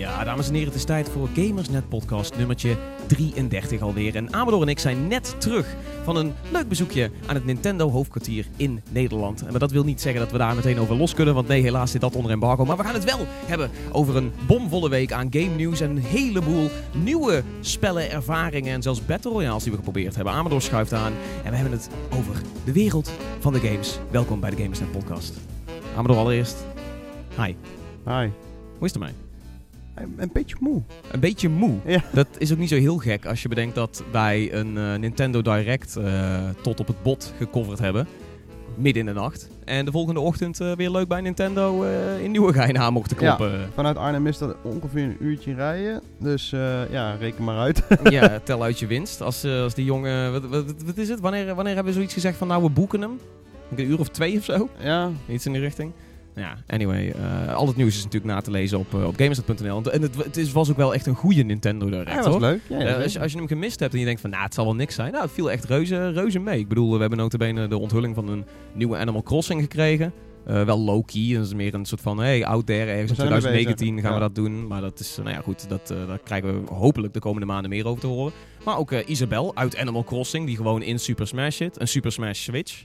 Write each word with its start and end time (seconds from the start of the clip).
Ja, 0.00 0.24
dames 0.24 0.48
en 0.48 0.52
heren, 0.52 0.68
het 0.68 0.76
is 0.76 0.84
tijd 0.84 1.08
voor 1.08 1.28
Gamersnet 1.34 1.88
podcast 1.88 2.36
nummertje 2.36 2.76
33 3.06 3.80
alweer. 3.80 4.16
En 4.16 4.32
Amador 4.32 4.62
en 4.62 4.68
ik 4.68 4.78
zijn 4.78 5.08
net 5.08 5.40
terug 5.40 5.76
van 6.04 6.16
een 6.16 6.34
leuk 6.52 6.68
bezoekje 6.68 7.10
aan 7.26 7.34
het 7.34 7.44
Nintendo 7.44 7.90
hoofdkwartier 7.90 8.46
in 8.56 8.82
Nederland. 8.90 9.42
En 9.42 9.50
maar 9.50 9.58
dat 9.60 9.70
wil 9.70 9.84
niet 9.84 10.00
zeggen 10.00 10.20
dat 10.20 10.32
we 10.32 10.38
daar 10.38 10.54
meteen 10.54 10.78
over 10.78 10.96
los 10.96 11.14
kunnen, 11.14 11.34
want 11.34 11.48
nee, 11.48 11.62
helaas 11.62 11.90
zit 11.90 12.00
dat 12.00 12.16
onder 12.16 12.32
embargo. 12.32 12.64
Maar 12.64 12.76
we 12.76 12.82
gaan 12.82 12.94
het 12.94 13.04
wel 13.04 13.26
hebben 13.46 13.70
over 13.92 14.16
een 14.16 14.32
bomvolle 14.46 14.88
week 14.88 15.12
aan 15.12 15.28
game 15.30 15.54
nieuws 15.56 15.80
en 15.80 15.90
een 15.90 16.02
heleboel 16.02 16.70
nieuwe 16.94 17.42
spellen, 17.60 18.10
ervaringen 18.10 18.72
en 18.72 18.82
zelfs 18.82 19.06
battle 19.06 19.30
royales 19.30 19.62
die 19.62 19.72
we 19.72 19.78
geprobeerd 19.78 20.14
hebben. 20.14 20.32
Amador 20.32 20.62
schuift 20.62 20.92
aan 20.92 21.12
en 21.44 21.50
we 21.50 21.56
hebben 21.56 21.78
het 21.78 21.88
over 22.18 22.42
de 22.64 22.72
wereld 22.72 23.10
van 23.40 23.52
de 23.52 23.60
games. 23.60 23.98
Welkom 24.10 24.40
bij 24.40 24.50
de 24.50 24.56
Gamersnet 24.56 24.92
podcast. 24.92 25.34
Amador 25.96 26.16
allereerst. 26.16 26.56
Hi, 27.36 27.54
Hi. 28.04 28.28
hoe 28.78 28.86
is 28.86 28.92
het 28.92 28.94
ermee? 28.94 29.29
Een, 30.16 30.30
beetje 30.32 30.56
moe. 30.60 30.82
Een 31.10 31.20
beetje 31.20 31.48
moe. 31.48 31.74
Ja. 31.84 32.02
Dat 32.12 32.26
is 32.38 32.52
ook 32.52 32.58
niet 32.58 32.68
zo 32.68 32.76
heel 32.76 32.96
gek 32.96 33.26
als 33.26 33.42
je 33.42 33.48
bedenkt 33.48 33.74
dat 33.74 34.02
wij 34.12 34.52
een 34.52 34.78
eh, 34.78 34.94
Nintendo 34.94 35.42
Direct 35.42 35.96
eh, 35.96 36.48
tot 36.62 36.80
op 36.80 36.86
het 36.86 37.02
bot 37.02 37.32
gecoverd 37.38 37.78
hebben. 37.78 38.06
Midden 38.74 39.06
in 39.06 39.14
de 39.14 39.20
nacht. 39.20 39.48
En 39.64 39.84
de 39.84 39.90
volgende 39.90 40.20
ochtend 40.20 40.60
eh, 40.60 40.72
weer 40.72 40.90
leuk 40.90 41.08
bij 41.08 41.20
Nintendo 41.20 41.84
in 42.22 42.30
Nieuwegein 42.30 42.78
aan 42.78 42.92
mochten 42.92 43.16
kloppen. 43.16 43.70
Vanuit 43.74 43.96
Arnhem 43.96 44.26
is 44.26 44.38
dat 44.38 44.56
ongeveer 44.62 45.04
een 45.04 45.16
uurtje 45.20 45.54
rijden. 45.54 46.02
Dus 46.18 46.50
ja, 46.90 47.14
reken 47.14 47.44
maar 47.44 47.58
uit. 47.58 47.82
Ja, 48.10 48.38
tel 48.44 48.62
uit 48.62 48.78
je 48.78 48.86
winst. 48.86 49.20
Als, 49.20 49.44
als 49.44 49.74
die 49.74 49.84
jongen... 49.84 50.32
Wat, 50.32 50.44
wat, 50.44 50.64
wat 50.84 50.96
is 50.96 51.08
het? 51.08 51.20
Wanneer, 51.20 51.54
wanneer 51.54 51.74
hebben 51.74 51.92
we 51.92 51.98
zoiets 51.98 52.14
gezegd 52.14 52.36
van 52.36 52.48
nou 52.48 52.62
we 52.62 52.70
boeken 52.70 53.00
hem? 53.00 53.18
Een 53.76 53.90
uur 53.90 53.98
of 53.98 54.08
twee 54.08 54.38
of 54.38 54.44
zo? 54.44 54.68
ja, 54.78 55.10
Iets 55.28 55.46
in 55.46 55.52
die 55.52 55.60
richting. 55.60 55.92
Ja, 56.40 56.56
anyway. 56.66 57.10
eh, 57.10 57.54
al 57.54 57.66
het 57.66 57.76
nieuws 57.76 57.96
is 57.96 58.04
natuurlijk 58.04 58.32
na 58.32 58.40
te 58.40 58.50
lezen 58.50 58.78
op, 58.78 58.94
eh, 58.94 59.06
op 59.06 59.16
Gamersnet.nl. 59.16 59.82
En 59.92 60.02
het, 60.02 60.16
het 60.24 60.36
is, 60.36 60.52
was 60.52 60.70
ook 60.70 60.76
wel 60.76 60.94
echt 60.94 61.06
een 61.06 61.14
goede 61.14 61.42
Nintendo 61.42 61.90
Direct, 61.90 62.14
was 62.16 62.26
hoor. 62.26 62.40
leuk. 62.40 62.60
Ja, 62.68 62.76
Eh, 62.78 62.82
zeker. 62.86 63.02
als, 63.02 63.12
je, 63.12 63.20
als 63.20 63.32
je 63.32 63.38
hem 63.38 63.46
gemist 63.46 63.80
hebt 63.80 63.92
en 63.92 63.98
je 63.98 64.04
denkt 64.04 64.20
van, 64.20 64.30
nou, 64.30 64.42
het 64.42 64.54
zal 64.54 64.64
wel 64.64 64.74
niks 64.74 64.94
zijn. 64.94 65.12
Nou, 65.12 65.24
het 65.24 65.32
viel 65.32 65.50
echt 65.50 65.64
reuze, 65.64 66.08
reuze 66.10 66.38
mee. 66.38 66.58
Ik 66.58 66.68
bedoel, 66.68 66.92
we 66.94 67.00
hebben 67.00 67.18
notabene 67.18 67.68
de 67.68 67.78
onthulling 67.78 68.14
van 68.14 68.28
een 68.28 68.44
nieuwe 68.74 68.96
Animal 68.96 69.22
Crossing 69.22 69.60
gekregen. 69.60 70.12
Eh, 70.46 70.64
wel 70.64 70.78
low-key, 70.80 71.34
dat 71.34 71.44
is 71.46 71.54
meer 71.54 71.74
een 71.74 71.84
soort 71.84 72.00
van, 72.00 72.18
hey, 72.18 72.44
out 72.44 72.66
there, 72.66 72.90
ergens 72.90 73.10
in 73.10 73.16
zijn 73.16 73.26
ermee 73.28 73.40
2019 73.40 73.94
bezig, 73.94 74.02
gaan 74.10 74.14
we 74.18 74.20
ja. 74.20 74.26
dat 74.26 74.34
doen. 74.34 74.66
Maar 74.66 74.80
dat 74.80 75.00
is, 75.00 75.16
eh, 75.18 75.24
nou 75.24 75.36
ja, 75.36 75.42
goed, 75.42 75.68
dat, 75.68 75.90
eh, 75.90 76.06
daar 76.06 76.18
krijgen 76.18 76.64
we 76.64 76.72
hopelijk 76.74 77.12
de 77.12 77.20
komende 77.20 77.46
maanden 77.46 77.70
meer 77.70 77.86
over 77.86 78.00
te 78.00 78.06
horen. 78.06 78.32
Maar 78.64 78.78
ook 78.78 78.92
eh, 78.92 79.08
Isabel 79.08 79.56
uit 79.56 79.76
Animal 79.76 80.04
Crossing, 80.04 80.46
die 80.46 80.56
gewoon 80.56 80.82
in 80.82 80.98
Super 80.98 81.26
Smash 81.26 81.56
zit. 81.56 81.80
Een 81.80 81.88
Super 81.88 82.12
Smash 82.12 82.40
Switch. 82.40 82.84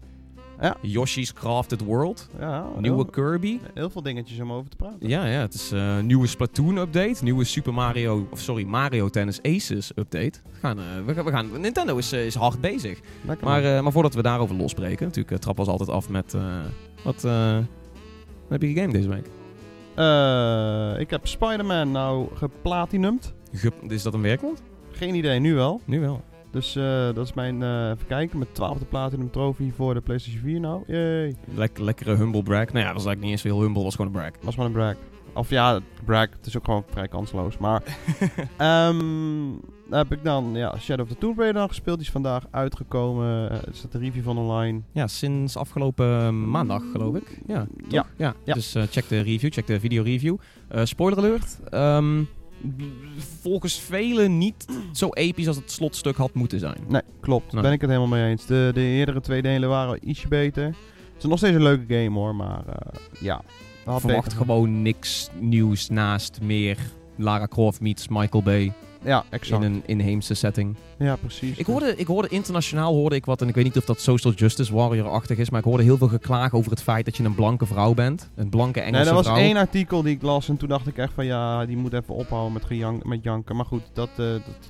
Ja. 0.61 0.75
Yoshi's 0.81 1.33
Crafted 1.33 1.81
World. 1.83 2.29
ja, 2.39 2.65
Nieuwe 2.79 2.95
heel, 2.97 3.05
Kirby. 3.05 3.59
heel 3.73 3.89
veel 3.89 4.01
dingetjes 4.01 4.39
om 4.39 4.51
over 4.51 4.69
te 4.69 4.75
praten. 4.75 5.07
Ja, 5.09 5.25
ja, 5.25 5.39
het 5.39 5.53
is 5.53 5.71
eh, 5.71 5.97
een 5.97 6.05
nieuwe 6.05 6.27
Splatoon 6.27 6.77
update, 6.77 7.23
nieuwe 7.23 7.43
Super 7.43 7.73
Mario, 7.73 8.27
of 8.31 8.39
sorry, 8.39 8.63
Mario 8.63 9.09
Tennis 9.09 9.41
Aces 9.41 9.91
update. 9.95 10.39
We 10.43 10.57
gaan, 10.59 10.77
eh, 10.79 10.83
we, 11.05 11.13
gaan- 11.13 11.25
we 11.25 11.31
gaan, 11.31 11.61
Nintendo 11.61 11.97
is, 11.97 12.11
eh, 12.11 12.25
is 12.25 12.35
hard 12.35 12.61
bezig. 12.61 12.99
Lekker 13.25 13.47
Maar, 13.47 13.63
eh, 13.63 13.81
maar 13.81 13.91
voordat 13.91 14.13
we 14.13 14.21
daarover 14.21 14.55
losbreken, 14.55 15.05
natuurlijk 15.05 15.29
we 15.57 15.61
ons 15.61 15.69
altijd 15.71 15.89
af 15.89 16.09
met, 16.09 16.33
eh, 16.33 16.41
wat, 17.03 17.23
eh, 17.23 17.57
heb 18.49 18.61
je 18.61 18.67
gegamed 18.73 18.93
deze 18.93 19.09
week? 19.09 19.27
Eh, 19.95 20.99
ik 20.99 21.09
heb 21.09 21.27
Spider-Man 21.27 21.91
nou 21.91 22.27
geplatinumd. 22.33 23.33
Ge- 23.53 23.71
is 23.87 24.03
dat 24.03 24.13
een 24.13 24.21
werkwoord? 24.21 24.61
Geen 24.91 25.15
idee, 25.15 25.39
nu 25.39 25.53
wel. 25.53 25.81
Nu 25.85 25.99
wel. 25.99 26.21
Dus 26.55 26.75
eh, 26.75 26.83
dat 27.13 27.25
is 27.25 27.33
mijn, 27.33 27.63
eh, 27.63 27.89
even 27.89 28.07
kijken, 28.07 28.37
mijn 28.37 28.51
twaalfde 28.51 28.85
platinum 28.85 29.31
trofee 29.31 29.73
voor 29.75 29.93
de 29.93 30.01
PlayStation 30.01 30.41
4 30.43 30.59
nou. 30.59 30.83
Yay. 30.87 31.35
Lek- 31.55 31.77
lekkere 31.79 32.15
humble 32.15 32.43
brag. 32.43 32.65
Nou 32.65 32.77
ja, 32.79 32.83
dat 32.85 32.93
was 32.93 33.05
eigenlijk 33.05 33.21
niet 33.21 33.31
eens 33.31 33.43
heel 33.43 33.61
humble, 33.61 33.83
was 33.83 33.95
gewoon 33.95 34.13
een 34.13 34.19
brag. 34.21 34.31
Was 34.41 34.55
maar 34.55 34.65
een 34.65 34.71
brag. 34.71 34.95
Of 35.33 35.49
ja, 35.49 35.79
brag, 36.05 36.27
het 36.37 36.45
is 36.45 36.57
ook 36.57 36.65
gewoon 36.65 36.83
vrij 36.89 37.07
kansloos. 37.07 37.57
Maar 37.57 37.83
ehm, 38.57 39.51
heb 39.89 40.11
ik 40.11 40.23
dan 40.23 40.51
ja, 40.53 40.77
Shadow 40.79 41.05
of 41.05 41.11
the 41.11 41.17
Tomb 41.17 41.37
Raider 41.37 41.59
dan 41.59 41.67
gespeeld. 41.69 41.97
Die 41.97 42.05
is 42.05 42.11
vandaag 42.11 42.43
uitgekomen. 42.51 43.49
Eh, 43.49 43.55
Er 43.57 43.63
staat 43.75 43.93
een 43.93 43.99
review 44.01 44.23
van 44.23 44.37
online. 44.37 44.81
Ja, 44.91 45.07
sinds 45.07 45.57
afgelopen 45.57 46.49
maandag 46.49 46.81
geloof 46.91 47.15
ik. 47.15 47.39
Ja? 47.47 47.67
Ja. 47.87 48.05
ja. 48.17 48.33
Ja. 48.43 48.53
Dus 48.53 48.75
eh, 48.75 48.83
check 48.89 49.07
de 49.09 49.19
review, 49.21 49.51
check 49.53 49.67
de 49.67 49.79
video 49.79 50.03
review. 50.03 50.35
Eh, 50.67 50.85
spoiler 50.85 51.17
alert. 51.17 51.59
ehm, 51.69 52.23
volgens 53.41 53.79
velen 53.79 54.37
niet 54.37 54.65
zo 54.93 55.09
episch 55.09 55.47
als 55.47 55.55
het 55.55 55.71
slotstuk 55.71 56.15
had 56.15 56.33
moeten 56.33 56.59
zijn. 56.59 56.77
Nee, 56.87 57.01
klopt. 57.19 57.53
Nee. 57.53 57.61
Ben 57.61 57.71
ik 57.71 57.81
het 57.81 57.89
helemaal 57.89 58.17
mee 58.17 58.29
eens. 58.29 58.45
De, 58.45 58.71
de 58.73 58.81
eerdere 58.81 59.21
twee 59.21 59.41
delen 59.41 59.69
waren 59.69 60.09
ietsje 60.09 60.27
beter. 60.27 60.63
Het 60.65 61.23
is 61.23 61.29
nog 61.29 61.37
steeds 61.37 61.55
een 61.55 61.63
leuke 61.63 61.93
game 62.03 62.19
hoor, 62.19 62.35
maar 62.35 62.63
eh, 62.67 62.99
ja. 63.19 63.41
Had 63.85 64.01
verwacht 64.01 64.23
beter- 64.23 64.37
gewoon 64.37 64.81
niks 64.81 65.29
nieuws 65.39 65.89
naast 65.89 66.39
meer 66.41 66.77
Lara 67.15 67.47
Croft 67.47 67.81
meets 67.81 68.07
Michael 68.07 68.43
Bay 68.43 68.73
Ja, 69.05 69.23
exact. 69.29 69.63
in 69.63 69.71
een 69.73 69.83
inheemse 69.85 70.33
setting. 70.33 70.75
Ja, 70.99 71.15
precies. 71.15 71.57
Ik 71.57 71.65
hoorde, 71.65 71.93
ik 71.95 72.07
hoorde 72.07 72.27
internationaal 72.27 72.93
hoorde 72.93 73.15
ik 73.15 73.25
wat, 73.25 73.41
en 73.41 73.47
ik 73.47 73.55
weet 73.55 73.63
niet 73.63 73.77
of 73.77 73.85
dat 73.85 73.99
social 74.01 74.33
justice 74.33 74.73
warrior-achtig 74.73 75.37
is, 75.37 75.49
maar 75.49 75.59
ik 75.59 75.65
hoorde 75.65 75.83
heel 75.83 75.97
veel 75.97 76.07
geklaag 76.07 76.53
over 76.53 76.71
het 76.71 76.81
feit 76.81 77.05
dat 77.05 77.17
je 77.17 77.23
een 77.23 77.35
blanke 77.35 77.65
vrouw 77.65 77.93
bent. 77.93 78.29
Een 78.35 78.49
blanke 78.49 78.79
Engelse 78.79 78.99
Nee, 78.99 79.09
er 79.09 79.15
was 79.15 79.25
vrouw. 79.25 79.37
één 79.37 79.57
artikel 79.57 80.01
die 80.01 80.15
ik 80.15 80.21
las 80.21 80.49
en 80.49 80.57
toen 80.57 80.69
dacht 80.69 80.87
ik 80.87 80.97
echt 80.97 81.13
van 81.13 81.25
ja, 81.25 81.65
die 81.65 81.77
moet 81.77 81.93
even 81.93 82.13
ophouden 82.15 82.53
met, 82.53 82.65
gejank, 82.65 83.03
met 83.05 83.23
janken. 83.23 83.55
Maar 83.55 83.65
goed, 83.65 83.81
dat... 83.93 84.09
eh 84.15 84.25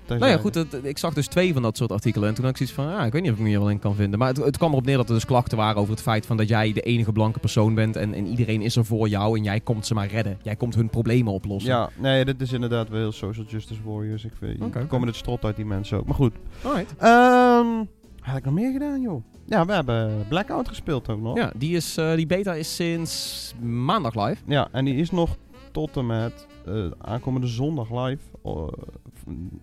dat 0.05 0.19
Nou 0.19 0.31
ja, 0.31 0.37
goed, 0.37 0.55
het- 0.55 0.79
ik 0.83 0.97
zag 0.97 1.13
dus 1.13 1.27
twee 1.27 1.53
van 1.53 1.61
dat 1.61 1.77
soort 1.77 1.91
artikelen. 1.91 2.27
En 2.29 2.35
toen 2.35 2.43
had 2.45 2.51
ik 2.51 2.57
zoiets 2.67 2.75
van, 2.75 2.85
ja, 2.85 3.05
ik 3.05 3.11
weet 3.11 3.21
niet 3.21 3.31
of 3.31 3.37
ik 3.37 3.43
me 3.43 3.49
hier 3.49 3.59
wel 3.59 3.69
in 3.69 3.79
kan 3.79 3.95
vinden. 3.95 4.19
Maar 4.19 4.27
het, 4.27 4.37
het 4.37 4.57
kwam 4.57 4.71
erop 4.71 4.85
neer 4.85 4.97
dat 4.97 5.07
er 5.09 5.13
dus 5.15 5.25
klachten 5.25 5.57
waren 5.57 5.75
over 5.81 5.93
het 5.93 6.01
feit 6.01 6.25
van 6.25 6.37
dat 6.37 6.47
jij 6.47 6.73
de 6.73 6.81
enige 6.81 7.11
blanke 7.11 7.39
persoon 7.39 7.73
bent. 7.75 7.95
En, 7.95 8.13
en 8.13 8.27
iedereen 8.27 8.61
is 8.61 8.75
er 8.75 8.85
voor 8.85 9.07
jou 9.07 9.37
en 9.37 9.43
jij 9.43 9.59
komt 9.59 9.85
ze 9.85 9.93
maar 9.93 10.07
redden. 10.07 10.37
Jij 10.41 10.55
komt 10.55 10.75
hun 10.75 10.89
problemen 10.89 11.33
oplossen. 11.33 11.71
Ja, 11.71 11.89
nee, 11.97 12.25
dit 12.25 12.41
is 12.41 12.51
inderdaad 12.51 12.89
wel 12.89 12.99
heel 12.99 13.11
social 13.11 13.45
justice 13.45 13.79
warriors. 13.85 14.24
Ik 14.25 14.31
vind, 14.37 14.55
Oké, 14.61 14.65
oké. 14.77 14.85
komen 14.87 15.07
het 15.07 15.15
strot 15.15 15.43
uit 15.43 15.55
die 15.55 15.65
mensen 15.65 15.97
ook. 15.97 16.05
Maar 16.05 16.15
goed. 16.15 16.33
Alright. 16.63 16.95
Ehm 16.97 17.83
had 18.19 18.37
ik 18.37 18.45
nog 18.45 18.53
meer 18.53 18.71
gedaan, 18.71 19.01
joh? 19.01 19.23
Ja, 19.45 19.65
we 19.65 19.73
hebben 19.73 20.25
Blackout 20.29 20.67
gespeeld 20.67 21.09
ook 21.09 21.21
nog. 21.21 21.37
Ja, 21.37 21.51
die, 21.55 21.75
is, 21.75 21.97
eh, 21.97 22.15
die 22.15 22.25
beta 22.25 22.53
is 22.53 22.75
sinds 22.75 23.53
maandag 23.61 24.15
live. 24.27 24.41
Ja, 24.45 24.67
en 24.71 24.85
die 24.85 24.95
is 24.95 25.11
nog 25.11 25.37
tot 25.71 25.97
en 25.97 26.05
met 26.05 26.47
eh, 26.65 26.85
aankomende 26.97 27.47
zondag 27.47 27.89
live 28.05 28.21
eh, 28.43 28.67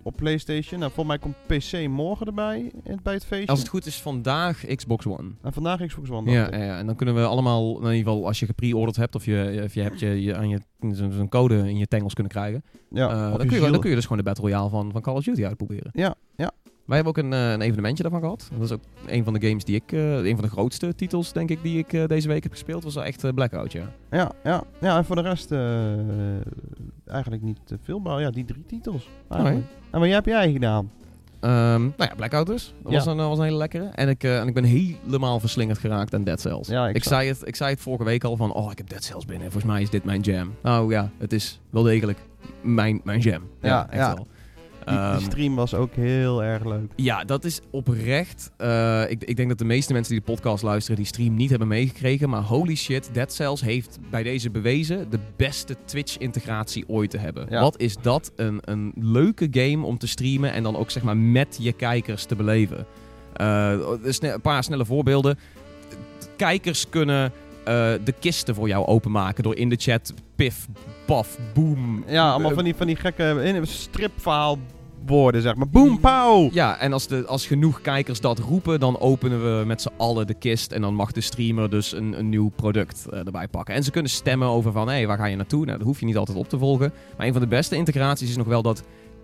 op 0.03 0.17
PlayStation. 0.17 0.81
Nou, 0.81 0.93
volgens 0.93 1.17
mij 1.17 1.19
komt 1.19 1.37
PC 1.47 1.89
morgen 1.89 2.27
erbij 2.27 2.73
in, 2.85 3.01
bij 3.03 3.15
het 3.15 3.25
feestje. 3.25 3.47
Als 3.47 3.59
het 3.59 3.69
goed 3.69 3.87
is, 3.87 4.01
vandaag 4.01 4.67
Xbox 4.75 5.07
One. 5.07 5.31
En 5.43 5.53
vandaag 5.53 5.87
Xbox 5.87 6.11
One. 6.11 6.31
Ja, 6.31 6.57
ja, 6.57 6.79
en 6.79 6.87
dan 6.87 6.97
kunnen 6.97 7.15
we 7.15 7.25
allemaal, 7.25 7.77
in 7.77 7.97
ieder 7.97 8.13
geval 8.13 8.27
als 8.27 8.41
je 8.41 8.47
gepreorderd 8.47 8.97
hebt 8.97 9.15
of 9.15 9.25
je, 9.25 9.61
of 9.65 9.75
je 9.75 9.83
hebt 9.83 10.01
je, 10.01 10.23
je 10.23 10.37
aan 10.37 10.49
je 10.49 10.61
zo'n 10.93 11.29
code 11.29 11.57
in 11.69 11.77
je 11.77 11.87
tangles 11.87 12.15
kunnen 12.15 12.33
krijgen, 12.33 12.65
ja 12.91 13.09
eh, 13.09 13.37
dan, 13.37 13.47
kun 13.47 13.61
je, 13.61 13.71
dan 13.71 13.81
kun 13.81 13.91
je 13.91 13.97
dus 13.97 14.05
gewoon 14.05 14.19
de 14.19 14.25
Battle 14.25 14.45
Royale 14.45 14.71
van, 14.71 14.93
van 14.93 15.01
Call 15.01 15.15
of 15.15 15.25
Duty 15.25 15.45
uitproberen. 15.45 15.91
Ja, 15.93 16.15
ja. 16.37 16.51
Wij 16.87 16.97
hebben 16.97 17.17
ook 17.17 17.25
een, 17.25 17.33
eh, 17.33 17.53
een 17.53 17.61
evenementje 17.61 18.03
daarvan 18.03 18.21
gehad. 18.21 18.49
Dat 18.53 18.63
is 18.63 18.73
ook 18.73 18.81
een 19.07 19.25
van 19.25 19.33
de 19.33 19.47
games 19.47 19.65
die 19.65 19.75
ik, 19.75 19.93
eh, 19.93 20.25
een 20.25 20.35
van 20.35 20.45
de 20.45 20.51
grootste 20.51 20.95
titels 20.95 21.33
denk 21.33 21.51
ik 21.51 21.63
die 21.63 21.79
ik 21.79 21.93
eh, 21.93 22.07
deze 22.07 22.29
week 22.29 22.43
heb 22.43 22.53
gespeeld, 22.53 22.85
was 22.85 22.97
echt 22.97 23.25
eh, 23.25 23.33
Blackout, 23.33 23.73
ja. 23.73 23.93
Ja, 24.11 24.33
ja, 24.45 24.65
ja, 24.81 24.97
en 24.97 25.05
voor 25.05 25.17
de 25.17 25.23
rest 25.23 25.53
eh, 25.53 25.61
eigenlijk 27.13 27.43
niet 27.43 27.59
te 27.65 27.79
veel, 27.83 27.99
maar 27.99 28.21
ja, 28.21 28.31
die 28.31 28.45
drie 28.45 28.65
titels. 28.67 29.09
eigenlijk. 29.29 29.65
En 29.91 30.01
wat 30.01 30.09
heb 30.09 30.27
jij 30.27 30.53
gedaan? 30.53 30.91
Ehm, 31.41 31.81
nou 31.83 31.93
ja, 31.97 32.13
Blackout 32.17 32.47
dus. 32.47 32.75
Dat 32.83 32.93
Ja. 32.93 32.99
was, 32.99 33.07
een, 33.07 33.17
was 33.17 33.39
een 33.39 33.45
hele 33.45 33.57
lekkere. 33.57 33.85
En 33.85 34.09
ik, 34.09 34.25
eh, 34.25 34.41
en 34.41 34.49
ik 34.49 34.55
ben 34.55 34.65
helemaal 34.65 35.41
verslingerd 35.41 35.79
geraakt 35.79 36.15
aan 36.15 36.25
Dead 36.25 36.41
Cells. 36.41 36.69
Ja, 36.69 36.89
ik 36.89 37.05
zei 37.05 37.29
het, 37.29 37.41
ik 37.45 37.57
zei 37.57 37.71
het 37.71 37.81
vorige 37.81 38.05
week 38.05 38.25
al 38.25 38.37
van, 38.37 38.53
oh, 38.53 38.71
ik 38.71 38.79
heb 38.79 38.89
Dead 38.89 39.05
Cells 39.05 39.25
binnen. 39.25 39.51
Volgens 39.51 39.73
mij 39.73 39.83
is 39.83 39.91
dit 39.91 40.05
mijn 40.05 40.21
jam. 40.21 40.55
Nou 40.63 40.91
ja, 40.93 41.11
het 41.19 41.33
is 41.33 41.61
wel 41.71 41.83
degelijk 41.83 42.19
mijn, 42.61 43.01
mijn 43.05 43.21
jam. 43.21 43.43
Ja, 43.61 43.69
Ja, 43.69 43.87
echt 43.91 43.99
ja. 44.01 44.17
Die, 44.85 44.95
die 44.95 45.05
Ehm, 45.05 45.21
stream 45.21 45.55
was 45.55 45.75
ook 45.75 45.95
heel 45.95 46.43
erg 46.43 46.65
leuk. 46.65 46.91
ja, 46.97 47.25
dat 47.25 47.45
is 47.45 47.61
oprecht. 47.71 48.51
eh, 48.57 49.11
ik, 49.11 49.25
ik 49.25 49.37
denk 49.37 49.49
dat 49.49 49.59
de 49.59 49.65
meeste 49.65 49.93
mensen 49.93 50.13
die 50.15 50.23
de 50.25 50.31
podcast 50.33 50.63
luisteren 50.63 50.97
die 50.97 51.07
stream 51.07 51.35
niet 51.35 51.51
hebben 51.51 51.69
meegekregen. 51.69 52.29
Maar 52.31 52.43
holy 52.43 52.75
shit, 52.75 53.11
Dead 53.13 53.33
Cells 53.33 53.61
heeft 53.61 53.99
bij 54.11 54.23
deze 54.23 54.51
bewezen 54.51 55.11
de 55.11 55.19
beste 55.37 55.77
Twitch-integratie 55.85 56.85
ooit 56.89 57.11
te 57.11 57.19
hebben. 57.19 57.47
Ja. 57.51 57.61
Wat 57.61 57.81
is 57.81 57.97
dat 58.03 58.33
een, 58.37 58.59
een 58.65 58.93
leuke 58.97 59.49
game 59.51 59.87
om 59.87 59.99
te 59.99 60.07
streamen 60.07 60.53
en 60.53 60.63
dan 60.63 60.77
ook 60.77 60.91
zeg 60.91 61.03
maar 61.03 61.17
met 61.17 61.59
je 61.61 61.73
kijkers 61.73 62.25
te 62.25 62.37
beleven. 62.37 62.87
Eh, 63.33 63.73
een 64.21 64.41
paar 64.41 64.65
snelle 64.65 64.85
voorbeelden. 64.85 65.39
Kijkers 66.37 66.89
kunnen 66.89 67.33
eh, 67.65 67.75
de 68.05 68.15
kisten 68.21 68.55
voor 68.55 68.69
jou 68.69 68.87
openmaken 68.87 69.43
door 69.43 69.57
in 69.57 69.69
de 69.69 69.77
chat 69.79 70.15
pif, 70.37 70.67
paf, 71.13 71.39
boom. 71.55 72.05
Ja, 72.07 72.31
allemaal 72.31 72.49
eh, 72.51 72.55
van 72.57 72.65
die, 72.65 72.75
van 72.75 72.87
die 72.87 72.97
gekke 72.97 73.41
in- 73.43 73.67
stripverhaalwoorden, 73.67 75.43
zeg 75.43 75.55
maar. 75.55 75.69
Boom, 75.69 76.01
pauw! 76.01 76.49
Ja, 76.53 76.79
en 76.79 76.93
als, 76.93 77.07
de, 77.07 77.27
als 77.27 77.47
genoeg 77.47 77.81
kijkers 77.81 78.21
dat 78.21 78.39
roepen, 78.39 78.81
dan 78.81 78.99
openen 79.01 79.59
we 79.59 79.65
met 79.67 79.83
z'n 79.83 79.91
allen 79.97 80.27
de 80.27 80.35
kist. 80.35 80.73
En 80.73 80.81
dan 80.81 80.95
mag 80.95 81.13
de 81.13 81.21
streamer 81.21 81.71
dus 81.71 81.93
een, 81.93 82.19
een 82.19 82.29
nieuw 82.29 82.51
product 82.57 83.07
eh, 83.11 83.19
erbij 83.27 83.49
pakken. 83.49 83.75
En 83.75 83.83
ze 83.85 83.91
kunnen 83.91 84.11
stemmen 84.11 84.49
over 84.49 84.73
van, 84.73 84.89
hé, 84.89 85.07
waar 85.07 85.19
ga 85.19 85.27
je 85.27 85.37
naartoe? 85.37 85.65
Nou, 85.65 85.79
dat 85.79 85.87
hoef 85.87 86.01
je 86.01 86.07
niet 86.07 86.17
altijd 86.17 86.39
op 86.39 86.49
te 86.49 86.59
volgen. 86.59 86.93
Maar 87.17 87.27
een 87.27 87.33
van 87.33 87.43
de 87.43 87.49
beste 87.49 87.77
integraties 87.77 88.29
is 88.29 88.37
nog 88.37 88.47
wel 88.47 88.63
dat 88.63 88.83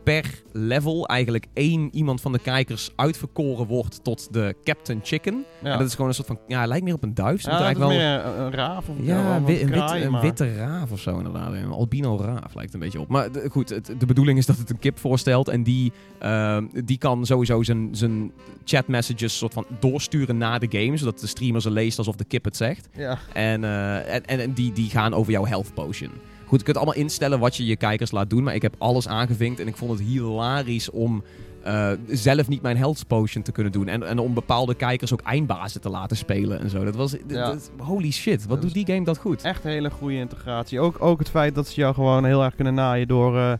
per 0.09 0.43
level 0.53 1.07
eigenlijk 1.07 1.47
één 1.53 1.89
iemand 1.93 2.21
van 2.21 2.33
de 2.33 2.39
kijkers 2.39 2.91
uitverkoren 2.97 3.67
wordt 3.67 4.05
tot 4.05 4.33
de 4.33 4.55
Captain 4.65 5.01
Chicken. 5.03 5.45
Ja. 5.63 5.73
En 5.73 5.79
dat 5.79 5.87
is 5.87 5.93
gewoon 5.93 6.09
een 6.09 6.15
soort 6.15 6.27
van, 6.27 6.39
ja, 6.47 6.67
lijkt 6.67 6.85
meer 6.85 6.95
op 6.95 7.03
een 7.03 7.15
duif. 7.15 7.43
Ja, 7.45 7.59
dat 7.59 7.71
is 7.71 7.77
wel... 7.79 7.89
meer 7.89 8.25
een, 8.25 8.41
een 8.41 8.51
raaf 8.53 8.89
of 8.89 8.97
Ja, 9.01 9.37
een, 9.37 9.45
wit- 9.45 9.65
kraai, 9.71 10.11
witte 10.21 10.55
raaf 10.57 10.93
of 10.93 11.01
zo 11.01 11.17
inderdaad. 11.17 11.53
Een 11.53 11.71
albino 11.71 12.19
raaf 12.21 12.55
lijkt 12.55 12.75
een 12.75 12.81
beetje 12.81 13.01
op. 13.01 13.09
Maar 13.09 13.33
de- 13.33 13.49
goed, 13.51 13.69
het- 13.69 13.95
de 13.99 14.07
bedoeling 14.07 14.39
is 14.39 14.47
dat 14.47 14.59
het 14.59 14.71
een 14.71 14.79
kip 14.79 14.99
voorstelt. 14.99 15.49
En 15.49 15.63
die, 15.63 15.93
ehm, 16.19 16.65
die 16.85 16.99
kan 16.99 17.27
sowieso 17.27 17.63
zijn, 17.63 17.89
zijn 17.93 18.33
chatmessages 18.65 19.39
soort 19.39 19.53
van 19.53 19.67
doorsturen 19.81 20.39
naar 20.39 20.61
de 20.61 20.79
game. 20.79 20.97
Zodat 20.97 21.19
de 21.21 21.27
streamer 21.27 21.61
ze 21.63 21.71
leest 21.71 21.99
alsof 21.99 22.17
de 22.17 22.25
kip 22.25 22.45
het 22.45 22.57
zegt. 22.57 22.89
Ja. 22.97 23.19
En, 23.33 23.65
eh, 23.65 24.15
en, 24.15 24.27
en 24.27 24.53
die, 24.53 24.73
die 24.73 24.91
gaan 24.91 25.15
over 25.15 25.33
jouw 25.33 25.47
health 25.47 25.75
potion. 25.75 26.11
Goed, 26.49 26.59
je 26.59 26.65
kunt 26.65 26.77
allemaal 26.77 26.95
instellen 26.95 27.39
wat 27.39 27.57
je 27.57 27.67
je 27.67 27.77
kijkers 27.77 28.11
laat 28.11 28.31
doen. 28.31 28.43
Maar 28.43 28.55
ik 28.55 28.63
heb 28.63 28.75
alles 28.79 29.09
aangevinkt. 29.09 29.61
En 29.61 29.67
ik 29.67 29.77
vond 29.77 29.91
het 29.91 30.09
hilarisch 30.09 30.91
om 30.91 31.23
eh, 31.63 31.91
zelf 32.07 32.49
niet 32.49 32.63
mijn 32.63 32.77
health 32.77 33.07
potion 33.07 33.43
te 33.43 33.53
kunnen 33.53 33.73
doen. 33.73 33.89
En, 33.89 34.03
en 34.03 34.19
om 34.19 34.35
bepaalde 34.35 34.75
kijkers 34.75 35.13
ook 35.13 35.21
eindbazen 35.21 35.81
te 35.81 35.89
laten 35.89 36.17
spelen 36.17 36.61
en 36.61 36.71
zo. 36.71 36.85
Dat 36.85 36.97
was... 36.97 37.17
Ja. 37.29 37.47
dat- 37.47 37.71
holy 37.79 38.11
shit, 38.11 38.41
wat 38.41 38.49
Dat 38.49 38.61
doet 38.61 38.73
die 38.73 38.95
game 38.95 39.05
dat 39.05 39.19
goed? 39.19 39.43
Echt 39.43 39.63
hele 39.63 39.91
goede 39.91 40.17
integratie. 40.17 40.81
Ook, 40.81 41.03
ook 41.03 41.19
het 41.19 41.31
feit 41.31 41.55
dat 41.55 41.69
ze 41.69 41.81
jou 41.81 41.95
gewoon 41.95 42.25
heel 42.25 42.45
erg 42.45 42.55
kunnen 42.55 42.75
naaien 42.75 43.09
door 43.09 43.39
eh 43.39 43.53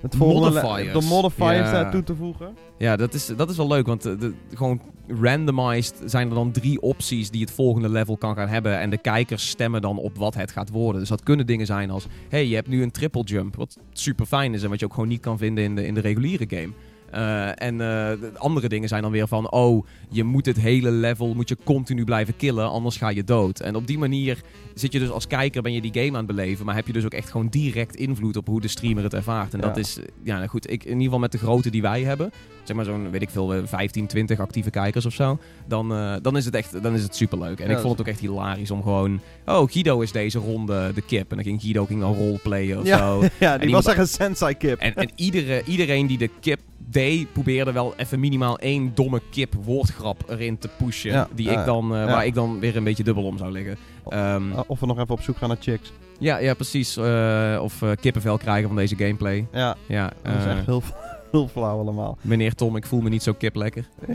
het 0.00 0.16
volgende 0.16 0.60
Modifiers. 0.62 0.92
de 1.04 1.08
modifiers 1.14 1.56
Ja. 1.56 1.72
daar 1.72 1.90
toe 1.90 2.02
te 2.02 2.14
voegen. 2.14 2.56
Ja, 2.78 2.96
dat 2.96 3.14
is, 3.14 3.26
dat 3.36 3.50
is 3.50 3.56
wel 3.56 3.68
leuk, 3.68 3.86
want 3.86 4.04
eh, 4.06 4.18
de, 4.18 4.32
gewoon 4.54 4.80
randomized 5.08 5.94
zijn 6.04 6.28
er 6.28 6.34
dan 6.34 6.50
drie 6.52 6.80
opties 6.80 7.30
die 7.30 7.40
het 7.40 7.50
volgende 7.50 7.88
level 7.88 8.16
kan 8.16 8.34
gaan 8.34 8.48
hebben. 8.48 8.78
En 8.78 8.90
de 8.90 8.98
kijkers 8.98 9.48
stemmen 9.48 9.80
dan 9.80 9.98
op 9.98 10.16
wat 10.18 10.34
het 10.34 10.50
gaat 10.52 10.70
worden. 10.70 11.00
Dus 11.00 11.08
dat 11.10 11.22
kunnen 11.22 11.46
dingen 11.46 11.66
zijn 11.66 11.90
als, 11.90 12.06
hey, 12.28 12.46
je 12.46 12.54
hebt 12.54 12.68
nu 12.68 12.82
een 12.82 12.90
triple 12.90 13.22
jump, 13.22 13.56
wat 13.56 13.78
super 13.92 14.26
fijn 14.26 14.54
is 14.54 14.62
en 14.62 14.68
wat 14.70 14.78
je 14.80 14.84
ook 14.86 14.94
gewoon 14.94 15.08
niet 15.08 15.20
kan 15.20 15.38
vinden 15.38 15.64
in 15.64 15.74
de, 15.74 15.86
in 15.86 15.94
de 15.94 16.00
reguliere 16.00 16.44
game. 16.48 16.72
Eh, 17.10 17.46
en 17.62 17.72
eh, 17.72 17.78
de 18.20 18.30
andere 18.36 18.68
dingen 18.68 18.88
zijn 18.88 19.02
dan 19.02 19.10
weer 19.10 19.28
van, 19.28 19.50
oh, 19.50 19.86
je 20.10 20.24
moet 20.24 20.46
het 20.46 20.56
hele 20.60 20.90
level, 20.90 21.34
moet 21.34 21.48
je 21.48 21.56
continu 21.64 22.04
blijven 22.04 22.36
killen, 22.36 22.70
anders 22.70 22.96
ga 22.96 23.08
je 23.08 23.24
dood. 23.24 23.60
En 23.60 23.74
op 23.76 23.86
die 23.86 23.98
manier 23.98 24.40
zit 24.74 24.92
je 24.92 24.98
dus 24.98 25.10
als 25.10 25.26
kijker, 25.26 25.62
ben 25.62 25.72
je 25.72 25.80
die 25.80 25.92
game 25.94 26.08
aan 26.08 26.14
het 26.14 26.26
beleven, 26.26 26.66
maar 26.66 26.74
heb 26.74 26.86
je 26.86 26.92
dus 26.92 27.04
ook 27.04 27.12
echt 27.14 27.30
gewoon 27.30 27.48
direct 27.48 27.96
invloed 27.96 28.36
op 28.36 28.46
hoe 28.46 28.60
de 28.60 28.68
streamer 28.68 29.02
het 29.02 29.14
ervaart. 29.14 29.52
En 29.54 29.60
Ja. 29.60 29.66
dat 29.66 29.76
is, 29.76 29.98
eh, 29.98 30.04
ja 30.22 30.36
nou 30.36 30.48
goed, 30.48 30.70
ik, 30.70 30.82
in 30.84 30.88
ieder 30.90 31.04
geval 31.04 31.18
met 31.18 31.32
de 31.32 31.38
grootte 31.38 31.70
die 31.70 31.82
wij 31.82 32.02
hebben, 32.02 32.30
zeg 32.62 32.76
maar 32.76 32.84
zo'n, 32.84 33.10
weet 33.10 33.22
ik 33.22 33.30
veel, 33.30 33.54
eh, 33.54 33.60
15, 33.64 34.06
20 34.06 34.40
actieve 34.40 34.70
kijkers 34.70 35.06
of 35.06 35.12
zo, 35.12 35.38
dan, 35.66 35.88
dan 36.22 36.36
is 36.36 36.44
het 36.44 36.54
echt, 36.54 36.82
dan 36.82 36.94
is 36.94 37.02
het 37.02 37.16
superleuk. 37.16 37.60
En 37.60 37.68
Ja, 37.70 37.74
ik 37.74 37.78
vond 37.80 37.92
het 37.98 38.00
ook 38.00 38.12
echt 38.12 38.20
hilarisch 38.20 38.70
om 38.70 38.82
gewoon, 38.82 39.20
oh, 39.46 39.70
Guido 39.70 40.00
is 40.00 40.12
deze 40.12 40.38
ronde 40.38 40.92
de 40.94 41.02
kip. 41.02 41.30
En 41.30 41.36
dan 41.36 41.44
ging 41.44 41.60
Guido 41.60 41.84
ging 41.86 42.00
dan 42.00 42.14
roleplayen 42.14 42.78
of 42.78 42.86
Ja. 42.86 42.98
zo. 42.98 43.22
Ja, 43.40 43.58
die 43.58 43.70
was 43.70 43.86
echt 43.86 43.98
een 43.98 44.06
sensei 44.06 44.54
kip. 44.54 44.78
En, 44.78 44.94
en 44.94 45.10
iedere, 45.14 45.62
iedereen 45.64 46.06
die 46.06 46.18
de 46.18 46.30
kip 46.40 46.60
deed, 46.90 47.32
probeerde 47.32 47.72
wel 47.72 47.94
even 47.96 48.20
minimaal 48.20 48.58
één 48.58 48.90
domme 48.94 49.20
kip 49.30 49.54
woordgrap 49.64 50.24
erin 50.28 50.58
te 50.58 50.68
pushen. 50.78 51.10
Ja, 51.12 51.28
die 51.34 51.50
ik 51.50 51.64
dan, 51.64 51.96
eh. 51.96 52.04
Waar 52.04 52.26
ik 52.26 52.34
dan 52.34 52.58
weer 52.60 52.76
een 52.76 52.84
beetje 52.84 53.04
dubbel 53.04 53.24
om 53.24 53.38
zou 53.38 53.52
liggen. 53.52 53.76
Ehm, 54.08 54.50
Uh, 54.50 54.60
of 54.66 54.80
we 54.80 54.86
nog 54.86 54.98
even 54.98 55.10
op 55.14 55.20
zoek 55.20 55.36
gaan 55.36 55.48
naar 55.48 55.56
chicks. 55.60 55.92
ja, 56.18 56.38
ja, 56.38 56.54
precies. 56.54 56.96
Eh, 56.96 57.58
of 57.62 57.82
eh, 57.82 57.90
kippenvel 58.00 58.38
krijgen 58.38 58.66
van 58.68 58.76
deze 58.76 58.96
gameplay. 58.96 59.46
Ja, 59.52 59.76
Ja, 59.86 60.12
dat 60.22 60.34
is 60.34 60.44
eh, 60.44 60.56
echt 60.56 60.66
heel, 60.66 60.82
heel 61.32 61.48
flauw 61.48 61.78
allemaal. 61.78 62.18
meneer 62.20 62.54
Tom, 62.54 62.76
ik 62.76 62.86
voel 62.86 63.00
me 63.00 63.08
niet 63.08 63.22
zo 63.22 63.32
kip 63.32 63.54
lekker. 63.54 63.88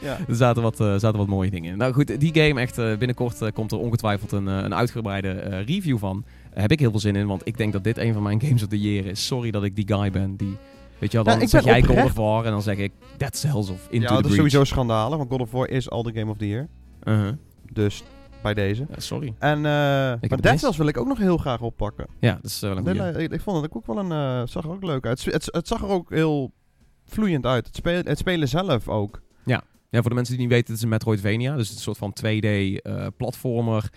ja. 0.00 0.18
Er 0.28 0.34
zaten 0.34 0.62
wat, 0.62 0.80
eh, 0.80 0.86
zaten 0.96 1.16
wat 1.18 1.26
mooie 1.26 1.50
dingen 1.50 1.72
in. 1.72 1.78
Nou 1.78 1.92
goed, 1.92 2.20
die 2.20 2.34
game 2.34 2.60
echt, 2.60 2.78
eh, 2.78 2.96
binnenkort 2.96 3.42
eh, 3.42 3.52
komt 3.52 3.72
er 3.72 3.78
ongetwijfeld 3.78 4.32
een, 4.32 4.48
eh, 4.48 4.54
een 4.56 4.74
uitgebreide 4.74 5.30
eh, 5.30 5.64
review 5.64 5.98
van. 5.98 6.24
Daar 6.52 6.62
heb 6.62 6.72
ik 6.72 6.78
heel 6.80 6.90
veel 6.90 7.00
zin 7.00 7.16
in, 7.16 7.26
want 7.26 7.42
ik 7.44 7.56
denk 7.56 7.72
dat 7.72 7.84
dit 7.84 7.98
een 7.98 8.12
van 8.12 8.22
mijn 8.22 8.40
games 8.40 8.62
of 8.62 8.68
the 8.68 8.80
year 8.80 9.06
is. 9.06 9.26
Sorry 9.26 9.50
dat 9.50 9.64
ik 9.64 9.76
die 9.76 9.86
guy 9.96 10.10
ben 10.10 10.36
die... 10.36 10.56
Weet 10.98 11.10
je 11.12 11.16
wel, 11.16 11.24
dan 11.26 11.36
Ja, 11.36 11.42
ik 11.42 11.48
zeg 11.48 11.64
jij 11.64 11.82
God 11.82 12.04
of 12.04 12.14
War 12.14 12.44
en 12.44 12.50
dan 12.50 12.62
zeg 12.62 12.76
ik 12.76 12.92
Dead 13.16 13.36
Cells 13.36 13.70
of 13.70 13.86
Into 13.90 14.08
ja, 14.08 14.16
the 14.16 14.22
dat 14.22 14.30
is 14.30 14.36
sowieso 14.36 14.64
schandalig, 14.64 15.16
want 15.16 15.30
God 15.30 15.40
of 15.40 15.50
War 15.50 15.68
is 15.68 15.90
al 15.90 16.02
de 16.02 16.12
Game 16.14 16.30
of 16.30 16.36
the 16.36 16.48
Year. 16.48 16.68
Uh-huh. 17.04 17.32
Dus 17.72 18.02
bij 18.42 18.54
deze. 18.54 18.86
Ja, 18.90 19.00
sorry. 19.00 19.34
En 19.38 19.64
het 19.64 20.30
maar 20.30 20.40
Dead. 20.40 20.58
Cells 20.58 20.76
wil 20.76 20.86
ik 20.86 20.96
ook 20.96 21.06
nog 21.06 21.18
heel 21.18 21.36
graag 21.36 21.60
oppakken. 21.60 22.06
Ja, 22.20 22.32
dat 22.42 22.50
is 22.50 22.60
wel 22.60 22.76
een 22.76 22.82
goeie. 22.84 23.00
nee, 23.00 23.24
ik, 23.24 23.32
ik 23.32 23.40
vond 23.40 23.62
het 23.62 23.74
ook 23.74 23.86
wel 23.86 23.98
een... 23.98 24.12
eh, 24.12 24.46
zag 24.46 24.64
er 24.64 24.70
ook 24.70 24.84
leuk 24.84 25.06
uit. 25.06 25.24
Het, 25.24 25.32
het, 25.34 25.48
het 25.50 25.68
zag 25.68 25.82
er 25.82 25.88
ook 25.88 26.10
heel 26.10 26.52
vloeiend 27.04 27.46
uit. 27.46 27.66
Het, 27.66 27.76
spelen 27.76 28.06
het 28.06 28.18
spelen 28.18 28.48
zelf 28.48 28.88
ook. 28.88 29.22
Ja, 29.90 30.00
voor 30.00 30.10
de 30.10 30.16
mensen 30.16 30.34
die 30.36 30.42
niet 30.42 30.52
weten, 30.52 30.68
het 30.68 30.76
is 30.76 30.82
een 30.82 30.88
Metroidvania. 30.88 31.56
Dus 31.56 31.68
het 31.68 31.78
is 31.78 31.86
een 31.86 31.94
soort 31.94 31.98
van 31.98 32.14
2D-platformer. 32.24 33.90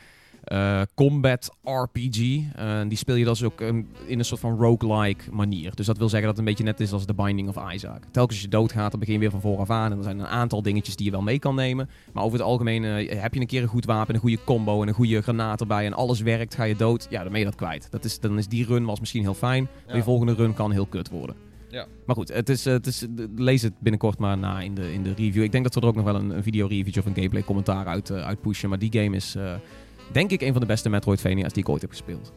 Eh, 0.49 0.81
combat 0.95 1.49
RPG. 1.63 2.17
Eh, 2.55 2.79
die 2.87 2.97
speel 2.97 3.15
je 3.15 3.25
dus 3.25 3.43
ook 3.43 3.61
een- 3.61 3.87
in 4.05 4.19
een 4.19 4.25
soort 4.25 4.39
van 4.41 4.57
roguelike 4.57 5.23
manier. 5.31 5.75
Dus 5.75 5.85
dat 5.85 5.97
wil 5.97 6.09
zeggen 6.09 6.27
dat 6.27 6.37
het 6.37 6.47
een 6.47 6.53
beetje 6.55 6.63
net 6.71 6.79
is 6.79 6.91
als 6.91 7.05
The 7.05 7.13
Binding 7.13 7.47
of 7.47 7.73
Isaac. 7.73 8.03
Telkens 8.11 8.33
als 8.35 8.41
je 8.41 8.47
doodgaat, 8.47 8.91
dan 8.91 8.99
begin 8.99 9.13
je 9.15 9.19
weer 9.19 9.31
van 9.31 9.41
vooraf 9.41 9.69
aan. 9.69 9.91
En 9.91 9.97
er 9.97 10.03
zijn 10.03 10.19
een 10.19 10.27
aantal 10.27 10.61
dingetjes 10.61 10.95
die 10.95 11.05
je 11.05 11.11
wel 11.11 11.21
mee 11.21 11.39
kan 11.39 11.55
nemen. 11.55 11.89
Maar 12.13 12.23
over 12.23 12.37
het 12.37 12.47
algemeen 12.47 12.83
eh, 12.83 13.21
heb 13.21 13.33
je 13.33 13.39
een 13.39 13.47
keer 13.47 13.61
een 13.61 13.67
goed 13.67 13.85
wapen, 13.85 14.13
een 14.15 14.21
goede 14.21 14.43
combo 14.45 14.81
en 14.81 14.87
een 14.87 14.93
goede 14.93 15.21
granaat 15.21 15.61
erbij. 15.61 15.85
En 15.85 15.93
alles 15.93 16.21
werkt, 16.21 16.55
ga 16.55 16.63
je 16.63 16.75
dood. 16.75 17.07
Ja, 17.09 17.21
dan 17.21 17.29
ben 17.31 17.39
je 17.39 17.45
dat 17.45 17.55
kwijt. 17.55 17.87
Dat 17.91 18.05
is, 18.05 18.19
dan 18.19 18.37
is 18.37 18.47
die 18.47 18.65
run 18.65 18.85
was 18.85 18.99
misschien 18.99 19.21
heel 19.21 19.33
fijn. 19.33 19.67
Maar 19.87 19.95
je 19.95 20.03
volgende 20.03 20.33
run 20.33 20.53
kan 20.53 20.71
heel 20.71 20.85
kut 20.85 21.09
worden. 21.09 21.35
Ja. 21.71 21.85
Maar 22.05 22.15
goed, 22.15 22.33
het 22.33 22.49
is, 22.49 22.65
het 22.65 22.87
is, 22.87 23.05
lees 23.35 23.61
het 23.61 23.73
binnenkort 23.79 24.17
maar 24.19 24.37
na 24.37 24.59
in 24.61 24.75
de, 24.75 24.93
in 24.93 25.03
de 25.03 25.13
review. 25.13 25.43
Ik 25.43 25.51
denk 25.51 25.63
dat 25.63 25.73
we 25.75 25.81
er 25.81 25.87
ook 25.87 25.95
nog 25.95 26.05
wel 26.05 26.15
een, 26.15 26.29
een 26.29 26.43
video-review 26.43 26.97
of 26.97 27.05
een 27.05 27.15
gameplay 27.15 27.43
commentaar 27.43 27.85
uit, 27.85 28.11
uit 28.11 28.41
pushen. 28.41 28.69
Maar 28.69 28.79
die 28.79 28.91
game 29.01 29.15
is, 29.15 29.35
denk 30.11 30.31
ik, 30.31 30.41
een 30.41 30.51
van 30.51 30.61
de 30.61 30.67
beste 30.67 30.89
Metroidvania's 30.89 31.53
die 31.53 31.63
ik 31.63 31.69
ooit 31.69 31.81
heb 31.81 31.89
gespeeld. 31.89 32.33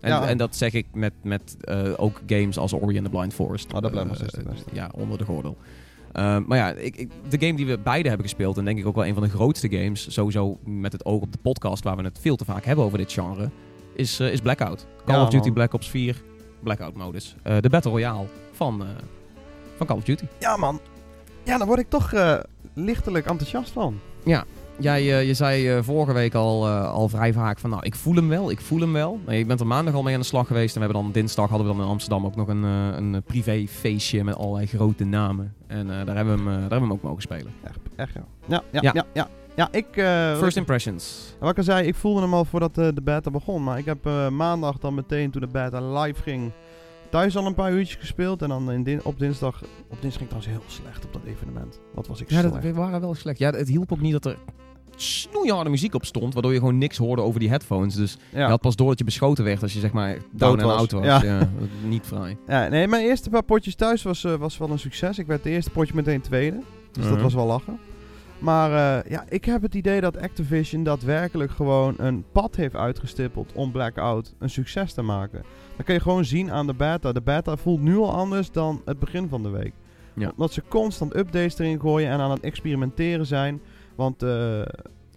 En, 0.00 0.10
Ja. 0.10 0.26
en 0.28 0.36
dat 0.38 0.56
zeg 0.56 0.72
ik 0.72 0.86
met, 0.92 1.12
met 1.22 1.56
eh, 1.60 1.92
ook 1.96 2.20
games 2.26 2.58
als 2.58 2.72
Ori 2.72 2.96
and 2.96 3.04
the 3.04 3.10
Blind 3.10 3.34
Forest. 3.34 3.72
Oh, 3.74 3.80
dat 3.80 3.90
blijft 3.90 4.08
nog 4.10 4.18
Eh, 4.20 4.28
steeds 4.28 4.44
de 4.44 4.50
beste. 4.50 4.70
Ja, 4.72 4.90
onder 4.94 5.18
de 5.18 5.24
gordel. 5.24 5.56
Eh, 6.12 6.38
maar 6.46 6.58
ja, 6.58 6.70
ik, 6.72 6.96
ik- 6.96 7.10
de 7.28 7.38
game 7.46 7.54
die 7.56 7.66
we 7.66 7.78
beide 7.78 8.08
hebben 8.08 8.26
gespeeld, 8.26 8.56
en 8.58 8.64
denk 8.64 8.78
ik 8.78 8.86
ook 8.86 8.94
wel 8.94 9.06
een 9.06 9.14
van 9.14 9.22
de 9.22 9.28
grootste 9.28 9.68
games, 9.68 10.12
sowieso 10.12 10.58
met 10.64 10.92
het 10.92 11.04
oog 11.04 11.20
op 11.22 11.32
de 11.32 11.38
podcast 11.42 11.84
waar 11.84 11.96
we 11.96 12.02
het 12.02 12.18
veel 12.20 12.36
te 12.36 12.44
vaak 12.44 12.64
hebben 12.64 12.84
over 12.84 12.98
dit 12.98 13.12
genre, 13.12 13.50
is, 13.94 14.20
eh, 14.20 14.32
is 14.32 14.40
Blackout. 14.40 14.86
Call 15.04 15.16
Ja, 15.16 15.22
of 15.22 15.28
Duty 15.28 15.44
man. 15.44 15.54
Black 15.54 15.72
Ops 15.72 15.88
4, 15.90 16.22
Blackout 16.62 16.94
modus. 16.94 17.36
De 17.60 17.68
Battle 17.68 17.90
Royale 17.90 18.26
van, 18.52 18.84
van 19.76 19.86
Call 19.86 19.96
of 19.96 20.04
Duty. 20.04 20.24
Ja, 20.40 20.56
man. 20.56 20.80
Ja, 21.44 21.58
daar 21.58 21.66
word 21.66 21.78
ik 21.80 21.88
toch 21.88 22.12
lichtelijk 22.74 23.26
enthousiast 23.26 23.70
van. 23.70 23.98
Jij, 24.78 25.00
eh, 25.18 25.26
je 25.26 25.34
zei 25.34 25.68
eh, 25.68 25.82
vorige 25.82 26.12
week 26.12 26.34
al, 26.34 26.66
eh, 26.66 26.92
al 26.92 27.08
vrij 27.08 27.32
vaak 27.32 27.58
van, 27.58 27.70
nou, 27.70 27.82
ik 27.84 27.94
voel 27.94 28.14
hem 28.14 28.28
wel, 28.28 28.50
ik 28.50 28.60
voel 28.60 28.80
hem 28.80 28.92
wel. 28.92 29.20
Nee, 29.26 29.38
je 29.38 29.46
bent 29.46 29.60
er 29.60 29.66
maandag 29.66 29.94
al 29.94 30.02
mee 30.02 30.14
aan 30.14 30.20
de 30.20 30.26
slag 30.26 30.46
geweest. 30.46 30.74
En 30.76 30.80
we 30.80 30.86
hebben 30.86 31.02
dan 31.04 31.12
dinsdag 31.12 31.48
hadden 31.48 31.66
we 31.68 31.72
dan 31.74 31.82
in 31.82 31.88
Amsterdam 31.88 32.26
ook 32.26 32.36
nog 32.36 32.48
een, 32.48 32.62
een 32.62 33.22
privé 33.22 33.64
feestje 33.68 34.24
met 34.24 34.36
allerlei 34.36 34.66
grote 34.66 35.04
namen. 35.04 35.54
En 35.66 35.86
daar, 35.86 36.16
hebben 36.16 36.24
we 36.36 36.42
hem, 36.42 36.44
daar 36.44 36.60
hebben 36.60 36.78
we 36.80 36.84
hem 36.84 36.92
ook 36.92 37.02
mogen 37.02 37.22
spelen. 37.22 37.52
Echt, 37.62 37.78
echt 37.96 38.12
ja. 38.14 38.24
Ja, 38.46 38.62
ja, 38.70 38.80
Ja. 38.82 38.90
ja. 38.94 39.04
ja, 39.12 39.28
ja. 39.54 39.68
ik... 39.72 39.86
First 40.38 40.56
impressions. 40.56 41.34
Wat 41.40 41.50
ik 41.50 41.56
al 41.58 41.62
zei, 41.64 41.86
ik 41.86 41.94
voelde 41.94 42.20
hem 42.20 42.34
al 42.34 42.44
voordat 42.44 42.74
de 42.74 42.94
beta 43.02 43.30
begon. 43.30 43.64
Maar 43.64 43.78
ik 43.78 43.84
heb 43.84 44.04
maandag 44.30 44.78
dan 44.78 44.94
meteen 44.94 45.30
toen 45.30 45.40
de 45.40 45.46
beta 45.46 46.00
live 46.02 46.22
ging... 46.22 46.52
thuis 47.10 47.36
al 47.36 47.46
een 47.46 47.54
paar 47.54 47.72
uurtjes 47.72 47.96
gespeeld. 47.96 48.42
En 48.42 48.48
dan 48.48 48.70
in 48.72 48.82
din- 48.82 49.04
op 49.04 49.18
dinsdag... 49.18 49.62
Op 49.88 50.00
dinsdag 50.00 50.20
ging 50.22 50.30
het 50.32 50.40
trouwens 50.42 50.46
heel 50.76 50.82
slecht 50.84 51.04
op 51.04 51.12
dat 51.12 51.22
evenement. 51.24 51.80
Wat 51.94 52.06
was 52.06 52.20
ik 52.20 52.30
Ja, 52.30 52.38
slecht. 52.38 52.54
dat, 52.54 52.62
we 52.62 52.72
waren 52.72 53.00
wel 53.00 53.14
slecht. 53.14 53.38
Ja, 53.38 53.50
het 53.50 53.68
hielp 53.68 53.92
ook 53.92 54.00
niet 54.00 54.12
dat 54.12 54.24
er 54.24 54.36
snoeiharde 54.96 55.70
muziek 55.70 55.94
op 55.94 56.04
stond, 56.04 56.32
waardoor 56.34 56.52
je 56.52 56.58
gewoon 56.58 56.78
niks 56.78 56.96
hoorde 56.96 57.22
over 57.22 57.40
die 57.40 57.48
headphones. 57.48 57.94
Dus 57.94 58.16
je 58.30 58.38
ja. 58.38 58.48
had 58.48 58.60
pas 58.60 58.76
door 58.76 58.88
dat 58.88 58.98
je 58.98 59.04
beschoten 59.04 59.44
werd 59.44 59.62
als 59.62 59.72
je 59.72 59.80
zeg 59.80 59.92
maar 59.92 60.16
down 60.30 60.58
en 60.58 60.64
out 60.64 60.90
was. 60.92 61.04
Ja. 61.04 61.48
Niet 61.84 62.06
vrij. 62.06 62.36
ja, 62.46 62.68
nee, 62.68 62.88
mijn 62.88 63.04
eerste 63.04 63.30
paar 63.30 63.42
potjes 63.42 63.74
thuis 63.74 64.02
was, 64.02 64.24
eh, 64.24 64.34
was 64.34 64.58
wel 64.58 64.70
een 64.70 64.78
succes. 64.78 65.18
Ik 65.18 65.26
werd 65.26 65.42
de 65.42 65.50
eerste 65.50 65.70
potje 65.70 65.94
meteen 65.94 66.20
tweede. 66.20 66.56
Dus 66.92 67.04
dat 67.04 67.12
Mhm. 67.12 67.22
was 67.22 67.34
wel 67.34 67.46
lachen. 67.46 67.78
Maar 68.38 68.70
eh, 69.04 69.10
ja, 69.10 69.24
ik 69.28 69.44
heb 69.44 69.62
het 69.62 69.74
idee 69.74 70.00
dat 70.00 70.18
Activision 70.18 70.84
daadwerkelijk 70.84 71.50
gewoon 71.50 71.94
een 71.96 72.24
pad 72.32 72.56
heeft 72.56 72.74
uitgestippeld 72.76 73.52
om 73.54 73.72
Blackout 73.72 74.34
een 74.38 74.50
succes 74.50 74.92
te 74.92 75.02
maken. 75.02 75.42
Dat 75.76 75.84
kun 75.86 75.94
je 75.94 76.00
gewoon 76.00 76.24
zien 76.24 76.50
aan 76.52 76.66
de 76.66 76.74
beta. 76.74 77.12
De 77.12 77.22
beta 77.22 77.56
voelt 77.56 77.80
nu 77.82 77.96
al 77.96 78.12
anders 78.12 78.50
dan 78.50 78.82
het 78.84 78.98
begin 78.98 79.28
van 79.28 79.42
de 79.42 79.48
week. 79.48 79.72
Ja. 80.14 80.30
Omdat 80.30 80.52
ze 80.52 80.62
constant 80.68 81.16
updates 81.16 81.58
erin 81.58 81.80
gooien 81.80 82.10
en 82.10 82.18
aan 82.20 82.30
het 82.30 82.40
experimenteren 82.40 83.26
zijn. 83.26 83.60
Want 83.96 84.22
eh, 84.22 84.28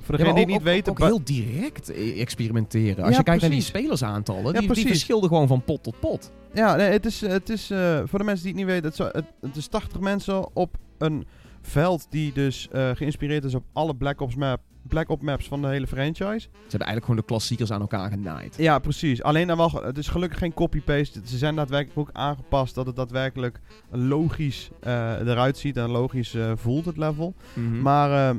voor 0.02 0.18
degenen 0.18 0.36
die 0.36 0.46
niet 0.46 0.56
ook- 0.58 0.64
weten... 0.64 0.92
ook 0.92 1.00
heel 1.00 1.24
direct 1.24 1.90
eh, 1.92 2.22
experimenteren. 2.22 3.04
Als 3.04 3.12
Ja, 3.12 3.18
je 3.18 3.24
kijkt 3.24 3.42
naar 3.42 3.52
die 3.52 3.62
spelersaantallen, 3.62 4.54
Ja, 4.54 4.60
die, 4.60 4.74
die 4.74 4.88
verschilden 4.88 5.30
gewoon 5.30 5.48
van 5.48 5.64
pot 5.64 5.84
tot 5.84 6.00
pot. 6.00 6.32
Ja, 6.54 6.76
nee, 6.76 6.90
het 6.92 7.06
is, 7.06 7.22
het 7.22 7.50
is 7.50 7.70
eh, 7.70 8.00
voor 8.06 8.20
de 8.20 8.26
mensen 8.26 8.44
die 8.46 8.54
het 8.56 8.62
niet 8.64 8.72
weten, 8.72 8.86
het, 8.86 8.96
zo- 8.96 9.10
het, 9.12 9.26
het 9.42 9.56
is 9.56 9.68
80 9.68 10.00
mensen 10.00 10.56
op 10.56 10.78
een 10.98 11.26
veld 11.62 12.08
die 12.10 12.34
dus 12.34 12.68
eh, 12.72 12.90
geïnspireerd 12.94 13.44
is 13.44 13.56
op 13.56 13.64
alle 13.74 13.96
Black 13.96 14.22
Ops, 14.22 14.36
map, 14.36 14.60
Black 14.88 15.10
Ops 15.10 15.24
maps 15.24 15.48
van 15.48 15.62
de 15.62 15.68
hele 15.68 15.88
franchise. 15.88 16.40
Ze 16.40 16.48
hebben 16.60 16.88
eigenlijk 16.88 17.06
gewoon 17.06 17.20
de 17.20 17.26
klassiekers 17.26 17.72
aan 17.72 17.82
elkaar 17.82 18.10
genaaid. 18.10 18.56
Ja, 18.58 18.80
precies. 18.80 19.24
Alleen 19.24 19.48
dan 19.48 19.58
wel, 19.58 19.72
het 19.84 19.98
is 19.98 20.08
gelukkig 20.08 20.38
geen 20.38 20.54
copy-paste. 20.54 21.20
Ze 21.26 21.38
zijn 21.38 21.56
daadwerkelijk 21.56 22.00
ook 22.00 22.10
aangepast 22.14 22.76
dat 22.76 22.86
het 22.86 22.96
daadwerkelijk 22.96 23.60
logisch 23.92 24.70
eh, 24.80 24.92
eruit 25.20 25.58
ziet 25.58 25.78
en 25.78 25.90
logisch 25.90 26.34
eh, 26.34 26.52
voelt, 26.56 26.86
het 26.86 26.98
level. 26.98 27.34
Mhm. 27.54 27.82
Maar 27.82 28.30
eh, 28.30 28.36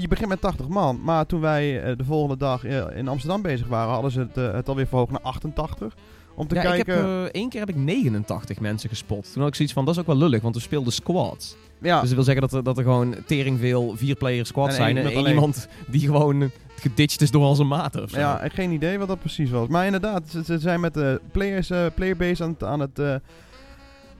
je 0.00 0.08
begint 0.08 0.28
met 0.28 0.40
80 0.40 0.68
man. 0.68 1.00
Maar 1.02 1.26
toen 1.26 1.40
wij 1.40 1.82
eh, 1.82 1.96
de 1.96 2.04
volgende 2.04 2.36
dag 2.36 2.64
eh, 2.64 2.84
in 2.94 3.08
Amsterdam 3.08 3.42
bezig 3.42 3.66
waren, 3.66 3.92
hadden 3.92 4.10
ze 4.10 4.20
het, 4.20 4.36
eh, 4.36 4.52
het 4.52 4.68
alweer 4.68 4.86
verhoogd 4.86 5.10
naar 5.10 5.20
88. 5.20 5.94
Om 6.34 6.46
te 6.46 6.54
ja, 6.54 6.60
kijken... 6.60 6.94
ik 6.94 7.00
heb, 7.00 7.32
één 7.32 7.48
keer 7.48 7.60
heb 7.60 7.68
ik 7.68 7.76
89 7.76 8.60
mensen 8.60 8.88
gespot. 8.88 9.32
Toen 9.32 9.40
had 9.40 9.50
ik 9.50 9.54
zoiets 9.54 9.74
van, 9.74 9.84
dat 9.84 9.94
is 9.94 10.00
ook 10.00 10.06
wel 10.06 10.16
lullig, 10.16 10.42
want 10.42 10.54
we 10.54 10.60
speelden 10.60 10.92
squads. 10.92 11.56
ja, 11.80 12.00
Dus 12.00 12.08
dat 12.08 12.14
wil 12.16 12.24
zeggen 12.24 12.42
dat 12.42 12.52
er, 12.52 12.62
dat 12.62 12.78
er 12.78 12.84
gewoon 12.84 13.14
tering 13.26 13.58
veel 13.58 13.96
vier-player 13.96 14.46
squads 14.46 14.76
zijn. 14.76 14.96
En 14.96 15.06
één 15.06 15.26
iemand 15.26 15.68
die 15.86 16.00
gewoon 16.00 16.50
geditcht 16.74 17.20
is 17.20 17.30
door 17.30 17.42
al 17.42 17.54
zijn 17.54 17.68
maten 17.68 18.08
ja, 18.08 18.42
ik 18.42 18.52
geen 18.52 18.70
idee 18.70 18.98
wat 18.98 19.08
dat 19.08 19.18
precies 19.18 19.50
was. 19.50 19.68
Maar 19.68 19.84
inderdaad, 19.84 20.28
ze, 20.30 20.44
ze 20.44 20.58
zijn 20.58 20.80
met 20.80 20.94
de 20.94 21.20
players, 21.32 21.70
eh, 21.70 21.86
playerbase 21.94 22.42
aan 22.42 22.50
het, 22.50 22.64
aan, 22.64 22.80
het, 22.80 22.98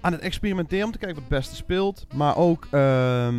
aan 0.01 0.13
het 0.13 0.21
experimenteren 0.21 0.85
om 0.85 0.93
te 0.93 0.99
kijken 0.99 1.17
wat 1.17 1.29
het 1.29 1.39
beste 1.39 1.57
speelt. 1.57 2.07
Maar 2.15 2.37
ook, 2.37 2.67
ehm, 2.71 3.35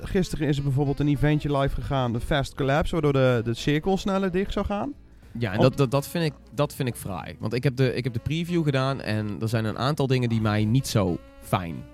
gisteren 0.00 0.48
is 0.48 0.56
er 0.56 0.62
bijvoorbeeld 0.62 1.00
een 1.00 1.08
eventje 1.08 1.58
live 1.58 1.74
gegaan, 1.74 2.12
de 2.12 2.20
Fast 2.20 2.54
Collapse, 2.54 2.92
waardoor 2.92 3.12
de, 3.12 3.40
de 3.44 3.54
cirkel 3.54 3.96
sneller 3.96 4.30
dicht 4.30 4.52
zou 4.52 4.66
gaan. 4.66 4.92
Ja, 5.38 5.52
en 5.52 5.60
dat, 5.60 5.76
dat, 5.76 5.90
dat, 5.90 6.08
vind 6.08 6.24
ik, 6.24 6.32
dat 6.54 6.74
vind 6.74 6.88
ik 6.88 6.94
fraai. 6.94 7.36
Want 7.38 7.52
ik 7.52 7.62
heb, 7.64 7.76
de, 7.76 7.94
ik 7.94 8.04
heb 8.04 8.12
de 8.12 8.20
preview 8.20 8.64
gedaan 8.64 9.00
en 9.00 9.36
er 9.40 9.48
zijn 9.48 9.64
een 9.64 9.78
aantal 9.78 10.06
dingen 10.06 10.28
die 10.28 10.40
mij 10.40 10.64
niet 10.64 10.86
zo 10.86 11.18
fijn 11.40 11.84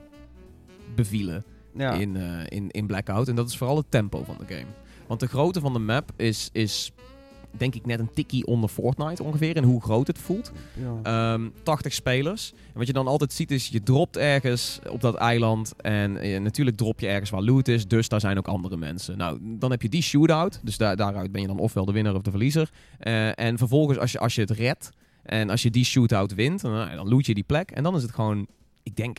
bevielen 0.94 1.44
Ja, 1.74 1.92
in, 1.92 2.16
eh, 2.16 2.22
in, 2.48 2.70
in 2.70 2.86
Blackout. 2.86 3.28
En 3.28 3.34
dat 3.34 3.48
is 3.48 3.56
vooral 3.56 3.76
het 3.76 3.90
tempo 3.90 4.24
van 4.24 4.36
de 4.38 4.54
game. 4.54 4.70
Want 5.06 5.20
de 5.20 5.26
grootte 5.26 5.60
van 5.60 5.72
de 5.72 5.78
map 5.78 6.10
is, 6.16 6.48
is 6.52 6.92
denk 7.56 7.74
ik 7.74 7.86
net 7.86 7.98
een 7.98 8.12
tikkie 8.14 8.46
onder 8.46 8.68
Fortnite 8.68 9.22
ongeveer. 9.22 9.56
En 9.56 9.64
hoe 9.64 9.82
groot 9.82 10.06
het 10.06 10.18
voelt. 10.18 10.52
ja. 10.74 11.32
Ehm 11.32 11.48
80 11.62 11.92
spelers. 11.92 12.52
En 12.52 12.78
wat 12.78 12.86
je 12.86 12.92
dan 12.92 13.06
altijd 13.06 13.32
ziet 13.32 13.50
is, 13.50 13.68
je 13.68 13.82
dropt 13.82 14.16
ergens 14.16 14.80
op 14.90 15.00
dat 15.00 15.14
eiland. 15.14 15.74
En 15.76 16.16
eh, 16.16 16.40
natuurlijk 16.40 16.76
drop 16.76 17.00
je 17.00 17.06
ergens 17.06 17.30
waar 17.30 17.42
loot 17.42 17.68
is. 17.68 17.88
Dus 17.88 18.08
daar 18.08 18.20
zijn 18.20 18.38
ook 18.38 18.48
andere 18.48 18.76
mensen. 18.76 19.18
Nou, 19.18 19.38
dan 19.42 19.70
heb 19.70 19.82
je 19.82 19.88
die 19.88 20.02
shootout. 20.02 20.60
Dus 20.62 20.76
daar 20.76 20.96
daaruit 20.96 21.32
ben 21.32 21.40
je 21.40 21.46
dan 21.46 21.58
ofwel 21.58 21.84
de 21.84 21.92
winnaar 21.92 22.14
of 22.14 22.22
de 22.22 22.30
verliezer. 22.30 22.70
Eh, 22.98 23.38
en 23.38 23.58
vervolgens, 23.58 23.98
als 23.98 24.12
je, 24.12 24.18
als 24.18 24.34
je 24.34 24.40
het 24.40 24.50
redt. 24.50 24.90
En 25.22 25.50
als 25.50 25.62
je 25.62 25.70
die 25.70 25.84
shootout 25.84 26.34
wint, 26.34 26.60
dan, 26.60 26.72
nou, 26.72 26.96
dan 26.96 27.08
loot 27.08 27.26
je 27.26 27.34
die 27.34 27.44
plek. 27.44 27.70
En 27.70 27.82
dan 27.82 27.96
is 27.96 28.02
het 28.02 28.12
gewoon, 28.12 28.46
ik 28.82 28.96
denk, 28.96 29.16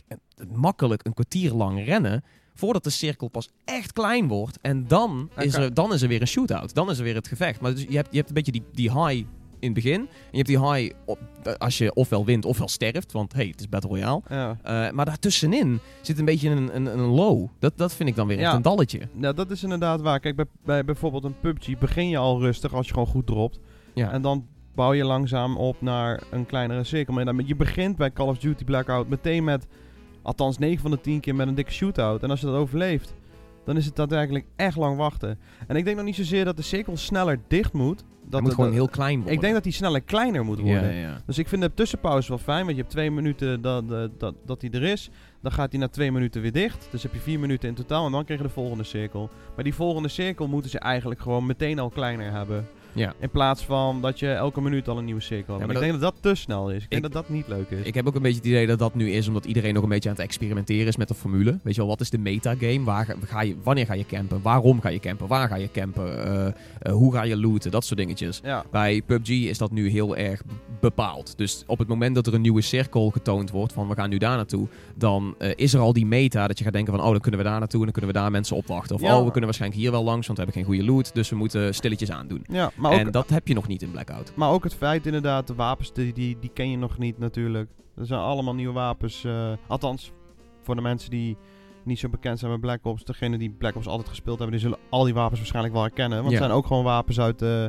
makkelijk 0.52 1.06
een 1.06 1.14
kwartier 1.14 1.52
lang 1.52 1.84
rennen. 1.84 2.24
Voordat 2.54 2.84
de 2.84 2.90
cirkel 2.90 3.28
pas 3.28 3.48
echt 3.64 3.92
klein 3.92 4.28
wordt. 4.28 4.58
En 4.62 4.86
dan, 4.88 5.30
is, 5.38 5.54
er, 5.54 5.74
dan 5.74 5.92
is 5.92 6.02
er 6.02 6.08
weer 6.08 6.20
een 6.20 6.26
shootout. 6.26 6.74
Dan 6.74 6.90
is 6.90 6.98
er 6.98 7.04
weer 7.04 7.14
het 7.14 7.28
gevecht. 7.28 7.60
Maar 7.60 7.74
dus 7.74 7.84
je, 7.88 7.96
hebt, 7.96 8.08
je 8.10 8.16
hebt 8.16 8.28
een 8.28 8.34
beetje 8.34 8.52
die, 8.52 8.62
die 8.72 8.90
high 9.04 9.26
in 9.58 9.70
het 9.70 9.82
begin. 9.82 10.00
En 10.00 10.08
je 10.30 10.36
hebt 10.36 10.48
die 10.48 10.70
high 10.72 10.94
op, 11.04 11.18
als 11.58 11.78
je 11.78 11.94
ofwel 11.94 12.24
wint 12.24 12.44
ofwel 12.44 12.68
sterft. 12.68 13.12
Want 13.12 13.32
hey, 13.32 13.46
het 13.46 13.60
is 13.60 13.68
Battle 13.68 13.90
Royale. 13.90 14.22
ja. 14.28 14.58
Eh, 14.62 14.90
maar 14.92 15.04
daartussenin 15.04 15.80
zit 16.00 16.18
een 16.18 16.24
beetje 16.24 16.50
een, 16.50 16.76
een, 16.76 16.86
een 16.86 17.00
low. 17.06 17.48
Dat, 17.58 17.72
dat 17.78 17.94
vind 17.94 18.08
ik 18.08 18.16
dan 18.16 18.26
weer 18.26 18.38
echt 18.38 18.46
Ja. 18.50 18.54
een 18.54 18.62
dalletje. 18.62 19.00
Nou, 19.12 19.34
dat 19.34 19.50
is 19.50 19.62
inderdaad 19.62 20.00
waar. 20.00 20.20
Kijk, 20.20 20.36
bij, 20.36 20.46
bij 20.64 20.84
bijvoorbeeld 20.84 21.24
een 21.24 21.40
PUBG 21.40 21.78
begin 21.78 22.08
je 22.08 22.16
al 22.18 22.40
rustig 22.40 22.74
als 22.74 22.86
je 22.86 22.92
gewoon 22.92 23.08
goed 23.08 23.26
dropt. 23.26 23.58
Ja. 23.94 24.10
En 24.12 24.22
dan 24.22 24.46
bouw 24.74 24.92
je 24.92 25.04
langzaam 25.04 25.56
op 25.56 25.80
naar 25.80 26.22
een 26.30 26.46
kleinere 26.46 26.84
cirkel. 26.84 27.14
Maar 27.14 27.24
dan, 27.24 27.42
je 27.46 27.56
begint 27.56 27.96
bij 27.96 28.12
Call 28.12 28.28
of 28.28 28.38
Duty 28.38 28.64
Blackout 28.64 29.08
meteen 29.08 29.44
met, 29.44 29.66
althans 30.24 30.58
9 30.58 30.80
van 30.80 30.90
de 30.90 31.00
10 31.00 31.20
keer 31.20 31.34
met 31.34 31.48
een 31.48 31.54
dikke 31.54 31.72
shootout. 31.72 32.22
En 32.22 32.30
als 32.30 32.40
je 32.40 32.46
dat 32.46 32.54
overleeft, 32.54 33.14
dan 33.64 33.76
is 33.76 33.84
het 33.86 33.96
daadwerkelijk 33.96 34.44
echt 34.56 34.76
lang 34.76 34.96
wachten. 34.96 35.38
En 35.66 35.76
ik 35.76 35.84
denk 35.84 35.96
nog 35.96 36.04
niet 36.06 36.14
zozeer 36.14 36.44
dat 36.44 36.56
de 36.56 36.62
cirkel 36.62 36.96
sneller 36.96 37.40
dicht 37.48 37.72
moet. 37.72 38.04
Dat 38.26 38.40
moet 38.40 38.50
het- 38.50 38.58
gewoon 38.58 38.72
heel 38.74 38.88
klein 38.88 39.16
worden. 39.16 39.34
Ik 39.34 39.40
denk 39.40 39.54
dat 39.54 39.62
die 39.62 39.72
sneller 39.72 40.00
kleiner 40.00 40.44
moet 40.44 40.58
worden. 40.60 40.94
Ja, 40.94 41.00
ja. 41.00 41.20
Dus 41.26 41.38
ik 41.38 41.48
vind 41.48 41.62
de 41.62 41.74
tussenpauze 41.74 42.28
wel 42.28 42.38
fijn, 42.38 42.64
want 42.64 42.70
je 42.76 42.80
hebt 42.82 42.90
twee 42.94 43.10
minuten 43.10 43.60
dat, 43.60 43.88
dat, 43.88 44.20
dat, 44.20 44.34
dat 44.46 44.60
die 44.60 44.70
er 44.70 44.82
is. 44.82 45.10
Dan 45.42 45.52
gaat 45.52 45.70
hij 45.72 45.80
na 45.80 45.88
twee 45.88 46.12
minuten 46.12 46.42
weer 46.42 46.52
dicht. 46.52 46.88
Dus 46.90 47.02
heb 47.02 47.12
je 47.12 47.18
vier 47.20 47.40
minuten 47.40 47.68
in 47.68 47.74
totaal 47.74 48.06
en 48.06 48.12
dan 48.12 48.24
krijg 48.24 48.40
je 48.40 48.46
de 48.46 48.52
volgende 48.52 48.84
cirkel. 48.84 49.30
Maar 49.54 49.64
die 49.64 49.74
volgende 49.74 50.08
cirkel 50.08 50.48
moeten 50.48 50.70
ze 50.70 50.78
eigenlijk 50.78 51.20
gewoon 51.20 51.46
meteen 51.46 51.78
al 51.78 51.88
kleiner 51.90 52.32
hebben. 52.32 52.66
Ja. 52.94 53.12
In 53.18 53.30
plaats 53.30 53.64
van 53.64 54.00
dat 54.00 54.18
je 54.18 54.28
elke 54.32 54.60
minuut 54.60 54.88
al 54.88 54.98
een 54.98 55.04
nieuwe 55.04 55.20
cirkel 55.20 55.38
hebt. 55.38 55.48
Ja, 55.48 55.56
Maar 55.56 55.66
maar 55.66 55.76
ik 55.84 55.90
denk 55.90 56.02
dat 56.02 56.12
dat 56.22 56.32
te 56.32 56.40
snel 56.40 56.70
is. 56.70 56.82
Ik 56.82 56.90
denk 56.90 57.02
dat 57.02 57.12
dat 57.12 57.28
niet 57.28 57.48
leuk 57.48 57.70
is. 57.70 57.86
Ik 57.86 57.94
heb 57.94 58.06
ook 58.06 58.14
een 58.14 58.22
beetje 58.22 58.36
het 58.38 58.46
idee 58.46 58.66
dat 58.66 58.78
dat 58.78 58.94
nu 58.94 59.10
is 59.10 59.28
omdat 59.28 59.44
iedereen 59.44 59.74
nog 59.74 59.82
een 59.82 59.88
beetje 59.88 60.08
aan 60.08 60.14
het 60.14 60.24
experimenteren 60.24 60.86
is 60.86 60.96
met 60.96 61.08
de 61.08 61.14
formule. 61.14 61.58
Weet 61.62 61.74
je 61.74 61.80
wel, 61.80 61.90
wat 61.90 62.00
is 62.00 62.10
de 62.10 62.18
metagame? 62.18 62.84
Waar 62.84 63.04
ga, 63.04 63.14
ga 63.26 63.42
je, 63.42 63.56
wanneer 63.62 63.86
ga 63.86 63.94
je 63.94 64.06
campen? 64.06 64.42
Waarom 64.42 64.80
ga 64.80 64.88
je 64.88 65.00
campen? 65.00 65.26
Waar 65.26 65.48
ga 65.48 65.56
je 65.56 65.70
campen? 65.72 66.24
Eh, 66.26 66.46
eh, 66.46 66.92
hoe 66.92 67.12
ga 67.12 67.22
je 67.22 67.36
looten? 67.36 67.70
Dat 67.70 67.84
soort 67.84 67.98
dingetjes. 67.98 68.40
ja, 68.44 68.64
Bij 68.70 69.02
PUBG 69.06 69.28
is 69.28 69.58
dat 69.58 69.70
nu 69.70 69.88
heel 69.88 70.16
erg 70.16 70.42
bepaald. 70.80 71.38
Dus 71.38 71.62
op 71.66 71.78
het 71.78 71.88
moment 71.88 72.14
dat 72.14 72.26
er 72.26 72.34
een 72.34 72.40
nieuwe 72.40 72.60
cirkel 72.62 73.10
getoond 73.10 73.50
wordt 73.50 73.72
van 73.72 73.88
we 73.88 73.94
gaan 73.94 74.10
nu 74.10 74.18
daar 74.18 74.36
naartoe, 74.36 74.66
dan 74.94 75.34
eh, 75.38 75.50
is 75.54 75.74
er 75.74 75.80
al 75.80 75.92
die 75.92 76.06
meta 76.06 76.46
dat 76.46 76.58
je 76.58 76.64
gaat 76.64 76.72
denken 76.72 76.92
van 76.94 77.04
oh 77.04 77.10
dan 77.10 77.20
kunnen 77.20 77.40
we 77.40 77.46
daar 77.46 77.58
naartoe 77.58 77.78
en 77.78 77.84
dan 77.84 77.92
kunnen 77.94 78.12
we 78.14 78.18
daar 78.18 78.30
mensen 78.30 78.56
opwachten. 78.56 78.94
Of 78.96 79.02
Ja. 79.02 79.08
oh 79.12 79.16
we 79.18 79.24
kunnen 79.24 79.44
waarschijnlijk 79.44 79.80
hier 79.80 79.90
wel 79.90 80.04
langs 80.04 80.26
want 80.26 80.38
we 80.38 80.44
hebben 80.44 80.62
geen 80.64 80.74
goede 80.74 80.92
loot, 80.92 81.14
dus 81.14 81.28
we 81.30 81.36
moeten 81.36 81.74
stilletjes 81.74 82.10
aandoen. 82.10 82.44
ja 82.48 82.70
maar, 82.90 83.00
ook, 83.00 83.06
en 83.06 83.12
dat 83.12 83.30
heb 83.30 83.48
je 83.48 83.54
nog 83.54 83.68
niet 83.68 83.82
in 83.82 83.90
Blackout. 83.90 84.32
maar 84.36 84.50
ook 84.50 84.64
het 84.64 84.74
feit 84.74 85.06
inderdaad, 85.06 85.46
de 85.46 85.54
wapens 85.54 85.92
die, 85.92 86.12
die, 86.12 86.36
die 86.40 86.50
ken 86.54 86.70
je 86.70 86.76
nog 86.78 86.98
niet 86.98 87.18
natuurlijk. 87.18 87.70
Er 87.96 88.06
zijn 88.06 88.20
allemaal 88.20 88.54
nieuwe 88.54 88.72
wapens. 88.74 89.24
eh, 89.24 89.52
althans, 89.66 90.12
voor 90.62 90.74
de 90.74 90.80
mensen 90.80 91.10
die 91.10 91.36
niet 91.84 91.98
zo 91.98 92.08
bekend 92.08 92.38
zijn 92.38 92.50
met 92.50 92.60
Black 92.60 92.84
Ops. 92.84 93.04
Degenen 93.04 93.38
die 93.38 93.50
Black 93.50 93.76
Ops 93.76 93.86
altijd 93.86 94.08
gespeeld 94.08 94.38
hebben, 94.38 94.56
die 94.58 94.66
zullen 94.68 94.78
al 94.90 95.04
die 95.04 95.14
wapens 95.14 95.38
waarschijnlijk 95.38 95.74
wel 95.74 95.82
herkennen. 95.82 96.18
Want 96.18 96.30
Ja. 96.30 96.36
het 96.36 96.44
zijn 96.46 96.56
ook 96.58 96.66
gewoon 96.66 96.84
wapens 96.84 97.20
uit, 97.20 97.42
eh, 97.42 97.64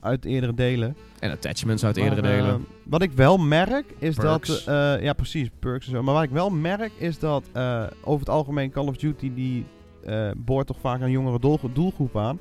uit 0.00 0.24
eerdere 0.24 0.54
delen. 0.54 0.96
En 1.18 1.30
attachments 1.30 1.84
uit 1.84 1.96
Maar, 1.96 2.04
eerdere 2.08 2.28
eh, 2.28 2.34
delen. 2.42 2.66
wat 2.84 3.02
ik 3.02 3.12
wel 3.12 3.36
merk 3.38 3.94
is 3.98 4.16
Perks. 4.16 4.64
dat. 4.64 4.74
eh, 4.98 5.02
ja, 5.04 5.12
precies, 5.12 5.48
perks 5.58 5.86
en 5.86 5.92
zo. 5.92 6.02
Maar 6.02 6.14
wat 6.14 6.22
ik 6.22 6.30
wel 6.30 6.50
merk 6.50 6.92
is 6.98 7.18
dat 7.18 7.44
eh, 7.52 7.82
over 8.04 8.20
het 8.20 8.28
algemeen 8.28 8.70
Call 8.70 8.86
of 8.86 8.96
Duty 8.96 9.34
die 9.34 9.64
eh 10.04 10.30
boort 10.36 10.66
toch 10.66 10.80
vaak 10.80 11.00
een 11.00 11.10
jongere 11.10 11.38
doel, 11.38 11.58
doelgroep 11.72 12.16
aan. 12.16 12.38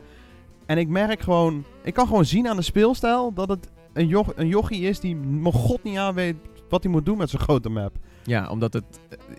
En 0.70 0.78
ik 0.78 0.88
merk 0.88 1.22
gewoon. 1.22 1.64
Ik 1.84 1.94
kan 1.94 2.08
gewoon 2.08 2.26
zien 2.26 2.48
aan 2.48 2.56
de 2.56 2.62
speelstijl 2.62 3.34
dat 3.34 3.50
het 3.50 3.70
een, 3.94 4.08
joch, 4.08 4.32
een 4.36 4.48
jochie 4.48 4.82
is 4.82 5.00
die 5.00 5.16
mijn 5.16 5.54
god 5.54 5.84
niet 5.84 5.98
aan 5.98 6.14
weet 6.14 6.36
wat 6.70 6.84
hij 6.84 6.92
moet 6.92 7.06
doen 7.06 7.18
met 7.18 7.30
zo'n 7.30 7.40
grote 7.40 7.70
map. 7.70 7.96
Ja, 8.24 8.50
omdat, 8.50 8.74
het, 8.74 8.84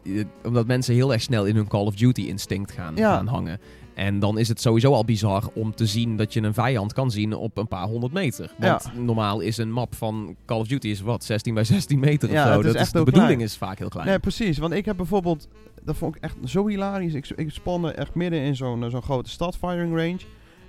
eh, 0.04 0.20
eh, 0.20 0.26
omdat 0.44 0.66
mensen 0.66 0.94
heel 0.94 1.12
erg 1.12 1.22
snel 1.22 1.44
in 1.46 1.56
hun 1.56 1.68
Call 1.68 1.84
of 1.86 1.94
Duty 1.94 2.20
instinct 2.22 2.72
gaan, 2.72 2.96
Ja. 2.96 3.14
gaan 3.14 3.26
hangen. 3.26 3.60
En 3.94 4.18
dan 4.18 4.38
is 4.38 4.48
het 4.48 4.60
sowieso 4.60 4.92
al 4.92 5.04
bizar 5.04 5.44
om 5.54 5.74
te 5.74 5.86
zien 5.86 6.16
dat 6.16 6.32
je 6.32 6.42
een 6.42 6.54
vijand 6.54 6.92
kan 6.92 7.10
zien 7.10 7.34
op 7.34 7.56
een 7.58 7.68
paar 7.68 7.86
honderd 7.86 8.12
meter. 8.12 8.52
Want 8.58 8.90
normaal 8.96 9.40
is 9.40 9.56
een 9.56 9.72
map 9.72 9.94
van 9.94 10.36
Call 10.46 10.58
of 10.58 10.66
Duty 10.66 10.88
is 10.88 11.00
wat, 11.00 11.24
16 11.24 11.54
bij 11.54 11.64
16 11.64 11.98
meter 11.98 12.30
Ja, 12.30 12.42
of 12.42 12.50
zo. 12.52 12.56
het 12.56 12.66
is 12.66 12.72
dat 12.72 12.80
echt 12.80 12.90
de 12.90 12.96
heel 12.96 13.04
bedoeling 13.04 13.32
klein. 13.34 13.48
is 13.50 13.56
vaak 13.56 13.78
heel 13.78 13.88
klein. 13.88 14.06
Nee, 14.06 14.18
precies. 14.18 14.58
Want 14.58 14.72
ik 14.72 14.84
heb 14.84 14.96
bijvoorbeeld. 14.96 15.48
Dat 15.82 15.96
vond 15.96 16.16
ik 16.16 16.22
echt 16.22 16.36
zo 16.44 16.66
hilarisch. 16.66 17.14
Ik, 17.14 17.28
ik 17.36 17.50
spande 17.50 17.92
echt 17.92 18.14
midden 18.14 18.40
in 18.40 18.56
zo'n 18.56 18.90
zo'n 18.90 19.02
grote 19.02 19.30
stad, 19.30 19.56
firing 19.56 19.96
range. 19.96 20.18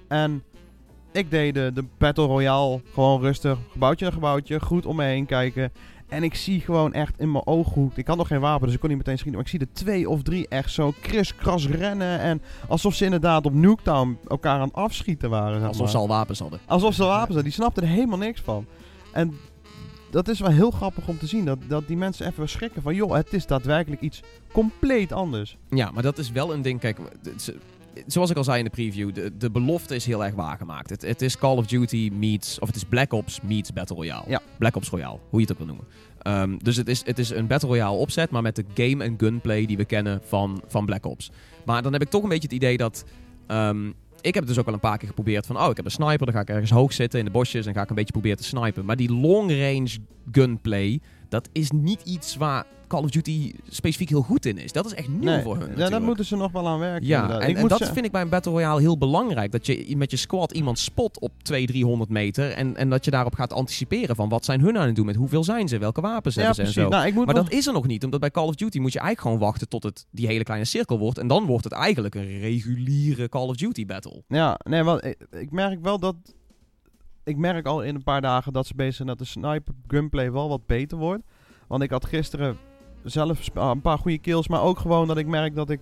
En 0.08 0.44
ik 1.12 1.32
deed 1.32 1.54
de, 1.54 1.72
de 1.74 1.84
Battle 1.98 2.26
Royale 2.26 2.82
gewoon 2.94 3.22
rustig. 3.22 3.58
Gebouwtje 3.72 4.06
naar 4.06 4.14
gebouwtje. 4.14 4.60
Goed 4.60 4.86
om 4.86 4.96
me 4.96 5.04
heen 5.04 5.26
kijken. 5.26 5.72
En 6.08 6.24
ik 6.24 6.36
zie 6.36 6.60
gewoon 6.60 6.94
echt 6.94 7.20
in 7.20 7.32
mijn 7.32 7.46
ooghoek. 7.46 7.98
Ik 7.98 8.08
had 8.08 8.18
nog 8.18 8.28
geen 8.28 8.40
wapen, 8.40 8.66
dus 8.66 8.74
ik 8.74 8.80
kon 8.80 8.90
niet 8.90 8.98
meteen 8.98 9.18
schieten. 9.18 9.36
Maar 9.36 9.52
ik 9.52 9.60
zie 9.60 9.68
er 9.68 9.74
twee 9.74 10.10
of 10.10 10.22
drie 10.22 10.48
echt 10.48 10.72
zo 10.72 10.94
kriskras 11.02 11.68
rennen. 11.68 12.20
En 12.20 12.42
alsof 12.68 12.96
ze 12.96 13.06
inderdaad 13.06 13.46
op 13.46 13.54
Nuketown 13.54 14.18
elkaar 14.28 14.60
aan 14.60 14.68
het 14.68 14.74
afschieten 14.74 15.30
waren. 15.30 15.60
zeg 15.60 15.68
Alsof 15.68 15.90
ze 15.90 15.98
al 15.98 16.08
wapens 16.08 16.40
hadden. 16.40 16.60
Alsof 16.66 16.94
ze 16.94 17.04
wapens 17.04 17.26
hadden. 17.26 17.44
Die 17.44 17.54
snapten 17.54 17.84
er 17.84 17.90
helemaal 17.90 18.18
niks 18.18 18.42
van. 18.42 18.66
En 19.12 19.34
dat 20.10 20.28
is 20.28 20.40
wel 20.40 20.52
heel 20.52 20.72
grappig 20.72 21.08
om 21.08 21.18
te 21.18 21.28
zien. 21.28 21.46
Dat, 21.46 21.58
dat 21.68 21.88
die 21.88 21.98
mensen 21.98 22.28
even 22.28 22.50
schrikken 22.50 22.82
van... 22.82 22.96
joh, 22.96 23.14
het 23.14 23.34
is 23.34 23.46
daadwerkelijk 23.46 24.02
iets 24.02 24.22
compleet 24.52 25.12
anders. 25.12 25.58
Ja, 25.70 25.92
maar 25.92 26.04
dat 26.04 26.18
is 26.18 26.32
wel 26.32 26.54
een 26.54 26.62
ding. 26.62 26.80
Kijk, 26.80 26.98
zoals 28.08 28.30
ik 28.30 28.38
al 28.38 28.44
zei 28.44 28.58
in 28.58 28.64
de 28.64 28.70
preview, 28.70 29.14
de, 29.14 29.38
de 29.38 29.52
belofte 29.52 29.96
is 29.96 30.06
heel 30.06 30.26
erg 30.26 30.34
waargemaakt. 30.34 30.90
Het, 30.90 31.02
het 31.02 31.22
is 31.22 31.38
Call 31.38 31.58
of 31.58 31.68
Duty 31.68 32.12
meets, 32.14 32.60
of 32.60 32.68
het 32.68 32.76
is 32.76 32.84
Black 32.84 33.14
Ops 33.14 33.42
meets 33.42 33.74
Battle 33.74 33.96
Royale. 33.96 34.24
Ja. 34.28 34.42
Black 34.58 34.76
Ops 34.76 34.90
Royale, 34.90 35.20
hoe 35.30 35.40
je 35.40 35.48
het 35.48 35.52
ook 35.52 35.58
wil 35.58 35.68
noemen. 35.68 35.86
Ehm, 36.22 36.58
dus 36.58 36.76
het 36.76 36.88
is, 36.88 37.06
het 37.06 37.20
is 37.20 37.30
een 37.30 37.48
Battle 37.48 37.70
Royale 37.70 37.98
opzet, 37.98 38.30
maar 38.30 38.42
met 38.42 38.56
de 38.56 38.66
game 38.74 39.04
en 39.04 39.16
gunplay 39.18 39.66
die 39.66 39.78
we 39.78 39.86
kennen 39.86 40.22
van, 40.24 40.62
van 40.68 40.86
Black 40.86 41.06
Ops. 41.06 41.32
Maar 41.66 41.82
dan 41.82 41.94
heb 41.94 42.02
ik 42.02 42.10
toch 42.10 42.24
een 42.24 42.30
beetje 42.30 42.48
het 42.48 42.56
idee 42.56 42.78
dat... 42.78 43.04
ehm, 43.48 43.88
ik 44.22 44.34
heb 44.34 44.44
het 44.44 44.48
dus 44.48 44.58
ook 44.58 44.68
al 44.68 44.74
een 44.74 44.80
paar 44.80 44.98
keer 44.98 45.08
geprobeerd 45.08 45.46
van... 45.46 45.58
Oh, 45.58 45.70
ik 45.70 45.76
heb 45.76 45.86
een 45.86 45.92
sniper, 45.92 46.26
dan 46.26 46.36
ga 46.36 46.42
ik 46.42 46.50
ergens 46.50 46.72
hoog 46.72 46.94
zitten 46.94 47.20
in 47.20 47.26
de 47.26 47.32
bosjes... 47.32 47.66
en 47.66 47.74
ga 47.74 47.82
ik 47.82 47.90
een 47.90 47.96
beetje 47.96 48.12
proberen 48.12 48.38
te 48.38 48.44
snipen. 48.44 48.86
Maar 48.86 48.96
die 48.96 49.14
long 49.14 49.50
range 49.50 49.98
gunplay, 50.32 51.02
dat 51.30 51.50
is 51.52 51.72
niet 51.72 52.02
iets 52.02 52.36
waar 52.36 52.66
Call 52.92 53.04
of 53.04 53.10
Duty 53.10 53.54
specifiek 53.70 54.10
heel 54.10 54.22
goed 54.22 54.46
in 54.46 54.58
is. 54.58 54.72
Dat 54.72 54.86
is 54.86 54.94
echt 54.94 55.08
nieuw 55.08 55.40
voor 55.42 55.58
hun 55.58 55.78
ja, 55.78 55.90
daar 55.90 56.02
moeten 56.02 56.26
ze 56.26 56.36
nog 56.36 56.52
wel 56.52 56.68
aan 56.68 56.80
werken. 56.80 57.08
Ja, 57.08 57.22
inderdaad. 57.22 57.44
en, 57.44 57.50
ik 57.50 57.56
en 57.56 57.62
moet 57.62 57.70
dat 57.70 57.80
ze- 57.80 57.94
vind 57.94 58.06
ik 58.06 58.12
bij 58.12 58.22
een 58.22 58.30
Battle 58.30 58.52
Royale 58.52 58.80
heel 58.82 58.98
belangrijk. 58.98 59.52
Dat 59.52 59.66
je 59.66 59.98
met 59.98 60.12
je 60.12 60.18
squad 60.18 60.52
iemand 60.52 60.80
spot 60.80 61.20
op 61.20 61.32
200, 61.42 61.78
300 61.78 62.10
meter. 62.10 62.52
En, 62.52 62.76
en 62.76 62.90
dat 62.90 63.06
je 63.06 63.12
daarop 63.12 63.36
gaat 63.36 63.54
anticiperen 63.54 64.16
van 64.16 64.30
wat 64.30 64.46
zijn 64.46 64.62
hun 64.62 64.78
aan 64.78 64.86
het 64.86 64.96
doen 64.96 65.06
met 65.06 65.16
hoeveel 65.16 65.44
zijn 65.44 65.68
ze, 65.68 65.78
welke 65.78 66.02
wapens 66.02 66.36
ja, 66.36 66.42
hebben 66.42 66.68
ze 66.68 66.80
en 66.80 66.84
zo. 66.84 66.90
Nou, 66.90 67.08
ik 67.08 67.14
moet 67.14 67.26
Maar 67.26 67.36
dat 67.36 67.52
is 67.52 67.68
er 67.68 67.74
nog 67.74 67.88
niet, 67.88 68.04
omdat 68.04 68.20
bij 68.20 68.32
Call 68.32 68.48
of 68.48 68.56
Duty 68.56 68.80
moet 68.80 68.94
je 68.94 69.00
eigenlijk 69.00 69.28
gewoon 69.28 69.50
wachten 69.50 69.70
tot 69.70 69.84
het 69.84 70.06
die 70.12 70.28
hele 70.28 70.44
kleine 70.44 70.66
cirkel 70.66 71.00
wordt. 71.00 71.18
En 71.18 71.28
dan 71.28 71.46
wordt 71.46 71.64
het 71.64 71.74
eigenlijk 71.74 72.16
een 72.16 72.40
reguliere 72.40 73.30
Call 73.30 73.48
of 73.48 73.56
Duty 73.56 73.86
battle. 73.86 74.24
Ja, 74.28 74.60
nee, 74.64 74.84
wel, 74.84 75.06
ik, 75.06 75.28
ik 75.32 75.52
merk 75.52 75.82
wel 75.82 76.00
dat... 76.00 76.16
Ik 77.24 77.38
merk 77.38 77.66
al 77.66 77.84
in 77.84 77.96
een 77.96 78.04
paar 78.04 78.22
dagen 78.22 78.54
dat 78.54 78.68
ze 78.68 78.76
bezig 78.76 78.96
zijn 78.96 79.08
dat 79.08 79.18
de 79.18 79.26
sniper 79.26 79.74
gunplay 79.88 80.32
wel 80.32 80.50
wat 80.50 80.66
beter 80.66 80.98
wordt. 80.98 81.24
Want 81.68 81.84
ik 81.84 81.90
had 81.90 82.06
gisteren 82.06 82.58
zelf 83.04 83.50
ah, 83.54 83.70
een 83.70 83.82
paar 83.82 83.98
goede 83.98 84.18
kills, 84.18 84.48
maar 84.48 84.62
ook 84.62 84.80
gewoon 84.80 85.08
dat 85.08 85.18
ik 85.18 85.28
merk 85.28 85.56
dat 85.56 85.70
ik 85.70 85.80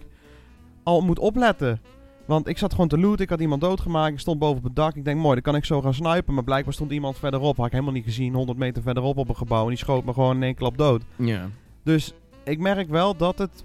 al 0.84 1.02
moet 1.02 1.20
opletten. 1.20 1.82
Want 2.26 2.48
ik 2.48 2.58
zat 2.58 2.72
gewoon 2.72 2.88
te 2.88 2.98
looten, 2.98 3.24
ik 3.24 3.30
had 3.30 3.40
iemand 3.40 3.62
doodgemaakt, 3.62 4.14
ik 4.14 4.20
stond 4.20 4.40
boven 4.40 4.58
op 4.58 4.64
het 4.64 4.76
dak. 4.76 4.96
Ik 4.96 5.06
denk, 5.06 5.20
mooi, 5.20 5.34
dan 5.34 5.42
kan 5.42 5.56
ik 5.56 5.66
zo 5.66 5.82
gaan 5.82 5.94
snipen. 5.94 6.34
Maar 6.34 6.44
blijkbaar 6.44 6.74
stond 6.74 6.92
iemand 6.92 7.18
verderop, 7.18 7.58
had 7.58 7.66
ik 7.66 7.72
helemaal 7.72 7.94
niet 7.94 8.04
gezien, 8.04 8.34
100 8.34 8.58
meter 8.58 8.82
verderop 8.82 9.18
op 9.18 9.30
een 9.30 9.36
gebouw. 9.36 9.64
En 9.64 9.70
die 9.70 9.78
schoot 9.78 10.06
me 10.06 10.14
gewoon 10.14 10.36
in 10.36 10.44
één 10.44 10.56
klap 10.56 10.78
dood. 10.78 11.02
Ja. 11.16 11.50
Dus 11.84 12.14
ik 12.44 12.60
merk 12.60 12.90
wel 12.90 13.16
dat 13.16 13.38
het 13.38 13.64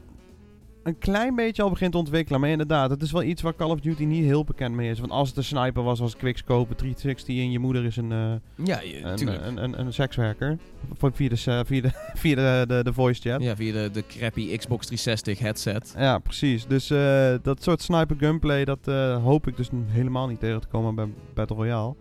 een 0.85 0.99
klein 0.99 1.35
beetje 1.35 1.63
al 1.63 1.71
begint 1.71 1.93
te 1.93 1.99
ontwikkelen. 1.99 2.41
Maar 2.41 2.51
inderdaad, 2.51 2.91
het 2.91 3.03
is 3.03 3.13
wel 3.13 3.23
iets 3.23 3.43
waar 3.43 3.55
Call 3.57 3.71
of 3.71 3.81
Duty 3.81 4.05
niet 4.05 4.25
heel 4.25 4.45
bekend 4.45 4.75
mee 4.75 4.91
is. 4.91 4.99
Want 4.99 5.13
als 5.13 5.29
het 5.29 5.37
een 5.37 5.45
sniper 5.45 5.83
was, 5.83 5.99
was 5.99 6.11
het 6.11 6.21
quickscope, 6.21 6.75
360 6.75 7.37
en 7.39 7.51
je 7.51 7.59
moeder 7.59 7.85
is 7.85 7.97
een, 7.97 8.13
eh, 8.13 8.33
Ja, 8.67 8.81
je- 8.81 9.03
een, 9.03 9.47
een, 9.47 9.63
een, 9.65 9.81
een 9.81 9.93
sekswerker. 9.93 10.59
Voor- 10.99 11.13
Via 11.15 11.29
de, 11.29 11.37
via 11.67 11.81
de, 11.81 11.91
via 12.23 12.35
de, 12.35 12.65
de, 12.69 12.85
de 12.85 12.93
voice 12.93 13.31
chat. 13.31 13.43
ja, 13.43 13.57
via 13.57 13.73
de, 13.73 13.91
de 13.93 14.05
crappy 14.07 14.57
Xbox 14.57 14.87
360 14.87 15.39
headset. 15.39 15.95
Ja, 15.99 16.19
precies. 16.19 16.67
Dus 16.67 16.91
eh, 16.91 17.35
dat 17.43 17.63
soort 17.63 17.83
sniper 17.83 18.17
gunplay, 18.19 18.65
dat 18.65 18.89
eh, 18.89 19.23
hoop 19.23 19.47
ik 19.47 19.57
dus 19.57 19.69
helemaal 19.87 20.27
niet 20.27 20.41
tegen 20.41 20.61
te 20.61 20.67
komen 20.69 20.95
bij 20.95 21.09
Battle 21.35 21.57
Royale. 21.57 21.95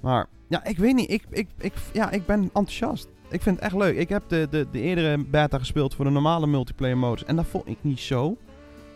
Maar 0.00 0.26
ja, 0.48 0.64
ik 0.64 0.78
weet 0.78 0.94
niet. 0.94 1.10
Ik, 1.10 1.24
ik, 1.30 1.48
ik, 1.58 1.72
ja, 1.92 2.10
ik 2.10 2.26
ben 2.26 2.40
enthousiast. 2.42 3.08
Ik 3.32 3.42
vind 3.42 3.56
het 3.56 3.64
echt 3.64 3.74
leuk. 3.74 3.96
Ik 3.96 4.08
heb 4.08 4.22
de, 4.28 4.46
de, 4.50 4.66
de 4.72 4.80
eerdere 4.80 5.24
beta 5.24 5.58
gespeeld 5.58 5.94
voor 5.94 6.04
de 6.04 6.10
normale 6.10 6.46
multiplayer 6.46 6.98
modus. 6.98 7.24
En 7.24 7.36
dat 7.36 7.46
vond 7.46 7.68
ik 7.68 7.78
niet 7.80 8.00
zo. 8.00 8.36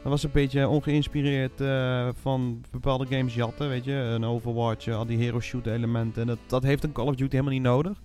Dat 0.02 0.12
was 0.12 0.23
een 0.23 0.31
beetje 0.33 0.69
ongeïnspireerd 0.69 1.61
eh, 1.61 2.09
van 2.21 2.61
bepaalde 2.71 3.07
games 3.07 3.35
jatten, 3.35 3.69
weet 3.69 3.85
je. 3.85 3.93
Een 3.93 4.25
Overwatch, 4.25 4.87
eh, 4.87 4.97
al 4.97 5.07
die 5.07 5.19
hero 5.19 5.40
shoot 5.40 5.66
elementen. 5.66 6.21
En 6.23 6.28
dat, 6.28 6.38
dat 6.47 6.62
heeft 6.62 6.85
een 6.85 6.93
Call 6.93 7.07
of 7.07 7.14
Duty 7.14 7.31
helemaal 7.31 7.52
niet 7.52 7.62
nodig. 7.62 8.02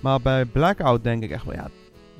Maar 0.00 0.20
bij 0.20 0.44
Blackout 0.44 1.04
denk 1.04 1.22
ik 1.22 1.30
echt 1.30 1.44
wel, 1.44 1.54
ja, 1.54 1.68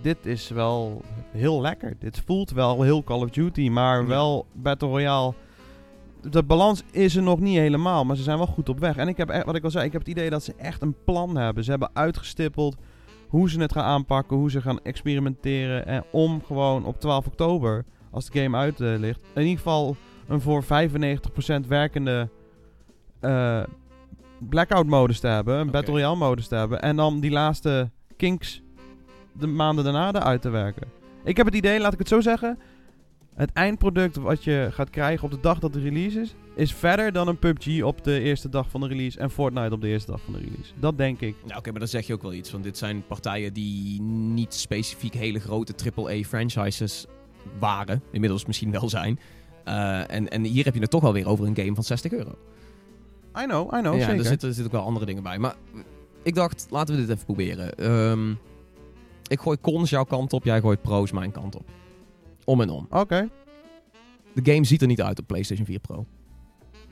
dit 0.00 0.26
is 0.26 0.48
wel 0.48 1.02
heel 1.30 1.60
lekker. 1.60 1.96
Dit 1.98 2.22
voelt 2.26 2.50
wel 2.50 2.82
heel 2.82 3.04
Call 3.04 3.20
of 3.22 3.30
Duty, 3.30 3.68
maar 3.68 4.00
Ja. 4.00 4.06
wel 4.06 4.46
Battle 4.52 4.88
Royale. 4.88 5.34
De 6.30 6.42
balans 6.42 6.82
is 6.90 7.16
er 7.16 7.22
nog 7.22 7.40
niet 7.40 7.56
helemaal, 7.58 8.04
maar 8.04 8.16
ze 8.16 8.22
zijn 8.22 8.36
wel 8.38 8.46
goed 8.46 8.68
op 8.68 8.78
weg. 8.78 8.96
En 8.96 9.08
ik 9.08 9.16
heb 9.16 9.28
echt, 9.28 9.44
wat 9.44 9.54
ik 9.54 9.64
al 9.64 9.70
zei, 9.70 9.84
ik 9.86 9.92
heb 9.92 10.00
het 10.00 10.10
idee 10.10 10.30
dat 10.30 10.42
ze 10.44 10.54
echt 10.56 10.82
een 10.82 10.94
plan 11.04 11.36
hebben. 11.36 11.64
Ze 11.64 11.70
hebben 11.70 11.90
uitgestippeld 11.92 12.76
hoe 13.32 13.50
ze 13.50 13.60
het 13.60 13.72
gaan 13.72 13.84
aanpakken, 13.84 14.36
hoe 14.36 14.50
ze 14.50 14.60
gaan 14.60 14.80
experimenteren. 14.82 15.86
En 15.86 16.04
om 16.10 16.42
gewoon 16.44 16.84
op 16.84 17.00
12 17.00 17.26
oktober, 17.26 17.84
als 18.10 18.30
de 18.30 18.40
game 18.40 18.56
uit 18.56 18.80
eh, 18.80 18.98
ligt, 18.98 19.22
in 19.34 19.42
ieder 19.42 19.56
geval 19.56 19.96
een 20.28 20.40
voor 20.40 20.64
95% 20.64 20.66
werkende 21.68 22.28
eh, 23.20 23.62
blackout 24.38 24.86
modus 24.86 25.20
te 25.20 25.26
hebben. 25.26 25.58
Een. 25.58 25.70
Battle 25.70 25.92
Royale 25.92 26.16
modus 26.16 26.48
te 26.48 26.54
hebben. 26.54 26.82
En 26.82 26.96
dan 26.96 27.20
die 27.20 27.30
laatste 27.30 27.90
kinks 28.16 28.62
de 29.32 29.46
maanden 29.46 29.84
daarna 29.84 30.12
eruit 30.12 30.42
te 30.42 30.50
werken. 30.50 30.88
Ik 31.24 31.36
heb 31.36 31.46
het 31.46 31.54
idee, 31.54 31.80
laat 31.80 31.92
ik 31.92 31.98
het 31.98 32.08
zo 32.08 32.20
zeggen. 32.20 32.58
Het 33.34 33.52
eindproduct 33.52 34.16
wat 34.16 34.44
je 34.44 34.68
gaat 34.70 34.90
krijgen 34.90 35.24
op 35.24 35.30
de 35.30 35.40
dag 35.40 35.58
dat 35.58 35.72
de 35.72 35.80
release 35.80 36.20
is, 36.20 36.34
is 36.54 36.74
verder 36.74 37.12
dan 37.12 37.28
een 37.28 37.38
PUBG 37.38 37.82
op 37.82 38.04
de 38.04 38.20
eerste 38.20 38.48
dag 38.48 38.70
van 38.70 38.80
de 38.80 38.86
release 38.86 39.18
en 39.18 39.30
Fortnite 39.30 39.74
op 39.74 39.80
de 39.80 39.88
eerste 39.88 40.10
dag 40.10 40.20
van 40.20 40.32
de 40.32 40.38
release. 40.38 40.72
Dat 40.80 40.98
denk 40.98 41.20
ik. 41.20 41.36
Nou, 41.44 41.58
oké, 41.58 41.70
maar 41.70 41.78
dan 41.78 41.88
zeg 41.88 42.06
je 42.06 42.12
ook 42.12 42.22
wel 42.22 42.32
iets. 42.32 42.50
Want 42.50 42.64
dit 42.64 42.78
zijn 42.78 43.06
partijen 43.06 43.52
die 43.52 44.00
niet 44.02 44.54
specifiek 44.54 45.14
hele 45.14 45.38
grote 45.38 45.74
AAA-franchises 45.94 47.06
waren. 47.58 48.02
Inmiddels 48.10 48.46
misschien 48.46 48.70
wel 48.70 48.88
zijn. 48.88 49.18
Eh, 49.64 50.10
en, 50.10 50.28
en 50.28 50.44
hier 50.44 50.64
heb 50.64 50.74
je 50.74 50.80
het 50.80 50.90
toch 50.90 51.02
wel 51.02 51.12
weer 51.12 51.28
over 51.28 51.46
een 51.46 51.56
game 51.56 51.74
van 51.74 51.84
60 51.84 52.12
euro. 52.12 52.38
I 53.38 53.44
know, 53.44 53.74
I 53.74 53.80
know, 53.80 53.94
ja, 53.94 54.00
zeker. 54.00 54.18
er 54.18 54.24
zitten, 54.24 54.48
er 54.48 54.54
zitten 54.54 54.72
ook 54.72 54.78
wel 54.78 54.88
andere 54.88 55.06
dingen 55.06 55.22
bij. 55.22 55.38
Maar 55.38 55.54
ik 56.22 56.34
dacht, 56.34 56.66
laten 56.70 56.94
we 56.94 57.00
dit 57.00 57.10
even 57.10 57.24
proberen. 57.24 57.74
Ehm, 57.74 58.30
ik 59.26 59.40
gooi 59.40 59.56
cons 59.60 59.90
jouw 59.90 60.04
kant 60.04 60.32
op, 60.32 60.44
jij 60.44 60.60
gooit 60.60 60.82
pro's 60.82 61.12
mijn 61.12 61.32
kant 61.32 61.56
op. 61.56 61.70
Om 62.44 62.60
en 62.60 62.70
om. 62.70 62.86
Oké. 62.90 63.28
De 64.34 64.52
game 64.52 64.64
ziet 64.64 64.80
er 64.80 64.86
niet 64.86 65.02
uit 65.02 65.18
op 65.18 65.26
PlayStation 65.26 65.66
4 65.66 65.78
Pro. 65.78 66.06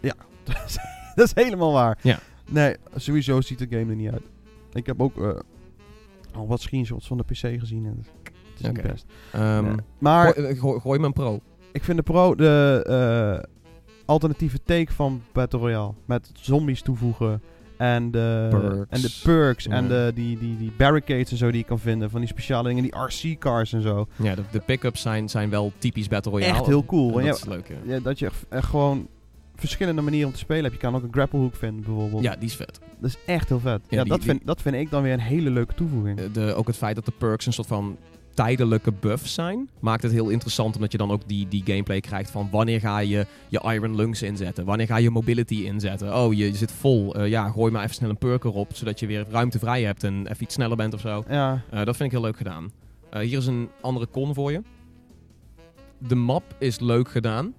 dat 1.15 1.27
is 1.27 1.35
helemaal 1.35 1.73
waar. 1.73 1.99
Ja. 2.03 2.19
Nee, 2.51 2.77
sowieso 2.95 3.41
ziet 3.41 3.59
de 3.59 3.67
game 3.79 3.91
er 3.91 3.97
niet 3.97 4.11
uit. 4.11 4.23
Ik 4.73 4.87
heb 4.87 5.01
ook 5.03 5.23
eh, 5.23 5.39
al 6.35 6.47
wat 6.47 6.61
screenshots 6.61 7.07
van 7.07 7.17
de 7.17 7.23
PC 7.25 7.61
gezien 7.61 7.85
en 7.87 7.97
het 7.99 8.61
is 8.61 8.69
Oké. 8.69 8.81
niet 8.83 8.91
best. 8.93 9.07
Ehm, 9.33 9.65
Nee. 9.65 9.75
Maar 9.99 10.33
gooi, 10.35 10.57
gooi, 10.57 10.81
gooi 10.81 10.99
me 10.99 11.07
een 11.07 11.13
pro. 11.13 11.41
ik 11.73 11.85
vind 11.85 11.97
de 11.97 12.03
Pro 12.03 12.35
de 12.35 12.83
eh, 12.87 13.51
alternatieve 14.05 14.63
take 14.63 14.93
van 14.93 15.23
Battle 15.33 15.59
Royale. 15.59 15.93
Met 16.05 16.31
zombies 16.35 16.83
toevoegen 16.83 17.43
en 17.81 18.11
de 18.11 18.47
Perks. 18.51 18.87
en 18.89 19.01
de 19.01 19.19
perks 19.23 19.67
en 19.67 19.89
de, 19.89 20.13
die, 20.15 20.39
die, 20.39 20.57
die 20.57 20.73
barricades 20.77 21.31
en 21.31 21.37
zo 21.37 21.51
die 21.51 21.59
je 21.61 21.65
kan 21.67 21.79
vinden. 21.79 22.11
Van 22.11 22.21
die 22.21 22.29
speciale 22.29 22.69
dingen, 22.69 22.83
die 22.83 22.97
RC-cars 22.97 23.73
en 23.73 23.83
zo. 23.83 24.07
Ja, 24.17 24.35
de, 24.35 24.43
de 24.51 24.61
pick-ups 24.61 25.01
zijn, 25.01 25.29
zijn 25.29 25.51
wel 25.51 25.73
typisch 25.79 26.09
Battle 26.09 26.33
Royale. 26.33 26.53
Echt 26.53 26.67
heel 26.67 26.85
cool. 26.85 27.21
En 27.21 27.27
dat 27.27 27.37
is 27.37 27.45
leuk, 27.45 27.73
ja. 27.87 27.99
Dat 28.01 28.19
je 28.19 28.27
echt- 28.27 28.45
echt 28.49 28.67
gewoon 28.69 29.09
verschillende 29.57 30.03
manieren 30.03 30.27
om 30.29 30.33
te 30.35 30.39
spelen 30.41 30.63
hebt. 30.63 30.75
Je 30.75 30.81
kan 30.81 30.95
ook 30.95 31.03
een 31.03 31.13
grapple 31.13 31.39
hook 31.39 31.57
vinden 31.57 31.83
bijvoorbeeld. 31.85 32.23
Ja, 32.23 32.37
die 32.37 32.49
is 32.49 32.57
vet. 32.57 32.81
Dat 33.01 33.11
is 33.11 33.17
echt 33.27 33.49
heel 33.49 33.61
vet. 33.61 33.81
Ja, 33.89 33.97
Ja, 33.97 34.03
die- 34.03 34.11
dat, 34.13 34.21
die- 34.21 34.31
vind, 34.31 34.47
dat 34.47 34.63
vind 34.63 34.75
ik 34.75 34.91
dan 34.91 35.03
weer 35.03 35.13
een 35.13 35.21
hele 35.21 35.51
leuke 35.51 35.75
toevoeging. 35.75 36.31
De, 36.33 36.55
ook 36.55 36.67
het 36.67 36.77
feit 36.77 36.95
dat 36.95 37.05
de 37.05 37.13
perks 37.19 37.47
een 37.47 37.53
soort 37.53 37.67
van 37.69 37.97
tijdelijke 38.45 38.93
buffs 38.93 39.35
zijn, 39.35 39.69
maakt 39.81 40.03
het 40.03 40.13
heel 40.13 40.29
interessant 40.29 40.75
omdat 40.75 40.93
je 40.93 40.99
dan 40.99 41.11
ook 41.11 41.23
die, 41.27 41.49
die 41.49 41.63
gameplay 41.65 42.01
krijgt 42.01 42.31
van 42.31 42.49
wanneer 42.51 42.81
ga 42.81 42.99
je 42.99 43.27
je 43.49 43.61
Iron 43.65 43.97
Lungs 43.97 44.23
inzetten, 44.23 44.65
wanneer 44.65 44.87
ga 44.87 44.97
je 44.97 45.11
mobility 45.11 45.55
inzetten. 45.55 46.17
Oh, 46.17 46.33
je, 46.33 46.45
je 46.47 46.57
zit 46.57 46.73
vol, 46.73 47.15
Eh, 47.15 47.29
ja, 47.29 47.49
gooi 47.51 47.73
maar 47.73 47.83
even 47.83 47.95
snel 47.95 48.09
een 48.11 48.19
perk 48.19 48.45
erop, 48.45 48.71
zodat 48.75 49.01
je 49.01 49.07
weer 49.07 49.27
ruimte 49.31 49.59
vrij 49.59 49.83
hebt 49.83 50.05
en 50.05 50.27
even 50.27 50.43
iets 50.43 50.55
sneller 50.55 50.77
bent 50.77 50.95
of 50.95 51.01
zo. 51.01 51.25
Ja, 51.29 51.63
Eh, 51.71 51.85
dat 51.85 51.97
vind 51.97 52.01
ik 52.01 52.11
heel 52.11 52.21
leuk 52.27 52.37
gedaan. 52.37 52.73
Eh, 53.11 53.21
hier 53.21 53.39
is 53.39 53.47
een 53.47 53.69
andere 53.81 54.09
con 54.11 54.35
voor 54.35 54.53
je. 54.53 54.63
De 55.99 56.15
map 56.15 56.43
is 56.59 56.79
leuk 56.81 57.09
gedaan. 57.09 57.55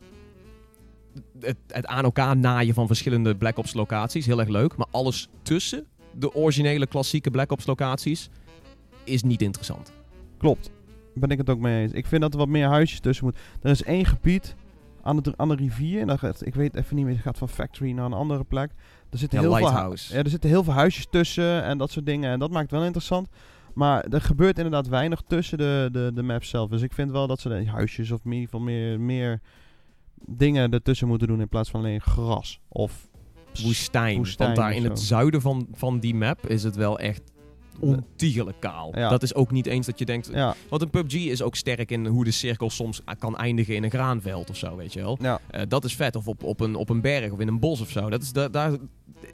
Het, 1.40 1.58
het 1.68 1.86
aan 1.86 2.04
elkaar 2.04 2.38
naaien 2.38 2.74
van 2.74 2.88
verschillende 2.88 3.36
Black 3.36 3.58
Ops 3.58 3.74
locaties, 3.74 4.26
heel 4.26 4.40
erg 4.40 4.50
leuk. 4.50 4.78
Maar 4.78 4.88
alles 4.92 5.30
tussen 5.42 5.86
de 6.20 6.36
originele 6.36 6.88
klassieke 6.88 7.32
Black 7.32 7.52
Ops 7.52 7.66
locaties 7.66 8.30
is 9.04 9.24
niet 9.24 9.42
interessant. 9.42 9.92
Klopt. 10.42 10.72
Ben 11.14 11.30
ik 11.30 11.38
het 11.38 11.50
ook 11.50 11.60
mee 11.60 11.82
eens. 11.82 11.92
Ik 11.92 12.06
vind 12.06 12.22
dat 12.22 12.34
er 12.34 12.40
wat 12.40 12.48
meer 12.48 12.68
huisjes 12.68 13.00
tussen 13.00 13.26
moet. 13.26 13.38
Er 13.62 13.70
is 13.72 13.84
één 13.84 14.06
gebied 14.06 14.56
aan 15.02 15.18
de, 15.18 15.34
aan 15.36 15.50
de 15.50 15.56
rivier. 15.56 16.02
En 16.02 16.08
dat 16.08 16.20
gaat, 16.20 16.46
ik 16.46 16.56
weet 16.56 16.76
even 16.76 16.96
niet 16.96 17.06
meer. 17.06 17.14
Het 17.14 17.24
gaat 17.24 17.38
van 17.38 17.50
factory 17.50 17.92
naar 17.92 18.06
een 18.06 18.14
andere 18.14 18.44
plek. 18.44 18.72
Er 19.10 19.18
zitten, 19.18 19.42
Ja, 19.42 19.44
heel 19.44 19.54
veel, 19.54 19.64
Lighthouse. 19.66 20.14
ja, 20.14 20.24
er 20.24 20.30
zitten 20.30 20.50
heel 20.50 20.64
veel 20.64 20.74
huisjes 20.74 21.08
tussen 21.10 21.64
en 21.64 21.78
dat 21.78 21.92
soort 21.92 22.06
dingen. 22.06 22.32
En 22.32 22.40
dat 22.40 22.52
maakt 22.52 22.64
het 22.64 22.72
wel 22.72 22.84
interessant. 22.84 23.28
Maar 23.74 24.04
er 24.04 24.22
gebeurt 24.22 24.58
inderdaad 24.58 24.88
weinig 24.88 25.22
tussen 25.28 25.58
de, 25.58 25.90
de, 25.92 26.12
de 26.14 26.24
map 26.24 26.44
zelf. 26.44 26.70
Dus 26.70 26.82
ik 26.82 26.94
vind 26.94 27.12
wel 27.12 27.28
dat 27.28 27.40
ze 27.40 27.50
de 27.50 27.70
huisjes 27.70 28.12
of 28.12 28.20
geval 28.24 28.60
meer, 28.60 29.00
meer 29.00 29.42
dingen 30.26 30.72
ertussen 30.72 31.08
moeten 31.08 31.28
doen 31.28 31.42
in 31.42 31.50
plaats 31.50 31.70
van 31.70 31.80
alleen 31.80 32.02
gras. 32.02 32.60
Of 32.68 33.10
Woestijn. 33.64 34.18
Woestijn 34.18 34.56
Want 34.56 34.60
daar 34.60 34.76
in 34.76 34.84
het 34.84 35.00
zuiden 35.00 35.42
van, 35.42 35.68
van 35.72 36.00
die 36.00 36.16
map 36.16 36.48
is 36.48 36.64
het 36.64 36.76
wel 36.76 37.00
echt 37.00 37.32
ontiegelijk 37.80 38.60
kaal. 38.60 38.98
Ja. 38.98 39.10
Dat 39.10 39.24
is 39.24 39.36
ook 39.36 39.52
niet 39.52 39.66
eens 39.66 39.86
dat 39.86 40.00
je 40.00 40.06
denkt... 40.06 40.30
ja, 40.34 40.56
Want 40.70 40.82
een 40.82 40.90
PUBG 40.90 41.14
is 41.16 41.42
ook 41.42 41.56
sterk 41.56 41.92
in 41.92 42.06
hoe 42.06 42.24
de 42.24 42.32
cirkel 42.32 42.70
soms 42.70 43.02
kan 43.20 43.38
eindigen 43.38 43.76
in 43.76 43.84
een 43.84 43.90
graanveld 43.90 44.50
of 44.50 44.58
zo, 44.58 44.76
weet 44.76 44.94
je 44.94 45.00
wel. 45.00 45.18
ja, 45.22 45.40
Eh, 45.50 45.62
dat 45.68 45.84
is 45.84 45.96
vet. 45.96 46.16
Of 46.16 46.28
op, 46.28 46.44
op, 46.44 46.60
een, 46.60 46.76
op 46.76 46.90
een 46.90 47.02
berg 47.02 47.32
of 47.32 47.40
in 47.40 47.48
een 47.48 47.60
bos 47.60 47.82
of 47.82 47.90
zo. 47.90 48.10
Dat 48.10 48.22
is 48.22 48.32
da- 48.32 48.50
daar, 48.50 48.72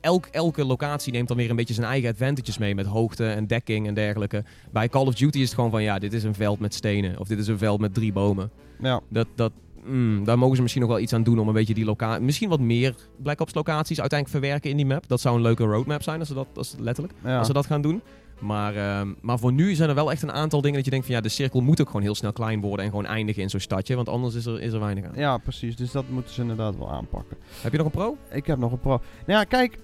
elk, 0.01 0.25
elke 0.25 0.65
locatie 0.65 1.11
neemt 1.13 1.27
dan 1.27 1.37
weer 1.37 1.49
een 1.49 1.55
beetje 1.55 1.73
zijn 1.73 1.87
eigen 1.87 2.09
advantages 2.09 2.57
mee. 2.57 2.75
Met 2.75 2.85
hoogte 2.85 3.27
en 3.27 3.47
dekking 3.47 3.87
en 3.87 3.93
dergelijke. 3.93 4.43
Bij 4.71 4.89
Call 4.89 5.05
of 5.05 5.15
Duty 5.15 5.37
is 5.37 5.45
het 5.45 5.53
gewoon 5.53 5.71
van... 5.71 5.83
Ja, 5.83 5.99
dit 5.99 6.13
is 6.13 6.23
een 6.23 6.33
veld 6.35 6.59
met 6.59 6.73
stenen. 6.73 7.19
Of 7.19 7.27
dit 7.27 7.39
is 7.39 7.47
een 7.47 7.57
veld 7.57 7.79
met 7.79 7.93
drie 7.93 8.13
bomen. 8.13 8.51
ja. 8.81 9.01
Dat, 9.09 9.27
dat, 9.35 9.51
mm, 9.85 10.23
daar 10.23 10.37
mogen 10.37 10.55
ze 10.55 10.61
misschien 10.61 10.81
nog 10.83 10.91
wel 10.91 10.99
iets 11.01 11.13
aan 11.13 11.23
doen 11.23 11.39
om 11.39 11.47
een 11.47 11.53
beetje 11.53 11.73
die 11.73 11.85
locatie... 11.85 12.23
Misschien 12.23 12.49
wat 12.49 12.59
meer 12.59 12.95
Black 13.23 13.41
Ops 13.41 13.53
locaties 13.53 13.99
uiteindelijk 13.99 14.39
verwerken 14.41 14.69
in 14.69 14.77
die 14.77 14.85
map. 14.85 15.07
Dat 15.07 15.21
zou 15.21 15.35
een 15.35 15.41
leuke 15.41 15.63
roadmap 15.63 16.03
zijn 16.03 16.19
als 16.19 16.27
ze 16.27 16.33
dat, 16.33 16.47
als, 16.55 16.75
letterlijk, 16.79 17.15
ja. 17.23 17.37
als 17.37 17.47
ze 17.47 17.53
dat 17.53 17.65
gaan 17.65 17.81
doen. 17.81 18.01
Maar, 18.39 18.75
ehm, 18.75 19.13
maar 19.21 19.39
voor 19.39 19.53
nu 19.53 19.75
zijn 19.75 19.89
er 19.89 19.95
wel 19.95 20.11
echt 20.11 20.21
een 20.21 20.31
aantal 20.31 20.61
dingen 20.61 20.75
dat 20.75 20.85
je 20.85 20.91
denkt 20.91 21.05
van... 21.05 21.15
Ja, 21.15 21.21
de 21.21 21.29
cirkel 21.29 21.61
moet 21.61 21.81
ook 21.81 21.87
gewoon 21.87 22.01
heel 22.01 22.15
snel 22.15 22.33
klein 22.33 22.61
worden 22.61 22.85
en 22.85 22.91
gewoon 22.91 23.05
eindigen 23.05 23.41
in 23.41 23.49
zo'n 23.49 23.59
stadje. 23.59 23.95
Want 23.95 24.09
anders 24.09 24.35
is 24.35 24.45
er, 24.45 24.61
is 24.61 24.73
er 24.73 24.79
weinig 24.79 25.05
aan. 25.05 25.15
Ja, 25.15 25.37
precies. 25.37 25.75
Dus 25.75 25.91
dat 25.91 26.09
moeten 26.09 26.33
ze 26.33 26.41
inderdaad 26.41 26.77
wel 26.77 26.91
aanpakken. 26.91 27.37
Heb 27.61 27.71
je 27.71 27.77
nog 27.77 27.85
een 27.85 27.91
pro? 27.91 28.17
Ik 28.31 28.45
heb 28.45 28.57
nog 28.57 28.71
een 28.71 28.79
pro. 28.79 29.01
Nou 29.25 29.39
ja, 29.39 29.43
kijk, 29.43 29.77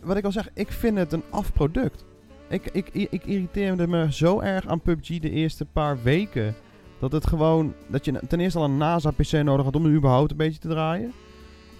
wat 0.00 0.16
ik 0.16 0.24
al 0.24 0.32
zeg, 0.32 0.48
ik 0.54 0.72
vind 0.72 0.98
het 0.98 1.12
een 1.12 1.22
afproduct. 1.30 2.04
Ik, 2.48 2.68
ik, 2.72 2.88
ik 2.92 3.24
irriteerde 3.24 3.86
me 3.86 4.12
zo 4.12 4.40
erg 4.40 4.66
aan 4.66 4.80
PUBG 4.80 5.18
de 5.18 5.30
eerste 5.30 5.64
paar 5.64 6.02
weken. 6.02 6.54
Dat 6.98 7.12
het 7.12 7.26
gewoon, 7.26 7.74
dat 7.86 8.04
je 8.04 8.20
ten 8.28 8.40
eerste 8.40 8.58
al 8.58 8.64
een 8.64 8.76
NASA-PC 8.76 9.32
nodig 9.32 9.64
had 9.64 9.76
om 9.76 9.86
er 9.86 9.92
überhaupt 9.92 10.30
een 10.30 10.36
beetje 10.36 10.60
te 10.60 10.68
draaien. 10.68 11.12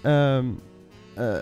Ehm, 0.01 0.45
eh, 1.13 1.37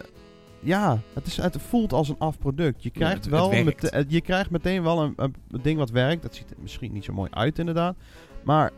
ja, 0.63 0.99
het, 1.13 1.27
is, 1.27 1.37
het 1.37 1.57
voelt 1.61 1.93
als 1.93 2.09
een 2.09 2.15
afproduct. 2.19 2.83
Je 2.83 2.89
krijgt, 2.89 3.25
wel 3.25 3.51
mete- 3.51 3.89
eh, 3.89 4.03
je 4.07 4.21
krijgt 4.21 4.49
meteen 4.49 4.83
wel 4.83 5.01
een, 5.01 5.13
een 5.17 5.33
ding 5.61 5.77
wat 5.77 5.89
werkt. 5.89 6.21
Dat 6.21 6.35
ziet 6.35 6.49
er 6.51 6.57
misschien 6.61 6.93
niet 6.93 7.03
zo 7.03 7.13
mooi 7.13 7.29
uit 7.33 7.59
inderdaad. 7.59 7.95
Maar 8.43 8.71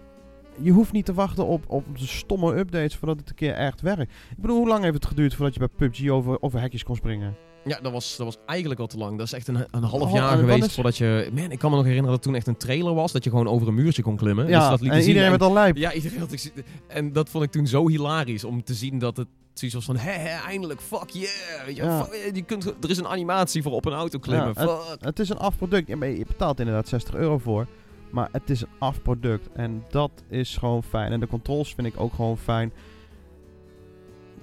je 0.61 0.71
hoeft 0.71 0.91
niet 0.91 1.05
te 1.05 1.13
wachten 1.13 1.45
op, 1.45 1.63
op 1.67 1.97
de 1.99 2.07
stomme 2.07 2.57
updates 2.57 2.95
voordat 2.95 3.19
het 3.19 3.29
een 3.29 3.35
keer 3.35 3.53
echt 3.53 3.81
werkt. 3.81 4.01
Ik 4.11 4.37
bedoel, 4.37 4.57
hoe 4.57 4.67
lang 4.67 4.81
heeft 4.83 4.93
het 4.95 5.05
geduurd 5.05 5.33
voordat 5.35 5.53
je 5.53 5.59
bij 5.59 5.69
PUBG 5.77 6.09
over, 6.09 6.41
over 6.41 6.59
hekjes 6.59 6.83
kon 6.83 6.95
springen? 6.95 7.35
Ja, 7.65 7.79
dat 7.81 7.91
was, 7.91 8.17
dat 8.17 8.25
was 8.25 8.37
eigenlijk 8.45 8.79
al 8.79 8.87
te 8.87 8.97
lang. 8.97 9.17
Dat 9.17 9.25
is 9.25 9.33
echt 9.33 9.47
een, 9.47 9.65
een 9.71 9.83
half 9.83 10.11
jaar 10.13 10.37
geweest 10.37 10.65
is- 10.65 10.73
voordat 10.73 10.97
je... 10.97 11.29
Man, 11.33 11.51
ik 11.51 11.59
kan 11.59 11.69
me 11.69 11.75
nog 11.75 11.85
herinneren 11.85 12.15
dat 12.15 12.23
toen 12.23 12.35
echt 12.35 12.47
een 12.47 12.57
trailer 12.57 12.93
was. 12.93 13.11
Dat 13.11 13.23
je 13.23 13.29
gewoon 13.29 13.47
over 13.47 13.67
een 13.67 13.73
muurtje 13.73 14.01
kon 14.01 14.15
klimmen. 14.15 14.47
Ja, 14.47 14.59
dus 14.59 14.69
dat 14.69 14.81
liet 14.81 14.91
en 14.91 14.99
iedereen 14.99 15.23
en- 15.23 15.29
werd 15.29 15.41
al 15.41 15.53
lijp. 15.53 15.77
Ja, 15.77 15.93
iedereen 15.93 16.19
had... 16.19 16.51
En 16.87 17.11
dat 17.13 17.29
vond 17.29 17.43
ik 17.43 17.51
toen 17.51 17.67
zo 17.67 17.87
hilarisch 17.89 18.43
om 18.43 18.63
te 18.63 18.73
zien 18.73 18.99
dat 18.99 19.17
het 19.17 19.27
zoiets 19.53 19.75
was 19.75 19.85
van, 19.85 19.97
hè, 19.97 20.11
hè, 20.11 20.45
eindelijk, 20.47 20.81
fuck 20.81 21.09
yeah. 21.09 21.65
Weet 21.65 21.75
je, 21.75 21.83
Ja. 21.83 22.03
fuck, 22.03 22.35
je 22.35 22.41
kunt, 22.41 22.65
er 22.65 22.89
is 22.89 22.97
een 22.97 23.07
animatie 23.07 23.61
voor 23.61 23.71
op 23.71 23.85
een 23.85 23.93
auto 23.93 24.19
klimmen, 24.19 24.53
Ja, 24.55 24.65
fuck. 24.67 24.97
Het 25.03 25.19
is 25.19 25.29
een 25.29 25.37
afproduct. 25.37 25.87
Je 25.87 26.23
betaalt 26.27 26.59
inderdaad 26.59 26.87
60 26.87 27.15
euro 27.15 27.37
voor. 27.37 27.67
Maar 28.09 28.29
het 28.31 28.49
is 28.49 28.61
een 28.61 28.67
afproduct. 28.79 29.49
En 29.53 29.83
dat 29.89 30.11
is 30.29 30.57
gewoon 30.57 30.83
fijn. 30.83 31.11
En 31.11 31.19
de 31.19 31.27
controls 31.27 31.73
vind 31.73 31.87
ik 31.87 31.93
ook 31.99 32.13
gewoon 32.13 32.37
fijn. 32.37 32.73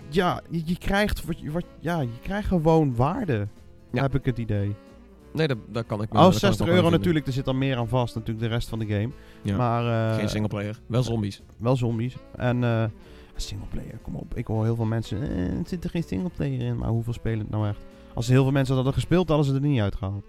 Ja, 0.09 0.40
je, 0.51 0.62
je 0.64 0.79
krijgt, 0.79 1.25
wat, 1.53 1.64
ja, 1.81 2.01
je 2.01 2.18
krijgt 2.23 2.49
gewoon 2.49 2.96
waarde. 2.96 3.49
Ja. 3.92 4.03
Heb 4.03 4.14
ik 4.14 4.25
het 4.25 4.38
idee. 4.38 4.75
Nee, 5.33 5.49
dat, 5.49 5.59
dat 5.68 5.87
kan 5.87 6.03
ik 6.03 6.09
kan 6.09 6.27
ik 6.27 6.33
60 6.38 6.59
nog 6.59 6.68
euro 6.68 6.83
wel 6.83 6.90
natuurlijk, 6.90 7.27
er 7.27 7.33
zit 7.33 7.44
dan 7.44 7.59
meer 7.59 7.77
aan 7.77 7.88
vast. 7.88 8.14
Natuurlijk 8.14 8.46
de 8.49 8.55
rest 8.55 8.68
van 8.68 8.79
de 8.79 8.87
game. 8.87 9.11
Ja. 9.42 9.57
Maar 9.57 10.11
eh, 10.11 10.18
Geen 10.18 10.29
singleplayer, 10.29 10.81
wel 10.87 11.03
zombies. 11.03 11.42
wel 11.57 11.77
zombies. 11.77 12.14
En 12.37 12.64
eh 12.64 12.85
singleplayer, 13.40 13.98
kom 14.03 14.14
op. 14.14 14.37
Ik 14.37 14.46
hoor 14.46 14.64
heel 14.64 14.76
veel 14.76 14.85
mensen, 14.85 15.22
eh, 15.22 15.38
er 15.59 15.62
zit 15.66 15.85
er 15.85 15.90
geen 15.90 16.03
singleplayer 16.03 16.61
in. 16.61 16.76
Maar 16.79 16.88
hoeveel 16.88 17.12
spelen 17.12 17.38
het 17.38 17.50
nou 17.50 17.68
echt? 17.68 17.81
Als 18.14 18.29
heel 18.29 18.42
veel 18.42 18.53
mensen 18.53 18.74
dat 18.74 18.85
hadden 18.85 19.03
gespeeld, 19.03 19.29
hadden 19.29 19.46
ze 19.46 19.53
het 19.53 19.62
er 19.62 19.68
niet 19.68 19.81
uitgehaald. 19.81 20.24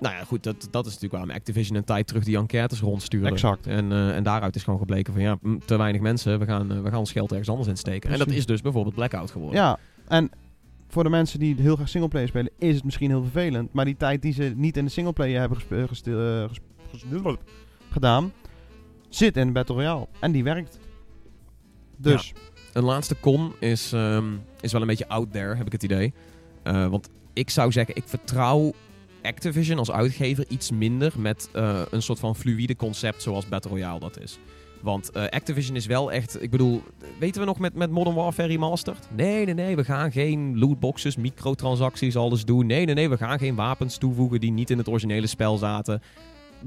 Nou 0.00 0.14
ja, 0.14 0.24
goed, 0.24 0.42
dat, 0.42 0.68
dat 0.70 0.86
is 0.86 0.92
natuurlijk 0.92 1.12
waarom 1.12 1.30
Activision 1.30 1.76
een 1.76 1.84
tijd 1.84 2.06
terug 2.06 2.24
die 2.24 2.36
enquêtes 2.36 2.80
rondstuurde. 2.80 3.28
Exact. 3.28 3.66
En, 3.66 3.92
eh, 3.92 4.16
en 4.16 4.22
daaruit 4.22 4.56
is 4.56 4.62
gewoon 4.62 4.78
gebleken 4.78 5.12
van 5.12 5.22
ja, 5.22 5.38
te 5.64 5.76
weinig 5.76 6.00
mensen, 6.00 6.38
we 6.38 6.44
gaan, 6.46 6.72
eh, 6.72 6.80
we 6.80 6.90
gaan 6.90 6.98
ons 6.98 7.12
geld 7.12 7.30
ergens 7.30 7.48
anders 7.48 7.68
in 7.68 7.76
steken. 7.76 8.10
En 8.10 8.18
dat 8.18 8.28
is 8.28 8.46
dus 8.46 8.60
bijvoorbeeld 8.60 8.94
Blackout 8.94 9.30
geworden. 9.30 9.60
Ja, 9.60 9.78
en 10.08 10.30
voor 10.88 11.02
de 11.02 11.10
mensen 11.10 11.38
die 11.38 11.54
heel 11.58 11.74
graag 11.74 11.88
singleplayer 11.88 12.28
spelen, 12.28 12.50
is 12.58 12.74
het 12.74 12.84
misschien 12.84 13.10
heel 13.10 13.22
vervelend. 13.22 13.72
Maar 13.72 13.84
die 13.84 13.96
tijd 13.96 14.22
die 14.22 14.32
ze 14.32 14.52
niet 14.56 14.76
in 14.76 14.84
de 14.84 14.90
singleplayer 14.90 15.40
hebben 15.40 15.58
gespe- 15.58 16.48
eh, 17.10 17.32
gedaan, 17.90 18.32
zit 19.08 19.36
in 19.36 19.52
Battle 19.52 19.74
Royale. 19.74 20.06
En 20.20 20.32
die 20.32 20.44
werkt. 20.44 20.78
Dus, 22.02 22.32
Een 22.72 22.84
laatste 22.84 23.16
con 23.20 23.52
is, 23.58 23.92
ehm, 23.92 24.24
is 24.60 24.72
wel 24.72 24.80
een 24.80 24.86
beetje 24.86 25.08
out 25.08 25.32
there, 25.32 25.56
heb 25.56 25.66
ik 25.66 25.72
het 25.72 25.82
idee. 25.82 26.12
Eh, 26.62 26.86
want 26.86 27.08
ik 27.32 27.50
zou 27.50 27.72
zeggen, 27.72 27.96
ik 27.96 28.02
vertrouw 28.06 28.72
Activision 29.22 29.78
als 29.78 29.90
uitgever 29.90 30.44
iets 30.48 30.70
minder 30.70 31.12
met 31.16 31.48
eh, 31.52 31.80
een 31.90 32.02
soort 32.02 32.18
van 32.18 32.36
fluïde 32.36 32.76
concept 32.76 33.22
zoals 33.22 33.48
Battle 33.48 33.70
Royale 33.70 34.00
dat 34.00 34.20
is. 34.20 34.38
Want 34.82 35.10
eh, 35.10 35.24
Activision 35.28 35.76
is 35.76 35.86
wel 35.86 36.12
echt, 36.12 36.42
ik 36.42 36.50
bedoel, 36.50 36.82
weten 37.18 37.40
we 37.40 37.46
nog 37.46 37.58
met, 37.58 37.74
met 37.74 37.90
Modern 37.90 38.16
Warfare 38.16 38.48
Remastered? 38.48 39.08
Nee, 39.16 39.44
nee, 39.44 39.54
nee, 39.54 39.76
we 39.76 39.84
gaan 39.84 40.12
geen 40.12 40.58
lootboxes, 40.58 41.16
microtransacties, 41.16 42.16
alles 42.16 42.44
doen. 42.44 42.66
Nee, 42.66 42.84
nee, 42.84 42.94
nee, 42.94 43.08
we 43.08 43.16
gaan 43.16 43.38
geen 43.38 43.54
wapens 43.54 43.96
toevoegen 43.96 44.40
die 44.40 44.50
niet 44.50 44.70
in 44.70 44.78
het 44.78 44.88
originele 44.88 45.26
spel 45.26 45.56
zaten. 45.56 46.02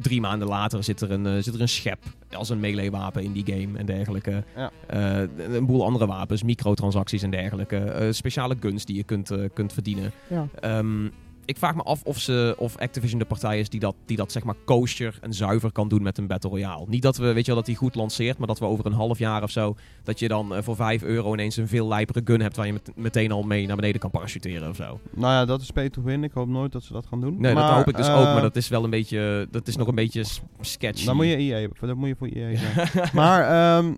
Drie 0.01 0.21
maanden 0.21 0.47
later 0.47 0.83
zit 0.83 1.01
er 1.01 1.11
een, 1.11 1.25
eh, 1.25 1.33
zit 1.39 1.53
er 1.53 1.61
een 1.61 1.69
schep 1.69 1.99
als 2.31 2.49
een 2.49 2.59
melee 2.59 2.91
wapen 2.91 3.23
in 3.23 3.31
die 3.31 3.45
game 3.45 3.77
en 3.77 3.85
dergelijke. 3.85 4.43
Ja. 4.55 4.71
Eh, 4.87 5.53
een 5.55 5.65
boel 5.65 5.85
andere 5.85 6.05
wapens, 6.05 6.43
microtransacties 6.43 7.23
en 7.23 7.29
dergelijke. 7.29 7.77
Eh, 7.77 8.11
speciale 8.11 8.55
guns 8.59 8.85
die 8.85 8.95
je 8.95 9.03
kunt, 9.03 9.31
kunt 9.53 9.73
verdienen. 9.73 10.11
ja. 10.27 10.47
Ehm, 10.59 11.07
ik 11.45 11.57
vraag 11.57 11.75
me 11.75 11.81
af 11.81 12.03
of, 12.03 12.19
ze, 12.19 12.55
of 12.57 12.77
Activision 12.77 13.19
de 13.19 13.25
partij 13.25 13.59
is 13.59 13.69
die 13.69 13.79
dat, 13.79 13.95
die 14.05 14.17
dat 14.17 14.31
zeg 14.31 14.43
maar 14.43 14.55
kosher 14.65 15.17
en 15.21 15.33
zuiver 15.33 15.71
kan 15.71 15.87
doen 15.87 16.01
met 16.01 16.17
een 16.17 16.27
Battle 16.27 16.49
Royale. 16.49 16.85
Niet 16.87 17.01
dat 17.01 17.17
we, 17.17 17.33
weet 17.33 17.45
je 17.45 17.51
wel, 17.51 17.55
dat 17.55 17.65
die 17.65 17.75
goed 17.75 17.95
lanceert, 17.95 18.37
maar 18.37 18.47
dat 18.47 18.59
we 18.59 18.65
over 18.65 18.85
een 18.85 18.93
half 18.93 19.19
jaar 19.19 19.43
of 19.43 19.51
zo, 19.51 19.75
dat 20.03 20.19
je 20.19 20.27
dan 20.27 20.55
eh, 20.55 20.63
voor 20.63 20.75
5 20.75 21.03
euro 21.03 21.33
ineens 21.33 21.57
een 21.57 21.67
veel 21.67 21.87
lijpere 21.87 22.21
gun 22.23 22.41
hebt 22.41 22.55
waar 22.55 22.65
je 22.65 22.73
met, 22.73 22.91
meteen 22.95 23.31
al 23.31 23.43
mee 23.43 23.67
naar 23.67 23.75
beneden 23.75 24.01
kan 24.01 24.11
parachuteren 24.11 24.69
of 24.69 24.75
zo. 24.75 24.99
Nou 25.13 25.33
ja, 25.33 25.45
dat 25.45 25.61
is 25.61 25.71
pay 25.71 25.89
to 25.89 26.01
win. 26.01 26.23
Ik 26.23 26.31
hoop 26.31 26.47
nooit 26.47 26.71
dat 26.71 26.83
ze 26.83 26.93
dat 26.93 27.05
gaan 27.05 27.21
doen. 27.21 27.39
Nee, 27.39 27.53
maar, 27.53 27.67
dat 27.67 27.75
hoop 27.75 27.87
ik 27.87 27.97
dus 27.97 28.07
eh, 28.07 28.19
ook, 28.19 28.25
maar 28.25 28.41
dat 28.41 28.55
is 28.55 28.67
wel 28.67 28.83
een 28.83 28.89
beetje, 28.89 29.47
dat 29.51 29.67
is 29.67 29.75
nog 29.75 29.87
een 29.87 29.95
beetje 29.95 30.23
sketchy. 30.61 31.05
Dan 31.05 31.15
moet 31.15 31.25
je 31.25 31.35
EA, 31.35 31.67
dat 31.79 31.95
moet 31.95 32.07
je 32.07 32.15
voor 32.15 32.27
EA 32.27 32.57
zijn. 32.57 32.89
maar, 33.13 33.49
ehm, 33.49 33.93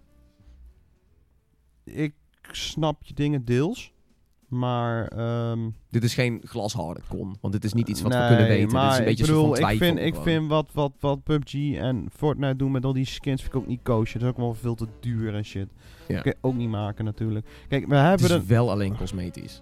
ik 1.83 2.13
snap 2.51 3.03
je 3.03 3.13
dingen 3.13 3.45
deels. 3.45 3.91
Maar, 4.47 5.07
ehm, 5.07 5.69
Dit 5.89 6.03
is 6.03 6.13
geen 6.13 6.41
glasharde 6.43 7.01
con, 7.09 7.37
want 7.41 7.53
dit 7.53 7.63
is 7.63 7.73
niet 7.73 7.87
iets 7.87 8.01
wat 8.01 8.11
nee, 8.11 8.21
we 8.21 8.27
kunnen 8.27 8.47
weten. 8.47 8.71
Maar 8.73 8.83
dit 8.83 8.91
is 8.91 8.97
een 8.99 9.05
beetje 9.05 9.23
ik 9.23 9.29
bedoel, 9.29 9.55
een 9.57 9.61
van 9.61 9.71
ik 9.71 9.77
vind, 9.77 9.99
ik 9.99 10.15
vind 10.15 10.47
wat, 10.47 10.69
wat, 10.73 10.91
wat 10.99 11.23
PUBG 11.23 11.75
en 11.75 12.07
Fortnite 12.15 12.55
doen 12.55 12.71
met 12.71 12.85
al 12.85 12.93
die 12.93 13.05
skins 13.05 13.41
vind 13.41 13.53
ik 13.53 13.59
ook 13.59 13.67
niet 13.67 13.79
kosher. 13.83 14.19
Dat 14.19 14.29
is 14.29 14.35
ook 14.35 14.41
wel 14.41 14.53
veel 14.53 14.75
te 14.75 14.87
duur 14.99 15.35
en 15.35 15.45
shit. 15.45 15.67
Ja. 16.07 16.13
Dat 16.13 16.23
kun 16.23 16.31
je 16.31 16.47
ook 16.47 16.55
niet 16.55 16.69
maken 16.69 17.05
natuurlijk. 17.05 17.45
Kijk, 17.67 17.87
we 17.87 17.95
Het 17.95 18.07
hebben 18.07 18.27
is 18.27 18.33
een... 18.33 18.47
wel 18.47 18.71
alleen 18.71 18.97
cosmetisch. 18.97 19.61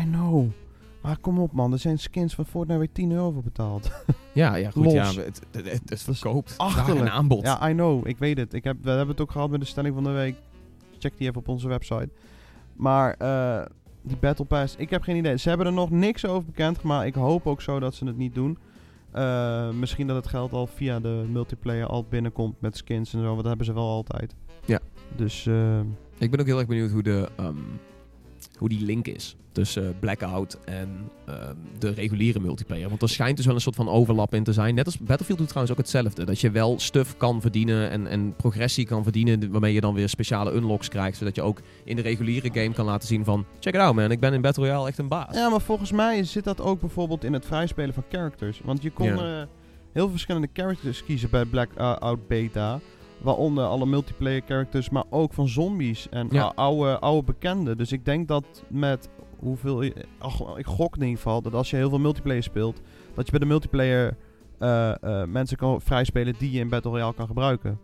I 0.00 0.02
know. 0.02 0.50
Maar 1.00 1.18
kom 1.18 1.38
op 1.38 1.52
man, 1.52 1.72
er 1.72 1.78
zijn 1.78 1.98
skins 1.98 2.34
van 2.34 2.46
Fortnite 2.46 2.80
je 2.80 2.92
10 2.92 3.12
euro 3.12 3.30
voor 3.30 3.42
betaald. 3.42 3.90
Ja, 4.32 4.54
ja 4.54 4.70
goed. 4.70 4.84
Los. 4.84 4.92
Ja, 4.92 5.06
het, 5.06 5.40
het, 5.50 5.64
het, 5.64 5.66
het 5.66 5.90
is 5.90 6.02
verkoopt. 6.02 6.54
Achterlijk. 6.56 7.06
en 7.06 7.12
aanbod. 7.12 7.42
ja, 7.42 7.68
I 7.68 7.72
know. 7.72 8.06
Ik 8.06 8.18
weet 8.18 8.36
het. 8.36 8.54
Ik 8.54 8.64
heb, 8.64 8.76
we 8.82 8.88
hebben 8.88 9.08
het 9.08 9.20
ook 9.20 9.30
gehad 9.30 9.50
met 9.50 9.60
de 9.60 9.66
stelling 9.66 9.94
van 9.94 10.04
de 10.04 10.10
week. 10.10 10.36
Check 10.98 11.18
die 11.18 11.28
even 11.28 11.40
op 11.40 11.48
onze 11.48 11.68
website. 11.68 12.08
Maar 12.76 13.14
eh, 13.14 13.64
die 14.04 14.16
Battle 14.16 14.44
Pass, 14.44 14.76
ik 14.76 14.90
heb 14.90 15.02
geen 15.02 15.16
idee. 15.16 15.38
Ze 15.38 15.48
hebben 15.48 15.66
er 15.66 15.72
nog 15.72 15.90
niks 15.90 16.26
over 16.26 16.44
bekend, 16.44 16.82
maar 16.82 17.06
ik 17.06 17.14
hoop 17.14 17.46
ook 17.46 17.62
zo 17.62 17.80
dat 17.80 17.94
ze 17.94 18.06
het 18.06 18.16
niet 18.16 18.34
doen. 18.34 18.58
Eh, 19.10 19.70
misschien 19.70 20.06
dat 20.06 20.16
het 20.16 20.26
geld 20.26 20.52
al 20.52 20.66
via 20.66 21.00
de 21.00 21.24
multiplayer 21.30 21.86
al 21.86 22.04
binnenkomt 22.04 22.60
met 22.60 22.76
skins 22.76 23.14
en 23.14 23.20
zo, 23.20 23.24
want 23.24 23.36
dat 23.36 23.46
hebben 23.46 23.66
ze 23.66 23.72
wel 23.72 23.88
altijd. 23.88 24.34
Ja. 24.64 24.80
Dus 25.16 25.46
eh, 25.46 25.80
Ik 26.18 26.30
ben 26.30 26.40
ook 26.40 26.46
heel 26.46 26.58
erg 26.58 26.66
benieuwd 26.66 26.90
hoe, 26.90 27.02
de, 27.02 27.28
ehm, 27.36 27.56
hoe 28.58 28.68
die 28.68 28.84
link 28.84 29.06
is 29.06 29.36
tussen 29.54 29.84
eh, 29.88 29.90
Blackout 30.00 30.58
en 30.64 30.88
ehm, 31.26 31.54
de 31.78 31.90
reguliere 31.90 32.40
multiplayer. 32.40 32.88
Want 32.88 33.02
er 33.02 33.08
schijnt 33.08 33.36
dus 33.36 33.46
wel 33.46 33.54
een 33.54 33.60
soort 33.60 33.76
van 33.76 33.88
overlap 33.88 34.34
in 34.34 34.44
te 34.44 34.52
zijn. 34.52 34.74
Net 34.74 34.86
als 34.86 34.98
Battlefield 34.98 35.38
doet 35.38 35.48
trouwens 35.48 35.76
ook 35.76 35.82
hetzelfde. 35.82 36.24
Dat 36.24 36.40
je 36.40 36.50
wel 36.50 36.78
stuff 36.80 37.16
kan 37.16 37.40
verdienen 37.40 37.90
en, 37.90 38.06
en 38.06 38.34
progressie 38.36 38.86
kan 38.86 39.02
verdienen, 39.02 39.50
waarmee 39.50 39.72
je 39.74 39.80
dan 39.80 39.94
weer 39.94 40.08
speciale 40.08 40.52
unlocks 40.54 40.88
krijgt. 40.88 41.16
Zodat 41.18 41.34
je 41.34 41.42
ook 41.42 41.60
in 41.84 41.96
de 41.96 42.02
reguliere 42.02 42.50
game 42.52 42.72
kan 42.72 42.84
laten 42.84 43.08
zien 43.08 43.24
van, 43.24 43.44
check 43.60 43.74
it 43.74 43.80
out 43.80 43.94
man, 43.94 44.10
ik 44.10 44.20
ben 44.20 44.32
in 44.32 44.40
Battle 44.40 44.64
Royale 44.64 44.88
echt 44.88 44.98
een 44.98 45.08
baas. 45.08 45.34
ja, 45.34 45.48
maar 45.48 45.60
volgens 45.60 45.92
mij 45.92 46.24
zit 46.24 46.44
dat 46.44 46.60
ook 46.60 46.80
bijvoorbeeld 46.80 47.24
in 47.24 47.32
het 47.32 47.46
vrijspelen 47.46 47.94
van 47.94 48.04
characters. 48.08 48.60
Want 48.64 48.82
je 48.82 48.90
kon 48.90 49.08
eh, 49.18 49.42
heel 49.92 50.08
verschillende 50.10 50.48
characters 50.52 51.04
kiezen 51.04 51.30
bij 51.30 51.44
Blackout 51.44 52.26
Beta. 52.28 52.80
Waaronder 53.22 53.64
alle 53.64 53.86
multiplayer 53.86 54.42
characters, 54.46 54.90
maar 54.90 55.04
ook 55.10 55.32
van 55.32 55.48
zombies 55.48 56.08
en 56.10 56.28
Ja. 56.30 56.52
oude, 56.54 56.98
oude 56.98 57.22
bekenden. 57.26 57.76
Dus 57.78 57.92
ik 57.92 58.04
denk 58.04 58.28
dat 58.28 58.44
met 58.68 59.08
hoeveel... 59.44 59.82
je- 59.82 60.04
ach, 60.18 60.56
ik 60.56 60.66
gok 60.66 60.94
in 60.96 61.02
ieder 61.02 61.16
geval 61.16 61.42
dat 61.42 61.54
als 61.54 61.70
je 61.70 61.76
heel 61.76 61.88
veel 61.88 61.98
multiplayer 61.98 62.42
speelt... 62.42 62.80
dat 63.14 63.24
je 63.24 63.30
bij 63.30 63.40
de 63.40 63.46
multiplayer 63.46 64.16
eh, 64.58 65.02
eh, 65.02 65.28
mensen 65.28 65.56
kan 65.56 65.80
vrijspelen 65.80 66.34
die 66.38 66.50
je 66.50 66.58
in 66.60 66.68
Battle 66.68 66.90
Royale 66.90 67.14
kan 67.14 67.26
gebruiken. 67.26 67.78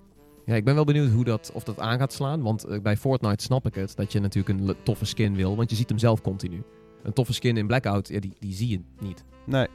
Ja, 0.44 0.54
ik 0.54 0.64
ben 0.64 0.74
wel 0.74 0.84
benieuwd 0.84 1.10
hoe 1.10 1.24
dat, 1.24 1.50
of 1.54 1.64
dat 1.64 1.78
aan 1.78 1.98
gaat 1.98 2.12
slaan. 2.12 2.42
Want 2.42 2.64
eh, 2.64 2.80
bij 2.80 2.96
Fortnite 2.96 3.44
snap 3.44 3.66
ik 3.66 3.74
het. 3.74 3.96
Dat 3.96 4.12
je 4.12 4.20
natuurlijk 4.20 4.58
een 4.60 4.76
toffe 4.82 5.04
skin 5.04 5.34
wil. 5.34 5.56
Want 5.56 5.70
je 5.70 5.76
ziet 5.76 5.88
hem 5.88 5.98
zelf 5.98 6.20
continu. 6.20 6.62
Een 7.02 7.12
toffe 7.12 7.32
skin 7.32 7.56
in 7.56 7.66
Blackout, 7.66 8.08
ja, 8.08 8.20
die, 8.20 8.32
die 8.38 8.52
zie 8.52 8.68
je 8.68 8.80
niet. 9.00 9.24
Nee, 9.46 9.66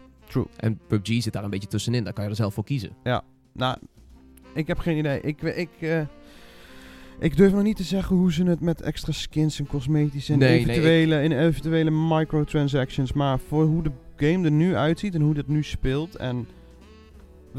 En 0.58 0.80
PUBG 0.88 1.21
zit 1.21 1.34
daar 1.34 1.43
een 1.43 1.50
beetje 1.50 1.67
tussenin. 1.67 2.04
Daar 2.04 2.13
kan 2.13 2.24
je 2.24 2.30
er 2.30 2.36
zelf 2.36 2.54
voor 2.54 2.63
kiezen. 2.63 2.91
nou, 3.54 3.78
ik 4.54 4.67
heb 4.67 4.78
geen 4.80 4.98
idee. 4.98 5.21
Ik, 5.21 5.41
ik, 5.41 5.69
ik 7.19 7.38
durf 7.38 7.51
nog 7.54 7.63
niet 7.63 7.75
te 7.78 7.84
zeggen 7.84 8.15
hoe 8.15 8.34
ze 8.34 8.43
het 8.43 8.60
met 8.62 8.82
extra 8.82 9.12
skins 9.12 9.60
en 9.60 9.67
cosmetisch 9.67 10.30
en 10.30 10.38
Nee, 10.39 10.49
nee, 10.49 10.60
eventuele, 10.60 11.23
in 11.23 11.32
eventuele 11.32 11.91
microtransactions. 11.91 13.13
Maar 13.13 13.39
voor 13.39 13.63
hoe 13.65 13.84
de 13.84 13.91
game 14.15 14.45
er 14.45 14.51
nu 14.51 14.75
uitziet 14.75 15.15
en 15.15 15.21
hoe 15.21 15.34
dat 15.34 15.47
nu 15.47 15.63
speelt. 15.63 16.15
En 16.15 16.47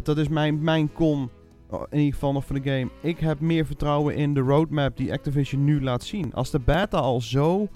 dat 0.03 0.19
is 0.19 0.29
mijn, 0.29 0.63
mijn 0.63 0.93
con, 0.93 1.31
oh, 1.71 1.83
in 1.91 1.99
ieder 1.99 2.13
geval 2.13 2.33
nog 2.33 2.45
voor 2.45 2.63
de 2.63 2.71
game. 2.71 2.89
Ik 3.03 3.19
heb 3.19 3.41
meer 3.41 3.67
vertrouwen 3.67 4.15
in 4.17 4.35
de 4.35 4.41
roadmap 4.41 4.97
die 4.97 5.13
Activision 5.13 5.65
nu 5.65 5.83
laat 5.83 6.05
zien. 6.05 6.35
Als 6.35 6.51
de 6.51 6.61
beta 6.65 6.99
al 6.99 7.21
zo 7.21 7.69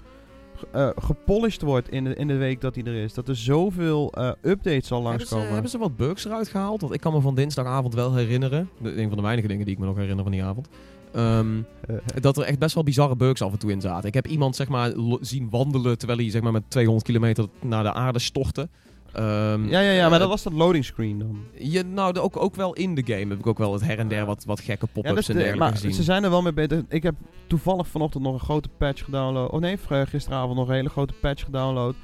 eh 0.71 0.89
gepolished 0.95 1.61
wordt 1.61 1.89
in 1.89 2.03
de, 2.03 2.15
in 2.15 2.27
de 2.27 2.35
week 2.35 2.61
dat 2.61 2.75
hij 2.75 2.83
er 2.83 2.93
is. 3.03 3.13
Dat 3.13 3.27
er 3.27 3.35
zoveel 3.35 4.11
eh, 4.13 4.31
updates 4.41 4.87
zal 4.87 4.97
Hebben 5.05 5.27
ze, 5.27 5.33
langskomen. 5.33 5.47
hebben 5.53 5.69
ze 5.71 5.77
wat 5.77 5.95
bugs 5.97 6.25
eruit 6.25 6.47
gehaald? 6.47 6.81
Want 6.81 6.93
ik 6.93 6.99
kan 7.01 7.13
me 7.13 7.21
van 7.21 7.35
dinsdagavond 7.35 7.93
wel 7.93 8.15
herinneren. 8.15 8.69
de- 8.81 9.01
Een 9.01 9.07
van 9.07 9.17
de 9.17 9.23
weinige 9.23 9.47
dingen 9.47 9.65
die 9.65 9.73
ik 9.73 9.79
me 9.79 9.85
nog 9.85 9.95
herinner 9.97 10.23
van 10.23 10.31
die 10.31 10.43
avond. 10.43 10.69
Ehm, 11.13 11.61
Eh, 11.87 11.95
dat 12.21 12.37
er 12.37 12.43
echt 12.43 12.59
best 12.59 12.75
wel 12.75 12.83
bizarre 12.83 13.15
bugs 13.15 13.41
af 13.41 13.51
en 13.51 13.59
toe 13.59 13.71
in 13.71 13.81
zaten. 13.81 14.07
Ik 14.07 14.13
heb 14.13 14.27
iemand 14.27 14.55
zeg 14.55 14.67
maar 14.67 14.91
zien 15.21 15.49
wandelen 15.49 15.97
terwijl 15.97 16.19
hij 16.19 16.29
zeg 16.29 16.41
maar 16.41 16.51
met 16.51 16.63
200 16.67 17.05
kilometer 17.05 17.45
naar 17.61 17.83
de 17.83 17.93
aarde 17.93 18.19
stortte. 18.19 18.69
Ehm, 19.13 19.67
ja, 19.67 19.79
ja, 19.79 19.91
ja, 19.91 20.01
maar 20.09 20.19
dat 20.19 20.21
eh, 20.27 20.33
was 20.33 20.43
dat 20.43 20.53
loading 20.53 20.85
screen 20.85 21.19
dan. 21.19 21.37
je, 21.59 21.83
nou, 21.83 22.13
de- 22.13 22.19
ook, 22.21 22.37
ook 22.37 22.55
wel 22.55 22.73
in 22.73 22.95
de 22.95 23.01
game 23.05 23.29
heb 23.29 23.39
ik 23.39 23.47
ook 23.47 23.57
wel 23.57 23.73
het 23.73 23.83
her 23.85 23.99
en 23.99 24.07
der 24.07 24.25
wat, 24.25 24.43
wat 24.45 24.59
gekke 24.59 24.85
Ja, 24.85 24.91
pop-ups 24.93 25.15
dus 25.15 25.27
en 25.27 25.33
de- 25.33 25.39
dergelijke 25.39 25.69
maar 25.71 25.79
gezien. 25.79 25.93
ze 25.93 26.03
zijn 26.03 26.23
er 26.23 26.29
wel 26.29 26.41
mee 26.41 26.53
bezig. 26.53 26.83
Ik 26.87 27.03
heb 27.03 27.15
toevallig 27.47 27.87
vanochtend 27.87 28.23
nog 28.23 28.33
een 28.33 28.39
grote 28.39 28.69
patch 28.77 29.03
gedownload. 29.03 29.49
Oh 29.51 29.59
nee, 29.59 29.77
gisteravond 29.87 30.55
nog 30.57 30.67
een 30.67 30.73
hele 30.75 30.89
grote 30.89 31.13
patch 31.21 31.43
gedownload. 31.43 31.95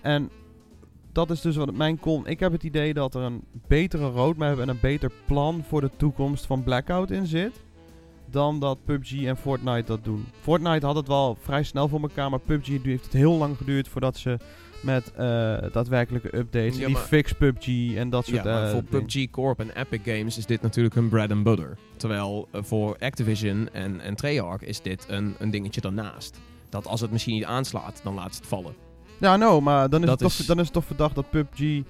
En 0.00 0.30
dat 1.12 1.30
is 1.30 1.40
dus 1.40 1.56
wat 1.56 1.74
mijn 1.74 1.98
kon. 1.98 2.26
Ik 2.26 2.40
heb 2.40 2.52
het 2.52 2.62
idee 2.62 2.94
dat 2.94 3.14
er 3.14 3.22
een 3.22 3.42
betere 3.68 4.10
roadmap 4.10 4.58
en 4.58 4.68
een 4.68 4.78
beter 4.80 5.10
plan 5.26 5.64
voor 5.68 5.80
de 5.80 5.90
toekomst 5.96 6.46
van 6.46 6.62
Blackout 6.62 7.10
in 7.10 7.26
zit. 7.26 7.60
Dan 8.32 8.58
dat 8.60 8.78
PUBG 8.84 9.24
en 9.24 9.36
Fortnite 9.36 9.84
dat 9.86 10.04
doen. 10.04 10.26
Fortnite 10.40 10.86
had 10.86 10.96
het 10.96 11.06
wel 11.08 11.36
vrij 11.40 11.62
snel 11.62 11.88
voor 11.88 12.00
elkaar, 12.00 12.30
maar 12.30 12.38
PUBG 12.38 12.82
heeft 12.82 13.04
het 13.04 13.12
heel 13.12 13.32
lang 13.32 13.56
geduurd 13.56 13.88
voordat 13.88 14.16
ze 14.16 14.36
met 14.82 15.12
eh, 15.12 15.16
daadwerkelijke 15.72 16.36
updates, 16.36 16.76
Ja, 16.78 16.86
die 16.86 16.96
fix 16.96 17.32
PUBG 17.32 17.94
en 17.96 18.10
dat 18.10 18.26
soort 18.26 18.44
ja, 18.44 18.64
eh, 18.64 18.70
voor. 18.70 18.82
PUBG 18.82 19.30
Corp 19.30 19.60
en 19.60 19.70
Epic 19.80 20.00
Games 20.04 20.38
is 20.38 20.46
dit 20.46 20.62
natuurlijk 20.62 20.94
hun 20.94 21.08
bread 21.08 21.30
and 21.30 21.42
butter. 21.42 21.76
Terwijl 21.96 22.48
eh, 22.50 22.62
voor 22.62 22.96
Activision 23.00 23.68
en, 23.72 24.00
en 24.00 24.14
Treyarch 24.14 24.62
is 24.62 24.80
dit 24.82 25.04
een, 25.08 25.34
een 25.38 25.50
dingetje 25.50 25.80
daarnaast. 25.80 26.40
dat 26.68 26.86
als 26.86 27.00
het 27.00 27.10
misschien 27.10 27.34
niet 27.34 27.44
aanslaat, 27.44 28.00
dan 28.04 28.14
laat 28.14 28.34
ze 28.34 28.40
het 28.40 28.48
vallen. 28.48 28.74
Ja, 29.18 29.36
no, 29.36 29.60
maar 29.60 29.90
dan 29.90 30.00
is, 30.00 30.06
Dat 30.06 30.20
het 30.20 30.28
toch, 30.28 30.38
is- 30.38 30.46
dan 30.46 30.56
is 30.58 30.64
het 30.64 30.72
toch 30.72 30.84
verdacht 30.84 31.14
dat 31.14 31.30
PUBG, 31.30 31.82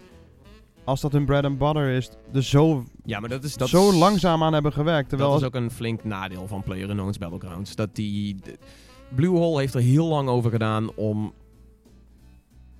als 0.85 1.00
dat 1.00 1.12
hun 1.12 1.24
bread 1.24 1.44
and 1.44 1.59
butter 1.59 1.88
is, 1.88 2.11
er 2.33 2.42
zo, 2.42 2.85
Ja, 3.04 3.20
maar 3.20 3.28
dat 3.28 3.44
is... 3.44 3.56
Dat 3.56 3.68
zo 3.68 3.92
langzaam 3.92 4.42
aan 4.42 4.52
hebben 4.52 4.72
gewerkt. 4.72 5.08
Terwijl 5.08 5.30
dat 5.30 5.40
is 5.40 5.46
ook 5.46 5.54
een 5.54 5.70
flink 5.70 6.04
nadeel 6.04 6.46
van 6.46 6.62
PlayerUnknown's 6.62 7.18
Battlegrounds. 7.18 7.74
Dat 7.74 7.94
die... 7.94 8.36
Bluehole 9.14 9.60
heeft 9.60 9.74
er 9.74 9.80
heel 9.80 10.06
lang 10.06 10.28
over 10.28 10.50
gedaan 10.50 10.94
om 10.94 11.32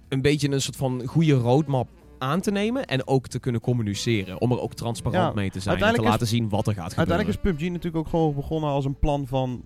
een 0.09 0.23
beetje 0.23 0.51
een 0.51 0.63
soort 0.63 0.77
van 0.77 1.03
goede 1.07 1.33
roadmap 1.33 1.89
aan 2.19 2.41
te 2.41 2.51
nemen 2.51 2.85
en 2.87 3.07
ook 3.07 3.27
te 3.27 3.39
kunnen 3.39 3.61
communiceren. 3.61 4.41
Om 4.41 4.53
er 4.53 4.61
ook 4.61 4.75
transparant 4.75 5.35
Ja, 5.35 5.41
mee 5.41 5.51
te 5.51 5.61
zijn 5.61 5.83
en 5.83 5.95
te 5.95 6.03
laten 6.03 6.27
zien 6.27 6.49
wat 6.49 6.67
er 6.67 6.75
gaat 6.75 6.93
gebeuren. 6.93 7.15
Uiteindelijk 7.17 7.45
is 7.45 7.51
PUBG 7.51 7.71
natuurlijk 7.73 7.97
ook 7.97 8.09
gewoon 8.09 8.35
begonnen 8.35 8.71
als 8.71 8.85
een 8.85 8.99
plan 8.99 9.27
van, 9.27 9.65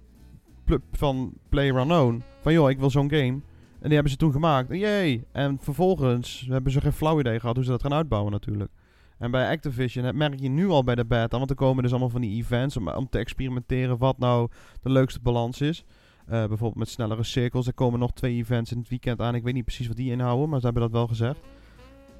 van 0.92 1.32
PlayerUnknown. 1.48 2.22
Van 2.40 2.52
joh, 2.52 2.70
ik 2.70 2.78
wil 2.78 2.90
zo'n 2.90 3.10
game. 3.10 3.40
En 3.80 3.92
die 3.92 3.92
hebben 3.92 4.10
ze 4.10 4.16
toen 4.16 4.32
gemaakt. 4.32 4.70
En 4.70 4.78
Jee. 4.78 5.24
En 5.32 5.58
vervolgens 5.60 6.46
hebben 6.48 6.72
ze 6.72 6.80
geen 6.80 6.92
flauw 6.92 7.20
idee 7.20 7.40
gehad 7.40 7.54
hoe 7.54 7.64
ze 7.64 7.70
dat 7.70 7.82
gaan 7.82 7.94
uitbouwen 7.94 8.32
natuurlijk. 8.32 8.70
En 9.18 9.30
bij 9.30 9.50
Activision 9.50 10.04
dat 10.04 10.14
merk 10.14 10.40
je 10.40 10.48
nu 10.48 10.68
al 10.68 10.84
bij 10.84 10.94
de 10.94 11.04
beta. 11.04 11.38
Want 11.38 11.50
er 11.50 11.56
komen 11.56 11.82
dus 11.82 11.90
allemaal 11.90 12.10
van 12.10 12.20
die 12.20 12.36
events 12.36 12.76
om, 12.76 13.08
te 13.08 13.18
experimenteren 13.18 13.98
wat 13.98 14.18
nou 14.18 14.48
de 14.82 14.90
leukste 14.90 15.20
balans 15.20 15.60
is. 15.60 15.84
Eh, 16.18 16.30
bijvoorbeeld 16.30 16.74
met 16.74 16.88
snellere 16.88 17.22
cirkels. 17.22 17.66
Er 17.66 17.74
komen 17.74 17.98
nog 17.98 18.12
twee 18.12 18.34
events 18.34 18.72
in 18.72 18.78
het 18.78 18.88
weekend 18.88 19.20
aan. 19.20 19.34
Ik 19.34 19.42
weet 19.42 19.54
niet 19.54 19.64
precies 19.64 19.86
wat 19.86 19.96
die 19.96 20.10
inhouden, 20.10 20.48
maar 20.48 20.58
ze 20.58 20.64
hebben 20.64 20.82
dat 20.82 20.92
wel 20.92 21.06
gezegd. 21.06 21.40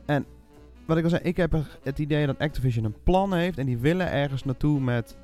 En 0.07 0.27
wat 0.87 0.97
ik 0.97 1.05
al 1.05 1.11
zei, 1.11 1.23
ik 1.23 1.37
heb 1.37 1.57
het 1.83 1.99
idee 1.99 2.27
dat 2.27 2.39
Activision 2.39 2.85
een 2.85 3.03
plan 3.03 3.35
heeft. 3.35 3.59
En 3.59 3.67
die 3.67 3.79
willen 3.79 4.11
ergens 4.11 4.45
naartoe 4.45 4.81
met 4.81 5.17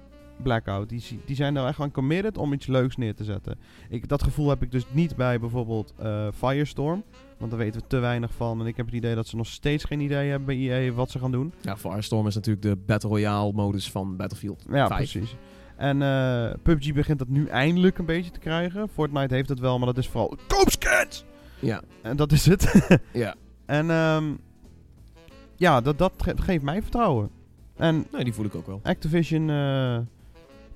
Blackout. 0.43 0.89
Die, 0.89 1.03
die 1.25 1.37
zijn 1.37 1.57
er 1.57 1.67
echt 1.67 1.81
aan 1.81 1.91
committed 1.91 2.39
om 2.39 2.53
iets 2.53 2.67
leuks 2.67 2.97
neer 2.97 3.15
te 3.15 3.25
zetten. 3.25 3.59
Ik, 3.89 4.09
dat 4.09 4.23
gevoel 4.23 4.49
heb 4.49 4.63
ik 4.63 4.71
dus 4.71 4.85
niet 4.91 5.17
bij 5.17 5.41
bijvoorbeeld 5.41 5.95
eh, 5.99 6.27
Firestorm. 6.35 7.03
Want 7.39 7.51
daar 7.51 7.61
weten 7.61 7.81
we 7.81 7.87
te 7.87 7.99
weinig 7.99 8.33
van. 8.35 8.61
En 8.61 8.67
ik 8.67 8.77
heb 8.77 8.87
het 8.87 8.95
idee 8.95 9.15
dat 9.15 9.27
ze 9.27 9.37
nog 9.37 9.47
steeds 9.47 9.85
geen 9.85 10.01
idee 10.01 10.29
hebben 10.31 10.47
bij 10.47 10.57
EA 10.57 10.93
wat 10.93 11.11
ze 11.11 11.19
gaan 11.19 11.33
doen. 11.33 11.53
Ja, 11.61 11.77
Firestorm 11.77 12.27
is 12.27 12.35
natuurlijk 12.35 12.63
de 12.65 12.77
Battle 12.87 13.09
Royale 13.11 13.53
modus 13.53 13.91
van 13.91 14.17
Battlefield 14.17 14.65
Ja, 14.71 14.87
5. 14.87 14.97
precies. 15.13 15.37
En 15.77 16.03
eh, 16.03 16.51
PUBG 16.63 16.93
begint 16.93 17.19
dat 17.19 17.29
nu 17.29 17.47
eindelijk 17.47 17.99
een 17.99 18.05
beetje 18.05 18.31
te 18.31 18.39
krijgen. 18.39 18.89
Fortnite 18.89 19.35
heeft 19.35 19.49
het 19.49 19.61
wel, 19.61 19.79
maar 19.79 19.87
dat 19.87 19.99
is 19.99 20.09
vooral 20.09 20.37
koopskins! 20.49 21.25
Ja, 21.59 21.83
En 22.03 22.17
dat 22.17 22.33
is 22.33 22.47
het. 22.47 22.89
ja. 23.13 23.35
en 23.67 23.91
ehm, 23.91 24.25
ja, 25.57 25.81
dat, 25.81 25.99
dat 25.99 26.13
ge- 26.17 26.35
geeft 26.43 26.63
mij 26.63 26.83
vertrouwen. 26.83 27.31
En 27.77 28.07
Nee, 28.13 28.25
die 28.25 28.33
voel 28.33 28.45
ik 28.45 28.55
ook 28.55 28.67
wel. 28.67 28.81
Activision 28.83 29.51
eh, 29.51 29.99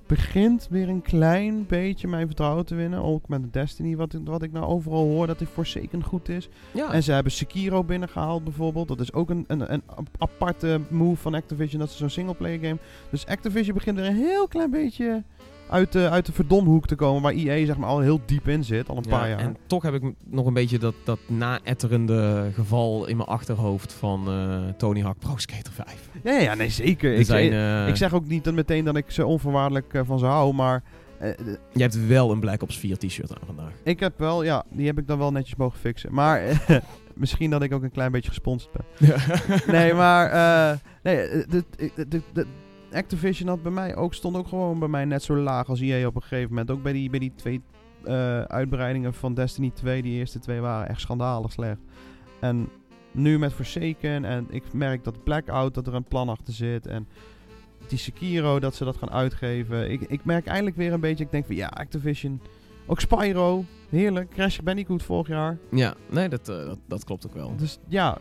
begint 0.07 0.67
weer 0.69 0.89
een 0.89 1.01
klein 1.01 1.65
beetje 1.65 2.07
mijn 2.07 2.25
vertrouwen 2.27 2.65
te 2.65 2.75
winnen. 2.75 3.03
Ook 3.03 3.27
met 3.27 3.53
Destiny, 3.53 3.95
wat, 3.95 4.13
ik- 4.13 4.19
wat 4.23 4.41
ik 4.43 4.51
nou 4.51 4.65
overal 4.65 5.05
hoor 5.07 5.27
dat 5.27 5.37
die 5.37 5.47
Forsaken 5.47 6.03
goed 6.03 6.29
is. 6.29 6.49
Ja, 6.73 6.91
En 6.93 7.03
ze 7.03 7.11
hebben 7.11 7.31
Sekiro 7.31 7.83
binnengehaald 7.83 8.43
bijvoorbeeld. 8.43 8.87
Dat 8.87 8.99
is 8.99 9.13
ook 9.13 9.29
een, 9.29 9.43
een, 9.47 9.73
een 9.73 9.81
aparte 10.17 10.79
move 10.89 11.21
van 11.21 11.33
Activision. 11.33 11.79
Dat 11.79 11.89
is 11.89 11.97
zo'n 11.97 12.09
singleplayer 12.09 12.59
game. 12.59 12.77
Dus 13.09 13.25
Activision 13.25 13.73
begint 13.75 13.97
er 13.97 14.05
een 14.05 14.15
heel 14.15 14.47
klein 14.47 14.71
beetje 14.71 15.23
uit 15.69 15.91
de, 15.91 16.09
uit 16.09 16.25
de 16.25 16.31
verdomhoek 16.31 16.87
te 16.87 16.95
komen. 16.95 17.21
Waar 17.21 17.33
EA 17.33 17.65
zeg 17.65 17.77
maar 17.77 17.89
al 17.89 17.99
heel 17.99 18.19
diep 18.25 18.47
in 18.47 18.63
zit. 18.63 18.89
Al 18.89 18.97
een 18.97 19.03
Ja, 19.09 19.17
paar 19.17 19.29
jaar. 19.29 19.39
En 19.39 19.57
toch 19.67 19.83
heb 19.83 19.93
ik 19.93 20.13
nog 20.25 20.45
een 20.45 20.53
beetje 20.53 20.79
dat, 20.79 20.93
dat 21.03 21.19
naetterende 21.27 22.49
geval 22.53 23.07
in 23.07 23.17
mijn 23.17 23.29
achterhoofd 23.29 23.93
van 23.93 24.27
eh, 24.27 24.73
Tony 24.77 25.01
Hawk 25.01 25.19
Pro 25.19 25.33
Skater 25.37 25.73
5. 25.73 26.09
Ja, 26.23 26.37
ja, 26.39 26.53
nee 26.53 26.69
zeker. 26.69 27.13
Er 27.13 27.19
Ik, 27.19 27.25
zijn, 27.25 27.45
ik, 27.45 27.51
eh, 27.51 27.87
ik 27.87 27.95
zeg 27.95 28.13
ook 28.13 28.27
niet 28.27 28.43
dat 28.43 28.53
meteen 28.53 28.85
dat 28.85 28.95
ik 28.95 29.11
ze 29.11 29.25
onvoorwaardelijk 29.25 29.93
eh, 29.93 30.01
van 30.05 30.19
ze 30.19 30.25
hou. 30.25 30.53
Maar 30.53 30.83
eh, 31.19 31.29
eh, 31.29 31.37
Je 31.73 31.81
hebt 31.81 32.07
wel 32.07 32.31
een 32.31 32.39
Black 32.39 32.61
Ops 32.61 32.77
4 32.77 32.97
t-shirt 32.97 33.31
aan 33.31 33.45
vandaag. 33.45 33.71
ik 33.83 33.99
heb 33.99 34.13
wel, 34.19 34.43
ja, 34.43 34.63
die 34.69 34.85
heb 34.87 34.97
ik 34.97 35.07
dan 35.07 35.17
wel 35.17 35.31
netjes 35.31 35.55
mogen 35.55 35.79
fixen. 35.79 36.13
Maar 36.13 36.41
eh, 36.41 36.57
misschien 37.13 37.49
dat 37.49 37.61
ik 37.63 37.73
ook 37.73 37.83
een 37.83 37.91
klein 37.91 38.11
beetje 38.11 38.29
gesponsord 38.29 38.71
ben. 38.73 39.15
nee, 39.75 39.93
maar 39.93 40.29
eh, 40.31 40.77
nee, 41.03 41.17
eh, 41.17 41.43
de, 41.49 41.63
de, 42.07 42.21
de- 42.33 42.45
Activision 42.91 43.47
had 43.47 43.61
bij 43.61 43.71
mij 43.71 43.95
ook, 43.95 44.13
stond 44.13 44.35
ook 44.35 44.47
gewoon 44.47 44.79
bij 44.79 44.87
mij 44.87 45.05
net 45.05 45.23
zo 45.23 45.37
laag 45.37 45.69
als 45.69 45.79
EA 45.79 46.07
op 46.07 46.15
een 46.15 46.21
gegeven 46.21 46.49
moment. 46.49 46.71
Ook 46.71 46.83
bij 46.83 46.93
die, 46.93 47.09
bij 47.09 47.19
die 47.19 47.31
twee 47.35 47.61
eh, 48.03 48.41
uitbreidingen 48.41 49.13
van 49.13 49.33
Destiny 49.33 49.71
2, 49.73 50.01
die 50.01 50.13
eerste 50.13 50.39
twee 50.39 50.59
waren 50.59 50.89
echt 50.89 51.01
schandalig 51.01 51.51
slecht. 51.51 51.79
En 52.39 52.69
nu 53.11 53.39
met 53.39 53.53
Forsaken 53.53 54.25
en 54.25 54.47
ik 54.49 54.73
merk 54.73 55.03
dat 55.03 55.23
Blackout, 55.23 55.73
dat 55.73 55.87
er 55.87 55.93
een 55.93 56.03
plan 56.03 56.29
achter 56.29 56.53
zit. 56.53 56.87
En 56.87 57.07
die 57.87 57.97
Sekiro, 57.97 58.59
dat 58.59 58.75
ze 58.75 58.83
dat 58.83 58.97
gaan 58.97 59.11
uitgeven. 59.11 59.91
Ik, 59.91 60.01
ik 60.01 60.25
merk 60.25 60.45
eindelijk 60.45 60.75
weer 60.75 60.93
een 60.93 60.99
beetje, 60.99 61.23
ik 61.23 61.31
denk 61.31 61.45
van 61.45 61.55
ja, 61.55 61.67
Activision. 61.67 62.41
Ook 62.85 62.99
Spyro, 62.99 63.65
heerlijk. 63.89 64.29
Crash 64.29 64.59
Bandicoot 64.59 65.03
vorig 65.03 65.27
jaar. 65.27 65.57
Ja, 65.71 65.93
nee, 66.09 66.29
dat, 66.29 66.49
eh, 66.49 66.65
dat, 66.65 66.79
dat 66.87 67.03
klopt 67.03 67.27
ook 67.27 67.33
wel. 67.33 67.55
Dus 67.55 67.79
ja, 67.87 68.17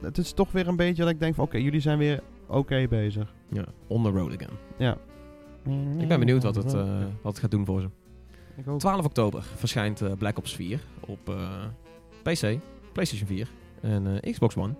het 0.00 0.18
is 0.18 0.32
toch 0.32 0.52
weer 0.52 0.68
een 0.68 0.76
beetje 0.76 1.02
dat 1.02 1.12
ik 1.12 1.20
denk 1.20 1.34
van 1.34 1.44
oké, 1.44 1.56
jullie 1.56 1.80
zijn 1.80 1.98
weer 1.98 2.22
oké 2.50 2.86
bezig. 2.88 3.34
Ja, 3.48 3.64
on 3.86 4.02
the 4.02 4.10
road 4.10 4.32
again. 4.34 4.56
Ja. 4.78 4.96
Ik 5.98 6.08
ben 6.08 6.18
benieuwd 6.18 6.42
wat 6.42 6.54
het, 6.54 6.74
eh, 6.74 6.98
wat 7.22 7.32
het 7.32 7.38
gaat 7.38 7.50
doen 7.50 7.64
voor 7.64 7.80
ze. 7.80 7.88
Ik 8.56 8.68
ook. 8.68 8.78
12 8.78 9.04
oktober 9.04 9.42
verschijnt 9.56 10.00
eh, 10.00 10.12
Black 10.18 10.38
Ops 10.38 10.54
4 10.54 10.80
op 11.00 11.28
eh, 11.28 11.64
PC, 12.22 12.58
PlayStation 12.92 13.28
4 13.28 13.48
en 13.80 14.20
Xbox 14.30 14.56
One. 14.56 14.74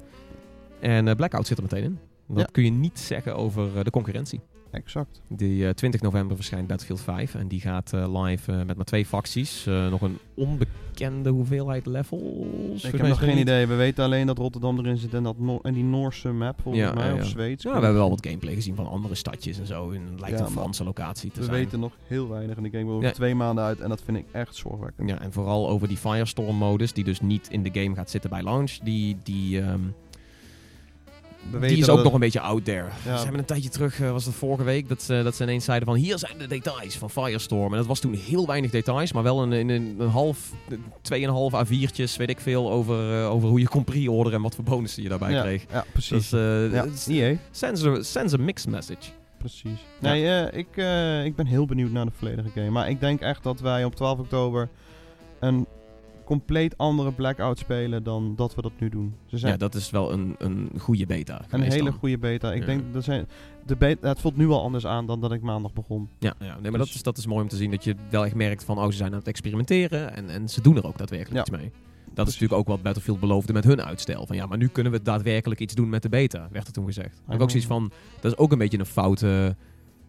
En 0.81 1.17
Blackout 1.17 1.47
zit 1.47 1.57
er 1.57 1.63
meteen 1.63 1.83
in. 1.85 1.99
Dat 2.27 2.39
Ja. 2.39 2.45
kun 2.53 2.65
je 2.65 2.71
niet 2.71 2.99
zeggen 2.99 3.37
over 3.37 3.85
de 3.85 3.91
concurrentie. 3.91 4.41
Exact. 4.71 5.21
Die 5.29 5.67
eh, 5.67 5.73
20 5.75 6.01
november 6.01 6.37
verschijnt 6.37 6.67
Battlefield 6.67 7.01
5 7.01 7.35
en 7.35 7.49
die 7.49 7.61
gaat 7.61 7.93
eh, 7.93 8.23
live 8.23 8.53
eh, 8.53 8.63
met 8.67 8.77
maar 8.77 8.85
twee 8.85 9.07
facties. 9.07 9.67
Eh, 9.67 9.91
nog 9.91 10.01
een 10.01 10.19
onbekende 10.35 11.31
hoeveelheid 11.31 11.87
levels. 11.87 12.85
Ik 12.85 12.93
heb 12.93 13.07
nog 13.07 13.19
geen 13.19 13.39
idee. 13.39 13.67
We 13.67 13.75
weten 13.75 14.05
alleen 14.05 14.27
dat 14.27 14.39
Rotterdam 14.39 14.79
erin 14.79 14.97
zit 14.97 15.15
en, 15.15 15.23
dat 15.23 15.39
Noor- 15.39 15.61
en 15.63 15.75
die 15.75 15.85
Noorse 15.85 16.33
map 16.33 16.61
volgens 16.63 16.85
Ja, 16.85 16.93
mij, 16.95 17.07
ja, 17.07 17.15
of. 17.15 17.27
Zweeds. 17.27 17.63
Ja, 17.63 17.69
we 17.69 17.75
hebben 17.77 17.95
wel 18.01 18.11
wat 18.11 18.27
gameplay 18.27 18.55
gezien 18.55 18.75
van 18.75 18.87
andere 18.89 19.15
stadjes 19.15 19.59
en 19.59 19.67
zo. 19.67 19.91
En 19.91 20.03
het 20.11 20.21
lijkt 20.21 20.41
een 20.41 20.47
Franse 20.49 20.85
locatie 20.85 21.31
te 21.31 21.39
We 21.39 21.45
zijn. 21.45 21.57
weten 21.57 21.81
nog 21.81 21.93
heel 22.07 22.29
weinig 22.29 22.57
en 22.57 22.63
de 22.63 22.71
game 22.71 22.85
wil 22.85 22.95
over 22.97 23.13
twee 23.13 23.35
maanden 23.35 23.65
uit 23.65 23.81
en 23.81 23.89
dat 23.89 24.03
vind 24.05 24.17
ik 24.17 24.25
echt 24.33 24.55
zorgwekkend. 24.57 25.09
Ja, 25.09 25.21
en 25.21 25.33
vooral 25.33 25.69
over 25.69 25.89
die 25.89 25.97
Firestorm-modus, 25.97 26.93
die 26.93 27.05
dus 27.05 27.21
niet 27.21 27.49
in 27.51 27.63
de 27.63 27.71
game 27.81 27.95
gaat 27.95 28.11
zitten 28.11 28.31
bij 28.31 28.43
launch. 28.43 28.71
Die, 28.83 29.17
die, 29.23 29.61
ehm, 29.61 29.79
We 30.10 30.10
die 31.51 31.59
weten 31.59 31.77
is 31.79 31.87
dat 31.87 31.89
ook 31.91 31.97
nog 31.97 32.05
het- 32.05 32.15
een 32.15 32.21
beetje 32.21 32.41
out 32.41 32.65
there. 32.65 32.87
Ja. 33.05 33.17
Ze 33.17 33.23
hebben 33.23 33.39
een 33.41 33.45
tijdje 33.47 33.69
terug, 33.69 34.01
eh, 34.01 34.11
was 34.11 34.25
het 34.25 34.35
vorige 34.35 34.65
week, 34.65 34.89
dat 34.89 35.03
ze, 35.03 35.21
dat 35.25 35.37
ze 35.37 35.43
ineens 35.43 35.65
zeiden 35.65 35.89
van... 35.89 35.97
Hier 35.97 36.19
zijn 36.19 36.39
de 36.39 36.47
details 36.47 36.97
van 36.97 37.11
Firestorm. 37.11 37.71
En 37.73 37.79
dat 37.79 37.87
was 37.87 38.01
toen 38.01 38.15
heel 38.15 38.47
weinig 38.47 38.71
details, 38.71 39.13
maar 39.13 39.23
wel 39.23 39.43
een, 39.43 39.53
een, 39.53 39.69
een, 39.69 39.95
een 39.99 40.09
half, 40.09 40.53
tweeënhalf 41.03 41.53
A4'tjes, 41.67 42.17
weet 42.17 42.31
ik 42.31 42.41
veel, 42.41 42.71
over, 42.71 43.21
eh, 43.21 43.31
over 43.31 43.49
hoe 43.49 43.61
je 43.61 43.69
kon 43.69 43.85
pre-orderen 43.85 44.37
en 44.39 44.45
wat 44.45 44.55
voor 44.55 44.65
bonussen 44.65 45.03
je 45.03 45.09
daarbij 45.09 45.33
ja, 45.33 45.43
kreeg. 45.43 45.65
Ja, 45.71 45.85
Dus 45.95 46.09
precies. 46.09 46.33
eh 46.33 46.73
ja, 46.73 46.85
het 46.85 46.93
is- 46.95 47.07
EA. 47.07 47.37
sends, 47.51 47.85
a, 47.85 48.03
sends 48.03 48.35
a 48.35 48.39
mixed 48.39 48.71
message. 48.71 49.11
Precies. 49.39 49.85
Ja. 50.01 50.11
Nee, 50.11 50.51
ik, 50.51 50.67
eh, 50.77 51.25
ik 51.25 51.37
ben 51.37 51.47
heel 51.47 51.67
benieuwd 51.67 51.91
naar 51.91 52.05
de 52.05 52.13
volledige 52.19 52.49
game. 52.55 52.71
Maar 52.71 52.89
ik 52.91 53.01
denk 53.01 53.21
echt 53.21 53.43
dat 53.43 53.61
wij 53.61 53.85
op 53.85 53.95
12 53.95 54.19
oktober 54.19 54.69
een 55.41 55.67
compleet 56.31 56.79
andere 56.79 57.13
Blackout 57.13 57.59
spelen 57.59 58.03
dan 58.03 58.33
dat 58.37 58.55
we 58.55 58.63
dat 58.63 58.73
nu 58.79 58.89
doen. 58.89 59.15
Ze 59.27 59.39
zijn 59.39 59.53
Ja, 59.53 59.59
dat 59.59 59.75
is 59.75 59.91
wel 59.91 60.13
een, 60.13 60.35
een 60.39 60.71
goede 60.79 61.07
beta 61.07 61.45
een 61.51 61.61
hele 61.61 61.85
dan. 61.91 61.93
goede 61.93 62.19
beta. 62.19 62.53
Ik 62.53 62.61
Ja. 62.61 62.67
denk 62.67 62.83
dat 62.93 63.05
zijn 63.05 63.27
de 63.67 63.77
beta, 63.77 64.09
het 64.09 64.21
voelt 64.21 64.37
nu 64.37 64.49
al 64.49 64.63
anders 64.63 64.87
aan 64.87 65.07
dan 65.07 65.21
dat 65.21 65.33
ik 65.33 65.41
maandag 65.43 65.73
begon. 65.73 66.09
Ja, 66.19 66.35
ja 66.39 66.53
nee, 66.61 66.71
maar 66.71 66.79
dat, 66.79 66.87
Dus- 66.87 66.95
is, 66.97 67.03
dat 67.03 67.19
is 67.19 67.27
mooi 67.27 67.43
om 67.43 67.49
te 67.49 67.57
zien 67.57 67.71
dat 67.71 67.85
je 67.85 67.95
wel 68.11 68.25
echt 68.25 68.35
merkt 68.35 68.65
van, 68.65 68.79
oh, 68.79 68.85
ze 68.87 68.93
zijn 68.97 69.13
aan 69.13 69.19
het 69.19 69.29
experimenteren 69.29 70.17
en, 70.17 70.29
en 70.31 70.49
ze 70.49 70.61
doen 70.61 70.77
er 70.77 70.87
ook 70.87 70.99
daadwerkelijk 70.99 71.35
Ja. 71.35 71.41
iets 71.55 71.63
mee. 71.63 71.71
Dat 71.71 72.15
Precies. 72.25 72.35
is 72.35 72.41
natuurlijk 72.41 72.61
ook 72.61 72.75
wat 72.77 72.83
Battlefield 72.85 73.21
beloofde 73.21 73.53
met 73.53 73.65
hun 73.65 73.83
uitstel. 73.83 74.27
Van 74.27 74.37
ja, 74.37 74.47
maar 74.47 74.59
nu 74.59 74.69
kunnen 74.69 74.93
we 74.93 75.03
daadwerkelijk 75.03 75.61
iets 75.61 75.75
doen 75.75 75.89
met 75.89 76.03
de 76.03 76.09
beta, 76.09 76.49
werd 76.53 76.67
er 76.67 76.73
toen 76.73 76.85
gezegd. 76.87 77.17
Ik 77.17 77.23
heb 77.33 77.41
ook 77.41 77.51
zoiets 77.51 77.69
van, 77.69 77.91
dat 78.21 78.33
is 78.33 78.39
ook 78.39 78.53
een 78.53 78.59
beetje 78.59 78.79
een 78.79 78.87
fout, 78.87 79.23
eh, 79.23 79.47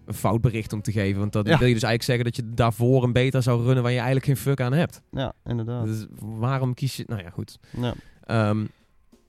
een 0.05 0.13
fout 0.13 0.41
bericht 0.41 0.73
om 0.73 0.81
te 0.81 0.91
geven. 0.91 1.19
Want 1.19 1.33
dat 1.33 1.47
Ja. 1.47 1.57
wil 1.57 1.67
je 1.67 1.73
dus 1.73 1.83
eigenlijk 1.83 2.03
zeggen 2.03 2.23
dat 2.25 2.35
je 2.35 2.55
daarvoor 2.55 3.03
een 3.03 3.13
beta 3.13 3.41
zou 3.41 3.63
runnen 3.63 3.83
waar 3.83 3.91
je 3.91 3.97
eigenlijk 3.97 4.25
geen 4.25 4.37
fuck 4.37 4.61
aan 4.61 4.73
hebt. 4.73 5.01
Ja, 5.11 5.33
inderdaad. 5.45 5.85
Dus 5.85 6.05
waarom 6.19 6.73
kies 6.73 6.95
je... 6.95 7.03
Nou 7.07 7.21
ja, 7.23 7.29
goed. 7.29 7.59
Ja. 7.77 7.93
Ehm, 8.23 8.65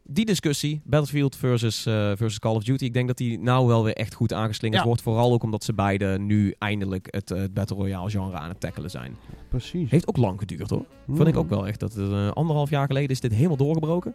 die 0.04 0.24
discussie, 0.24 0.80
Battlefield 0.84 1.36
versus, 1.36 1.86
eh, 1.86 1.92
versus 1.94 2.38
Call 2.38 2.54
of 2.54 2.62
Duty, 2.64 2.84
ik 2.84 2.92
denk 2.94 3.06
dat 3.06 3.16
die 3.16 3.38
nou 3.38 3.66
wel 3.66 3.84
weer 3.84 3.94
echt 3.94 4.14
goed 4.14 4.32
aangeslingerd 4.32 4.80
Ja. 4.80 4.86
wordt. 4.86 5.02
Vooral 5.02 5.32
ook 5.32 5.42
omdat 5.42 5.64
ze 5.64 5.72
beide 5.72 6.18
nu 6.18 6.54
eindelijk 6.58 7.06
het 7.10 7.30
eh, 7.30 7.42
Battle 7.52 7.76
Royale 7.76 8.10
genre 8.10 8.36
aan 8.36 8.48
het 8.48 8.60
tackelen 8.60 8.90
zijn. 8.90 9.16
Precies. 9.48 9.90
Heeft 9.90 10.08
ook 10.08 10.16
lang 10.16 10.38
geduurd 10.38 10.70
hoor. 10.70 10.84
Vond 11.06 11.18
Hmm. 11.18 11.26
ik 11.26 11.36
ook 11.36 11.48
wel 11.48 11.66
echt. 11.66 11.80
Dat 11.80 11.96
eh, 11.96 12.30
anderhalf 12.30 12.70
jaar 12.70 12.86
geleden 12.86 13.10
is 13.10 13.20
dit 13.20 13.32
helemaal 13.32 13.56
doorgebroken. 13.56 14.14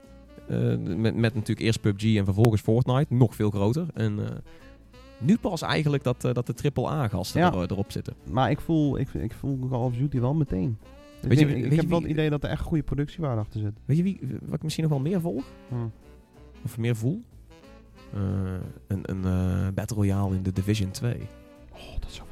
Met, 0.79 1.15
met 1.15 1.33
natuurlijk 1.33 1.59
eerst 1.59 1.81
PUBG 1.81 2.15
en 2.17 2.25
vervolgens 2.25 2.61
Fortnite. 2.61 3.13
Nog 3.13 3.35
veel 3.35 3.49
groter. 3.49 3.85
En 3.93 4.19
nu 5.19 5.37
pas 5.37 5.61
eigenlijk 5.61 6.03
dat, 6.03 6.23
eh, 6.25 6.33
dat 6.33 6.45
de 6.47 6.71
AAA-gasten 6.73 7.41
Ja. 7.41 7.53
er, 7.53 7.71
erop 7.71 7.91
zitten. 7.91 8.13
Maar 8.31 8.49
ik 8.51 8.59
voel, 8.59 8.99
ik, 8.99 9.13
ik 9.13 9.33
voel 9.33 9.59
Call 9.69 9.79
of 9.79 9.93
Duty 9.95 10.19
wel 10.19 10.33
meteen. 10.33 10.77
Ik, 11.21 11.27
Weet 11.29 11.39
je- 11.39 11.45
denk- 11.45 11.65
ik 11.65 11.71
je 11.71 11.77
heb 11.79 11.89
wel 11.89 12.01
het 12.01 12.09
idee 12.09 12.29
dat 12.29 12.43
er 12.43 12.49
echt 12.49 12.61
goede 12.61 12.83
productiewaarde 12.83 13.41
achter 13.41 13.59
zit. 13.59 13.73
Weet 13.85 13.97
je 13.97 14.03
wie, 14.03 14.19
wat 14.45 14.55
ik 14.55 14.63
misschien 14.63 14.83
nog 14.83 14.93
wel 14.93 15.01
meer 15.01 15.21
volg? 15.21 15.43
Hm. 15.69 15.75
Of 16.63 16.77
meer 16.77 16.95
voel? 16.95 17.21
Eh, 18.13 18.19
een 18.87 19.01
een 19.03 19.25
eh, 19.25 19.67
Battle 19.73 19.95
Royale 19.97 20.35
in 20.35 20.43
de 20.43 20.51
Division 20.51 20.91
2. 20.91 21.13
Oh, 21.73 21.79
dat 21.99 22.11
zou. 22.11 22.26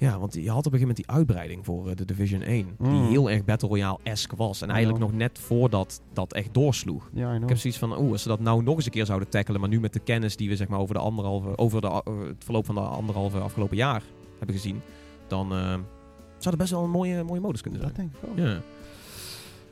Ja, 0.00 0.18
want 0.18 0.34
je 0.34 0.40
had 0.50 0.66
op 0.66 0.72
een 0.72 0.78
gegeven 0.78 0.80
moment 0.80 0.96
die 0.96 1.10
uitbreiding 1.16 1.64
voor 1.64 1.88
eh, 1.88 1.96
de 1.96 2.04
Division 2.04 2.42
1. 2.42 2.66
Die 2.78 2.88
Mm. 2.88 3.08
heel 3.08 3.30
erg 3.30 3.44
Battle 3.44 3.68
Royale-esque 3.68 4.36
was. 4.36 4.62
En 4.62 4.68
eigenlijk 4.70 5.00
nog 5.00 5.12
net 5.12 5.38
voordat 5.38 6.02
dat 6.12 6.32
echt 6.32 6.54
doorsloeg. 6.54 7.10
Ja. 7.12 7.32
Ik 7.34 7.48
heb 7.48 7.58
zoiets 7.58 7.78
van, 7.78 7.98
oeh, 7.98 8.12
als 8.12 8.22
ze 8.22 8.28
dat 8.28 8.40
nou 8.40 8.62
nog 8.62 8.76
eens 8.76 8.84
een 8.84 8.90
keer 8.90 9.06
zouden 9.06 9.28
tackelen, 9.28 9.60
maar 9.60 9.68
nu 9.68 9.80
met 9.80 9.92
de 9.92 9.98
kennis 10.00 10.36
die 10.36 10.48
we 10.48 10.56
zeg 10.56 10.68
maar 10.68 10.78
over, 10.78 10.94
de 10.94 11.00
anderhalve, 11.00 11.58
over 11.58 11.80
de, 11.80 11.86
eh, 11.86 12.00
het 12.26 12.44
verloop 12.44 12.66
van 12.66 12.74
de 12.74 12.80
anderhalve 12.80 13.38
afgelopen 13.38 13.76
jaar 13.76 14.02
hebben 14.38 14.56
gezien, 14.56 14.80
dan 15.26 15.52
eh, 15.52 15.58
zou 16.38 16.54
het 16.54 16.56
best 16.56 16.70
wel 16.70 16.82
een 16.84 16.90
mooie, 16.90 17.22
mooie 17.24 17.40
modus 17.40 17.60
kunnen 17.60 17.80
zijn. 17.80 17.92
Dat 17.94 18.02
denk 18.02 18.14
ik 18.14 18.36
wel. 18.36 18.46
Ja. 18.46 18.60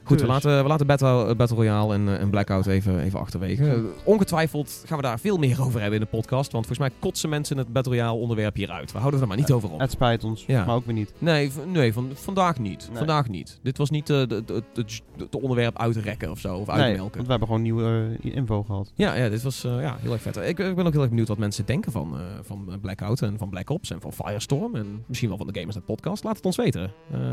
Goed, 0.09 0.21
we 0.21 0.27
laten, 0.27 0.63
we 0.63 0.69
laten 0.69 0.87
Battle, 0.87 1.27
eh, 1.29 1.37
Battle 1.37 1.57
Royale 1.57 1.95
en, 1.95 2.09
eh, 2.09 2.21
en 2.21 2.31
Blackout 2.31 2.67
even, 2.67 3.01
even 3.01 3.21
achterwege. 3.21 3.85
Ongetwijfeld 4.05 4.83
gaan 4.87 4.97
we 4.97 5.03
daar 5.03 5.21
veel 5.21 5.37
meer 5.37 5.63
over 5.63 5.81
hebben 5.81 5.99
in 6.01 6.05
de 6.11 6.11
podcast. 6.17 6.53
Want 6.53 6.67
volgens 6.67 6.89
mij 6.89 6.99
kotsen 7.01 7.29
mensen 7.29 7.59
het 7.59 7.73
Battle 7.73 7.93
Royale 7.95 8.19
onderwerp 8.19 8.55
hieruit. 8.55 8.93
We 8.93 8.99
houden 8.99 9.21
er 9.21 9.27
maar 9.27 9.37
niet 9.37 9.53
over 9.53 9.71
op. 9.71 9.81
Het 9.81 9.91
spijt 9.91 10.25
ons, 10.25 10.45
Ja. 10.47 10.65
maar 10.65 10.75
ook 10.75 10.85
weer 10.85 10.95
niet. 10.95 11.13
Nee, 11.19 11.51
nee 11.67 11.93
van, 11.93 12.11
vandaag 12.15 12.59
niet. 12.59 12.87
Nee. 12.89 12.97
Vandaag 12.99 13.29
niet. 13.29 13.59
Dit 13.63 13.79
was 13.79 13.91
niet 13.91 14.11
eh, 14.11 14.19
het 14.19 14.53
het 15.19 15.37
onderwerp 15.41 15.79
uitrekken 15.79 16.31
of 16.31 16.39
zo. 16.39 16.57
Of 16.57 16.67
Nee, 16.67 16.77
uitmelken. 16.77 17.13
want 17.15 17.25
we 17.25 17.31
hebben 17.31 17.49
gewoon 17.49 17.63
nieuwe 17.63 18.17
info 18.21 18.63
gehad. 18.63 18.93
Ja, 18.95 19.15
ja, 19.15 19.29
dit 19.29 19.43
was 19.43 19.63
ja, 19.63 19.97
heel 20.01 20.13
erg 20.13 20.23
vet. 20.23 20.37
Ik, 20.37 20.59
ik 20.59 20.75
ben 20.75 20.87
ook 20.87 20.93
heel 20.93 21.01
erg 21.01 21.09
benieuwd 21.11 21.29
wat 21.29 21.39
mensen 21.39 21.67
denken 21.67 21.93
van, 21.93 22.17
van 22.43 22.79
Blackout 22.81 23.23
en 23.23 23.39
van 23.39 23.49
Black 23.49 23.71
Ops 23.71 23.91
en 23.91 24.01
van 24.01 24.13
Firestorm. 24.13 24.75
En 24.75 25.05
misschien 25.07 25.29
wel 25.29 25.39
van 25.39 25.47
de 25.47 25.59
Gamersnet 25.59 25.85
podcast. 25.85 26.25
Laat 26.25 26.37
het 26.37 26.45
ons 26.47 26.57
weten. 26.57 26.91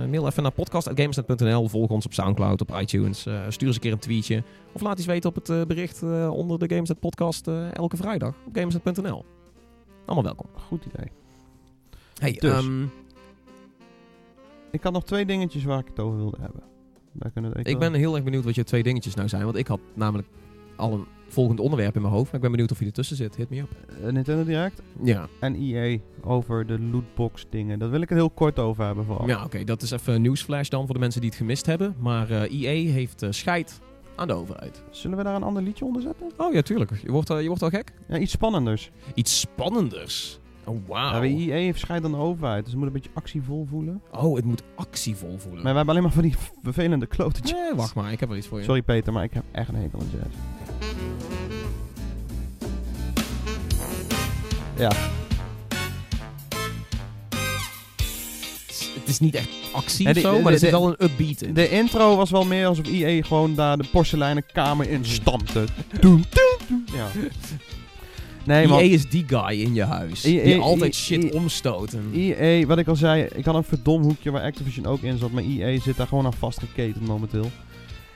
Mail 0.09 0.27
even 0.27 0.43
naar 0.43 0.51
podcast.gamersnet.nl. 0.51 1.67
Volg 1.67 1.89
ons 1.89 2.05
op 2.05 2.13
Soundcloud, 2.13 2.61
op 2.69 2.79
iTunes. 2.81 3.25
Eh, 3.25 3.41
stuur 3.49 3.67
eens 3.67 3.75
een 3.75 3.81
keer 3.81 3.91
een 3.91 3.99
tweetje. 3.99 4.43
Of 4.71 4.81
laat 4.81 4.97
iets 4.97 5.07
weten 5.07 5.29
op 5.29 5.35
het 5.35 5.49
eh, 5.49 5.61
bericht 5.61 6.01
eh, 6.03 6.29
onder 6.33 6.59
de 6.59 6.67
Gamersnet 6.69 6.99
podcast 6.99 7.47
elke 7.73 7.97
vrijdag 7.97 8.33
op 8.45 8.55
gamersnet.nl. 8.55 9.25
Allemaal 10.05 10.23
welkom. 10.23 10.47
Goed 10.67 10.85
idee. 10.85 11.11
Hey, 12.19 12.31
Dus. 12.31 12.51
ehm, 12.51 12.83
Ik 14.71 14.83
had 14.83 14.93
nog 14.93 15.03
twee 15.03 15.25
dingetjes 15.25 15.63
waar 15.63 15.79
ik 15.79 15.87
het 15.87 15.99
over 15.99 16.17
wilde 16.17 16.37
hebben. 16.41 16.63
Daar 17.11 17.31
kunnen 17.31 17.51
we- 17.51 17.61
ik 17.63 17.79
ben 17.79 17.93
heel 17.93 18.15
erg 18.15 18.23
benieuwd 18.23 18.43
wat 18.43 18.55
je 18.55 18.63
twee 18.63 18.83
dingetjes 18.83 19.13
nou 19.15 19.27
zijn. 19.29 19.43
Want 19.43 19.55
ik 19.57 19.67
had 19.67 19.79
namelijk 19.93 20.27
al 20.75 20.93
een 20.93 21.05
volgend 21.27 21.59
onderwerp 21.59 21.95
in 21.95 22.01
mijn 22.01 22.13
hoofd. 22.13 22.25
Maar 22.25 22.35
ik 22.35 22.41
ben 22.41 22.51
benieuwd 22.51 22.71
of 22.71 22.79
je 22.79 22.85
ertussen 22.85 23.15
zit. 23.15 23.35
Hit 23.35 23.49
me 23.49 23.59
up. 23.59 23.69
Eh, 24.03 24.11
Nintendo 24.11 24.43
Direct 24.43 24.81
Ja, 25.03 25.27
en 25.39 25.55
EA 25.55 25.97
over 26.21 26.65
de 26.67 26.79
lootbox 26.79 27.45
dingen. 27.49 27.79
Daar 27.79 27.89
wil 27.89 28.01
ik 28.01 28.09
het 28.09 28.17
heel 28.17 28.29
kort 28.29 28.59
over 28.59 28.85
hebben 28.85 29.05
vooral. 29.05 29.27
Ja, 29.27 29.43
oké. 29.43 29.63
Dat 29.63 29.81
is 29.81 29.91
even 29.91 30.21
nieuwsflash 30.21 30.67
dan 30.69 30.85
voor 30.85 30.93
de 30.93 30.99
mensen 30.99 31.21
die 31.21 31.29
het 31.29 31.39
gemist 31.39 31.65
hebben. 31.65 31.95
Maar 31.99 32.29
eh 32.29 32.61
EA 32.63 32.91
heeft 32.91 33.21
eh, 33.21 33.31
scheid 33.31 33.79
aan 34.15 34.27
de 34.27 34.33
overheid. 34.33 34.83
Zullen 34.89 35.17
we 35.17 35.23
daar 35.23 35.35
een 35.35 35.43
ander 35.43 35.63
liedje 35.63 35.85
onder 35.85 36.01
zetten? 36.01 36.31
Oh 36.37 36.53
ja, 36.53 36.61
tuurlijk. 36.61 36.91
Je 37.03 37.11
wordt, 37.11 37.29
eh, 37.29 37.41
je 37.41 37.47
wordt 37.47 37.61
al 37.63 37.69
gek. 37.69 37.93
Ja, 38.07 38.17
iets 38.17 38.31
spannenders. 38.31 38.91
Iets 39.13 39.39
spannenders. 39.39 40.39
Oh, 40.67 40.75
Ja, 40.75 40.81
wauw. 40.87 41.21
EA 41.21 41.53
heeft 41.55 41.79
scheid 41.79 42.03
aan 42.05 42.11
de 42.11 42.17
overheid, 42.17 42.59
dus 42.63 42.67
het 42.69 42.77
moet 42.77 42.87
een 42.87 42.93
beetje 42.93 43.09
actievol 43.13 43.65
voelen. 43.69 44.01
oh, 44.11 44.35
het 44.35 44.45
moet 44.45 44.63
actievol 44.75 45.37
voelen. 45.37 45.63
Maar 45.63 45.71
we 45.71 45.77
hebben 45.77 45.89
alleen 45.89 46.03
maar 46.03 46.11
van 46.11 46.21
die 46.23 46.35
vervelende 46.63 47.05
klotetjes. 47.05 47.51
Nee, 47.51 47.73
wacht 47.75 47.95
maar. 47.95 48.11
Ik 48.11 48.19
heb 48.19 48.29
wel 48.29 48.37
iets 48.37 48.47
voor 48.47 48.57
je. 48.57 48.63
Sorry 48.63 48.81
Peter, 48.81 49.13
maar 49.13 49.23
ik 49.23 49.33
heb 49.33 49.43
echt 49.51 49.69
een 49.69 49.75
hekel 49.75 49.99
aan 49.99 50.05
jazz. 50.11 50.35
Ja, 54.77 54.91
Het 58.99 59.07
is 59.13 59.19
niet 59.19 59.35
echt 59.35 59.49
actie 59.73 60.09
of 60.09 60.17
zo, 60.17 60.31
maar 60.41 60.45
er 60.45 60.51
de- 60.51 60.57
zit 60.57 60.71
wel 60.71 60.87
een 60.87 60.95
upbeat 61.03 61.41
in. 61.41 61.53
de 61.53 61.69
intro 61.69 62.15
was 62.15 62.29
wel 62.31 62.45
meer 62.45 62.67
alsof 62.67 62.87
EA 62.87 63.23
gewoon 63.23 63.55
daar 63.55 63.77
de 63.77 63.83
porseleinen 63.91 64.43
kamer 64.53 64.89
in 64.89 65.05
stampte. 65.05 65.65
Doem, 66.01 66.23
doem, 66.29 66.57
doem. 66.67 66.83
Ja. 66.95 67.07
Nee, 68.43 68.67
EA 68.67 68.79
is 68.79 69.09
die 69.09 69.23
guy 69.27 69.61
in 69.61 69.73
je 69.73 69.83
huis. 69.83 70.23
EA 70.23 70.43
die 70.43 70.59
altijd 70.59 70.93
EA 70.93 70.99
shit 70.99 71.33
omstoot. 71.33 71.93
En... 71.93 72.11
EA, 72.13 72.65
wat 72.65 72.77
ik 72.77 72.87
al 72.87 72.95
zei, 72.95 73.27
ik 73.35 73.45
had 73.45 73.55
een 73.55 73.63
verdom 73.63 74.01
hoekje 74.01 74.31
waar 74.31 74.41
Activision 74.43 74.85
ook 74.85 75.01
in 75.01 75.17
zat, 75.17 75.31
maar 75.31 75.43
EA 75.43 75.79
zit 75.79 75.97
daar 75.97 76.07
gewoon 76.07 76.25
aan 76.25 76.33
vastgeketend 76.33 77.07
momenteel. 77.07 77.51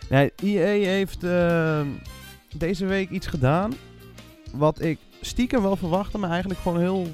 Nee, 0.09 0.31
EA 0.43 0.89
heeft 0.91 1.23
ehm, 1.23 1.87
deze 2.55 2.85
week 2.85 3.09
iets 3.09 3.27
gedaan 3.27 3.73
wat 4.51 4.81
ik 4.81 4.97
stiekem 5.21 5.61
wel 5.61 5.75
verwachtte, 5.75 6.17
maar 6.17 6.29
eigenlijk 6.29 6.59
gewoon 6.59 6.79
heel 6.79 7.07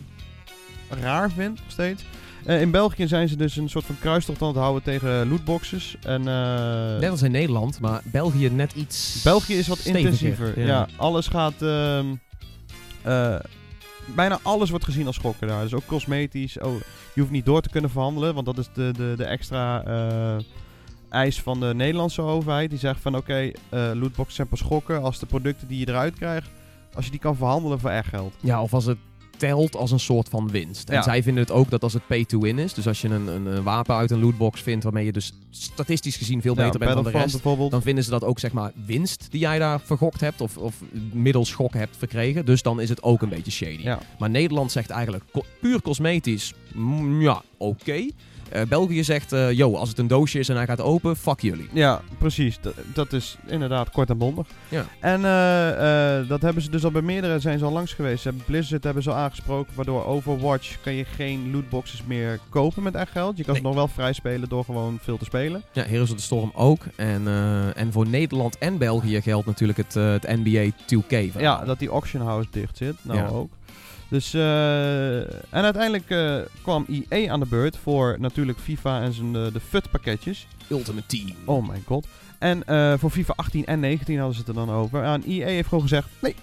raar 1.01 1.31
vind 1.31 1.59
nog 1.59 1.71
steeds. 1.71 2.03
Eh, 2.45 2.61
in 2.61 2.71
België 2.71 3.07
zijn 3.07 3.27
ze 3.27 3.35
dus 3.35 3.55
een 3.55 3.69
soort 3.69 3.85
van 3.85 3.99
kruistocht 3.99 4.41
aan 4.41 4.47
het 4.47 4.57
houden 4.57 4.83
tegen 4.83 5.29
lootboxes. 5.29 5.95
En, 6.01 6.27
eh, 6.27 6.99
Net 6.99 7.09
als 7.09 7.21
in 7.21 7.31
Nederland, 7.31 7.79
maar 7.79 8.01
België 8.11 8.49
net 8.49 8.73
iets 8.73 9.21
België 9.23 9.53
is 9.57 9.67
wat 9.67 9.77
steviger. 9.77 10.03
intensiever. 10.05 10.65
Ja. 10.65 10.87
alles 10.95 11.27
gaat. 11.27 11.61
ehm, 11.61 12.05
eh, 13.03 13.35
bijna 14.15 14.39
alles 14.41 14.69
wordt 14.69 14.85
gezien 14.85 15.07
als 15.07 15.15
schokken 15.15 15.47
daar. 15.47 15.61
Dus 15.63 15.73
ook 15.73 15.85
cosmetisch. 15.85 16.59
Oh, 16.59 16.73
je 17.13 17.21
hoeft 17.21 17.31
niet 17.33 17.45
door 17.45 17.61
te 17.61 17.69
kunnen 17.69 17.89
verhandelen, 17.89 18.33
want 18.33 18.45
dat 18.45 18.57
is 18.57 18.67
de, 18.73 18.91
de, 18.97 19.13
de 19.17 19.23
extra 19.25 19.83
eis 21.15 21.41
van 21.41 21.59
de 21.59 21.73
Nederlandse 21.75 22.21
overheid. 22.21 22.69
Die 22.69 22.79
zegt 22.79 23.01
van 23.01 23.15
oké, 23.15 23.51
eh, 23.69 23.91
lootboxes 23.93 24.35
zijn 24.35 24.47
pas 24.47 24.59
schokken 24.59 25.01
als 25.03 25.19
de 25.19 25.25
producten 25.25 25.67
die 25.67 25.79
je 25.79 25.87
eruit 25.89 26.15
krijgt, 26.15 26.49
als 26.95 27.05
je 27.05 27.11
die 27.11 27.19
kan 27.19 27.35
verhandelen 27.35 27.79
voor 27.79 27.89
echt 27.89 28.07
geld. 28.09 28.33
Ja, 28.39 28.61
of 28.61 28.73
als 28.73 28.85
het 28.85 28.97
telt 29.37 29.75
als 29.75 29.91
een 29.91 29.99
soort 29.99 30.29
van 30.29 30.49
winst. 30.51 30.89
En 30.89 30.95
Ja. 30.95 31.01
zij 31.01 31.23
vinden 31.23 31.43
het 31.43 31.51
ook 31.51 31.69
dat 31.69 31.83
als 31.83 31.93
het 31.93 32.07
pay 32.07 32.25
to 32.25 32.39
win 32.39 32.59
is, 32.59 32.73
dus 32.73 32.87
als 32.87 33.01
je 33.01 33.07
een, 33.07 33.27
een, 33.27 33.45
een 33.45 33.63
wapen 33.63 33.95
uit 33.95 34.11
een 34.11 34.19
lootbox 34.19 34.61
vindt 34.61 34.83
waarmee 34.83 35.05
je 35.05 35.11
dus 35.11 35.33
statistisch 35.49 36.15
gezien 36.17 36.41
veel 36.41 36.55
beter 36.55 36.71
Ja, 36.71 36.77
bent 36.85 36.93
dan 36.93 37.03
de 37.03 37.09
rest, 37.19 37.31
bijvoorbeeld. 37.31 37.71
dan 37.71 37.81
vinden 37.81 38.03
ze 38.03 38.09
dat 38.09 38.23
ook 38.23 38.39
zeg 38.39 38.51
maar 38.51 38.71
winst 38.85 39.27
die 39.31 39.39
jij 39.39 39.59
daar 39.59 39.79
vergokt 39.79 40.19
hebt 40.19 40.41
of, 40.41 40.57
of 40.57 40.75
middels 41.11 41.49
schok 41.49 41.73
hebt 41.73 41.97
verkregen. 41.97 42.45
Dus 42.45 42.61
dan 42.61 42.81
is 42.81 42.89
het 42.89 43.03
ook 43.03 43.21
een 43.21 43.29
beetje 43.29 43.51
shady. 43.51 43.81
Ja. 43.81 43.99
Maar 44.19 44.29
Nederland 44.29 44.71
zegt 44.71 44.89
eigenlijk 44.89 45.23
co- 45.31 45.45
puur 45.61 45.81
cosmetisch, 45.81 46.53
mm, 46.73 47.21
ja, 47.21 47.41
oké. 47.57 48.07
Eh, 48.49 48.61
België 48.67 49.03
zegt, 49.03 49.31
eh 49.33 49.51
yo, 49.51 49.75
als 49.75 49.89
het 49.89 49.97
een 49.99 50.07
doosje 50.07 50.39
is 50.39 50.49
en 50.49 50.55
hij 50.55 50.65
gaat 50.65 50.81
open, 50.81 51.15
fuck 51.15 51.39
jullie. 51.41 51.69
Ja, 51.73 52.01
precies. 52.17 52.57
Dat, 52.61 52.73
dat 52.93 53.13
is 53.13 53.37
inderdaad 53.47 53.89
kort 53.89 54.09
en 54.09 54.17
bondig. 54.17 54.47
Ja. 54.69 54.85
En 54.99 55.25
eh, 55.25 56.29
dat 56.29 56.41
hebben 56.41 56.63
ze 56.63 56.69
dus 56.69 56.83
al 56.83 56.91
bij 56.91 57.01
meerdere 57.01 57.39
zijn 57.39 57.59
ze 57.59 57.65
al 57.65 57.71
langs 57.71 57.93
geweest. 57.93 58.21
Ze 58.21 58.27
hebben 58.27 58.45
Blizzard 58.45 58.83
hebben 58.83 59.03
ze 59.03 59.09
al 59.09 59.15
aangesproken, 59.15 59.71
waardoor 59.75 60.05
Overwatch 60.05 60.81
kan 60.81 60.93
je 60.93 61.05
geen 61.05 61.51
lootboxes 61.51 62.03
meer 62.07 62.39
kopen 62.49 62.83
met 62.83 62.95
echt 62.95 63.11
geld. 63.11 63.37
Je 63.37 63.43
kan 63.43 63.53
Nee. 63.53 63.61
ze 63.61 63.67
nog 63.67 63.75
wel 63.77 63.87
vrij 63.87 64.13
spelen 64.13 64.49
door 64.49 64.63
gewoon 64.63 64.97
veel 65.01 65.17
te 65.17 65.25
spelen. 65.25 65.63
Ja, 65.71 65.83
Heroes 65.83 66.11
of 66.11 66.17
the 66.17 66.23
Storm 66.23 66.51
ook. 66.55 66.81
En, 66.95 67.27
en 67.75 67.91
voor 67.91 68.07
Nederland 68.07 68.57
en 68.57 68.77
België 68.77 69.21
geldt 69.21 69.45
natuurlijk 69.45 69.77
het, 69.77 69.93
het 69.93 70.23
NBA 70.43 70.69
2K. 70.85 71.07
verhaal. 71.31 71.41
Ja, 71.59 71.65
dat 71.65 71.79
die 71.79 71.89
auction 71.89 72.21
house 72.21 72.47
dicht 72.51 72.77
zit. 72.77 72.95
Nou 73.01 73.19
Ja. 73.19 73.27
ook. 73.27 73.51
Dus, 74.15 74.33
eh, 74.33 75.19
en 75.53 75.63
uiteindelijk 75.63 76.09
eh, 76.09 76.35
kwam 76.61 76.85
EA 77.09 77.31
aan 77.31 77.39
de 77.39 77.45
beurt 77.45 77.77
voor 77.77 78.15
natuurlijk 78.19 78.59
FIFA 78.59 79.01
en 79.01 79.13
zijn 79.13 79.35
eh, 79.35 79.53
de 79.53 79.59
FUT 79.59 79.91
pakketjes. 79.91 80.47
Ultimate 80.69 81.07
Team. 81.07 81.33
Oh 81.45 81.69
my 81.69 81.81
god. 81.85 82.07
En 82.39 82.63
voor 82.99 83.09
FIFA 83.09 83.33
18 83.35 83.65
en 83.65 83.79
19 83.79 84.17
hadden 84.17 84.35
ze 84.35 84.39
het 84.39 84.49
er 84.49 84.55
dan 84.65 84.71
over. 84.71 85.03
En 85.03 85.23
EA 85.27 85.45
heeft 85.45 85.67
gewoon 85.67 85.83
gezegd, 85.83 86.07
nee, 86.19 86.35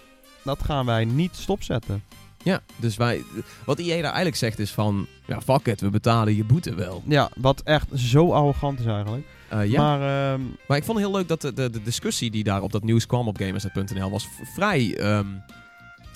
dat 0.42 0.62
gaan 0.62 0.86
wij 0.86 1.04
niet 1.04 1.36
stopzetten. 1.36 2.02
Ja, 2.42 2.60
dus 2.76 2.96
wij, 2.96 3.22
wat 3.64 3.78
EA 3.78 3.94
daar 3.94 4.04
eigenlijk 4.04 4.36
zegt 4.36 4.58
is 4.58 4.70
van, 4.70 5.06
ja 5.26 5.40
fuck 5.40 5.66
it, 5.66 5.80
we 5.80 5.90
betalen 5.90 6.36
je 6.36 6.44
boete 6.44 6.74
wel. 6.74 7.02
Ja, 7.06 7.30
wat 7.36 7.60
echt 7.62 7.88
zo 7.94 8.32
arrogant 8.32 8.78
is 8.78 8.86
eigenlijk. 8.86 9.26
Ja. 9.48 9.82
maar, 9.82 9.98
Maar 9.98 10.32
ehm, 10.32 10.40
ik 10.76 10.84
vond 10.84 10.98
het 10.98 11.06
heel 11.06 11.16
leuk 11.16 11.28
dat 11.28 11.40
de, 11.40 11.52
de, 11.52 11.70
de 11.70 11.82
discussie 11.82 12.30
die 12.30 12.44
daar 12.44 12.62
op 12.62 12.72
dat 12.72 12.82
nieuws 12.82 13.06
kwam 13.06 13.28
op 13.28 13.36
gamersnet.nl 13.36 14.10
was 14.10 14.28
vrij 14.54 14.96
ehm, 14.96 15.26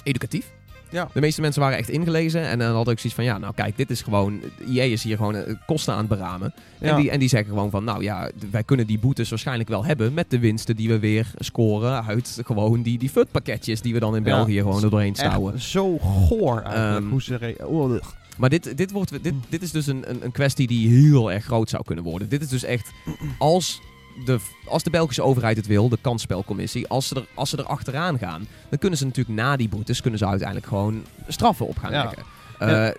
educatief. 0.03 0.56
Ja. 0.97 1.09
De 1.13 1.21
meeste 1.21 1.41
mensen 1.41 1.61
waren 1.63 1.79
echt 1.79 1.89
ingelezen 1.89 2.43
en 2.43 2.59
dan 2.59 2.75
hadden 2.75 2.93
ook 2.93 2.99
zoiets 3.01 3.15
van, 3.15 3.25
ja 3.25 3.39
nou 3.39 3.55
kijk, 3.55 3.77
dit 3.77 3.91
is 3.91 4.03
gewoon, 4.03 4.41
EA 4.69 4.83
is 4.83 5.03
hier 5.03 5.17
gewoon 5.17 5.35
eh, 5.35 5.55
kosten 5.67 5.93
aan 5.93 5.99
het 5.99 6.09
beramen. 6.09 6.55
En, 6.79 6.89
Ja. 6.89 6.97
die, 6.97 7.11
en 7.11 7.19
die 7.19 7.29
zeggen 7.29 7.49
gewoon 7.49 7.71
van, 7.71 7.85
nou 7.85 8.03
ja, 8.03 8.31
wij 8.51 8.63
kunnen 8.63 8.87
die 8.87 8.99
boetes 8.99 9.29
waarschijnlijk 9.31 9.69
wel 9.69 9.85
hebben 9.85 10.15
met 10.15 10.31
de 10.31 10.39
winsten 10.39 10.77
die 10.77 10.89
we 10.89 10.99
weer 10.99 11.31
scoren 11.39 12.05
uit 12.07 12.41
gewoon 12.45 12.83
die, 12.83 12.99
die 12.99 13.09
FUT 13.09 13.31
pakketjes 13.31 13.81
die 13.81 13.93
we 13.93 13.99
dan 14.01 14.17
in 14.17 14.25
Ja. 14.25 14.37
België 14.37 14.59
gewoon 14.59 14.83
er 14.83 14.91
doorheen 14.91 15.15
stouwen. 15.15 15.61
zo 15.61 15.99
goor 15.99 16.61
eigenlijk. 16.61 16.97
Ehm, 17.03 17.11
hoe 17.11 17.23
ze 17.23 17.57
oh. 17.65 17.95
Maar 18.37 18.51
dit, 18.51 18.77
dit, 18.77 18.91
wordt, 18.91 19.23
dit, 19.23 19.35
dit 19.49 19.63
is 19.63 19.71
dus 19.71 19.87
een, 19.87 20.11
een, 20.11 20.25
een 20.25 20.33
kwestie 20.33 20.67
die 20.67 20.89
heel 20.89 21.33
erg 21.33 21.45
groot 21.45 21.71
zou 21.71 21.85
kunnen 21.85 22.05
worden. 22.05 22.29
Dit 22.29 22.43
is 22.43 22.49
dus 22.49 22.65
echt, 22.65 22.91
als 23.39 23.81
de, 24.25 24.39
als 24.65 24.83
de 24.83 24.91
Belgische 24.91 25.23
overheid 25.23 25.57
het 25.57 25.67
wil, 25.67 25.89
de 25.89 25.99
kansspelcommissie, 26.01 26.87
als 26.89 27.09
ze, 27.09 27.15
er, 27.15 27.27
als 27.35 27.51
ze 27.51 27.57
er 27.57 27.65
achteraan 27.67 28.19
gaan, 28.19 28.47
dan 28.69 28.79
kunnen 28.79 28.99
ze 28.99 29.05
natuurlijk 29.05 29.37
na 29.37 29.57
die 29.57 29.69
boetes, 29.69 30.01
kunnen 30.01 30.19
ze 30.19 30.27
uiteindelijk 30.27 30.69
gewoon 30.69 31.05
straffen 31.29 31.67
op 31.67 31.79
gaan 31.79 31.93
Ja. 31.93 32.03
leggen. 32.03 32.23
Eh, 32.59 32.69
Ja. 32.69 32.95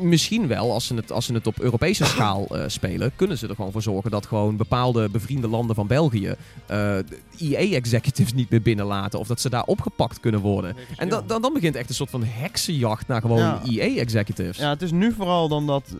Misschien 0.00 0.46
wel, 0.46 0.72
als 0.72 0.86
ze, 0.86 0.94
het, 0.94 1.12
als 1.12 1.26
ze 1.26 1.32
het 1.32 1.46
op 1.46 1.60
Europese 1.60 2.04
schaal 2.14 2.46
eh, 2.56 2.64
spelen, 2.66 3.12
kunnen 3.16 3.38
ze 3.38 3.48
er 3.48 3.54
gewoon 3.54 3.72
voor 3.72 3.82
zorgen 3.82 4.10
dat 4.10 4.26
gewoon 4.26 4.56
bepaalde 4.56 5.08
bevriende 5.08 5.48
landen 5.48 5.74
van 5.76 5.86
België 5.86 6.34
eh 6.66 6.98
EA-executives 7.38 8.32
niet 8.32 8.50
meer 8.50 8.62
binnenlaten. 8.62 9.18
Of 9.18 9.26
dat 9.26 9.40
ze 9.40 9.50
daar 9.50 9.62
opgepakt 9.62 10.20
kunnen 10.20 10.40
worden. 10.40 10.76
En 10.96 11.08
dan, 11.08 11.22
dan, 11.26 11.42
dan 11.42 11.52
begint 11.52 11.74
echt 11.76 11.88
een 11.88 11.94
soort 11.94 12.10
van 12.10 12.24
heksenjacht 12.24 13.06
naar 13.08 13.20
gewoon 13.20 13.38
Ja. 13.38 13.60
EA-executives. 13.64 14.56
Ja, 14.56 14.68
het 14.70 14.82
is 14.82 14.90
nu 14.92 15.12
vooral 15.12 15.48
dan 15.48 15.66
dat... 15.66 15.94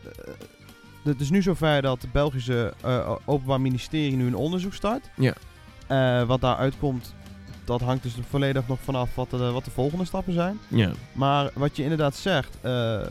het 1.08 1.20
is 1.20 1.30
nu 1.30 1.42
zover 1.42 1.82
dat 1.82 2.02
het 2.02 2.12
Belgische 2.12 2.74
eh, 2.82 3.16
Openbaar 3.24 3.60
Ministerie 3.60 4.16
nu 4.16 4.26
een 4.26 4.36
onderzoek 4.36 4.74
start. 4.74 5.10
Ja. 5.14 5.34
Eh, 5.86 6.26
wat 6.26 6.40
daaruit 6.40 6.74
komt, 6.78 7.14
dat 7.68 7.80
hangt 7.80 8.02
dus 8.02 8.14
volledig 8.28 8.68
nog 8.68 8.78
vanaf 8.82 9.14
wat 9.14 9.30
de, 9.30 9.50
wat 9.50 9.64
de 9.64 9.70
volgende 9.70 10.04
stappen 10.04 10.32
zijn. 10.32 10.58
Ja. 10.68 10.90
Maar 11.12 11.50
wat 11.54 11.76
je 11.76 11.82
inderdaad 11.82 12.16
zegt, 12.16 12.56
eh, 12.56 12.60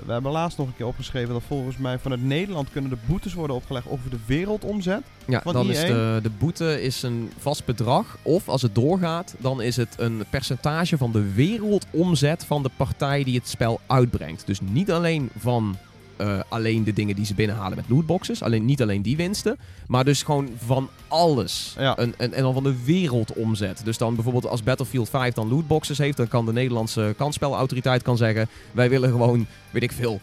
we 0.05 0.11
hebben 0.11 0.31
laatst 0.31 0.57
nog 0.57 0.67
een 0.67 0.75
keer 0.75 0.85
opgeschreven 0.85 1.33
dat 1.33 1.43
volgens 1.47 1.77
mij 1.77 1.99
vanuit 1.99 2.23
Nederland 2.23 2.71
kunnen 2.71 2.89
de 2.89 2.97
boetes 3.05 3.33
worden 3.33 3.55
opgelegd 3.55 3.89
over 3.89 4.09
de 4.09 4.19
wereldomzet. 4.25 5.01
Ja, 5.27 5.41
Van 5.41 5.53
dan 5.53 5.69
is 5.69 5.79
de, 5.79 6.19
de 6.21 6.29
boete 6.29 6.81
is 6.81 7.03
een 7.03 7.31
vast 7.37 7.65
bedrag. 7.65 8.17
Of 8.21 8.49
als 8.49 8.61
het 8.61 8.75
doorgaat, 8.75 9.35
dan 9.39 9.61
is 9.61 9.75
het 9.75 9.95
een 9.97 10.23
percentage 10.29 10.97
van 10.97 11.11
de 11.11 11.33
wereldomzet 11.33 12.45
van 12.45 12.63
de 12.63 12.71
partij 12.77 13.23
die 13.23 13.35
het 13.35 13.47
spel 13.47 13.79
uitbrengt. 13.87 14.45
Dus 14.45 14.59
niet 14.61 14.91
alleen 14.91 15.29
van 15.37 15.77
eh, 16.17 16.39
alleen 16.49 16.83
de 16.83 16.93
dingen 16.93 17.15
die 17.15 17.25
ze 17.25 17.33
binnenhalen 17.33 17.75
met 17.77 17.89
lootboxes. 17.89 18.41
Alleen, 18.41 18.65
niet 18.65 18.81
alleen 18.81 19.01
die 19.01 19.17
winsten. 19.17 19.57
Maar 19.87 20.05
dus 20.05 20.23
gewoon 20.23 20.49
van 20.65 20.89
alles. 21.07 21.75
Ja. 21.77 21.95
En, 21.97 22.13
en 22.17 22.41
dan 22.41 22.53
van 22.53 22.63
de 22.63 22.83
wereldomzet. 22.85 23.81
Dus 23.83 23.97
dan 23.97 24.15
bijvoorbeeld 24.15 24.47
als 24.47 24.63
Battlefield 24.63 25.09
5 25.09 25.33
dan 25.33 25.49
lootboxes 25.49 25.97
heeft, 25.97 26.17
dan 26.17 26.27
kan 26.27 26.45
de 26.45 26.53
Nederlandse 26.53 27.13
kansspelautoriteit 27.17 28.01
kan 28.01 28.17
zeggen: 28.17 28.47
wij 28.71 28.89
willen 28.89 29.09
gewoon, 29.09 29.45
weet 29.71 29.83
ik 29.83 29.91
veel, 29.91 30.19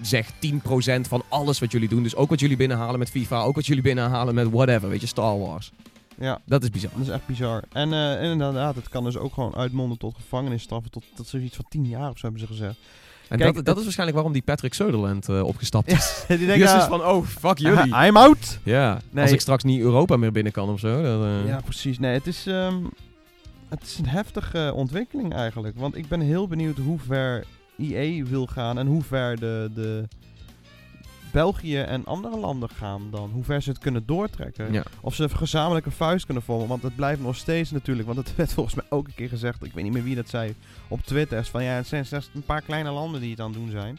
zeg 0.00 0.30
10% 0.32 1.00
van 1.00 1.22
alles 1.28 1.58
wat 1.58 1.72
jullie 1.72 1.88
doen. 1.88 2.02
Dus 2.02 2.16
ook 2.16 2.30
wat 2.30 2.40
jullie 2.40 2.56
binnenhalen 2.56 2.98
met 2.98 3.10
FIFA, 3.10 3.42
ook 3.42 3.54
wat 3.54 3.66
jullie 3.66 3.82
binnenhalen 3.82 4.34
met 4.34 4.50
whatever, 4.50 4.88
weet 4.88 5.00
je, 5.00 5.06
Star 5.06 5.38
Wars. 5.38 5.72
Ja, 6.20 6.40
Dat 6.44 6.62
is 6.62 6.70
bizar. 6.70 6.90
dat 6.96 7.06
is 7.06 7.08
echt 7.08 7.26
bizar. 7.26 7.62
En 7.72 7.92
eh, 7.92 8.30
inderdaad, 8.30 8.74
het 8.74 8.88
kan 8.88 9.04
dus 9.04 9.16
ook 9.16 9.34
gewoon 9.34 9.54
uitmonden 9.54 9.98
tot 9.98 10.14
gevangenisstraffen. 10.14 10.90
Tot, 10.90 11.04
tot 11.14 11.26
zoiets 11.26 11.56
van 11.56 11.64
10 11.68 11.86
jaar 11.86 12.10
of 12.10 12.18
zo 12.18 12.22
hebben 12.22 12.40
ze 12.40 12.46
gezegd. 12.46 12.76
En 13.28 13.38
Kijk, 13.38 13.54
dat, 13.54 13.64
dat 13.64 13.76
is 13.76 13.82
waarschijnlijk 13.82 14.16
waarom 14.16 14.32
die 14.32 14.42
Patrick 14.42 14.74
Sutherland 14.74 15.28
eh, 15.28 15.42
opgestapt 15.42 15.92
is. 15.92 16.24
die 16.28 16.38
is 16.38 16.58
dus 16.58 16.68
ah, 16.70 16.88
van, 16.88 17.04
oh, 17.04 17.26
fuck 17.26 17.58
jullie. 17.58 17.94
I'm 18.06 18.16
out! 18.16 18.58
Ja, 18.62 19.00
Nee. 19.10 19.22
als 19.22 19.32
ik 19.32 19.40
straks 19.40 19.64
niet 19.64 19.80
Europa 19.80 20.16
meer 20.16 20.32
binnen 20.32 20.52
kan 20.52 20.68
of 20.68 20.78
zo. 20.80 21.02
Dan, 21.02 21.24
eh, 21.24 21.48
Ja, 21.48 21.60
precies. 21.64 21.98
Nee, 21.98 22.12
het 22.12 22.26
is, 22.26 22.46
ehm, 22.46 22.76
het 23.68 23.82
is 23.82 23.98
een 23.98 24.06
heftige 24.08 24.72
ontwikkeling 24.74 25.34
eigenlijk. 25.34 25.78
Want 25.78 25.96
ik 25.96 26.08
ben 26.08 26.20
heel 26.20 26.48
benieuwd 26.48 26.78
hoe 26.78 26.98
ver 26.98 27.44
EA 27.78 28.24
wil 28.24 28.46
gaan 28.46 28.78
en 28.78 28.86
hoe 28.86 29.02
ver 29.02 29.38
de, 29.40 29.70
de 29.74 30.04
België 31.30 31.78
en 31.78 32.04
andere 32.04 32.38
landen 32.38 32.68
gaan 32.68 33.10
dan. 33.10 33.30
Hoe 33.32 33.44
ver 33.44 33.62
ze 33.62 33.70
het 33.70 33.78
kunnen 33.78 34.06
doortrekken. 34.06 34.72
Ja. 34.72 34.82
Of 35.00 35.14
ze 35.14 35.22
een 35.22 35.30
gezamenlijke 35.30 35.90
vuist 35.90 36.24
kunnen 36.24 36.42
vormen. 36.42 36.68
Want 36.68 36.82
het 36.82 36.96
blijft 36.96 37.20
nog 37.20 37.36
steeds 37.36 37.70
natuurlijk. 37.70 38.06
Want 38.06 38.18
het 38.18 38.36
werd 38.36 38.52
volgens 38.52 38.74
mij 38.74 38.84
ook 38.88 39.06
een 39.06 39.14
keer 39.14 39.28
gezegd. 39.28 39.64
Ik 39.64 39.72
weet 39.72 39.84
niet 39.84 39.92
meer 39.92 40.04
wie 40.04 40.14
dat 40.14 40.28
zei. 40.28 40.54
Op 40.88 41.00
Twitter. 41.00 41.38
is 41.38 41.48
Van 41.48 41.64
ja, 41.64 41.70
het 41.70 41.86
zijn 41.86 42.06
slechts 42.06 42.30
een 42.34 42.42
paar 42.42 42.62
kleine 42.62 42.90
landen 42.90 43.20
die 43.20 43.30
het 43.30 43.40
aan 43.40 43.50
het 43.50 43.58
doen 43.58 43.70
zijn. 43.70 43.98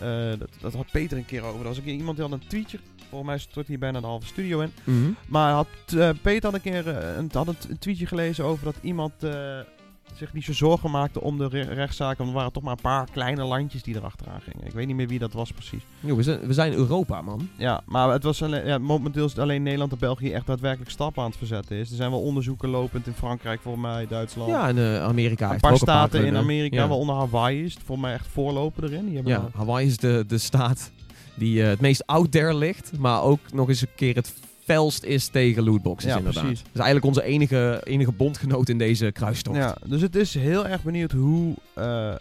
Eh, 0.00 0.38
dat, 0.38 0.48
dat 0.60 0.74
had 0.74 0.90
Peter 0.90 1.18
een 1.18 1.26
keer 1.26 1.42
over. 1.42 1.66
Er 1.66 1.76
een 1.76 1.84
keer 1.84 1.94
iemand 1.94 2.16
die 2.16 2.26
had 2.26 2.34
een 2.40 2.48
tweetje. 2.48 2.78
Volgens 3.08 3.30
mij 3.30 3.38
stort 3.38 3.66
hier 3.66 3.78
bijna 3.78 4.00
de 4.00 4.06
halve 4.06 4.26
studio 4.26 4.60
in. 4.60 4.72
Mhm. 4.84 5.10
Maar 5.26 5.52
had, 5.52 5.68
eh, 5.96 6.10
Peter 6.22 6.44
had 6.44 6.54
een 6.54 6.72
keer 6.72 6.88
eh, 6.88 7.16
een, 7.16 7.30
had 7.32 7.48
een, 7.48 7.78
tweetje 7.78 8.06
gelezen 8.06 8.44
over 8.44 8.64
dat 8.64 8.76
iemand 8.80 9.12
zich 10.14 10.32
niet 10.32 10.44
zo 10.44 10.52
zorgen 10.52 10.90
maakte 10.90 11.20
om 11.20 11.38
de 11.38 11.48
re- 11.48 11.62
rechtszaken. 11.74 12.16
Want 12.18 12.28
er 12.30 12.34
waren 12.36 12.52
toch 12.52 12.62
maar 12.62 12.72
een 12.72 12.80
paar 12.82 13.08
kleine 13.12 13.44
landjes 13.44 13.82
die 13.82 13.96
erachteraan 13.96 14.40
gingen. 14.40 14.66
Ik 14.66 14.72
weet 14.72 14.86
niet 14.86 14.96
meer 14.96 15.08
wie 15.08 15.18
dat 15.18 15.32
was 15.32 15.52
precies. 15.52 15.82
Yo, 16.00 16.16
we, 16.16 16.22
zijn, 16.22 16.40
we 16.40 16.52
zijn 16.52 16.72
Europa, 16.72 17.22
man. 17.22 17.48
Ja, 17.56 17.80
maar 17.86 18.08
het 18.10 18.22
was 18.22 18.42
alleen, 18.42 18.66
ja, 18.66 18.78
momenteel 18.78 19.24
is 19.24 19.30
het 19.30 19.40
alleen 19.40 19.62
Nederland 19.62 19.92
en 19.92 19.98
België 19.98 20.32
echt 20.32 20.46
daadwerkelijk 20.46 20.90
stappen 20.90 21.22
aan 21.22 21.28
het 21.28 21.38
verzetten 21.38 21.76
is. 21.76 21.90
Er 21.90 21.96
zijn 21.96 22.10
wel 22.10 22.20
onderzoeken 22.22 22.68
lopend 22.68 23.06
in 23.06 23.12
Frankrijk, 23.12 23.60
volgens 23.60 23.84
mij, 23.84 24.06
Duitsland. 24.06 24.50
Ja, 24.50 24.68
en 24.68 24.78
eh, 24.78 25.02
Amerika 25.02 25.50
een 25.52 25.60
paar 25.60 25.72
ook 25.72 25.78
een 25.80 25.84
paar 25.86 25.96
staten 26.08 26.24
in. 26.26 26.36
Amerika, 26.36 26.76
Ja. 26.76 26.88
waaronder 26.88 27.14
Hawaii 27.14 27.64
is 27.64 27.74
het 27.74 27.82
volgens 27.82 28.06
mij 28.06 28.16
echt 28.16 28.26
voorloper 28.26 28.84
erin. 28.84 29.08
Die 29.08 29.26
Ja, 29.26 29.48
Hawaii 29.54 29.86
is 29.86 29.96
de, 29.96 30.24
de 30.28 30.38
staat 30.38 30.90
die 31.34 31.62
eh, 31.62 31.68
het 31.68 31.80
meest 31.80 32.06
out 32.06 32.32
there 32.32 32.54
ligt. 32.54 32.98
Maar 32.98 33.22
ook 33.22 33.40
nog 33.52 33.68
eens 33.68 33.80
een 33.80 33.88
keer 33.96 34.14
het 34.14 34.34
felst 34.68 35.02
is 35.04 35.28
tegen 35.28 35.62
lootboxes, 35.64 36.10
Ja, 36.10 36.16
inderdaad. 36.18 36.42
precies. 36.42 36.62
Dat 36.62 36.72
is 36.74 36.80
eigenlijk 36.80 37.06
onze 37.06 37.22
enige, 37.22 37.80
enige 37.84 38.12
bondgenoot 38.12 38.68
in 38.68 38.78
deze 38.78 39.10
kruistocht. 39.12 39.56
Ja, 39.56 39.76
dus 39.86 40.00
het 40.00 40.16
is 40.16 40.34
heel 40.34 40.66
erg 40.66 40.82
benieuwd 40.82 41.12
hoe, 41.12 41.54
eh, 41.74 42.14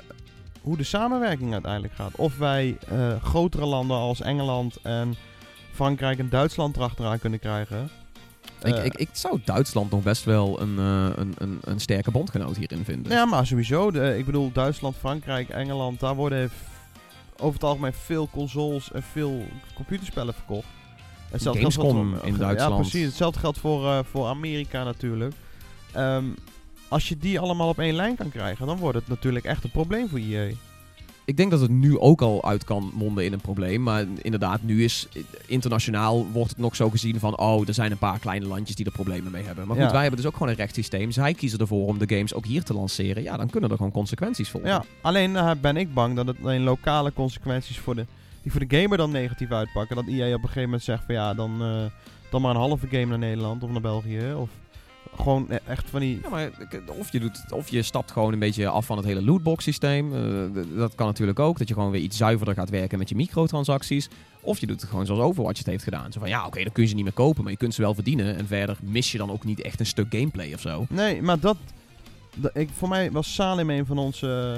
hoe 0.61 0.77
de 0.77 0.83
samenwerking 0.83 1.53
uiteindelijk 1.53 1.93
gaat. 1.93 2.15
Of 2.15 2.37
wij 2.37 2.77
eh, 2.89 3.23
grotere 3.23 3.65
landen 3.65 3.97
als 3.97 4.21
Engeland 4.21 4.77
en 4.83 5.15
Frankrijk 5.73 6.19
en 6.19 6.29
Duitsland 6.29 6.75
erachteraan 6.75 7.19
kunnen 7.19 7.39
krijgen. 7.39 7.89
Ik, 8.63 8.73
Eh, 8.75 8.85
ik, 8.85 8.95
ik 8.95 9.09
zou 9.11 9.39
Duitsland 9.45 9.91
nog 9.91 10.03
best 10.03 10.23
wel 10.23 10.61
een, 10.61 10.77
een, 10.77 11.33
een, 11.37 11.57
een 11.61 11.79
sterke 11.79 12.11
bondgenoot 12.11 12.57
hierin 12.57 12.83
vinden. 12.85 13.11
Ja, 13.11 13.25
maar 13.25 13.47
sowieso. 13.47 13.91
De, 13.91 14.17
ik 14.17 14.25
bedoel, 14.25 14.51
Duitsland, 14.51 14.95
Frankrijk, 14.95 15.49
Engeland, 15.49 15.99
daar 15.99 16.15
worden 16.15 16.49
over 17.37 17.53
het 17.53 17.63
algemeen 17.63 17.93
veel 17.93 18.29
consoles 18.31 18.91
en 18.91 19.03
veel 19.03 19.45
computerspellen 19.75 20.33
verkocht. 20.33 20.67
Hetzelfde 21.31 21.59
Gamescom 21.61 22.15
voor- 22.15 22.25
in 22.27 22.33
Ja, 22.33 22.39
Duitsland. 22.39 22.75
precies. 22.81 23.05
Hetzelfde 23.05 23.39
geldt 23.39 23.57
voor, 23.57 23.85
eh, 23.87 23.99
voor 24.11 24.25
Amerika 24.27 24.83
natuurlijk. 24.83 25.33
Ehm, 25.93 26.23
als 26.87 27.09
je 27.09 27.17
die 27.17 27.39
allemaal 27.39 27.67
op 27.69 27.79
één 27.79 27.95
lijn 27.95 28.15
kan 28.15 28.29
krijgen, 28.29 28.67
dan 28.67 28.77
wordt 28.77 28.97
het 28.97 29.07
natuurlijk 29.07 29.45
echt 29.45 29.63
een 29.63 29.71
probleem 29.71 30.09
voor 30.09 30.19
EA. 30.19 30.49
Ik 31.25 31.37
denk 31.37 31.51
dat 31.51 31.61
het 31.61 31.69
nu 31.71 31.99
ook 31.99 32.21
al 32.21 32.43
uit 32.45 32.63
kan 32.63 32.91
monden 32.93 33.25
in 33.25 33.33
een 33.33 33.41
probleem. 33.41 33.83
Maar 33.83 34.05
inderdaad, 34.21 34.61
nu 34.63 34.83
is 34.83 35.07
eh, 35.13 35.21
internationaal 35.45 36.25
wordt 36.31 36.49
het 36.49 36.59
nog 36.59 36.75
zo 36.75 36.89
gezien 36.89 37.19
van... 37.19 37.37
oh, 37.37 37.67
er 37.67 37.73
zijn 37.73 37.91
een 37.91 37.97
paar 37.97 38.19
kleine 38.19 38.45
landjes 38.47 38.75
die 38.75 38.85
er 38.85 38.91
problemen 38.91 39.31
mee 39.31 39.43
hebben. 39.43 39.67
Maar 39.67 39.75
goed, 39.75 39.85
Ja. 39.85 39.91
wij 39.91 40.01
hebben 40.01 40.19
dus 40.19 40.29
ook 40.29 40.33
gewoon 40.37 40.49
een 40.49 40.55
rechtssysteem. 40.55 41.11
Zij 41.11 41.33
kiezen 41.33 41.59
ervoor 41.59 41.87
om 41.87 41.97
de 41.97 42.15
games 42.15 42.33
ook 42.33 42.45
hier 42.45 42.63
te 42.63 42.73
lanceren. 42.73 43.23
Ja, 43.23 43.37
dan 43.37 43.49
kunnen 43.49 43.69
er 43.69 43.75
gewoon 43.75 43.91
consequenties 43.91 44.49
volgen. 44.49 44.69
Ja, 44.69 44.83
alleen 45.01 45.35
eh, 45.35 45.51
ben 45.61 45.77
ik 45.77 45.93
bang 45.93 46.15
dat 46.15 46.27
het 46.27 46.37
alleen 46.41 46.63
lokale 46.63 47.13
consequenties 47.13 47.79
voor 47.79 47.95
de, 47.95 48.05
die 48.47 48.59
voor 48.59 48.67
de 48.67 48.81
gamer 48.81 48.97
dan 48.97 49.11
negatief 49.11 49.51
uitpakken. 49.51 49.95
Dat 49.95 50.05
EA 50.07 50.25
op 50.27 50.33
een 50.33 50.39
gegeven 50.39 50.61
moment 50.63 50.83
zegt 50.83 51.03
van 51.05 51.15
ja, 51.15 51.33
dan, 51.33 51.61
eh, 51.61 51.85
dan 52.31 52.41
maar 52.41 52.51
een 52.51 52.61
halve 52.61 52.87
game 52.87 53.05
naar 53.05 53.17
Nederland 53.17 53.63
of 53.63 53.69
naar 53.69 53.81
België. 53.81 54.33
Of 54.35 54.49
gewoon 55.17 55.45
e- 55.49 55.59
echt 55.65 55.89
van 55.89 55.99
die... 55.99 56.19
Ja, 56.23 56.29
maar 56.29 56.49
of 56.99 57.11
je, 57.11 57.19
doet, 57.19 57.43
of 57.51 57.69
je 57.69 57.81
stapt 57.81 58.11
gewoon 58.11 58.33
een 58.33 58.39
beetje 58.39 58.67
af 58.67 58.85
van 58.85 58.97
het 58.97 59.05
hele 59.05 59.23
lootbox 59.23 59.63
systeem. 59.63 60.13
Eh, 60.13 60.61
dat 60.77 60.95
kan 60.95 61.07
natuurlijk 61.07 61.39
ook. 61.39 61.57
Dat 61.57 61.67
je 61.67 61.73
gewoon 61.73 61.91
weer 61.91 62.01
iets 62.01 62.17
zuiverder 62.17 62.55
gaat 62.55 62.69
werken 62.69 62.97
met 62.97 63.09
je 63.09 63.15
microtransacties. 63.15 64.09
Of 64.41 64.59
je 64.59 64.67
doet 64.67 64.81
het 64.81 64.89
gewoon 64.89 65.05
zoals 65.05 65.21
Overwatch 65.21 65.57
het 65.57 65.67
heeft 65.67 65.83
gedaan. 65.83 66.11
Zo 66.11 66.19
van 66.19 66.29
ja, 66.29 66.45
oké, 66.45 66.63
dan 66.63 66.71
kun 66.71 66.83
je 66.83 66.89
ze 66.89 66.95
niet 66.95 67.03
meer 67.03 67.13
kopen, 67.13 67.43
maar 67.43 67.51
je 67.51 67.57
kunt 67.57 67.73
ze 67.73 67.81
wel 67.81 67.93
verdienen. 67.93 68.37
En 68.37 68.47
verder 68.47 68.77
mis 68.81 69.11
je 69.11 69.17
dan 69.17 69.31
ook 69.31 69.43
niet 69.43 69.61
echt 69.61 69.79
een 69.79 69.85
stuk 69.85 70.07
gameplay 70.09 70.53
of 70.53 70.61
zo. 70.61 70.85
Nee, 70.89 71.21
maar 71.21 71.39
dat... 71.39 71.57
dat- 72.35 72.55
ik, 72.57 72.69
voor 72.77 72.89
mij 72.89 73.11
was 73.11 73.33
Salim 73.33 73.69
een 73.69 73.85
van 73.85 73.97
onze, 73.97 74.55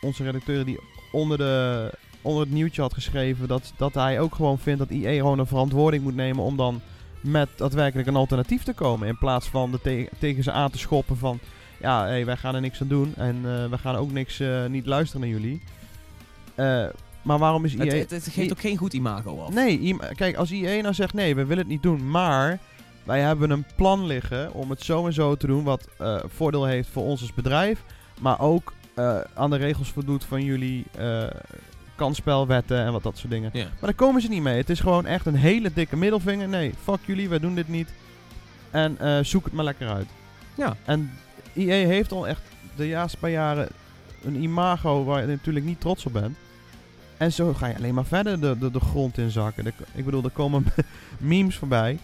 onze 0.00 0.22
redacteuren 0.24 0.66
die 0.66 0.80
onder, 1.12 1.38
de, 1.38 1.92
onder 2.22 2.42
het 2.42 2.52
nieuwtje 2.52 2.82
had 2.82 2.94
geschreven... 2.94 3.48
Dat, 3.48 3.72
dat 3.76 3.94
hij 3.94 4.20
ook 4.20 4.34
gewoon 4.34 4.58
vindt 4.58 4.78
dat 4.78 4.90
EA 4.90 5.16
gewoon 5.16 5.38
een 5.38 5.46
verantwoording 5.46 6.02
moet 6.02 6.14
nemen 6.14 6.44
om 6.44 6.56
dan 6.56 6.80
met 7.20 7.48
daadwerkelijk 7.56 8.08
een 8.08 8.16
alternatief 8.16 8.62
te 8.62 8.72
komen. 8.72 9.08
In 9.08 9.18
plaats 9.18 9.48
van 9.48 9.70
de 9.70 9.80
te- 9.80 10.08
tegen 10.18 10.42
ze 10.42 10.52
aan 10.52 10.70
te 10.70 10.78
schoppen 10.78 11.16
van... 11.16 11.38
Ja, 11.80 12.04
hey, 12.04 12.24
wij 12.24 12.36
gaan 12.36 12.54
er 12.54 12.60
niks 12.60 12.80
aan 12.80 12.88
doen 12.88 13.12
en 13.16 13.36
eh 13.44 13.68
wij 13.68 13.78
gaan 13.78 13.96
ook 13.96 14.12
niks, 14.12 14.40
eh, 14.40 14.66
niet 14.66 14.86
luisteren 14.86 15.20
naar 15.20 15.40
jullie. 15.40 15.60
Eh, 16.54 16.86
maar 17.22 17.38
waarom 17.38 17.64
is 17.64 17.74
EA... 17.74 17.84
Het, 17.84 17.92
het, 17.92 18.24
het 18.24 18.34
geeft 18.34 18.52
ook 18.52 18.60
geen 18.60 18.76
goed 18.76 18.92
imago 18.92 19.42
af. 19.42 19.54
Nee, 19.54 19.96
kijk, 20.14 20.36
als 20.36 20.50
IE 20.50 20.82
nou 20.82 20.94
zegt 20.94 21.14
nee, 21.14 21.34
we 21.34 21.44
willen 21.44 21.62
het 21.62 21.72
niet 21.72 21.82
doen, 21.82 22.10
maar 22.10 22.58
wij 23.04 23.20
hebben 23.20 23.50
een 23.50 23.66
plan 23.76 24.06
liggen 24.06 24.52
om 24.52 24.70
het 24.70 24.82
zo 24.82 25.06
en 25.06 25.12
zo 25.12 25.34
te 25.34 25.46
doen, 25.46 25.64
wat 25.64 25.88
voordeel 26.26 26.64
heeft 26.64 26.88
voor 26.88 27.02
ons 27.02 27.20
als 27.20 27.34
bedrijf, 27.34 27.84
maar 28.20 28.40
ook 28.40 28.72
aan 29.34 29.50
de 29.50 29.56
regels 29.56 29.90
voldoet 29.90 30.24
van 30.24 30.44
jullie 30.44 30.84
kansspelwetten 31.98 32.78
en 32.78 32.92
wat 32.92 33.02
dat 33.02 33.18
soort 33.18 33.30
dingen. 33.30 33.50
Maar 33.52 33.64
daar 33.80 33.94
komen 33.94 34.20
ze 34.20 34.28
niet 34.28 34.42
mee. 34.42 34.56
Het 34.56 34.70
is 34.70 34.80
gewoon 34.80 35.06
echt 35.06 35.26
een 35.26 35.34
hele 35.34 35.72
dikke 35.72 35.96
middelvinger. 35.96 36.48
Nee, 36.48 36.74
fuck 36.82 36.98
jullie, 37.06 37.28
wij 37.28 37.38
doen 37.38 37.54
dit 37.54 37.68
niet. 37.68 37.88
En 38.70 38.98
eh, 38.98 39.18
zoek 39.22 39.44
het 39.44 39.52
maar 39.52 39.64
lekker 39.64 39.88
uit. 39.88 40.06
Ja. 40.54 40.76
En 40.84 41.10
IE 41.52 41.72
heeft 41.72 42.12
al 42.12 42.28
echt 42.28 42.42
de 42.76 42.86
laatste 42.86 43.18
paar 43.18 43.30
jaren 43.30 43.68
een 44.24 44.42
imago 44.42 45.04
waar 45.04 45.20
je 45.20 45.26
natuurlijk 45.26 45.64
niet 45.64 45.80
trots 45.80 46.06
op 46.06 46.12
bent. 46.12 46.36
En 47.16 47.32
zo 47.32 47.54
ga 47.54 47.66
je 47.66 47.76
alleen 47.76 47.94
maar 47.94 48.04
verder 48.04 48.40
de, 48.40 48.58
de, 48.58 48.70
de 48.70 48.80
grond 48.80 49.18
in 49.18 49.30
zakken. 49.30 49.66
Ik 49.94 50.04
bedoel, 50.04 50.24
er 50.24 50.30
komen 50.30 50.64
memes 51.18 51.56
voorbij. 51.56 51.98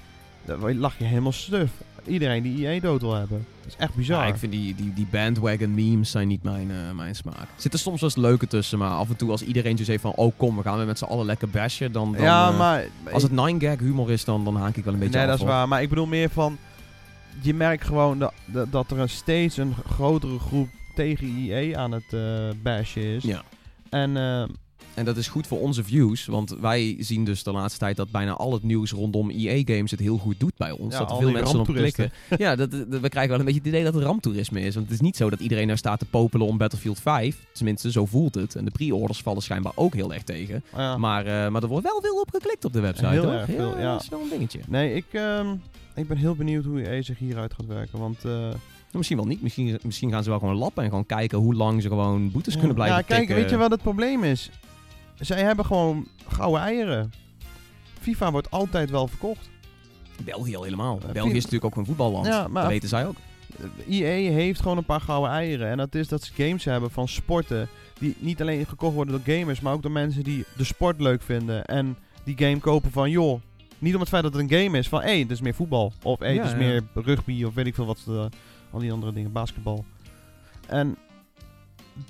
Daar 0.45 0.75
lach 0.75 0.99
je 0.99 1.05
helemaal 1.05 1.33
stuf. 1.33 1.71
Iedereen 2.07 2.43
die 2.43 2.69
IE 2.69 2.81
dood 2.81 3.01
wil 3.01 3.15
hebben. 3.15 3.47
Dat 3.63 3.73
is 3.73 3.77
echt 3.79 3.95
bizar. 3.95 4.23
Ja, 4.23 4.29
ik 4.29 4.37
vind 4.37 4.53
die, 4.53 4.75
die, 4.75 4.93
die 4.93 5.07
bandwagon 5.11 5.75
memes 5.75 6.11
zijn 6.11 6.29
niet 6.29 6.43
mijn, 6.43 6.71
eh, 6.71 6.91
mijn 6.95 7.15
smaak. 7.15 7.41
Er 7.41 7.47
zitten 7.57 7.81
soms 7.81 8.01
wel 8.01 8.11
eens 8.11 8.19
leuke 8.19 8.47
tussen, 8.47 8.79
maar 8.79 8.91
af 8.91 9.09
en 9.09 9.17
toe 9.17 9.31
als 9.31 9.43
iedereen 9.43 9.77
zo 9.77 9.85
zegt 9.85 10.01
van... 10.01 10.13
Oh 10.15 10.33
kom, 10.37 10.57
we 10.57 10.63
gaan 10.63 10.77
weer 10.77 10.87
met 10.87 10.99
z'n 10.99 11.05
allen 11.05 11.27
lekker 11.27 11.49
bashen, 11.49 11.93
dan... 11.93 12.13
dan 12.13 12.23
ja, 12.23 12.51
eh, 12.51 12.59
maar... 12.59 12.85
Als 13.13 13.23
het 13.23 13.33
9gag 13.33 13.79
humor 13.79 14.11
is, 14.11 14.25
dan, 14.25 14.45
dan 14.45 14.57
haak 14.57 14.77
ik 14.77 14.85
wel 14.85 14.93
een 14.93 14.99
beetje 14.99 15.19
Nee, 15.19 15.27
dat 15.27 15.39
is 15.39 15.45
waar. 15.45 15.69
Maar 15.69 15.83
ik 15.83 15.89
bedoel 15.89 16.07
meer 16.07 16.31
van... 16.31 16.59
Je 17.41 17.55
merkt 17.55 17.85
gewoon 17.85 18.19
dat, 18.19 18.33
dat, 18.45 18.73
dat 18.73 18.91
er 18.91 18.99
een 18.99 19.09
steeds 19.09 19.57
een 19.57 19.75
grotere 19.87 20.39
groep 20.39 20.69
tegen 20.95 21.27
IE 21.27 21.79
aan 21.79 21.93
het 21.93 22.13
eh 22.13 22.49
bashen 22.63 23.03
is. 23.03 23.23
Ja. 23.23 23.43
En 23.91 24.17
En 24.95 25.05
dat 25.05 25.17
is 25.17 25.29
goed 25.29 25.47
voor 25.47 25.61
onze 25.61 25.85
views, 25.85 26.27
want 26.27 26.51
wij 26.61 26.97
zien 26.99 27.25
dus 27.25 27.43
de 27.43 27.53
laatste 27.53 27.79
tijd 27.79 27.97
dat 27.97 28.11
bijna 28.11 28.33
al 28.33 28.53
het 28.53 28.63
nieuws 28.63 28.91
rondom 28.93 29.31
EA-games 29.31 29.91
het 29.91 30.01
heel 30.01 30.19
goed 30.19 30.41
doet 30.41 30.57
bij 30.57 30.71
ons. 30.71 30.93
Ja, 30.93 30.99
dat 30.99 31.11
er 31.11 31.17
veel 31.17 31.31
mensen 31.31 31.61
op 31.61 31.67
klikken. 31.67 32.13
Ja, 32.39 32.57
dat, 32.57 32.71
dat- 32.71 33.01
we 33.01 33.09
krijgen 33.09 33.31
wel 33.31 33.39
een 33.39 33.45
beetje 33.45 33.61
het 33.61 33.69
idee 33.69 33.85
dat 33.85 33.95
het 33.95 34.03
ramptoerisme 34.03 34.61
is. 34.61 34.75
Want 34.75 34.87
het 34.87 34.95
is 34.95 35.01
niet 35.01 35.17
zo 35.17 35.31
dat 35.31 35.41
iedereen 35.41 35.67
nou 35.67 35.79
staat 35.79 35.99
te 35.99 36.05
popelen 36.05 36.47
om 36.47 36.59
Battlefield 36.59 37.01
5. 37.01 37.37
Tenminste, 37.53 37.91
zo 37.91 38.07
voelt 38.07 38.35
het. 38.35 38.55
En 38.55 38.65
de 38.65 38.71
pre-orders 38.71 39.21
vallen 39.21 39.43
schijnbaar 39.43 39.73
ook 39.75 39.95
heel 39.95 40.13
erg 40.15 40.23
tegen. 40.23 40.63
ja. 40.77 40.97
Maar, 40.97 41.27
eh, 41.27 41.49
maar 41.51 41.63
er 41.63 41.69
wordt 41.69 41.87
wel 41.87 42.01
veel 42.03 42.21
op 42.21 42.31
geklikt 42.31 42.65
op 42.65 42.73
de 42.73 42.81
website. 42.81 43.09
Heel 43.09 43.33
erg 43.33 43.45
veel, 43.45 43.79
ja. 43.79 43.93
Dat 43.93 44.03
is 44.03 44.09
wel 44.09 44.21
een 44.21 44.29
dingetje. 44.31 44.61
Nee, 44.69 44.95
ik, 44.95 45.05
ehm, 45.13 45.47
ik 45.95 46.09
ben 46.09 46.17
heel 46.17 46.35
benieuwd 46.35 46.65
hoe 46.65 46.89
EA 46.89 47.03
zich 47.03 47.19
hieruit 47.19 47.55
gaat 47.55 47.67
werken. 47.67 47.99
Want 47.99 48.25
eh, 48.25 48.49
Misschien 48.93 49.17
wel 49.17 49.27
niet. 49.27 49.43
Misschien, 49.43 49.79
misschien 49.85 50.11
gaan 50.11 50.23
ze 50.23 50.31
wel 50.31 50.39
gewoon 50.39 50.55
lappen 50.57 50.83
en 50.83 50.89
gewoon 50.89 51.07
kijken 51.07 51.39
hoe 51.39 51.55
lang 51.55 51.83
ze 51.83 51.89
gewoon 51.89 52.31
boetes 52.31 52.57
kunnen 52.57 52.75
blijven 52.75 52.97
Ja, 52.97 53.03
kijk, 53.03 53.19
tikken. 53.19 53.37
weet 53.37 53.51
je 53.51 53.57
wat 53.57 53.71
het 53.71 53.83
probleem 53.83 54.25
is? 54.25 54.51
Zij 55.19 55.43
hebben 55.43 55.65
gewoon 55.65 56.09
gouden 56.29 56.61
eieren. 56.61 57.13
FIFA 58.01 58.31
wordt 58.31 58.51
altijd 58.51 58.91
wel 58.91 59.09
verkocht. 59.09 59.51
België 60.25 60.57
al 60.57 60.63
helemaal. 60.63 60.99
Eh, 61.07 61.11
België 61.13 61.29
is 61.37 61.43
natuurlijk 61.45 61.65
ook 61.65 61.77
een 61.77 61.87
voetballand. 61.87 62.27
Ja, 62.27 62.49
maar- 62.49 62.63
dat 62.63 62.73
weten 62.73 62.89
zij 62.89 63.07
ook. 63.07 63.17
EA 63.89 64.31
heeft 64.33 64.61
gewoon 64.61 64.77
een 64.77 64.85
paar 64.85 65.01
gouden 65.01 65.31
eieren. 65.31 65.69
En 65.71 65.77
dat 65.77 65.95
is 65.95 66.09
dat 66.09 66.23
ze 66.23 66.33
games 66.35 66.65
hebben 66.65 66.91
van 66.91 67.09
sporten. 67.09 67.69
Die 67.99 68.17
niet 68.19 68.41
alleen 68.41 68.67
gekocht 68.67 68.95
worden 68.95 69.23
door 69.25 69.37
gamers, 69.37 69.61
maar 69.61 69.73
ook 69.73 69.83
door 69.83 69.91
mensen 69.91 70.23
die 70.23 70.45
de 70.57 70.65
sport 70.65 71.01
leuk 71.01 71.23
vinden. 71.23 71.65
En 71.65 71.97
die 72.25 72.37
game 72.39 72.59
kopen 72.59 72.91
van, 72.91 73.11
joh, 73.11 73.41
niet 73.79 73.95
om 73.95 74.01
het 74.01 74.09
feit 74.09 74.23
dat 74.23 74.33
het 74.33 74.51
een 74.51 74.63
game 74.65 74.79
is. 74.79 74.89
Van, 74.89 75.01
hé, 75.01 75.07
hey, 75.09 75.19
het 75.19 75.31
is 75.31 75.41
meer 75.41 75.55
voetbal. 75.55 75.93
Of 76.03 76.19
hé, 76.19 76.27
Ja, 76.29 76.37
het 76.37 76.45
is 76.45 76.51
ja. 76.51 76.57
meer 76.57 76.83
rugby. 76.95 77.45
Of 77.45 77.55
weet 77.55 77.67
ik 77.67 77.75
veel 77.75 77.87
wat. 77.87 78.05
eh, 78.09 78.25
al 78.71 78.79
die 78.79 78.93
andere 78.93 79.13
dingen. 79.13 79.33
Basketbal. 79.33 79.85
En 80.69 80.97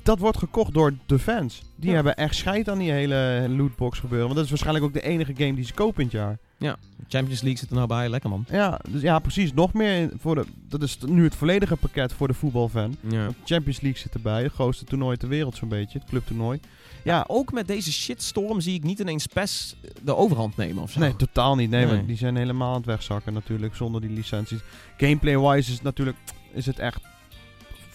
dat 0.02 0.18
wordt 0.18 0.38
gekocht 0.38 0.72
door 0.74 0.94
de 1.06 1.18
fans. 1.18 1.62
Die 1.76 1.88
Ja. 1.88 1.94
hebben 1.94 2.16
echt 2.16 2.34
scheid 2.34 2.68
aan 2.68 2.78
die 2.78 2.90
hele 2.90 3.46
lootbox 3.48 3.98
gebeuren. 3.98 4.24
Want 4.26 4.34
dat 4.36 4.44
is 4.44 4.50
waarschijnlijk 4.50 4.84
ook 4.86 4.92
de 4.92 5.02
enige 5.02 5.32
game 5.36 5.54
die 5.54 5.64
ze 5.64 5.74
kopen 5.74 6.00
in 6.00 6.06
het 6.08 6.16
jaar. 6.16 6.38
Champions 7.08 7.40
League 7.40 7.58
zit 7.58 7.68
er 7.70 7.74
nou 7.74 7.86
bij. 7.88 8.08
Lekker 8.08 8.30
man. 8.30 8.44
Ja, 8.50 8.80
dus 8.88 9.02
ja, 9.02 9.18
precies. 9.18 9.52
Nog 9.52 9.72
meer 9.72 10.10
voor 10.18 10.34
de. 10.34 10.44
Dat 10.68 10.82
is 10.82 10.98
nu 11.06 11.24
het 11.24 11.34
volledige 11.34 11.76
pakket 11.76 12.12
voor 12.12 12.28
de 12.28 12.34
voetbalfan. 12.34 12.96
Ja. 13.00 13.28
Champions 13.44 13.80
League 13.80 14.00
zit 14.00 14.14
erbij, 14.14 14.42
het 14.42 14.52
grootste 14.52 14.84
toernooi 14.84 15.16
ter 15.16 15.28
wereld 15.28 15.56
zo'n 15.56 15.68
beetje, 15.68 15.98
het 15.98 16.08
clubtoernooi. 16.08 16.60
Ja, 17.02 17.24
Ook 17.28 17.52
met 17.52 17.66
deze 17.66 17.92
shitstorm 17.92 18.60
zie 18.60 18.74
ik 18.74 18.82
niet 18.82 18.98
ineens 18.98 19.26
PES 19.26 19.76
de 20.02 20.16
overhand 20.16 20.56
nemen 20.56 20.82
of 20.82 20.90
zo. 20.90 21.00
nee, 21.00 21.16
totaal 21.16 21.54
niet. 21.56 21.70
Nee, 21.70 21.84
Nee. 21.86 21.94
want 21.94 22.06
die 22.06 22.16
zijn 22.16 22.36
helemaal 22.36 22.70
aan 22.70 22.76
het 22.76 22.86
wegzakken 22.86 23.32
natuurlijk, 23.32 23.74
zonder 23.74 24.00
die 24.00 24.10
licenties. 24.10 24.60
Gameplay-wise 24.96 25.68
is 25.68 25.74
het 25.74 25.82
natuurlijk 25.82 26.16
is 26.52 26.66
het 26.66 26.78
echt 26.78 27.00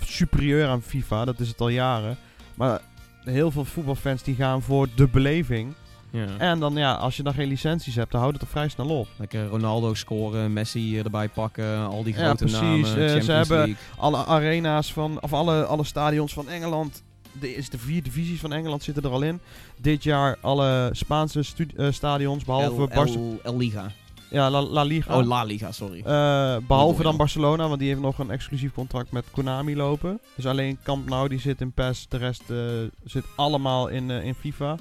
superieur 0.10 0.68
aan 0.68 0.82
FIFA, 0.82 1.26
dat 1.26 1.40
is 1.40 1.48
het 1.48 1.62
al 1.62 1.70
jaren. 1.70 2.18
Maar 2.56 2.82
heel 3.24 3.52
veel 3.52 3.66
voetbalfans 3.66 4.24
die 4.24 4.36
gaan 4.36 4.62
voor 4.62 4.88
de 4.96 5.08
beleving. 5.08 5.74
Ja. 6.12 6.26
En 6.38 6.60
dan 6.60 6.74
ja, 6.76 6.94
als 6.94 7.18
je 7.18 7.24
dan 7.24 7.34
geen 7.34 7.48
licenties 7.48 7.96
hebt, 7.96 8.12
dan 8.12 8.20
houdt 8.22 8.36
het 8.36 8.46
er 8.46 8.52
vrij 8.52 8.70
snel 8.70 8.88
op. 9.00 9.08
Lekker 9.18 9.46
Ronaldo 9.48 9.94
scoren, 9.94 10.54
Messi 10.54 11.00
erbij 11.00 11.30
pakken, 11.30 11.78
al 11.88 12.04
die 12.04 12.14
Ja, 12.14 12.20
grote 12.26 12.44
precies. 12.44 12.60
namen, 12.60 13.16
Eh, 13.16 13.22
ze 13.22 13.32
hebben- 13.32 13.58
League. 13.58 13.76
Alle 13.98 14.26
arena's 14.26 14.94
van, 14.94 15.22
of 15.22 15.34
alle, 15.34 15.64
alle 15.66 15.84
stadions 15.84 16.34
van 16.34 16.50
Engeland. 16.50 17.04
De, 17.40 17.56
is 17.56 17.70
de 17.70 17.78
vier 17.78 18.04
divisies 18.04 18.40
van 18.40 18.54
Engeland 18.54 18.84
zitten 18.84 19.04
er 19.04 19.10
al 19.10 19.22
in. 19.22 19.40
Dit 19.78 20.04
jaar 20.04 20.38
alle 20.42 20.90
Spaanse 20.92 21.44
eh, 21.78 21.88
stadions, 21.92 22.44
behalve 22.46 22.82
El, 22.82 22.88
Barce- 22.88 23.18
El, 23.18 23.40
El 23.44 23.58
Liga. 23.58 23.92
Ja, 24.30 24.50
La, 24.50 24.62
La 24.62 24.84
Liga. 24.84 25.18
Oh, 25.18 25.28
La 25.28 25.44
Liga, 25.44 25.72
sorry. 25.72 26.00
Eh, 26.00 26.58
behalve 26.68 27.04
dan 27.04 27.18
Barcelona, 27.18 27.68
want 27.68 27.80
die 27.80 27.88
heeft 27.88 28.02
nog 28.02 28.20
een 28.20 28.32
exclusief 28.32 28.74
contract 28.74 29.12
met 29.12 29.26
Konami 29.32 29.76
lopen. 29.76 30.20
Dus 30.36 30.46
alleen 30.46 30.78
Camp 30.84 31.10
Nou 31.10 31.30
die 31.30 31.40
zit 31.40 31.62
in 31.62 31.72
PES, 31.72 32.06
de 32.10 32.18
rest 32.18 32.50
eh, 32.50 32.58
zit 33.04 33.26
allemaal 33.36 33.88
in, 33.88 34.12
eh, 34.12 34.24
in 34.24 34.36
FIFA. 34.36 34.78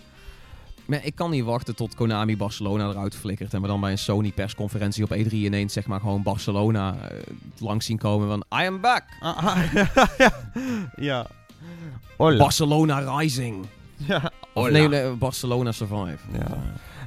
Maar 0.87 1.05
ik 1.05 1.15
kan 1.15 1.31
niet 1.31 1.45
wachten 1.45 1.77
tot 1.77 1.95
Konami 1.95 2.37
Barcelona 2.37 2.89
eruit 2.89 3.17
flikkert. 3.17 3.55
En 3.55 3.61
we 3.63 3.67
dan 3.67 3.81
bij 3.81 3.91
een 3.91 3.99
Sony 3.99 4.33
persconferentie 4.33 5.05
op 5.05 5.17
E3 5.17 5.31
ineens 5.33 5.73
zeg 5.73 5.87
maar 5.87 6.01
gewoon 6.01 6.23
Barcelona 6.23 6.97
eh, 7.01 7.19
langs 7.59 7.87
zien 7.87 7.99
komen 7.99 8.29
van 8.29 8.61
I 8.61 8.67
am 8.67 8.81
back. 8.81 9.05
Ah, 9.21 9.45
ah, 9.45 9.73
ja. 10.19 10.33
ja. 10.97 11.27
Barcelona 12.17 13.19
Rising. 13.19 13.67
ja. 13.97 14.33
Of 14.55 14.71
nee, 14.71 15.11
Barcelona 15.11 15.73
Survive. 15.73 16.19
Ja. 16.33 16.59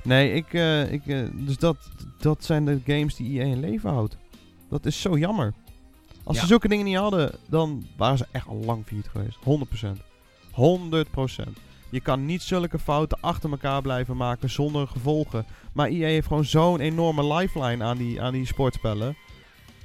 Nee, 0.04 0.34
ik, 0.34 0.54
eh, 0.54 0.92
ik, 0.92 1.08
eh, 1.08 1.20
dus 1.34 1.58
dat, 1.58 1.78
dat 2.20 2.44
zijn 2.44 2.66
de 2.66 2.80
games 2.86 3.16
die 3.16 3.40
EA 3.40 3.46
in 3.46 3.60
leven 3.60 3.90
houdt. 3.90 4.18
Dat 4.70 4.86
is 4.86 5.02
zo 5.02 5.18
jammer. 5.18 5.54
Als 6.24 6.36
Ja. 6.36 6.42
ze 6.42 6.48
zulke 6.48 6.68
dingen 6.68 6.86
niet 6.86 6.96
hadden, 6.98 7.32
dan 7.50 7.86
waren 7.98 8.18
ze 8.18 8.26
echt 8.32 8.48
al 8.48 8.56
lang 8.66 8.86
failliet 8.86 9.08
geweest. 9.08 9.38
100%. 9.44 10.02
100%. 10.52 11.58
Je 11.90 12.00
kan 12.00 12.26
niet 12.26 12.42
zulke 12.42 12.80
fouten 12.80 13.18
achter 13.22 13.50
elkaar 13.52 13.82
blijven 13.82 14.18
maken 14.18 14.50
zonder 14.50 14.88
gevolgen. 14.88 15.46
Maar 15.74 15.88
EA 15.88 16.08
heeft 16.08 16.28
gewoon 16.28 16.46
zo'n 16.46 16.80
enorme 16.80 17.34
lifeline 17.34 17.84
aan 17.84 17.98
die, 17.98 18.22
aan 18.22 18.34
die 18.34 18.46
sportspellen. 18.46 19.16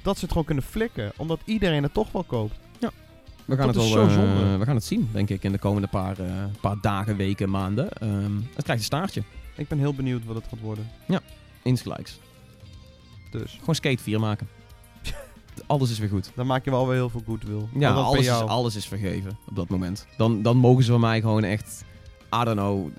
Dat 0.01 0.15
ze 0.15 0.21
het 0.21 0.29
gewoon 0.31 0.45
kunnen 0.45 0.63
flikken. 0.63 1.11
Omdat 1.17 1.39
iedereen 1.45 1.83
het 1.83 1.93
toch 1.93 2.11
wel 2.11 2.23
koopt. 2.23 2.55
We 3.45 3.55
gaan, 3.55 3.65
Dat 3.65 3.75
het 3.75 3.83
wel, 3.93 3.93
zo 3.93 4.07
eh, 4.07 4.13
zonde. 4.13 4.57
we 4.57 4.65
gaan 4.65 4.75
het 4.75 4.83
zien, 4.83 5.09
denk 5.13 5.29
ik, 5.29 5.43
in 5.43 5.51
de 5.51 5.57
komende 5.57 5.87
paar, 5.87 6.19
eh, 6.19 6.43
paar 6.61 6.75
dagen, 6.81 7.15
weken, 7.15 7.49
maanden. 7.49 7.91
Ehm, 7.91 8.35
het 8.53 8.63
krijgt 8.63 8.67
een 8.81 8.87
staartje. 8.87 9.23
Ik 9.57 9.67
ben 9.67 9.77
heel 9.77 9.93
benieuwd 9.93 10.25
wat 10.25 10.35
het 10.35 10.45
gaat 10.49 10.59
worden. 10.59 10.89
Insgelijks. 11.63 12.19
Dus 13.31 13.55
Gewoon 13.59 13.75
Skate 13.75 14.03
4 14.03 14.19
maken. 14.19 14.47
Alles 15.67 15.91
is 15.91 15.99
weer 15.99 16.09
goed. 16.09 16.31
dan 16.35 16.47
maak 16.47 16.65
je 16.65 16.71
wel 16.71 16.87
weer 16.87 16.95
heel 16.95 17.09
veel 17.09 17.23
goodwill. 17.25 17.67
Ja, 17.73 17.91
alles 17.91 18.19
is, 18.19 18.29
alles 18.29 18.75
is 18.75 18.85
vergeven 18.85 19.37
op 19.49 19.55
dat 19.55 19.69
moment. 19.69 20.07
Dan, 20.17 20.41
dan 20.41 20.57
mogen 20.57 20.83
ze 20.83 20.91
van 20.91 20.99
mij 20.99 21.21
gewoon 21.21 21.43
echt, 21.43 21.83
I 22.41 22.43
don't 22.43 22.57
know, 22.57 22.89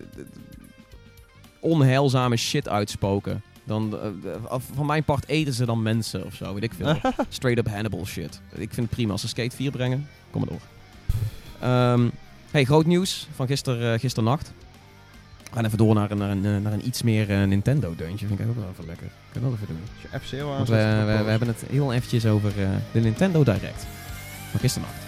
onheilzame 1.61 2.37
shit 2.37 2.69
uitspoken. 2.69 3.43
Dan, 3.65 3.99
eh, 4.01 4.35
eh, 4.35 4.61
van 4.75 4.87
mijn 4.87 5.05
part 5.05 5.29
eten 5.29 5.53
ze 5.53 5.65
dan 5.67 5.83
mensen 5.83 6.25
of 6.25 6.35
zo, 6.35 6.55
weet 6.55 6.63
ik 6.63 6.73
veel. 6.75 6.97
Straight 7.29 7.67
up 7.67 7.73
Hannibal 7.75 8.07
shit. 8.07 8.41
Ik 8.51 8.73
vind 8.73 8.77
het 8.77 8.91
prima 8.91 9.13
als 9.13 9.21
ze 9.21 9.29
Skate 9.29 9.57
4 9.57 9.71
brengen. 9.71 10.09
Kom 10.31 10.41
maar 10.41 10.51
door. 10.51 10.61
Ehm, 11.61 12.09
hey, 12.51 12.65
groot 12.65 12.87
nieuws 12.87 13.29
van 13.35 13.47
gister, 13.47 13.93
eh, 13.93 14.01
gisternacht. 14.01 14.53
We 15.49 15.55
gaan 15.55 15.65
even 15.65 15.79
door 15.79 15.95
naar 15.95 16.11
een, 16.11 16.19
naar 16.19 16.31
een, 16.31 16.45
eh, 16.45 16.57
naar 16.57 16.73
een 16.73 16.87
iets 16.87 17.03
meer 17.03 17.31
eh, 17.31 17.43
Nintendo-deuntje. 17.43 18.27
Vind 18.27 18.41
ik 18.41 18.49
ook 18.49 18.55
wel 18.55 18.69
even 18.71 18.87
lekker. 18.87 19.07
Kan 19.33 19.43
dat 19.43 19.53
even 19.53 19.67
doen. 19.67 19.81
Als 20.13 20.31
je 20.31 20.45
aanzet, 20.45 20.69
we, 20.69 21.13
we, 21.13 21.25
we 21.25 21.31
hebben 21.31 21.49
het 21.49 21.65
heel 21.71 21.93
eventjes 21.93 22.27
over 22.27 22.63
eh, 22.63 22.69
de 22.93 23.01
Nintendo 23.01 23.45
Direct. 23.45 23.87
Van 24.51 24.61
gisternacht. 24.61 25.07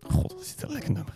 God, 0.00 0.32
wat 0.32 0.40
is 0.40 0.54
een 0.58 0.72
lekker 0.72 0.92
nummer. 0.92 1.14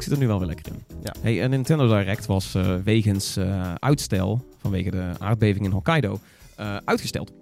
Ik 0.00 0.06
zit 0.06 0.14
er 0.14 0.20
nu 0.20 0.26
wel 0.26 0.38
weer 0.38 0.48
lekker 0.48 0.72
in. 0.72 0.98
Ja. 1.02 1.14
Hey, 1.20 1.44
een 1.44 1.50
Nintendo 1.50 1.86
Direct 1.86 2.26
was 2.26 2.54
eh, 2.54 2.76
wegens 2.84 3.36
eh, 3.36 3.74
uitstel, 3.74 4.44
vanwege 4.58 4.90
de 4.90 5.12
aardbeving 5.18 5.64
in 5.64 5.70
Hokkaido, 5.70 6.18
eh, 6.56 6.76
uitgesteld. 6.84 7.32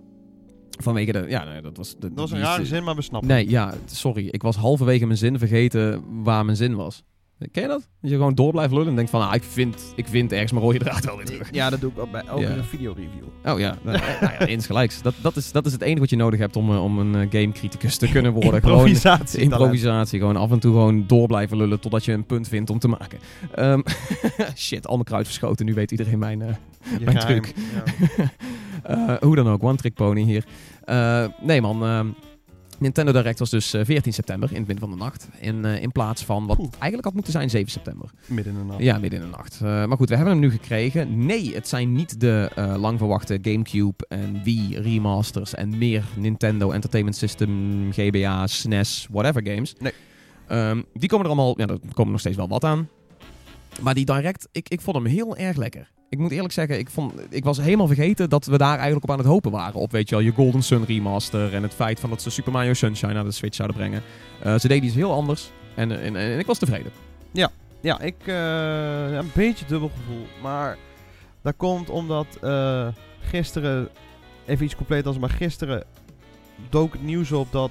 Vanwege 0.70 1.12
de, 1.12 1.24
ja, 1.28 1.44
nee, 1.44 1.62
dat 1.62 1.76
was... 1.76 1.94
De, 1.94 1.98
Dat 1.98 2.10
was 2.14 2.30
een 2.30 2.40
rare 2.40 2.66
zin, 2.66 2.84
maar 2.84 2.94
we 2.94 3.02
snappen. 3.02 3.28
Nee, 3.28 3.48
ja, 3.48 3.74
sorry. 3.86 4.28
Ik 4.28 4.42
was 4.42 4.56
halverwege 4.56 5.06
mijn 5.06 5.18
zin 5.18 5.38
vergeten 5.38 6.02
waar 6.22 6.44
mijn 6.44 6.56
zin 6.56 6.74
was. 6.74 7.02
Ken 7.52 7.62
je 7.62 7.68
dat? 7.68 7.88
Dat 8.00 8.10
je 8.10 8.16
gewoon 8.16 8.34
door 8.34 8.50
blijft 8.52 8.72
lullen 8.72 8.88
en 8.88 8.94
denkt 8.94 9.10
van, 9.10 9.28
ah, 9.28 9.34
ik 9.34 9.42
vind, 9.42 9.92
ik 9.96 10.06
vind 10.08 10.32
ergens 10.32 10.52
mijn 10.52 10.64
rode 10.64 10.78
draad 10.78 11.04
wel 11.04 11.16
weer 11.16 11.26
terug. 11.26 11.48
Ja, 11.52 11.70
dat 11.70 11.80
doe 11.80 11.90
ik 11.90 11.98
ook 11.98 12.10
bij 12.10 12.22
elke 12.26 12.42
Ja. 12.42 12.62
videoreview. 12.62 13.24
Oh 13.44 13.58
ja, 13.58 13.76
nou, 13.82 13.98
nou 14.20 14.32
ja, 14.32 14.38
insgelijks. 14.46 15.02
Dat, 15.02 15.14
dat, 15.22 15.36
is, 15.36 15.52
dat 15.52 15.66
is 15.66 15.72
het 15.72 15.82
enige 15.82 16.00
wat 16.00 16.10
je 16.10 16.16
nodig 16.16 16.38
hebt 16.40 16.56
om, 16.56 16.70
eh, 16.72 16.84
om 16.84 16.98
een 16.98 17.14
eh, 17.14 17.40
gamecriticus 17.40 17.96
te 17.96 18.08
kunnen 18.08 18.32
worden. 18.32 18.60
Gewoon 18.60 18.76
Improvisatie. 18.78 19.40
improvisatie. 19.40 20.18
Gewoon 20.18 20.36
af 20.36 20.50
en 20.50 20.58
toe 20.58 20.72
gewoon 20.72 21.04
door 21.06 21.26
blijven 21.26 21.56
lullen 21.56 21.80
totdat 21.80 22.04
je 22.04 22.12
een 22.12 22.26
punt 22.26 22.48
vindt 22.48 22.70
om 22.70 22.78
te 22.78 22.88
maken. 22.88 23.18
Ehm, 23.54 23.80
shit, 24.56 24.86
al 24.86 24.92
mijn 24.94 25.04
kruid 25.06 25.26
verschoten. 25.26 25.66
Nu 25.66 25.74
weet 25.74 25.90
iedereen 25.90 26.18
mijn, 26.18 26.42
eh, 26.42 26.48
Mijn 27.00 27.18
geheim. 27.20 27.42
truc. 27.42 27.54
Ja. 27.74 28.24
Eh, 28.82 29.14
hoe 29.20 29.36
dan 29.36 29.48
ook, 29.48 29.62
One 29.62 29.76
Trick 29.76 29.94
Pony 29.94 30.22
hier. 30.22 30.44
Eh, 30.84 31.24
nee 31.42 31.60
man, 31.60 31.82
ehm, 31.84 32.06
Nintendo 32.78 33.12
Direct 33.12 33.38
was 33.38 33.50
dus 33.50 33.74
eh, 33.74 33.84
14 33.84 34.12
september 34.12 34.48
in 34.50 34.56
het 34.56 34.66
midden 34.66 34.88
van 34.88 34.98
de 34.98 35.04
nacht. 35.04 35.28
In, 35.40 35.64
eh, 35.64 35.82
in 35.82 35.92
plaats 35.92 36.24
van 36.24 36.46
wat 36.46 36.58
Oeh. 36.58 36.68
eigenlijk 36.70 37.04
had 37.04 37.14
moeten 37.14 37.32
zijn 37.32 37.50
7 37.50 37.70
september. 37.70 38.10
Midden 38.26 38.52
in 38.52 38.58
de 38.58 38.64
nacht. 38.64 38.82
Ja, 38.82 38.98
midden 38.98 39.20
in 39.20 39.30
de 39.30 39.36
nacht. 39.36 39.54
Eh, 39.54 39.60
maar 39.60 39.96
goed, 39.96 40.08
we 40.08 40.14
hebben 40.14 40.32
hem 40.32 40.42
nu 40.42 40.50
gekregen. 40.50 41.26
Nee, 41.26 41.54
het 41.54 41.68
zijn 41.68 41.92
niet 41.92 42.20
de 42.20 42.50
eh, 42.54 42.74
lang 42.76 42.98
verwachte 42.98 43.38
Gamecube 43.42 44.06
en 44.08 44.42
Wii 44.42 44.78
remasters 44.78 45.54
en 45.54 45.78
meer 45.78 46.04
Nintendo 46.16 46.70
Entertainment 46.70 47.16
System, 47.16 47.92
GBA, 47.92 48.46
SNES, 48.46 49.06
whatever 49.10 49.46
games. 49.46 49.74
Nee. 49.78 49.92
Ehm, 50.46 50.82
die 50.92 51.08
komen 51.08 51.26
er 51.26 51.32
allemaal, 51.32 51.58
ja, 51.58 51.66
er 51.66 51.78
komen 51.94 52.12
nog 52.12 52.20
steeds 52.20 52.36
wel 52.36 52.48
wat 52.48 52.64
aan. 52.64 52.88
Maar 53.80 53.94
die 53.94 54.04
Direct, 54.04 54.48
ik, 54.52 54.68
ik 54.68 54.80
vond 54.80 54.96
hem 54.96 55.06
heel 55.06 55.36
erg 55.36 55.56
lekker. 55.56 55.90
Ik 56.10 56.18
moet 56.18 56.30
eerlijk 56.30 56.52
zeggen, 56.52 56.78
ik, 56.78 56.90
vond, 56.90 57.12
ik 57.30 57.44
was 57.44 57.58
helemaal 57.58 57.86
vergeten 57.86 58.28
dat 58.28 58.46
we 58.46 58.58
daar 58.58 58.74
eigenlijk 58.74 59.02
op 59.02 59.10
aan 59.10 59.18
het 59.18 59.26
hopen 59.26 59.50
waren. 59.50 59.80
Op, 59.80 59.92
weet 59.92 60.08
je 60.08 60.14
wel, 60.14 60.24
je 60.24 60.32
Golden 60.32 60.62
Sun 60.62 60.84
remaster 60.84 61.54
en 61.54 61.62
het 61.62 61.74
feit 61.74 62.00
van 62.00 62.10
dat 62.10 62.22
ze 62.22 62.30
Super 62.30 62.52
Mario 62.52 62.72
Sunshine 62.72 63.12
naar 63.12 63.24
de 63.24 63.30
Switch 63.30 63.56
zouden 63.56 63.76
brengen. 63.76 64.02
Eh, 64.42 64.58
ze 64.58 64.68
deden 64.68 64.84
iets 64.84 64.94
heel 64.94 65.12
anders 65.12 65.50
en, 65.74 66.00
en, 66.00 66.16
en, 66.16 66.38
ik 66.38 66.46
was 66.46 66.58
tevreden. 66.58 66.92
Ja, 67.80 68.00
ik 68.00 68.26
eh, 68.26 69.12
een 69.12 69.30
beetje 69.34 69.66
dubbel 69.66 69.90
gevoel. 69.96 70.26
Maar 70.42 70.76
dat 71.42 71.54
komt 71.56 71.90
omdat 71.90 72.26
eh, 72.42 72.88
gisteren, 73.20 73.88
even 74.46 74.64
iets 74.64 74.76
compleet 74.76 75.06
als, 75.06 75.18
maar 75.18 75.30
gisteren 75.30 75.84
dook 76.68 76.92
het 76.92 77.02
nieuws 77.02 77.32
op 77.32 77.52
dat 77.52 77.70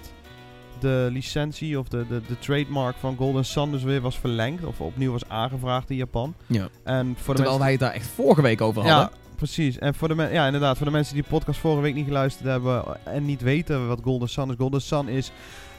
de 0.81 1.09
licentie 1.11 1.79
of 1.79 1.87
de, 1.87 2.05
de, 2.07 2.21
de 2.27 2.39
trademark 2.39 2.95
van 2.99 3.15
Golden 3.17 3.45
Sun 3.45 3.71
dus 3.71 3.83
weer 3.83 4.01
was 4.01 4.17
verlengd. 4.19 4.63
Of 4.65 4.81
opnieuw 4.81 5.11
was 5.11 5.29
aangevraagd 5.29 5.89
in 5.89 5.95
Japan. 5.95 6.33
Ja. 6.45 6.67
En 6.83 7.05
voor 7.05 7.33
de 7.35 7.41
Terwijl 7.41 7.43
mensen... 7.43 7.59
wij 7.59 7.71
het 7.71 7.79
daar 7.79 7.91
echt 7.93 8.07
vorige 8.07 8.41
week 8.41 8.61
over 8.61 8.81
hadden. 8.81 8.99
Ja, 8.99 9.11
precies. 9.35 9.77
En 9.79 9.95
voor 9.95 10.07
de, 10.07 10.29
ja, 10.31 10.45
inderdaad, 10.45 10.77
voor 10.77 10.85
de 10.85 10.91
mensen 10.91 11.13
die 11.13 11.23
de 11.23 11.29
podcast 11.29 11.59
vorige 11.59 11.81
week 11.81 11.93
niet 11.93 12.05
geluisterd 12.07 12.47
hebben 12.47 12.83
en 13.03 13.25
niet 13.25 13.41
weten 13.41 13.87
wat 13.87 13.99
Golden 14.03 14.29
Sun 14.29 14.49
is. 14.49 14.55
Golden 14.57 14.81
Sun 14.81 15.07
is 15.07 15.31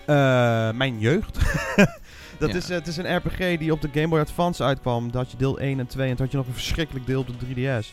eh, 0.07 0.15
mijn 0.73 0.99
jeugd. 0.99 1.39
dat 2.39 2.51
Ja. 2.51 2.57
is, 2.57 2.71
eh, 2.71 2.77
het 2.77 2.87
is 2.87 2.97
een 2.97 3.17
RPG 3.17 3.59
die 3.59 3.73
op 3.73 3.81
de 3.81 3.89
Game 3.93 4.09
Boy 4.09 4.21
Advance 4.21 4.63
uitkwam. 4.63 5.05
Dat 5.11 5.23
had 5.23 5.31
je 5.31 5.37
deel 5.37 5.59
1 5.59 5.79
en 5.79 5.87
2 5.87 6.09
en 6.09 6.17
toen 6.17 6.25
had 6.25 6.31
je 6.31 6.37
nog 6.37 6.47
een 6.47 6.53
verschrikkelijk 6.53 7.07
deel 7.07 7.21
op 7.21 7.27
de 7.27 7.47
3DS. 7.47 7.93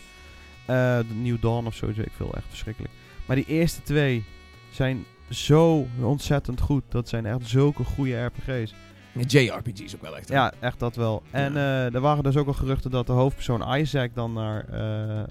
Eh, 0.65 0.97
de 0.97 1.13
New 1.13 1.37
Dawn 1.41 1.65
of 1.65 1.75
zo, 1.75 1.85
ik 1.87 1.95
veel. 2.15 2.33
Echt 2.35 2.45
verschrikkelijk. 2.49 2.93
Maar 3.25 3.35
die 3.35 3.45
eerste 3.45 3.81
twee 3.81 4.23
zijn 4.69 5.05
zo 5.29 5.87
ontzettend 6.01 6.61
goed. 6.61 6.83
Dat 6.89 7.09
zijn 7.09 7.25
echt 7.25 7.47
zulke 7.47 7.83
goede 7.83 8.25
RPG's. 8.25 8.73
JRPG's 9.19 9.95
ook 9.95 10.01
wel 10.01 10.17
echt. 10.17 10.29
hè? 10.29 10.35
Ja, 10.35 10.53
echt 10.59 10.79
dat 10.79 10.95
wel. 10.95 11.23
En 11.31 11.57
eh, 11.57 11.93
er 11.93 12.01
waren 12.01 12.23
dus 12.23 12.37
ook 12.37 12.47
al 12.47 12.53
geruchten 12.53 12.91
dat 12.91 13.07
de 13.07 13.13
hoofdpersoon 13.13 13.77
Isaac 13.77 14.15
dan 14.15 14.33
naar 14.33 14.65
eh, 14.69 15.19
eh, 15.19 15.25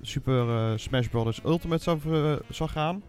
Super 0.00 0.78
Smash 0.78 1.06
Bros. 1.06 1.40
Ultimate 1.44 1.82
zou, 1.82 1.98
zou 2.50 2.70
gaan. 2.70 3.02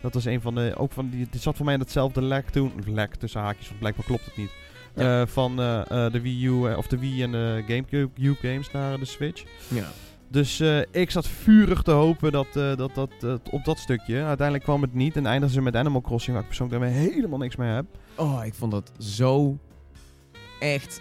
Dat 0.00 0.14
was 0.14 0.24
een 0.24 0.40
van 0.40 0.54
de. 0.54 0.74
Ook 0.76 0.92
van 0.92 1.08
die. 1.10 1.26
Dit 1.30 1.42
zat 1.42 1.56
voor 1.56 1.64
mij 1.64 1.74
in 1.74 1.80
hetzelfde 1.80 2.22
lek 2.22 2.48
toen. 2.50 2.72
Lek 2.86 3.14
tussen 3.14 3.40
haakjes, 3.40 3.66
want 3.66 3.78
blijkbaar 3.78 4.04
klopt 4.04 4.24
het 4.24 4.36
niet. 4.36 4.50
Ja. 4.94 5.26
Van 5.26 5.56
de 5.56 6.20
Wii 6.22 6.46
U 6.46 6.74
of 6.74 6.86
de 6.86 6.98
Wii 6.98 7.22
en 7.22 7.32
de 7.32 7.64
GameCube 7.66 8.36
games 8.40 8.70
naar 8.70 8.98
de 8.98 9.04
Switch. 9.04 9.44
Ja. 9.68 9.88
Dus 10.32 10.60
eh, 10.60 10.80
ik 10.90 11.10
zat 11.10 11.28
vurig 11.28 11.82
te 11.82 11.90
hopen 11.90 12.32
dat, 12.32 12.46
eh, 12.46 12.76
dat, 12.76 12.94
dat, 12.94 13.10
eh, 13.20 13.34
op 13.50 13.64
dat 13.64 13.78
stukje. 13.78 14.22
Uiteindelijk 14.22 14.64
kwam 14.64 14.82
het 14.82 14.94
niet 14.94 15.16
en 15.16 15.26
eindigden 15.26 15.54
ze 15.54 15.62
met 15.62 15.76
Animal 15.76 16.00
Crossing, 16.00 16.32
waar 16.32 16.42
ik 16.42 16.48
persoonlijk 16.48 16.80
daarmee 16.80 17.10
helemaal 17.10 17.38
niks 17.38 17.56
mee 17.56 17.70
heb. 17.70 17.84
Oh, 18.16 18.44
ik 18.44 18.54
vond 18.54 18.72
dat 18.72 18.92
zo 18.98 19.58
echt 20.60 21.00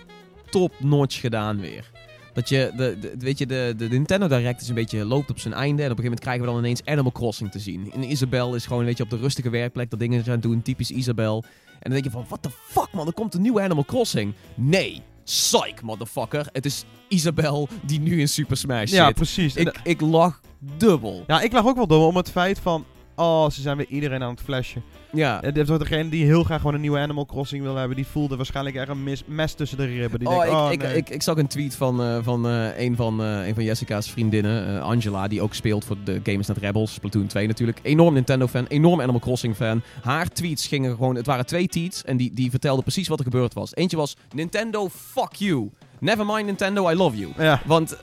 top-notch 0.50 1.20
gedaan 1.20 1.60
weer. 1.60 1.92
Dat 2.34 2.50
je, 2.50 2.72
de, 2.76 3.16
weet 3.20 3.38
je, 3.38 3.46
de, 3.46 3.74
de 3.78 3.88
Nintendo 3.88 4.28
Direct 4.28 4.62
is 4.62 4.70
een 4.70 4.76
beetje 4.76 5.06
loopt 5.06 5.30
op 5.30 5.40
zijn 5.40 5.54
einde. 5.54 5.84
En 5.84 5.92
op 5.92 5.98
een 5.98 6.04
gegeven 6.04 6.04
moment 6.04 6.20
krijgen 6.20 6.46
we 6.46 6.52
dan 6.52 6.60
ineens 6.60 6.86
Animal 6.86 7.12
Crossing 7.12 7.52
te 7.52 7.60
zien. 7.60 7.92
En 7.92 8.12
Isabel 8.12 8.56
is 8.56 8.66
gewoon, 8.66 8.86
weet 8.86 8.98
je, 8.98 9.04
op 9.04 9.10
de 9.10 9.18
rustige 9.18 9.50
werkplek 9.50 9.90
dat 9.90 10.00
dingen 10.00 10.24
gaan 10.24 10.40
doen. 10.40 10.62
Typisch 10.62 10.92
Isabel. 10.92 11.44
En 11.66 11.92
dan 11.92 11.92
denk 11.92 12.04
je 12.04 12.12
van, 12.12 12.26
what 12.28 12.42
the 12.42 12.50
fuck 12.50 12.88
man, 12.92 13.08
er 13.08 13.14
komt 13.14 13.34
een 13.34 13.42
nieuwe 13.42 13.62
Animal 13.62 13.86
Crossing. 13.86 14.34
Nee, 14.56 15.02
psych 15.32 15.82
motherfucker. 15.82 16.48
Het 16.52 16.66
is 16.66 16.84
Isabel 17.08 17.68
die 17.84 18.00
nu 18.00 18.20
in 18.20 18.28
Super 18.30 18.58
Smash 18.58 18.92
Ja, 18.92 19.06
zit. 19.06 19.16
precies. 19.16 19.56
En 19.56 19.66
Ik, 19.66 19.80
ik 19.84 20.02
lag 20.02 20.40
dubbel. 20.60 21.24
Ja, 21.28 21.42
ik 21.42 21.52
lag 21.52 21.66
ook 21.66 21.76
wel 21.76 21.88
door 21.88 22.08
om 22.08 22.16
het 22.16 22.32
feit 22.32 22.60
van... 22.60 22.86
Oh, 23.16 23.50
ze 23.50 23.62
zijn 23.62 23.78
weer 23.78 23.88
iedereen 23.90 24.24
aan 24.24 24.30
het 24.32 24.42
flashen. 24.42 24.84
Ja. 25.12 25.42
En 25.42 25.58
uh, 25.58 25.78
degene 25.78 26.10
die 26.10 26.26
heel 26.26 26.44
graag 26.44 26.60
gewoon 26.60 26.76
een 26.76 26.82
nieuwe 26.82 27.00
Animal 27.00 27.26
Crossing 27.26 27.64
wil 27.64 27.76
hebben... 27.76 27.96
die 27.96 28.08
voelde 28.08 28.36
waarschijnlijk 28.36 28.76
echt 28.76 28.88
een 28.88 29.18
mes 29.26 29.54
tussen 29.54 29.78
de 29.78 29.86
ribben. 29.86 30.20
Die 30.20 30.28
oh, 30.28 30.40
denkt, 30.40 30.52
ik, 30.52 30.60
oh, 30.60 30.72
ik, 30.72 30.82
nee. 30.82 30.96
ik, 30.96 31.10
ik 31.10 31.22
zag 31.22 31.38
een 31.38 31.48
tweet 31.48 31.76
van, 31.76 32.04
eh, 32.04 32.18
van, 32.22 32.48
eh, 32.48 32.80
een, 32.80 32.96
van 32.96 33.24
eh, 33.24 33.48
een 33.48 33.54
van 33.54 33.64
Jessica's 33.64 34.12
vriendinnen, 34.12 34.82
Angela, 34.82 35.28
die 35.28 35.42
ook 35.42 35.54
speelt 35.54 35.86
voor 35.86 35.98
de 36.04 36.20
Gamers 36.24 36.48
Net 36.48 36.58
Rebels, 36.58 36.94
Splatoon 36.94 37.28
2 37.28 37.48
natuurlijk. 37.48 37.80
Enorm 37.82 38.14
Nintendo-fan, 38.14 38.66
enorm 38.68 39.02
Animal 39.02 39.20
Crossing-fan. 39.20 39.82
Haar 40.02 40.28
tweets 40.28 40.68
gingen 40.68 40.96
gewoon, 40.96 41.16
het 41.16 41.26
waren 41.26 41.46
twee 41.46 41.68
tweets 41.68 42.04
en 42.04 42.18
die, 42.18 42.34
die 42.34 42.50
vertelden 42.50 42.84
precies 42.84 43.08
wat 43.08 43.20
er 43.20 43.26
gebeurd 43.26 43.54
was. 43.54 43.76
Eentje 43.76 43.98
was, 43.98 44.16
Nintendo, 44.34 44.90
fuck 44.90 45.34
you. 45.34 45.70
Never 46.00 46.26
mind 46.26 46.46
Nintendo, 46.46 46.90
I 46.90 46.96
love 46.96 47.18
you. 47.18 47.32
Ja, 47.38 47.62
Want 47.66 47.98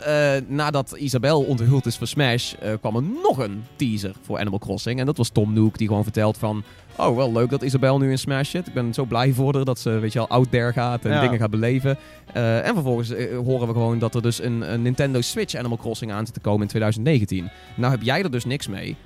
nadat 0.48 0.96
Isabel 0.96 1.42
onthuld 1.42 1.86
is 1.86 1.96
voor 1.96 2.06
Smash, 2.06 2.54
kwam 2.80 2.96
er 2.96 3.02
nog 3.22 3.38
een 3.38 3.64
teaser 3.76 4.14
voor 4.22 4.38
Animal 4.38 4.58
Crossing. 4.58 5.00
En 5.00 5.06
dat 5.06 5.16
was 5.16 5.28
Tom 5.28 5.52
Nook, 5.52 5.78
die 5.78 5.88
gewoon 5.88 6.02
vertelt 6.02 6.38
van... 6.38 6.64
Oh, 6.98 7.16
wel 7.16 7.32
leuk 7.32 7.50
dat 7.50 7.62
Isabel 7.62 7.98
nu 7.98 8.10
in 8.10 8.18
Smash 8.18 8.50
zit. 8.50 8.66
Ik 8.66 8.72
ben 8.72 8.94
zo 8.94 9.04
blij 9.04 9.32
voor 9.32 9.54
haar 9.54 9.64
dat 9.64 9.78
ze, 9.78 9.90
weet 9.90 10.12
je 10.12 10.18
wel, 10.18 10.28
out 10.28 10.50
there 10.50 10.72
gaat 10.72 11.04
en 11.04 11.10
Ja. 11.10 11.20
dingen 11.20 11.38
gaat 11.38 11.50
beleven. 11.50 11.98
Eh, 12.32 12.66
en 12.66 12.74
vervolgens 12.74 13.10
eh, 13.10 13.36
horen 13.36 13.66
we 13.66 13.72
gewoon 13.72 13.98
dat 13.98 14.14
er 14.14 14.22
dus 14.22 14.42
een, 14.42 14.72
een 14.72 14.82
Nintendo 14.82 15.20
Switch 15.20 15.54
Animal 15.54 15.76
Crossing 15.76 16.12
aan 16.12 16.24
zit 16.24 16.34
te 16.34 16.40
komen 16.40 16.62
in 16.62 16.68
2019. 16.68 17.50
Nou 17.76 17.92
heb 17.92 18.02
jij 18.02 18.22
er 18.22 18.30
dus 18.30 18.44
niks 18.44 18.66
mee. 18.68 18.96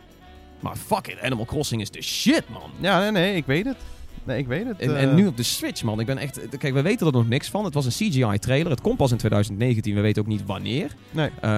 Maar 0.60 0.76
fuck 0.76 1.06
it, 1.06 1.20
Animal 1.22 1.44
Crossing 1.44 1.80
is 1.80 1.90
de 1.90 2.02
shit, 2.02 2.44
man. 2.50 2.70
ja 2.80 3.00
nee, 3.00 3.10
nee, 3.10 3.36
ik 3.36 3.46
weet 3.46 3.64
het. 3.64 3.76
Nee, 4.24 4.38
ik 4.38 4.46
weet 4.46 4.66
het. 4.66 4.78
En, 4.78 4.96
eh. 4.96 5.02
en 5.02 5.14
nu 5.14 5.26
op 5.26 5.36
de 5.36 5.42
Switch, 5.42 5.82
man. 5.82 6.00
Ik 6.00 6.06
ben 6.06 6.18
echt... 6.18 6.40
Kijk, 6.58 6.74
we 6.74 6.82
weten 6.82 7.06
er 7.06 7.12
nog 7.12 7.28
niks 7.28 7.48
van. 7.48 7.64
Het 7.64 7.74
was 7.74 7.84
een 7.84 7.90
CGI-trailer. 8.10 8.70
Het 8.70 8.80
komt 8.80 8.96
pas 8.96 9.10
in 9.10 9.16
2019. 9.16 9.94
We 9.94 10.00
weten 10.00 10.22
ook 10.22 10.28
niet 10.28 10.46
wanneer. 10.46 10.94
Nee. 11.10 11.30
Eh, 11.40 11.50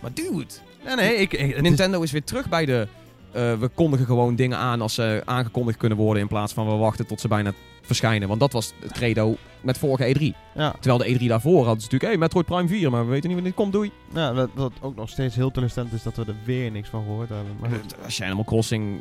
maar 0.00 0.10
dude, 0.14 0.44
Nee, 0.84 0.94
nee, 0.96 1.14
ik... 1.16 1.32
ik 1.32 1.40
het 1.46 1.54
is- 1.56 1.60
Nintendo 1.62 2.02
is 2.02 2.10
weer 2.12 2.24
terug 2.24 2.48
bij 2.48 2.64
de... 2.64 2.86
eh, 3.32 3.58
we 3.58 3.68
kondigen 3.74 4.06
gewoon 4.06 4.36
dingen 4.36 4.58
aan 4.58 4.80
als 4.80 4.94
ze 4.94 5.22
aangekondigd 5.24 5.78
kunnen 5.78 5.98
worden... 5.98 6.22
in 6.22 6.28
plaats 6.28 6.52
van 6.52 6.66
we 6.68 6.74
wachten 6.74 7.06
tot 7.06 7.20
ze 7.20 7.28
bijna 7.28 7.52
verschijnen. 7.82 8.28
Want 8.28 8.40
dat 8.40 8.52
was 8.52 8.72
het 8.80 8.92
credo 8.92 9.36
met 9.60 9.78
vorige 9.78 10.14
E3. 10.14 10.36
ja, 10.54 10.74
Terwijl 10.80 10.98
de 10.98 11.18
E3 11.18 11.26
daarvoor 11.26 11.64
hadden 11.64 11.82
ze 11.82 11.88
natuurlijk... 11.90 12.10
Hey, 12.10 12.16
Metroid 12.16 12.46
Prime 12.46 12.68
4, 12.68 12.90
maar 12.90 13.04
we 13.04 13.10
weten 13.10 13.28
niet 13.28 13.34
wanneer 13.34 13.54
dit 13.56 13.60
komt, 13.60 13.72
doei. 13.72 13.90
ja 14.14 14.34
wat, 14.34 14.48
wat 14.54 14.72
ook 14.80 14.96
nog 14.96 15.08
steeds 15.08 15.34
heel 15.34 15.50
teleurstellend 15.50 15.92
is 15.92 16.02
dat 16.02 16.16
we 16.16 16.24
er 16.24 16.34
weer 16.44 16.70
niks 16.70 16.88
van 16.88 17.02
gehoord 17.02 17.28
hebben. 17.28 17.56
Maar 17.60 17.70
goed. 17.70 18.16
Je 18.16 18.24
Animal 18.24 18.44
Crossing... 18.44 19.00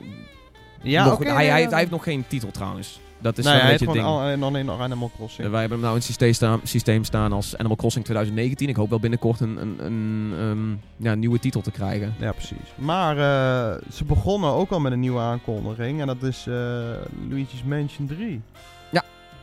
Ja, 0.81 1.05
nog- 1.05 1.17
hij, 1.17 1.33
nee, 1.33 1.49
hij, 1.49 1.59
heeft, 1.59 1.69
hij 1.69 1.79
heeft 1.79 1.91
nog 1.91 2.03
geen 2.03 2.25
titel 2.27 2.51
trouwens. 2.51 2.99
Dat 3.21 3.37
is 3.37 3.43
nee, 3.45 3.53
wel 3.53 3.63
hij 3.63 3.71
een 3.71 3.77
beetje 3.77 3.93
het 3.93 4.53
ding. 4.53 4.69
al, 4.69 4.81
Animal 4.81 5.11
Crossing. 5.15 5.49
Wij 5.49 5.59
hebben 5.59 5.77
hem 5.77 5.87
nou 5.87 5.91
in 5.91 5.99
het 5.99 6.03
systeem 6.03 6.33
staan, 6.33 6.59
systeem 6.63 7.03
staan 7.03 7.33
als 7.33 7.57
Animal 7.57 7.77
Crossing 7.77 8.03
2019. 8.05 8.69
Ik 8.69 8.75
hoop 8.75 8.89
wel 8.89 8.99
binnenkort 8.99 9.39
een, 9.39 9.61
een, 9.61 9.85
een, 9.85 10.31
ehm, 10.37 11.05
ja, 11.07 11.15
nieuwe 11.15 11.39
titel 11.39 11.61
te 11.61 11.71
krijgen. 11.71 12.15
Ja, 12.19 12.31
precies. 12.31 12.73
Maar 12.75 13.17
eh, 13.17 13.81
ze 13.91 14.03
begonnen 14.05 14.49
ook 14.51 14.71
al 14.71 14.79
met 14.79 14.91
een 14.91 14.99
nieuwe 14.99 15.19
aankondiging. 15.19 16.01
En 16.01 16.07
dat 16.07 16.23
is 16.23 16.45
eh, 16.47 16.53
Luigi's 17.29 17.63
Mansion 17.63 18.07
3. 18.07 18.41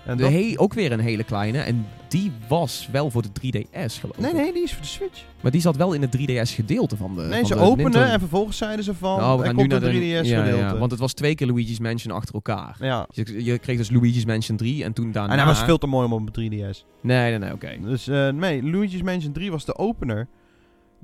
En 0.07 0.17
De 0.17 0.23
dat- 0.23 0.33
he- 0.33 0.53
ook 0.57 0.75
weer 0.75 0.93
een 0.93 1.01
hele 1.01 1.25
kleine. 1.25 1.59
En 1.59 1.87
die 2.09 2.33
was 2.49 2.89
wel 2.93 3.11
voor 3.11 3.23
de 3.23 3.29
3DS 3.33 3.99
geloof 3.99 4.17
ik. 4.17 4.23
Nee, 4.23 4.33
nee, 4.33 4.53
die 4.53 4.63
is 4.63 4.73
voor 4.73 4.83
de 4.83 4.89
Switch. 4.89 5.25
Maar 5.41 5.51
die 5.51 5.61
zat 5.61 5.77
wel 5.77 5.93
in 5.93 6.03
het 6.03 6.11
3DS 6.11 6.55
gedeelte 6.55 6.97
van 6.97 7.15
de 7.15 7.21
nee, 7.23 7.39
van 7.39 7.47
ze 7.47 7.55
de 7.55 7.61
Nintendo. 7.61 8.01
en 8.01 8.19
vervolgens 8.19 8.57
zeiden 8.57 8.85
ze 8.85 8.95
van... 8.95 9.19
Nou, 9.21 9.39
we 9.39 9.45
gaan 9.45 9.57
nu 9.57 9.61
komt 9.69 9.73
naar 9.83 9.91
een 9.91 10.01
de 10.01 10.23
3DS 10.23 10.27
ja, 10.29 10.45
gedeelte. 10.45 10.65
ja, 10.65 10.79
want 10.79 10.91
het 10.91 11.01
was 11.01 11.13
twee 11.13 11.35
keer 11.35 11.47
Luigi's 11.47 11.79
Mansion 11.79 12.15
achter 12.15 12.35
elkaar. 12.35 12.77
ja. 12.81 13.07
Je, 13.11 13.45
je 13.45 13.59
kreeg 13.59 13.77
dus 13.77 13.91
Luigi's 13.91 14.25
Mansion 14.25 14.57
3 14.57 14.85
en 14.85 14.93
toen 14.93 15.13
daarna... 15.13 15.33
En 15.33 15.39
hij 15.39 15.47
was 15.47 15.63
veel 15.65 15.79
te 15.79 15.87
mooi 15.87 16.07
om 16.07 16.13
op 16.13 16.37
een 16.37 16.51
3DS. 16.53 16.85
Nee, 17.01 17.31
nee, 17.31 17.39
nee, 17.39 17.53
oké. 17.53 17.77
Dus 17.83 18.09
eh, 18.09 18.29
nee, 18.29 18.63
Luigi's 18.63 19.03
Mansion 19.03 19.33
3 19.33 19.51
was 19.51 19.65
de 19.65 19.77
opener. 19.77 20.29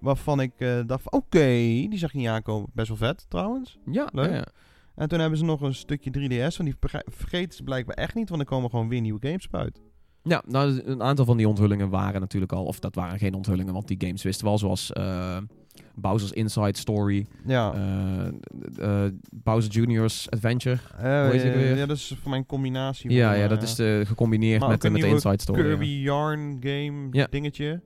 Waarvan 0.01 0.41
ik 0.41 0.53
eh, 0.57 0.69
dacht 0.87 1.11
oké, 1.11 1.39
die 1.89 1.99
zag 1.99 2.09
ik 2.09 2.17
niet 2.17 2.29
aankomen. 2.29 2.69
Best 2.75 2.89
wel 2.89 2.97
vet 2.97 3.27
trouwens. 3.29 3.79
Ja, 3.91 4.09
Leuk. 4.13 4.31
ja, 4.31 4.35
ja. 4.37 4.47
En 4.95 5.09
toen 5.09 5.19
hebben 5.21 5.39
ze 5.39 5.45
nog 5.45 5.61
een 5.61 5.75
stukje 5.75 6.11
3DS. 6.11 6.57
Want 6.57 6.65
die 6.71 6.75
verge- 6.81 7.07
vergeten 7.11 7.55
ze 7.57 7.63
blijkbaar 7.63 7.97
echt 7.97 8.15
niet. 8.15 8.29
Want 8.29 8.41
er 8.41 8.47
komen 8.47 8.71
gewoon 8.71 8.89
weer 8.89 9.01
nieuwe 9.01 9.27
games 9.27 9.49
uit. 9.51 9.81
Ja, 10.25 10.43
nou, 10.47 10.83
een 10.85 11.03
aantal 11.03 11.25
van 11.25 11.37
die 11.37 11.49
onthullingen 11.49 11.89
waren 11.89 12.21
natuurlijk 12.21 12.53
al... 12.53 12.65
Of 12.65 12.79
dat 12.81 12.95
waren 12.95 13.19
geen 13.19 13.35
onthullingen, 13.35 13.73
want 13.73 13.89
die 13.89 13.97
games 14.01 14.23
wisten 14.23 14.47
wel. 14.47 14.59
Zoals 14.59 14.93
eh, 14.93 15.37
Bowser's 15.95 16.33
Inside 16.33 16.79
Story. 16.79 17.27
Ja. 17.47 17.75
eh, 17.75 18.27
eh, 19.07 19.13
Bowser 19.33 19.73
Jr.'s 19.83 20.29
Adventure. 20.29 20.79
Ja, 21.03 21.87
dat 21.87 21.97
is 21.97 22.17
voor 22.21 22.31
mijn 22.31 22.47
combinatie. 22.47 23.11
Ja, 23.11 23.31
van, 23.31 23.39
ja, 23.39 23.49
dat 23.49 23.63
is 23.63 23.75
de, 23.75 24.03
gecombineerd 24.07 24.61
met, 24.69 24.83
met 24.83 25.01
de 25.01 25.09
Inside 25.09 25.41
Story. 25.43 25.59
ja. 25.61 25.65
Kirby 25.67 25.87
Yarn 25.87 26.57
game 26.61 27.07
Ja. 27.11 27.27
dingetje. 27.31 27.81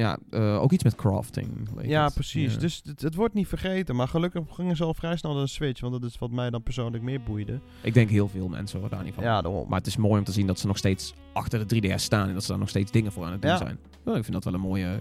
Ja, 0.00 0.18
eh, 0.30 0.62
ook 0.62 0.72
iets 0.72 0.84
met 0.84 0.94
crafting. 0.94 1.68
Ja, 1.82 2.04
het. 2.04 2.14
precies. 2.14 2.52
Ja. 2.54 2.58
Dus 2.58 2.80
het, 2.84 3.00
het 3.02 3.14
wordt 3.14 3.34
niet 3.34 3.48
vergeten. 3.48 3.96
Maar 3.96 4.08
gelukkig 4.08 4.42
gingen 4.50 4.76
ze 4.76 4.84
al 4.84 4.94
vrij 4.94 5.16
snel 5.16 5.32
naar 5.32 5.42
de 5.42 5.48
Switch. 5.48 5.80
Want 5.80 5.92
dat 6.00 6.10
is 6.10 6.18
wat 6.18 6.30
mij 6.30 6.50
dan 6.50 6.62
persoonlijk 6.62 7.02
meer 7.02 7.22
boeide. 7.22 7.60
Ik 7.80 7.94
denk 7.94 8.10
heel 8.10 8.28
veel 8.28 8.48
mensen 8.48 8.80
hoor 8.80 8.88
daar 8.88 9.04
niet 9.04 9.14
van. 9.14 9.22
Ja, 9.24 9.40
daarom. 9.42 9.68
Maar 9.68 9.78
het 9.78 9.86
is 9.86 9.96
mooi 9.96 10.18
om 10.18 10.24
te 10.24 10.32
zien 10.32 10.46
dat 10.46 10.58
ze 10.58 10.66
nog 10.66 10.76
steeds 10.78 11.14
achter 11.32 11.66
de 11.66 11.82
3DS 11.82 11.94
staan 12.02 12.28
en 12.28 12.34
dat 12.34 12.42
ze 12.42 12.48
daar 12.48 12.58
nog 12.58 12.68
steeds 12.68 12.90
dingen 12.90 13.12
voor 13.12 13.24
aan 13.24 13.32
het 13.32 13.42
doen 13.42 13.50
Ja. 13.50 13.56
zijn. 13.56 13.78
Ja, 14.04 14.14
ik 14.16 14.22
vind 14.22 14.32
dat 14.32 14.44
wel 14.44 14.54
een 14.54 14.60
mooie. 14.60 14.98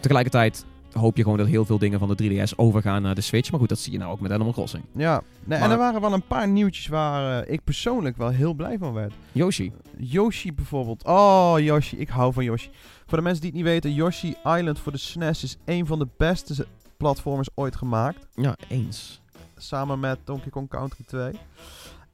Tegelijkertijd 0.00 0.64
hoop 0.92 1.16
je 1.16 1.22
gewoon 1.22 1.38
dat 1.38 1.46
heel 1.46 1.64
veel 1.64 1.78
dingen 1.78 1.98
van 1.98 2.14
de 2.16 2.30
3DS 2.30 2.56
overgaan 2.56 3.02
naar 3.02 3.14
de 3.14 3.20
Switch. 3.20 3.50
Maar 3.50 3.60
goed, 3.60 3.68
dat 3.68 3.78
zie 3.78 3.92
je 3.92 3.98
nou 3.98 4.12
ook 4.12 4.20
met 4.20 4.32
Animal 4.32 4.52
Crossing. 4.52 4.84
Ja, 4.94 5.22
nee, 5.44 5.58
en 5.58 5.70
er 5.70 5.78
waren 5.78 6.00
wel 6.00 6.12
een 6.12 6.26
paar 6.26 6.48
nieuwtjes 6.48 6.86
waar 6.86 7.42
eh, 7.42 7.52
ik 7.52 7.64
persoonlijk 7.64 8.16
wel 8.16 8.28
heel 8.28 8.54
blij 8.54 8.78
van 8.78 8.92
werd. 8.92 9.12
Yoshi. 9.32 9.72
Yoshi 9.96 10.54
bijvoorbeeld. 10.54 11.04
Oh, 11.04 11.54
Yoshi. 11.58 11.96
Ik 11.96 12.08
hou 12.08 12.32
van 12.32 12.44
Yoshi. 12.44 12.70
Voor 13.06 13.18
de 13.18 13.24
mensen 13.24 13.42
die 13.42 13.50
het 13.50 13.60
niet 13.60 13.68
weten, 13.68 13.92
Yoshi 13.92 14.34
Island 14.44 14.78
voor 14.78 14.92
de 14.92 14.98
SNES 14.98 15.42
is 15.42 15.56
een 15.64 15.86
van 15.86 15.98
de 15.98 16.08
beste 16.16 16.66
platformers 16.96 17.48
ooit 17.54 17.76
gemaakt. 17.76 18.26
Ja, 18.34 18.56
eens. 18.68 19.20
Samen 19.56 20.00
met 20.00 20.18
Donkey 20.24 20.50
Kong 20.50 20.68
Country 20.68 21.04
2. 21.06 21.32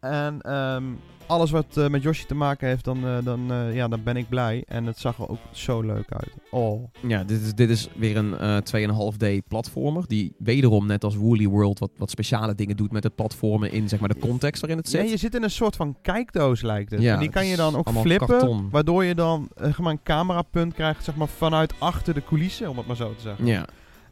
En 0.01 0.41
ehm, 0.43 0.85
alles 1.29 1.51
wat 1.51 1.77
eh, 1.77 1.89
met 1.89 2.03
Yoshi 2.03 2.27
te 2.27 2.35
maken 2.35 2.69
heeft, 2.69 2.85
dan, 2.85 3.07
eh, 3.07 3.17
dan, 3.25 3.53
eh, 3.53 3.75
ja, 3.75 3.89
dan 3.89 4.03
ben 4.03 4.17
ik 4.17 4.29
blij. 4.29 4.65
En 4.67 4.87
het 4.87 4.99
zag 4.99 5.19
er 5.19 5.29
ook 5.29 5.39
zo 5.53 5.81
leuk 5.81 6.13
uit. 6.13 6.31
Oh. 6.51 6.85
Ja, 7.07 7.25
dit 7.25 7.41
is, 7.41 7.55
dit 7.55 7.71
is 7.71 7.89
weer 7.97 8.17
een 8.17 8.39
eh 8.39 8.57
2,5D 8.57 9.49
platformer. 9.49 10.05
Die 10.07 10.35
wederom, 10.39 10.87
net 10.87 11.05
als 11.05 11.17
Woolly 11.17 11.47
World, 11.47 11.79
wat, 11.79 11.91
wat 11.97 12.11
speciale 12.11 12.55
dingen 12.55 12.77
doet 12.77 12.93
met 12.93 13.05
het 13.05 13.15
platformen 13.15 13.73
in 13.73 13.89
zeg 13.89 14.01
maar, 14.01 14.09
de 14.09 14.19
context 14.19 14.61
waarin 14.61 14.79
het 14.79 14.89
zit. 14.89 15.01
Nee, 15.01 15.11
je 15.11 15.17
zit 15.17 15.35
in 15.35 15.43
een 15.43 15.51
soort 15.51 15.77
van 15.77 15.97
kijkdoos 16.03 16.63
lijkt 16.63 16.91
het. 16.91 17.01
Ja, 17.01 17.15
en 17.15 17.21
die 17.21 17.31
kan 17.31 17.47
je 17.47 17.57
dan 17.57 17.77
ook 17.77 17.91
flippen. 17.91 18.27
karton. 18.27 18.69
Waardoor 18.71 19.05
je 19.05 19.15
dan 19.15 19.49
een 19.55 20.03
camerapunt 20.03 20.75
krijgt 20.75 21.05
zeg 21.05 21.17
maar, 21.17 21.29
vanuit 21.29 21.75
achter 21.79 22.15
de 22.15 22.25
coulissen, 22.25 22.69
om 22.69 22.77
het 22.77 22.87
maar 22.87 22.97
zo 22.97 23.15
te 23.15 23.23
zeggen. 23.23 23.47
Ja. 23.47 23.67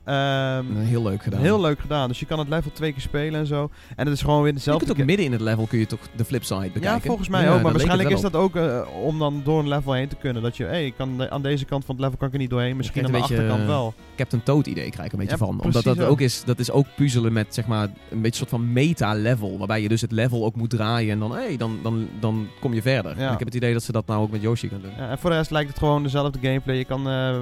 Ehm, 0.07 0.64
Heel 0.76 1.02
leuk 1.02 1.22
gedaan. 1.22 1.40
heel 1.40 1.61
leuk 1.61 1.80
gedaan. 1.80 2.09
Dus 2.09 2.20
je 2.20 2.26
kan 2.26 2.38
het 2.38 2.48
level 2.48 2.70
twee 2.72 2.92
keer 2.92 3.00
spelen 3.00 3.40
en 3.40 3.46
zo. 3.46 3.70
En 3.96 4.04
het 4.07 4.14
is 4.14 4.20
gewoon 4.20 4.38
weer 4.38 4.46
je 4.46 4.54
dezelfde... 4.57 4.84
kunt 4.86 4.98
ook 4.98 5.04
midden 5.07 5.26
in 5.26 5.32
het 5.32 5.40
level 5.40 5.66
kun 5.66 5.78
je 5.78 5.86
toch 5.86 6.00
de 6.16 6.24
flipside 6.24 6.61
bekijken. 6.61 6.90
ja, 6.90 7.00
volgens 7.00 7.28
mij 7.28 7.42
Ja, 7.44 7.54
ook. 7.54 7.62
Maar 7.62 7.72
waarschijnlijk 7.72 8.11
is 8.11 8.20
dat 8.20 8.34
ook 8.36 8.57
eh, 8.57 8.80
om 9.04 9.18
dan 9.18 9.40
door 9.44 9.59
een 9.59 9.68
level 9.68 9.92
heen 9.92 10.09
te 10.09 10.16
kunnen. 10.16 10.42
Dat 10.42 10.57
je, 10.57 10.64
hé, 10.64 10.70
hey, 10.70 10.86
ik 10.86 10.94
kan 10.96 11.18
de- 11.18 11.30
aan 11.30 11.42
deze 11.42 11.64
kant 11.64 11.84
van 11.84 11.94
het 11.94 12.04
level 12.04 12.18
kan 12.18 12.28
ik 12.28 12.34
er 12.34 12.40
niet 12.40 12.50
doorheen. 12.50 12.76
Misschien 12.76 13.04
aan 13.04 13.11
de 13.11 13.16
een 13.16 13.20
beetje, 13.22 13.36
achterkant 13.36 13.66
wel. 13.68 13.86
op. 13.86 13.94
Captain 14.16 14.42
Toad 14.42 14.66
idee 14.66 14.90
krijg 14.90 15.07
ik 15.07 15.12
een 15.12 15.18
beetje 15.18 15.36
Ja, 15.38 15.44
van. 15.46 15.61
Omdat 15.61 15.82
dat 15.82 16.00
ook. 16.00 16.11
ook 16.11 16.20
is, 16.20 16.44
dat 16.44 16.59
is 16.59 16.70
ook 16.70 16.86
puzzelen 16.96 17.32
met 17.32 17.54
zeg 17.54 17.66
maar 17.66 17.88
een 18.11 18.20
beetje 18.20 18.36
soort 18.38 18.50
van 18.50 18.72
meta-level. 18.72 19.59
Waarbij 19.59 19.82
je 19.82 19.88
dus 19.88 20.00
het 20.00 20.12
level 20.12 20.44
ook 20.44 20.57
moet 20.57 20.70
draaien 20.70 21.12
en 21.12 21.18
dan, 21.18 21.32
hey, 21.32 21.57
dan, 21.57 21.78
dan, 21.82 22.09
dan 22.20 22.48
kom 22.61 22.74
je 22.74 22.82
verder. 22.82 23.18
Ja. 23.18 23.26
En 23.26 23.32
ik 23.32 23.38
heb 23.38 23.46
het 23.48 23.57
idee 23.57 23.72
dat 23.72 23.82
ze 23.82 23.92
dat 23.92 24.07
nou 24.07 24.22
ook 24.22 24.30
met 24.30 24.42
Yoshi 24.42 24.68
gaan 24.68 24.80
doen. 24.82 24.92
Ja, 24.96 25.11
en 25.11 25.18
voor 25.18 25.30
de 25.30 25.36
rest 25.36 25.50
lijkt 25.50 25.68
het 25.68 25.78
gewoon 25.78 26.02
dezelfde 26.02 26.38
gameplay. 26.42 26.76
Je 26.76 26.84
kan 26.84 27.09
eh, 27.09 27.36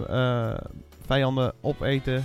eh, 0.51 0.59
vijanden 1.07 1.53
opeten, 1.61 2.25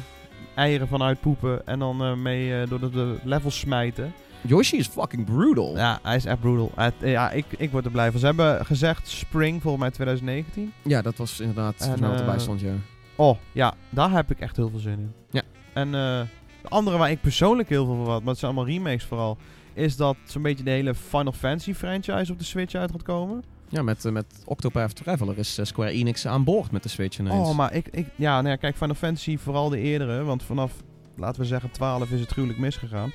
eieren 0.60 0.88
vanuit 0.88 1.20
poepen 1.22 1.68
en 1.68 1.80
dan 1.80 2.04
eh, 2.04 2.14
mee 2.16 2.62
eh, 2.62 2.70
door 2.70 2.80
de, 2.80 2.90
de 2.90 3.16
levels 3.24 3.60
smijten. 3.60 4.14
Yoshi 4.42 4.78
is 4.78 4.88
fucking 4.88 5.26
brutal. 5.26 5.78
Ja, 5.78 6.00
hij 6.04 6.16
is 6.16 6.26
echt 6.26 6.40
brutal. 6.40 6.72
Hij- 6.76 6.92
ja, 7.02 7.32
ik, 7.32 7.46
ik 7.58 7.72
word 7.72 7.86
er 7.86 7.92
blij 7.92 8.12
van. 8.12 8.20
Ze 8.20 8.26
hebben 8.26 8.66
gezegd 8.66 9.08
spring, 9.08 9.62
volgens 9.62 9.82
mij 9.84 9.92
2019. 9.92 10.74
Ja, 10.84 11.02
dat 11.02 11.18
was 11.18 11.40
inderdaad 11.40 11.76
En, 11.82 12.04
erbij 12.04 12.34
eh, 12.34 12.40
stond, 12.40 12.60
ja. 12.60 12.74
Oh, 13.16 13.38
ja, 13.52 13.74
daar 13.90 14.12
heb 14.12 14.32
ik 14.32 14.40
echt 14.40 14.56
heel 14.56 14.70
veel 14.70 14.80
zin 14.80 14.92
in. 15.00 15.14
Ja. 15.32 15.42
En 15.74 15.92
de 15.92 16.28
andere 16.70 16.98
waar 16.98 17.12
ik 17.12 17.22
persoonlijk 17.22 17.70
heel 17.70 17.86
veel 17.86 17.96
van 17.96 18.08
had, 18.14 18.20
maar 18.20 18.30
het 18.30 18.40
zijn 18.40 18.52
allemaal 18.56 18.74
remakes 18.74 19.04
vooral, 19.06 19.38
is 19.74 19.96
dat 19.96 20.16
zo'n 20.24 20.42
beetje 20.42 20.64
de 20.64 20.70
hele 20.72 20.96
Final 20.96 21.32
Fantasy 21.32 21.74
franchise 21.74 22.32
op 22.32 22.40
de 22.40 22.46
Switch 22.46 22.76
uit 22.76 22.92
gaat 22.92 23.04
komen. 23.04 23.44
Ja, 23.70 23.82
met, 23.82 24.06
eh, 24.06 24.12
met 24.12 24.26
Octopath 24.46 24.96
Traveler 24.96 25.38
is 25.38 25.58
eh, 25.58 25.66
Square 25.66 25.92
Enix 25.92 26.28
aan 26.28 26.44
boord 26.44 26.72
met 26.72 26.84
de 26.84 26.90
Switch 26.90 27.20
ineens. 27.20 27.48
Oh, 27.48 27.56
maar 27.56 27.74
ik, 27.74 27.88
ik 27.88 28.08
ja, 28.16 28.36
nou 28.36 28.48
ja, 28.48 28.56
kijk, 28.56 28.78
Final 28.78 28.96
Fantasy, 28.96 29.38
vooral 29.38 29.70
de 29.70 29.80
eerdere, 29.80 30.24
want 30.24 30.44
vanaf, 30.44 30.74
laten 31.16 31.42
we 31.42 31.48
zeggen, 31.48 31.72
12 31.72 32.12
is 32.12 32.20
het 32.20 32.30
gruwelijk 32.32 32.60
misgegaan. 32.60 33.12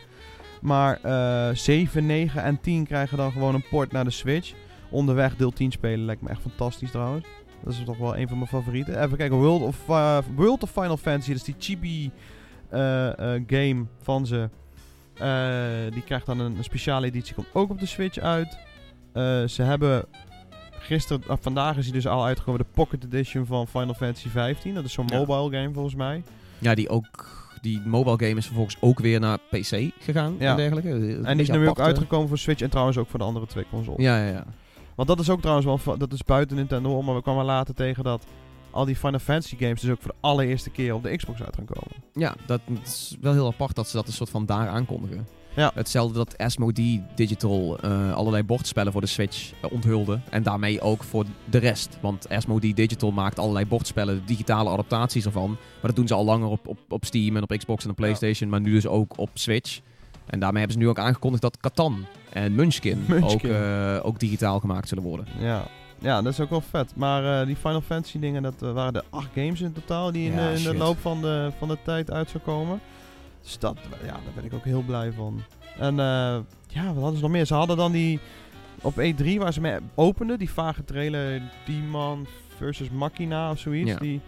Maar 0.61 0.99
eh 1.03 1.55
7, 1.55 2.07
9 2.07 2.43
en 2.43 2.61
10 2.61 2.87
krijgen 2.87 3.17
dan 3.17 3.33
gewoon 3.33 3.55
een 3.55 3.69
port 3.71 3.93
naar 3.93 4.05
de 4.05 4.11
Switch. 4.11 4.53
Onderweg 4.91 5.37
deel 5.37 5.51
10 5.51 5.73
spelen 5.73 6.05
lijkt 6.05 6.23
me 6.23 6.29
echt 6.29 6.41
fantastisch 6.41 6.91
trouwens. 6.91 7.27
Dat 7.65 7.73
is 7.73 7.83
toch 7.85 7.99
wel 7.99 8.17
een 8.17 8.29
van 8.29 8.37
mijn 8.37 8.49
favorieten. 8.49 9.03
Even 9.03 9.17
kijken, 9.17 9.37
World 9.37 9.63
of, 9.63 9.89
eh, 9.89 10.19
World 10.35 10.63
of 10.63 10.71
Final 10.71 10.97
Fantasy, 10.97 11.29
dat 11.29 11.37
is 11.37 11.45
die 11.45 11.55
chibi 11.59 12.11
game 13.47 13.85
van 14.03 14.27
ze. 14.27 14.49
Die 15.93 16.03
krijgt 16.03 16.27
dan 16.27 16.39
een, 16.39 16.57
een 16.57 16.65
speciale 16.65 17.07
editie, 17.07 17.35
komt 17.35 17.47
ook 17.53 17.71
op 17.71 17.81
de 17.81 17.87
Switch 17.87 18.19
uit. 18.19 18.59
Ze 19.51 19.63
hebben 19.63 20.05
gisteren, 20.85 21.23
ah, 21.27 21.37
vandaag 21.41 21.77
is 21.77 21.85
hij 21.85 21.93
dus 21.93 22.07
al 22.07 22.25
uitgekomen, 22.25 22.61
de 22.61 22.67
Pocket 22.75 23.05
Edition 23.05 23.47
van 23.47 23.69
Final 23.69 23.95
Fantasy 23.95 24.29
15. 24.29 24.75
Dat 24.75 24.85
is 24.85 24.93
zo'n 24.93 25.07
Ja. 25.09 25.19
mobile 25.19 25.59
game 25.61 25.73
volgens 25.75 25.95
mij. 25.95 26.23
Ja, 26.59 26.75
die 26.75 26.89
ook... 26.89 27.43
Die 27.61 27.81
mobile 27.85 28.19
game 28.27 28.37
is 28.39 28.45
vervolgens 28.47 28.77
ook 28.81 28.99
weer 28.99 29.21
naar 29.21 29.39
PC 29.39 29.91
gegaan 29.99 30.37
Ja. 30.39 30.51
en 30.51 30.57
dergelijke. 30.57 30.89
En 31.23 31.37
die 31.37 31.47
is 31.47 31.51
nu 31.51 31.69
ook 31.69 31.79
eh. 31.79 31.85
uitgekomen 31.85 32.29
voor 32.29 32.39
Switch 32.39 32.63
en 32.63 32.71
trouwens 32.71 32.99
ook 32.99 33.09
voor 33.09 33.19
de 33.19 33.25
andere 33.25 33.47
twee 33.47 33.65
consoles. 33.71 34.03
Ja, 34.05 34.25
ja, 34.25 34.31
ja. 34.31 34.45
Want 34.95 35.09
dat 35.09 35.19
is 35.21 35.31
ook 35.31 35.41
trouwens 35.41 35.85
wel, 35.85 35.99
dat 35.99 36.13
is 36.13 36.25
buiten 36.25 36.57
Nintendo 36.57 36.97
om, 36.97 37.05
maar 37.05 37.15
we 37.15 37.23
kwamen 37.23 37.45
later 37.45 37.75
tegen 37.75 38.05
dat 38.05 38.25
al 38.71 38.85
die 38.85 38.97
Final 38.97 39.19
Fantasy 39.19 39.57
games 39.57 39.81
dus 39.81 39.91
ook 39.91 40.01
voor 40.03 40.11
de 40.11 40.17
allereerste 40.29 40.71
keer 40.71 40.95
op 40.95 41.03
de 41.03 41.17
Xbox 41.17 41.43
uit 41.43 41.55
gaan 41.57 41.65
komen. 41.65 41.97
Ja, 42.13 42.35
dat 42.47 42.61
is 42.85 43.17
wel 43.21 43.33
heel 43.33 43.47
apart 43.47 43.75
dat 43.77 43.89
ze 43.89 43.97
dat 43.97 44.07
een 44.07 44.13
soort 44.13 44.31
van 44.31 44.47
daar 44.47 44.69
aankondigen. 44.69 45.27
Ja. 45.57 45.71
Hetzelfde 45.75 46.17
dat 46.19 46.39
Asmodee 46.39 47.03
Digital 47.15 47.79
eh, 47.79 48.13
allerlei 48.13 48.43
bordspellen 48.43 48.93
voor 48.93 49.01
de 49.01 49.07
Switch 49.07 49.53
eh, 49.63 49.73
onthulde. 49.73 50.21
En 50.31 50.43
daarmee 50.43 50.81
ook 50.81 51.05
voor 51.05 51.25
de 51.51 51.59
rest. 51.59 51.99
Want 52.01 52.29
Asmodee 52.29 52.75
Digital 52.75 53.11
maakt 53.11 53.39
allerlei 53.39 53.67
bordspellen, 53.67 54.23
digitale 54.27 54.71
adaptaties 54.71 55.25
ervan. 55.25 55.51
Maar 55.51 55.59
dat 55.83 55.97
doen 55.97 56.07
ze 56.09 56.15
al 56.15 56.25
langer 56.25 56.49
op, 56.49 56.67
op, 56.67 56.79
op 56.89 57.05
Steam 57.05 57.37
en 57.37 57.43
op 57.43 57.55
Xbox 57.57 57.85
en 57.85 57.91
op 57.91 57.97
PlayStation. 57.97 58.51
Maar 58.51 58.61
nu 58.61 58.73
dus 58.73 58.87
ook 58.87 59.19
op 59.19 59.31
Switch. 59.35 59.81
En 60.27 60.39
daarmee 60.41 60.59
hebben 60.59 60.79
ze 60.79 60.85
nu 60.85 60.89
ook 60.91 60.99
aangekondigd 60.99 61.43
dat 61.43 61.57
Catan 61.59 62.07
en 62.33 62.55
Munchkin, 62.55 63.05
Munchkin. 63.09 63.51
Ook, 63.51 63.57
eh, 63.57 63.99
ook 64.03 64.19
digitaal 64.19 64.61
gemaakt 64.61 64.89
zullen 64.89 65.05
worden. 65.05 65.27
Ja. 65.39 65.67
Ja, 65.99 66.23
dat 66.23 66.33
is 66.33 66.41
ook 66.41 66.51
wel 66.51 66.61
vet. 66.71 66.93
Maar 66.97 67.47
die 67.47 67.57
Final 67.57 67.81
Fantasy 67.81 68.19
dingen, 68.19 68.43
dat 68.43 68.55
waren 68.61 68.93
de 68.93 69.03
acht 69.11 69.29
games 69.35 69.61
in 69.61 69.73
totaal 69.73 70.13
die 70.13 70.27
in, 70.31 70.33
Ja, 70.37 70.39
de, 70.39 70.49
in 70.49 70.63
de 70.63 70.69
shit. 70.71 70.79
loop 70.79 70.99
van 71.01 71.21
de, 71.21 71.53
van 71.59 71.69
de 71.69 71.79
tijd 71.85 72.11
uit 72.11 72.31
zou 72.31 72.43
komen. 72.43 72.81
Dus 73.45 73.59
dat, 73.59 73.79
ja, 74.05 74.13
daar 74.13 74.35
ben 74.35 74.45
ik 74.45 74.55
ook 74.55 74.65
heel 74.65 74.83
blij 74.83 75.13
van. 75.13 75.43
En 75.79 75.99
eh, 75.99 76.37
ja, 76.69 76.85
wat 76.87 76.95
hadden 76.95 77.17
ze 77.17 77.23
nog 77.23 77.31
meer? 77.31 77.45
Ze 77.45 77.55
hadden 77.55 77.77
dan 77.77 77.93
die 77.93 78.21
op 78.83 78.95
E3 78.95 79.37
waar 79.39 79.53
ze 79.53 79.61
mee 79.61 79.79
openden, 79.95 80.39
die 80.39 80.51
vage 80.51 80.85
trailer 80.85 81.43
Demon 81.67 82.27
versus 82.57 82.91
Machina 82.91 83.51
of 83.51 83.59
zoiets. 83.59 83.91
Ja. 83.91 83.99
Die, 83.99 84.21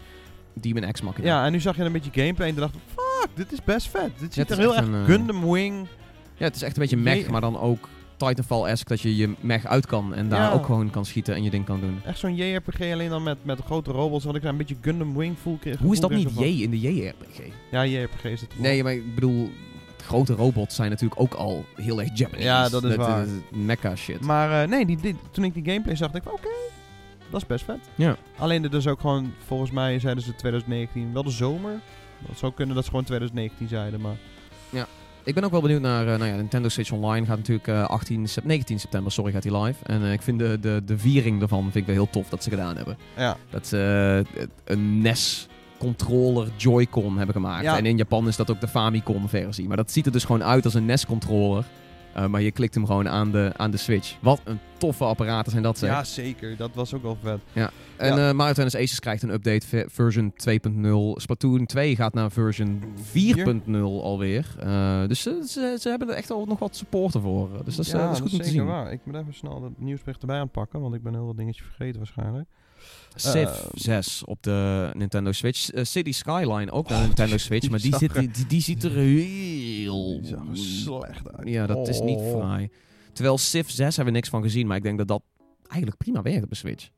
Demon 0.53 0.91
X 0.91 1.01
Machina. 1.01 1.27
ja, 1.27 1.45
en 1.45 1.51
nu 1.51 1.59
zag 1.59 1.75
je 1.75 1.83
een 1.83 1.91
beetje 1.91 2.21
gameplay 2.21 2.49
en 2.49 2.55
dacht 2.55 2.75
fuck, 2.95 3.29
dit 3.33 3.51
is 3.51 3.63
best 3.63 3.87
vet. 3.87 4.19
Dit 4.19 4.33
ziet 4.33 4.49
er 4.49 4.57
heel 4.57 4.75
erg 4.75 4.85
een, 4.85 4.93
eh, 4.93 5.05
Gundam 5.05 5.51
Wing. 5.51 5.87
Ja, 6.35 6.45
het 6.45 6.55
is 6.55 6.61
echt 6.61 6.75
een 6.75 6.81
beetje 6.81 6.97
mech, 6.97 7.29
maar 7.29 7.41
dan 7.41 7.59
ook 7.59 7.89
Titanfall-esque. 8.17 8.89
Dat 8.89 9.01
je 9.01 9.15
je 9.15 9.33
mech 9.39 9.65
uit 9.65 9.85
kan 9.85 10.13
en 10.13 10.29
daar 10.29 10.41
Ja. 10.41 10.51
ook 10.51 10.65
gewoon 10.65 10.89
kan 10.89 11.05
schieten 11.05 11.35
en 11.35 11.43
je 11.43 11.49
ding 11.49 11.65
kan 11.65 11.79
doen. 11.79 11.99
Echt 12.05 12.19
zo'n 12.19 12.35
JRPG 12.35 12.81
alleen 12.81 13.09
dan 13.09 13.23
met, 13.23 13.37
met 13.45 13.59
grote 13.65 13.91
robots. 13.91 14.25
Wat 14.25 14.35
ik 14.35 14.41
daar 14.41 14.51
een 14.51 14.57
beetje 14.57 14.75
Gundam 14.81 15.17
Wing 15.17 15.37
voel. 15.39 15.59
Hoe 15.79 15.93
is 15.93 15.99
dat 15.99 16.09
niet 16.11 16.29
J 16.37 16.43
in 16.43 16.69
de 16.69 16.79
JRPG? 16.79 17.39
Ja, 17.71 17.85
JRPG 17.85 18.23
is 18.23 18.41
het. 18.41 18.59
Nee, 18.59 18.83
maar 18.83 18.93
ik 18.93 19.15
bedoel, 19.15 19.49
grote 20.03 20.33
robots 20.33 20.75
zijn 20.75 20.89
natuurlijk 20.89 21.21
ook 21.21 21.33
al 21.33 21.65
heel 21.75 21.99
erg 22.01 22.09
Japanese. 22.13 22.47
Ja, 22.47 22.69
dat 22.69 22.83
is 22.83 22.95
waar. 22.95 23.25
mecha 23.51 23.95
shit. 23.95 24.21
Maar 24.21 24.61
eh, 24.63 24.69
nee, 24.69 24.85
die, 24.85 24.97
die- 25.01 25.15
toen 25.31 25.43
ik 25.43 25.53
die 25.53 25.63
gameplay 25.65 25.95
zag, 25.95 26.11
dacht 26.11 26.25
ik 26.25 26.29
van, 26.31 26.39
oké, 26.39 26.55
dat 27.29 27.41
is 27.41 27.47
best 27.47 27.65
vet. 27.65 27.79
Ja. 27.95 28.15
Alleen 28.37 28.61
dit 28.61 28.73
is 28.73 28.87
ook 28.87 28.99
gewoon, 28.99 29.33
volgens 29.45 29.71
mij 29.71 29.99
zeiden 29.99 30.23
ze 30.23 30.35
2019, 30.35 31.13
wel 31.13 31.23
de 31.23 31.29
zomer. 31.29 31.79
Dat 32.27 32.37
zou 32.37 32.53
kunnen 32.53 32.75
dat 32.75 32.83
ze 32.83 32.89
gewoon 32.89 33.05
2019 33.05 33.67
zeiden, 33.67 34.01
maar... 34.01 34.15
Ik 35.27 35.33
ben 35.33 35.43
ook 35.43 35.51
wel 35.51 35.61
benieuwd 35.61 35.81
naar 35.81 36.07
eh, 36.07 36.17
nou 36.19 36.25
ja, 36.31 36.35
Nintendo 36.35 36.69
Switch 36.69 36.91
Online. 36.91 37.25
Gaat 37.25 37.37
natuurlijk 37.37 37.67
eh, 37.67 37.83
18 37.83 38.27
sep- 38.27 38.43
19 38.43 38.79
september 38.79 39.11
sorry, 39.11 39.31
gaat 39.31 39.43
hij 39.43 39.61
live. 39.63 39.83
En 39.85 40.03
eh, 40.03 40.11
ik 40.11 40.21
vind 40.21 40.39
de, 40.39 40.57
de, 40.61 40.81
de 40.85 40.97
viering 40.97 41.41
ervan 41.41 41.61
vind 41.61 41.75
ik 41.75 41.85
wel 41.85 41.95
heel 41.95 42.09
tof 42.09 42.29
dat 42.29 42.43
ze 42.43 42.49
gedaan 42.49 42.75
hebben. 42.75 42.97
Ja, 43.17 43.37
Dat 43.49 43.67
ze 43.67 44.23
eh, 44.35 44.43
een 44.63 45.01
NES 45.01 45.47
controller 45.77 46.47
Joy-Con 46.55 47.17
hebben 47.17 47.35
gemaakt. 47.35 47.63
Ja. 47.63 47.77
En 47.77 47.85
in 47.85 47.97
Japan 47.97 48.27
is 48.27 48.35
dat 48.35 48.51
ook 48.51 48.61
de 48.61 48.67
Famicom 48.67 49.29
versie. 49.29 49.67
Maar 49.67 49.77
dat 49.77 49.91
ziet 49.91 50.05
er 50.05 50.11
dus 50.11 50.23
gewoon 50.23 50.43
uit 50.43 50.65
als 50.65 50.73
een 50.73 50.85
NES 50.85 51.05
controller. 51.05 51.63
Eh, 52.17 52.25
maar 52.27 52.41
je 52.41 52.51
klikt 52.51 52.73
hem 52.73 52.85
gewoon 52.85 53.09
aan 53.09 53.31
de, 53.31 53.51
aan 53.57 53.71
de 53.71 53.77
Switch. 53.77 54.15
Wat 54.21 54.41
een 54.43 54.59
toffe 54.77 55.03
apparaten 55.03 55.51
zijn 55.51 55.63
dat 55.63 55.77
zeg. 55.77 55.89
ja, 55.89 56.03
zeker. 56.03 56.57
Dat 56.57 56.69
was 56.73 56.93
ook 56.93 57.01
wel 57.01 57.17
vet. 57.21 57.39
En 57.53 57.71
Ja. 58.15 58.27
eh 58.29 58.33
Mario 58.35 58.53
Tennis 58.53 58.75
Aces 58.75 58.99
krijgt 58.99 59.23
een 59.23 59.29
update, 59.33 59.67
ver- 59.67 59.89
version 59.89 60.33
2.0. 60.33 61.13
Splatoon 61.21 61.65
2 61.65 61.95
gaat 61.95 62.13
naar 62.13 62.31
version 62.31 62.83
4.0 62.95 64.03
alweer. 64.03 64.55
Eh, 64.59 65.07
dus 65.07 65.21
ze, 65.21 65.43
ze, 65.47 65.77
ze 65.79 65.89
hebben 65.89 66.09
er 66.09 66.15
echt 66.15 66.31
al 66.31 66.45
nog 66.45 66.59
wat 66.59 66.75
supporten 66.75 67.21
voor. 67.21 67.49
Dus 67.65 67.75
dat 67.75 67.85
is, 67.85 67.91
ja, 67.91 67.97
dat 67.97 68.11
is 68.11 68.19
goed 68.21 68.31
om 68.31 68.37
te 68.37 68.43
zeker 68.43 68.59
zien. 68.59 68.65
waar. 68.65 68.91
Ik 68.91 68.99
moet 69.03 69.15
even 69.15 69.33
snel 69.33 69.61
dat 69.61 69.71
nieuwsbericht 69.77 70.21
erbij 70.21 70.39
aanpakken, 70.39 70.79
want 70.81 70.93
ik 70.95 71.03
ben 71.03 71.13
heel 71.13 71.25
wat 71.25 71.37
dingetjes 71.37 71.65
vergeten 71.65 71.97
waarschijnlijk. 71.97 72.47
Civ 73.15 73.35
Eh, 73.35 73.55
6 73.73 74.23
op 74.25 74.43
de 74.43 74.89
Nintendo 74.93 75.31
Switch. 75.31 75.69
Eh, 75.71 75.83
City 75.83 76.11
Skyline 76.11 76.71
ook 76.71 76.87
naar 76.87 76.93
Oh, 76.97 77.01
de 77.01 77.07
Nintendo 77.07 77.37
Switch. 77.37 77.69
Maar 77.69 77.79
die, 77.79 77.95
zit, 77.97 78.13
die, 78.13 78.29
die, 78.47 78.61
ziet 78.61 78.83
er 78.83 78.91
heel... 78.91 80.21
Die 80.21 80.35
er 80.35 80.41
slecht 80.57 81.31
uit. 81.37 81.47
Ja, 81.49 81.65
dat 81.67 81.87
is 81.87 81.99
niet 82.01 82.17
Oh. 82.19 82.31
fraai. 82.39 82.69
Terwijl 83.13 83.37
Civ 83.37 83.69
6 83.69 83.95
hebben 83.95 84.05
we 84.13 84.19
niks 84.19 84.29
van 84.29 84.41
gezien. 84.41 84.67
Maar 84.67 84.77
ik 84.77 84.83
denk 84.83 84.97
dat 84.97 85.07
dat 85.07 85.21
eigenlijk 85.67 85.97
prima 85.97 86.21
werkt 86.21 86.43
op 86.43 86.49
de 86.49 86.55
Switch. 86.55 86.89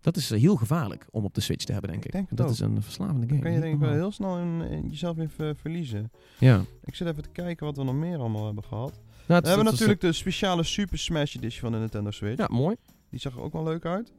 Dat 0.00 0.16
is 0.16 0.30
eh, 0.30 0.40
heel 0.40 0.56
gevaarlijk 0.56 1.06
om 1.10 1.24
op 1.24 1.34
de 1.34 1.40
Switch 1.40 1.64
te 1.64 1.72
hebben, 1.72 1.90
denk 1.90 2.02
Ik 2.02 2.06
ik. 2.08 2.12
denk 2.16 2.28
het 2.28 2.38
dat 2.38 2.46
ook. 2.46 2.52
is 2.52 2.60
een 2.60 2.82
verslavende 2.82 3.20
game. 3.26 3.32
Dan 3.32 3.40
kan 3.42 3.52
je 3.52 3.60
denk 3.60 3.74
ik 3.74 3.80
wel 3.80 3.92
heel 3.92 4.12
snel 4.12 4.38
in, 4.38 4.60
in 4.70 4.88
jezelf 4.88 5.16
in 5.16 5.28
ver- 5.28 5.56
verliezen. 5.56 6.10
Ja. 6.38 6.64
Ik 6.84 6.94
zit 6.94 7.08
even 7.08 7.22
te 7.22 7.28
kijken 7.32 7.66
wat 7.66 7.76
we 7.76 7.84
nog 7.84 7.94
meer 7.94 8.18
allemaal 8.18 8.44
hebben 8.46 8.64
gehad. 8.64 8.90
Nou, 8.92 9.02
het 9.26 9.42
We 9.42 9.48
hebben 9.48 9.64
het 9.64 9.72
natuurlijk 9.72 10.00
de 10.00 10.12
speciale 10.12 10.62
Super 10.62 10.98
Smash 10.98 11.34
Edition 11.36 11.60
van 11.60 11.72
de 11.72 11.78
Nintendo 11.78 12.10
Switch. 12.10 12.38
Ja, 12.38 12.46
mooi. 12.50 12.76
Die 13.10 13.20
zag 13.20 13.34
er 13.36 13.40
ook 13.42 13.52
wel 13.52 13.62
leuk 13.64 13.84
uit. 13.84 14.12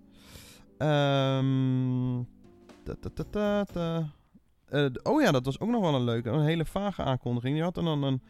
Ehm. 0.77 2.19
Eh, 4.69 4.85
oh 5.03 5.21
ja, 5.21 5.31
dat 5.31 5.45
was 5.45 5.59
ook 5.59 5.69
nog 5.69 5.81
wel 5.81 5.95
een 5.95 6.03
leuke, 6.03 6.29
een 6.29 6.43
hele 6.45 6.65
vage 6.65 7.03
aankondiging. 7.03 7.53
Die 7.53 7.63
had 7.63 7.75
dan 7.75 8.03
een, 8.03 8.21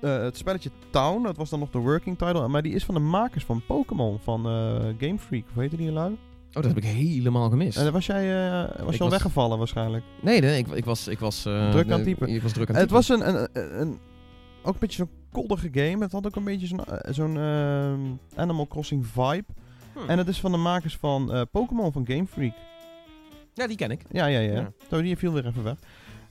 eh, 0.00 0.22
het 0.22 0.36
spelletje 0.36 0.70
Town, 0.90 1.22
dat 1.22 1.36
was 1.36 1.50
dan 1.50 1.58
nog 1.58 1.70
de 1.70 1.78
working 1.78 2.18
title. 2.18 2.48
Maar 2.48 2.62
die 2.62 2.72
is 2.74 2.84
van 2.84 2.94
de 2.94 3.00
makers 3.00 3.44
van 3.44 3.62
Pokémon, 3.66 4.18
van 4.18 4.46
eh, 4.46 4.50
Game 4.98 5.18
Freak. 5.18 5.44
Hoe 5.52 5.62
heette 5.62 5.76
die 5.76 5.92
lui? 5.92 6.12
Oh, 6.12 6.54
dat 6.62 6.64
heb 6.64 6.76
ik 6.76 6.84
helemaal 6.84 7.50
gemist. 7.50 7.78
En 7.78 7.92
was 7.92 8.06
jij 8.06 8.26
was 8.66 8.70
Ik 8.76 8.76
je 8.78 8.84
al 8.84 8.98
was- 8.98 9.08
weggevallen 9.10 9.58
waarschijnlijk. 9.58 10.04
Nee, 10.22 10.40
nee, 10.40 10.58
ik, 10.58 10.68
ik 10.68 10.84
was... 10.84 11.08
Ik 11.08 11.18
was 11.18 11.42
Druk 11.42 11.90
aan 11.90 11.98
de- 11.98 12.04
typen. 12.04 12.28
Ik 12.28 12.42
was 12.42 12.52
druk 12.52 12.68
aan 12.68 12.74
Het 12.74 12.88
typen. 12.88 12.96
was 12.96 13.08
een, 13.08 13.28
een, 13.28 13.48
een, 13.52 13.80
een- 13.80 13.98
ook 14.62 14.72
een 14.74 14.80
beetje 14.80 14.96
zo'n 14.96 15.10
koddige 15.32 15.68
game. 15.72 16.02
Het 16.04 16.12
had 16.12 16.26
ook 16.26 16.36
een 16.36 16.44
beetje 16.44 16.66
zo'n 16.66 16.80
zo'n 17.10 17.36
ehm, 17.36 18.00
Animal 18.36 18.66
Crossing 18.66 19.06
vibe. 19.06 19.44
En 20.06 20.18
het 20.18 20.28
is 20.28 20.40
van 20.40 20.52
de 20.52 20.58
makers 20.58 20.96
van 20.96 21.32
eh, 21.32 21.42
Pokémon 21.50 21.92
van 21.92 22.06
Game 22.06 22.26
Freak. 22.26 22.54
Ja, 23.54 23.66
die 23.66 23.76
ken 23.76 23.90
ik. 23.90 24.02
Ja, 24.10 24.26
ja, 24.26 24.38
ja. 24.38 24.52
Ja. 24.52 24.72
Zo, 24.90 25.02
die 25.02 25.16
viel 25.16 25.32
weer 25.32 25.46
even 25.46 25.62
weg. 25.62 25.76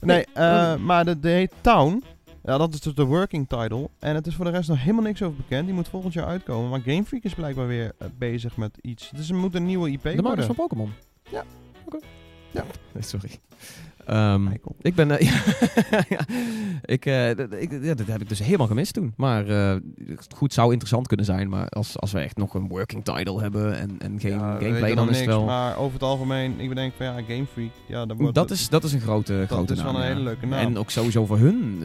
Nee, 0.00 0.16
Nee, 0.16 0.34
eh, 0.34 0.72
oh. 0.74 0.76
maar 0.76 1.04
de, 1.04 1.20
de 1.20 1.28
heet 1.28 1.52
Town. 1.60 2.02
Ja, 2.42 2.58
dat 2.58 2.74
is 2.74 2.80
dus 2.80 2.94
de 2.94 3.04
working 3.04 3.48
title. 3.48 3.90
En 3.98 4.14
het 4.14 4.26
is 4.26 4.34
voor 4.34 4.44
de 4.44 4.50
rest 4.50 4.68
nog 4.68 4.78
helemaal 4.80 5.02
niks 5.02 5.22
over 5.22 5.36
bekend. 5.36 5.64
Die 5.64 5.74
moet 5.74 5.88
volgend 5.88 6.12
jaar 6.12 6.26
uitkomen. 6.26 6.70
Maar 6.70 6.80
Game 6.80 7.04
Freak 7.04 7.22
is 7.22 7.34
blijkbaar 7.34 7.66
weer 7.66 7.92
eh, 7.98 8.08
bezig 8.18 8.56
met 8.56 8.78
iets. 8.80 9.10
Dus 9.10 9.28
er 9.28 9.34
moet 9.36 9.54
een 9.54 9.66
nieuwe 9.66 9.90
IP 9.90 10.02
De 10.02 10.22
makers 10.22 10.46
van 10.46 10.54
Pokémon? 10.54 10.92
Ja. 11.30 11.44
Oké. 11.84 11.98
Ja. 12.50 12.64
Nee, 12.92 13.02
sorry. 13.12 13.30
Ehm, 14.06 14.46
ik 14.80 14.94
ben... 14.94 15.10
eh, 15.18 15.30
ja, 16.08 16.20
ik, 16.84 17.06
eh, 17.06 17.36
dat- 17.36 17.52
ik, 17.52 17.70
ja, 17.82 17.94
dat 17.94 18.06
heb 18.06 18.20
ik 18.20 18.28
dus 18.28 18.38
helemaal 18.38 18.66
gemist 18.66 18.92
toen. 18.92 19.12
Maar 19.16 19.46
eh, 19.48 19.76
goed, 20.36 20.52
zou 20.52 20.68
interessant 20.68 21.06
kunnen 21.06 21.26
zijn. 21.26 21.48
Maar 21.48 21.68
als, 21.68 21.98
als 21.98 22.12
we 22.12 22.20
echt 22.20 22.36
nog 22.36 22.54
een 22.54 22.68
working 22.68 23.04
title 23.04 23.40
hebben 23.40 23.78
en, 23.78 23.96
en 23.98 24.20
geen 24.20 24.30
Ja, 24.32 24.56
gameplay, 24.60 24.94
dan 24.94 25.10
is 25.10 25.16
het 25.18 25.26
wel... 25.26 25.44
Maar 25.44 25.76
over 25.76 25.92
het 25.92 26.02
algemeen, 26.02 26.60
ik 26.60 26.74
denk 26.74 26.92
van 26.96 27.06
ja, 27.06 27.12
Game 27.12 27.46
Freak. 27.52 27.70
Ja, 27.86 28.06
dan 28.06 28.16
wordt 28.16 28.34
Dat 28.34 28.48
het- 28.48 28.58
is, 28.58 28.68
dat 28.68 28.84
is 28.84 28.92
een 28.92 29.00
grote, 29.00 29.38
dat 29.38 29.48
grote 29.48 29.72
is 29.72 29.82
wel 29.82 29.92
naam, 29.92 30.00
een 30.00 30.06
ja. 30.08 30.12
hele 30.12 30.24
leuke 30.24 30.46
naam. 30.46 30.58
En 30.66 30.78
ook 30.78 30.90
sowieso 30.90 31.26
voor 31.26 31.38
hun... 31.38 31.82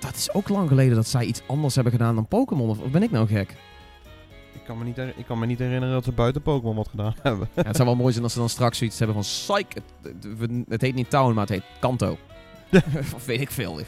dat 0.00 0.14
is 0.16 0.32
ook 0.32 0.48
lang 0.48 0.68
geleden 0.68 0.94
dat 0.94 1.06
zij 1.08 1.24
iets 1.24 1.42
anders 1.46 1.74
hebben 1.74 1.92
gedaan 1.92 2.14
dan 2.14 2.26
Pokémon. 2.28 2.68
Of 2.68 2.78
of 2.78 2.90
ben 2.90 3.02
ik 3.02 3.10
nou 3.10 3.26
gek? 3.26 3.54
Ik, 4.60 4.64
kan 4.66 4.78
me 4.78 4.84
niet 4.84 4.98
ik 4.98 5.26
kan 5.26 5.38
me 5.38 5.46
niet 5.46 5.58
herinneren 5.58 5.94
dat 5.94 6.04
ze 6.04 6.12
buiten 6.12 6.42
Pokémon 6.42 6.76
wat 6.76 6.88
gedaan 6.88 7.14
hebben. 7.22 7.48
Ja, 7.54 7.62
het 7.62 7.76
zou 7.76 7.88
wel 7.88 7.96
mooi 7.96 8.10
zijn 8.12 8.24
als 8.24 8.32
ze 8.32 8.38
dan 8.38 8.48
straks 8.48 8.78
zoiets 8.78 8.98
hebben 8.98 9.16
van... 9.16 9.24
Psych, 9.24 9.74
het, 9.74 10.14
het- 10.38 10.64
het 10.68 10.80
heet 10.80 10.94
niet 10.94 11.10
Town, 11.10 11.32
maar 11.34 11.46
het 11.46 11.52
heet 11.52 11.64
Kanto. 11.78 12.18
of 13.14 13.26
weet 13.26 13.40
ik 13.40 13.50
veel. 13.50 13.78
Eh, 13.80 13.84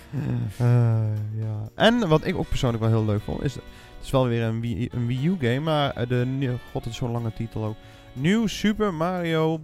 ja. 1.39 1.69
En 1.75 2.09
wat 2.09 2.27
ik 2.27 2.37
ook 2.37 2.49
persoonlijk 2.49 2.83
wel 2.83 2.93
heel 2.93 3.05
leuk 3.05 3.21
vond, 3.23 3.43
is... 3.43 3.55
Het 3.55 4.09
is 4.09 4.11
wel 4.11 4.27
weer 4.27 4.43
een 4.43 4.61
Wii, 4.61 4.89
een 4.93 5.07
Wii 5.07 5.27
U 5.27 5.37
game, 5.41 5.61
maar 5.61 5.91
eh, 5.91 6.09
de... 6.09 6.57
God, 6.73 6.85
het 6.85 6.93
is 6.93 6.99
zo'n 6.99 7.11
lange 7.11 7.33
titel 7.33 7.65
ook. 7.65 7.77
New 8.13 8.49
Super 8.49 8.95
Mario 8.95 9.61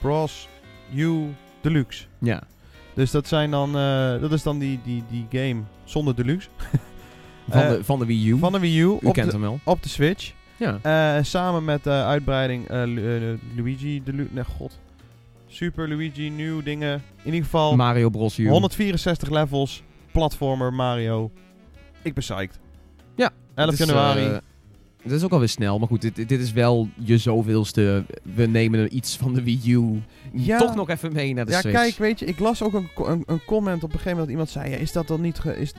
Bros. 0.00 0.48
U 0.94 1.34
Deluxe. 1.60 2.04
Ja. 2.18 2.42
Dus 2.94 3.10
dat 3.10 3.28
zijn 3.28 3.50
dan... 3.50 3.76
eh, 3.76 4.20
dat 4.20 4.32
is 4.32 4.42
dan 4.42 4.58
die, 4.58 4.80
die, 4.84 5.04
die 5.10 5.26
game 5.30 5.62
zonder 5.84 6.16
Deluxe. 6.16 6.48
Van, 7.48 7.68
de, 7.68 7.84
van 7.84 7.98
de 7.98 8.06
Wii 8.06 8.28
U. 8.28 8.38
Van 8.38 8.52
de 8.52 8.58
Wii 8.58 8.78
U 8.80 8.82
U 8.84 8.88
op 8.88 9.12
kent 9.12 9.26
de, 9.26 9.32
hem 9.32 9.40
wel. 9.40 9.60
op 9.64 9.82
de 9.82 9.88
Switch. 9.88 10.32
Ja. 10.56 10.78
Eh, 10.82 11.24
samen 11.24 11.64
met 11.64 11.84
de 11.84 11.90
uitbreiding 11.90 12.68
eh, 12.68 12.82
Lu- 12.84 13.32
eh, 13.32 13.38
Luigi 13.56 14.02
Deluxe... 14.04 14.34
Nee, 14.34 14.44
god. 14.44 14.78
Super 15.46 15.88
Luigi, 15.88 16.30
nieuw 16.30 16.62
dingen. 16.62 17.02
In 17.22 17.24
ieder 17.24 17.42
geval... 17.42 17.76
Mario 17.76 18.10
Bros. 18.10 18.38
U. 18.38 18.48
164 18.48 19.30
levels, 19.30 19.82
platformer 20.12 20.72
Mario. 20.74 21.30
Ik 22.02 22.14
ben 22.14 22.22
psyched. 22.22 22.58
Ja, 23.14 23.30
11 23.54 23.70
Het 23.70 23.80
is, 23.80 23.86
januari. 23.86 24.40
Het 25.02 25.12
is 25.12 25.22
ook 25.22 25.32
alweer 25.32 25.48
snel, 25.48 25.78
maar 25.78 25.88
goed, 25.88 26.00
dit, 26.00 26.16
dit 26.28 26.40
is 26.40 26.52
wel 26.52 26.88
je 26.94 27.18
zoveelste. 27.18 28.04
We 28.34 28.46
nemen 28.46 28.80
er 28.80 28.88
iets 28.88 29.16
van 29.16 29.34
de 29.34 29.42
Wii 29.42 29.72
U 29.72 30.02
Ja. 30.32 30.58
toch 30.58 30.74
nog 30.74 30.88
even 30.88 31.12
mee 31.12 31.34
naar 31.34 31.44
de 31.44 31.50
ja, 31.52 31.60
Switch. 31.60 31.76
kijk, 31.78 31.96
weet 31.96 32.18
je, 32.18 32.26
ik 32.26 32.38
las 32.38 32.62
ook 32.62 32.72
een, 32.72 32.88
een, 32.96 33.22
een 33.26 33.44
comment 33.44 33.82
op 33.82 33.92
een 33.92 33.98
gegeven 33.98 34.18
moment 34.18 34.18
dat 34.18 34.28
iemand 34.28 34.50
zei: 34.50 34.70
ja, 34.70 34.76
Is 34.76 34.92
dat 34.92 35.06
dan 35.06 35.20
niet. 35.20 35.38
Ge, 35.38 35.56
is, 35.58 35.72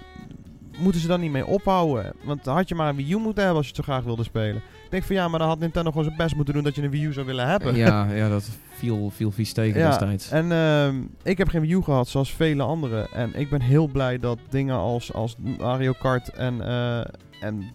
moeten 0.78 1.02
ze 1.02 1.08
dan 1.08 1.20
niet 1.20 1.32
mee 1.32 1.46
ophouden? 1.46 2.14
Want 2.24 2.46
had 2.46 2.70
je 2.70 2.76
maar 2.76 2.90
een 2.90 2.96
Wii 2.96 3.12
U 3.12 3.18
moeten 3.18 3.44
hebben 3.44 3.56
als 3.58 3.68
je 3.70 3.74
het 3.76 3.86
zo 3.86 3.92
graag 3.92 4.04
wilde 4.04 4.24
spelen. 4.24 4.56
Ik 4.84 4.90
denk 5.00 5.04
van 5.04 5.16
ja, 5.16 5.28
maar 5.28 5.40
dan 5.40 5.48
had 5.48 5.60
Nintendo 5.60 5.90
gewoon 5.90 6.06
zijn 6.06 6.18
best 6.18 6.36
moeten 6.36 6.54
doen 6.54 6.64
dat 6.64 6.76
je 6.76 6.82
een 6.84 6.90
Wii 6.90 7.04
U 7.06 7.14
zou 7.14 7.26
willen 7.26 7.48
hebben. 7.48 7.76
Ja, 7.76 8.12
ja, 8.12 8.30
dat 8.30 8.50
viel, 8.74 9.10
viel 9.10 9.32
vies 9.32 9.54
tegen 9.54 9.80
Ja, 9.80 9.88
destijds. 9.88 10.30
En 10.30 10.52
ehm, 10.52 10.96
ik 11.24 11.38
heb 11.38 11.48
geen 11.48 11.62
Wii 11.62 11.74
U 11.74 11.82
gehad, 11.82 12.08
zoals 12.08 12.34
vele 12.34 12.64
anderen. 12.64 13.12
En 13.12 13.34
ik 13.40 13.50
ben 13.50 13.62
heel 13.62 13.88
blij 13.88 14.18
dat 14.20 14.38
dingen 14.50 14.76
als, 14.76 15.14
als 15.14 15.36
Mario 15.58 15.94
Kart 16.00 16.30
en, 16.30 16.62
eh, 16.68 17.00
en 17.42 17.72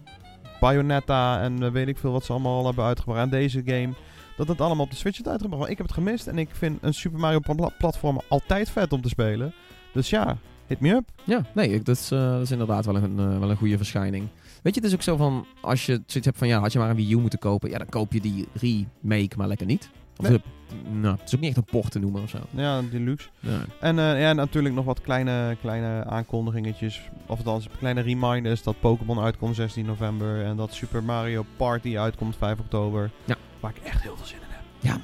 Bayonetta 0.61 1.40
en 1.40 1.72
weet 1.72 1.88
ik 1.88 1.99
veel 1.99 2.12
wat 2.12 2.24
ze 2.24 2.32
allemaal 2.32 2.59
al 2.59 2.64
hebben 2.66 2.84
uitgebracht. 2.84 3.20
En 3.20 3.30
deze 3.30 3.62
game, 3.64 3.88
dat 4.36 4.49
het 4.49 4.61
allemaal 4.61 4.84
op 4.84 4.90
de 4.90 4.96
Switch 4.96 5.20
is 5.20 5.26
uitgebracht. 5.26 5.59
Want 5.61 5.70
ik 5.70 5.78
heb 5.78 5.86
het 5.86 5.94
gemist 5.96 6.26
en 6.26 6.38
ik 6.38 6.49
vind 6.53 6.78
een 6.80 6.94
Super 6.94 7.20
Mario 7.20 7.38
pla- 7.40 7.70
platform 7.78 8.20
altijd 8.28 8.70
vet 8.70 8.92
om 8.92 9.01
te 9.03 9.09
spelen. 9.09 9.55
Dus 9.92 10.11
ja, 10.11 10.36
hit 10.69 10.81
me 10.81 10.91
up. 10.95 11.09
Ja, 11.25 11.43
nee, 11.55 11.83
dat 11.83 11.97
is, 11.97 12.11
eh, 12.11 12.31
dat 12.31 12.41
is 12.43 12.51
inderdaad 12.51 12.85
wel 12.85 12.97
een, 12.97 13.19
eh, 13.19 13.39
wel 13.39 13.51
een 13.51 13.57
goede 13.57 13.77
verschijning. 13.77 14.29
Weet 14.62 14.75
je, 14.75 14.81
het 14.81 14.89
is 14.91 14.95
ook 14.95 15.03
zo 15.03 15.16
van, 15.16 15.47
als 15.61 15.87
je 15.87 15.93
zoiets 15.93 16.25
hebt 16.27 16.39
van, 16.39 16.49
ja, 16.49 16.61
had 16.61 16.73
je 16.73 16.79
maar 16.79 16.91
een 16.91 16.97
Wii 16.97 17.12
U 17.12 17.16
moeten 17.19 17.39
kopen, 17.39 17.71
ja, 17.71 17.79
dan 17.79 17.89
koop 17.89 18.12
je 18.12 18.21
die 18.21 18.49
remake 18.53 19.37
maar 19.37 19.49
lekker 19.49 19.66
niet. 19.66 19.91
Of 20.16 20.29
Nee. 20.29 20.39
de- 20.39 20.91
nou, 21.01 21.16
het 21.16 21.29
is 21.29 21.35
ook 21.35 21.41
niet 21.41 21.49
echt 21.49 21.59
een 21.59 21.64
port 21.81 21.91
te 21.91 21.99
noemen 21.99 22.23
of 22.23 22.29
zo. 22.29 22.39
Ja, 22.51 22.83
deluxe. 22.91 23.29
Ja. 23.41 23.59
En 23.81 23.99
eh, 23.99 24.21
ja, 24.21 24.33
natuurlijk 24.33 24.75
nog 24.75 24.85
wat 24.85 25.01
kleine, 25.01 25.57
kleine 25.61 26.05
aankondigingetjes. 26.05 27.11
Of 27.27 27.39
althans, 27.39 27.69
kleine 27.79 28.01
reminders 28.01 28.62
dat 28.62 28.81
Pokémon 28.81 29.19
uitkomt 29.21 29.55
16 29.57 29.87
november. 29.87 30.45
En 30.45 30.57
dat 30.57 30.73
Super 30.73 31.05
Mario 31.05 31.45
Party 31.57 31.99
uitkomt 31.99 32.37
5 32.37 32.59
oktober. 32.59 33.11
Ja. 33.25 33.37
Waar 33.61 33.73
ik 33.77 33.83
echt 33.83 34.03
heel 34.03 34.16
veel 34.16 34.27
zin 34.27 34.37
in 34.39 34.45
heb. 34.49 34.62
Ja, 34.81 34.91
man. 34.93 35.01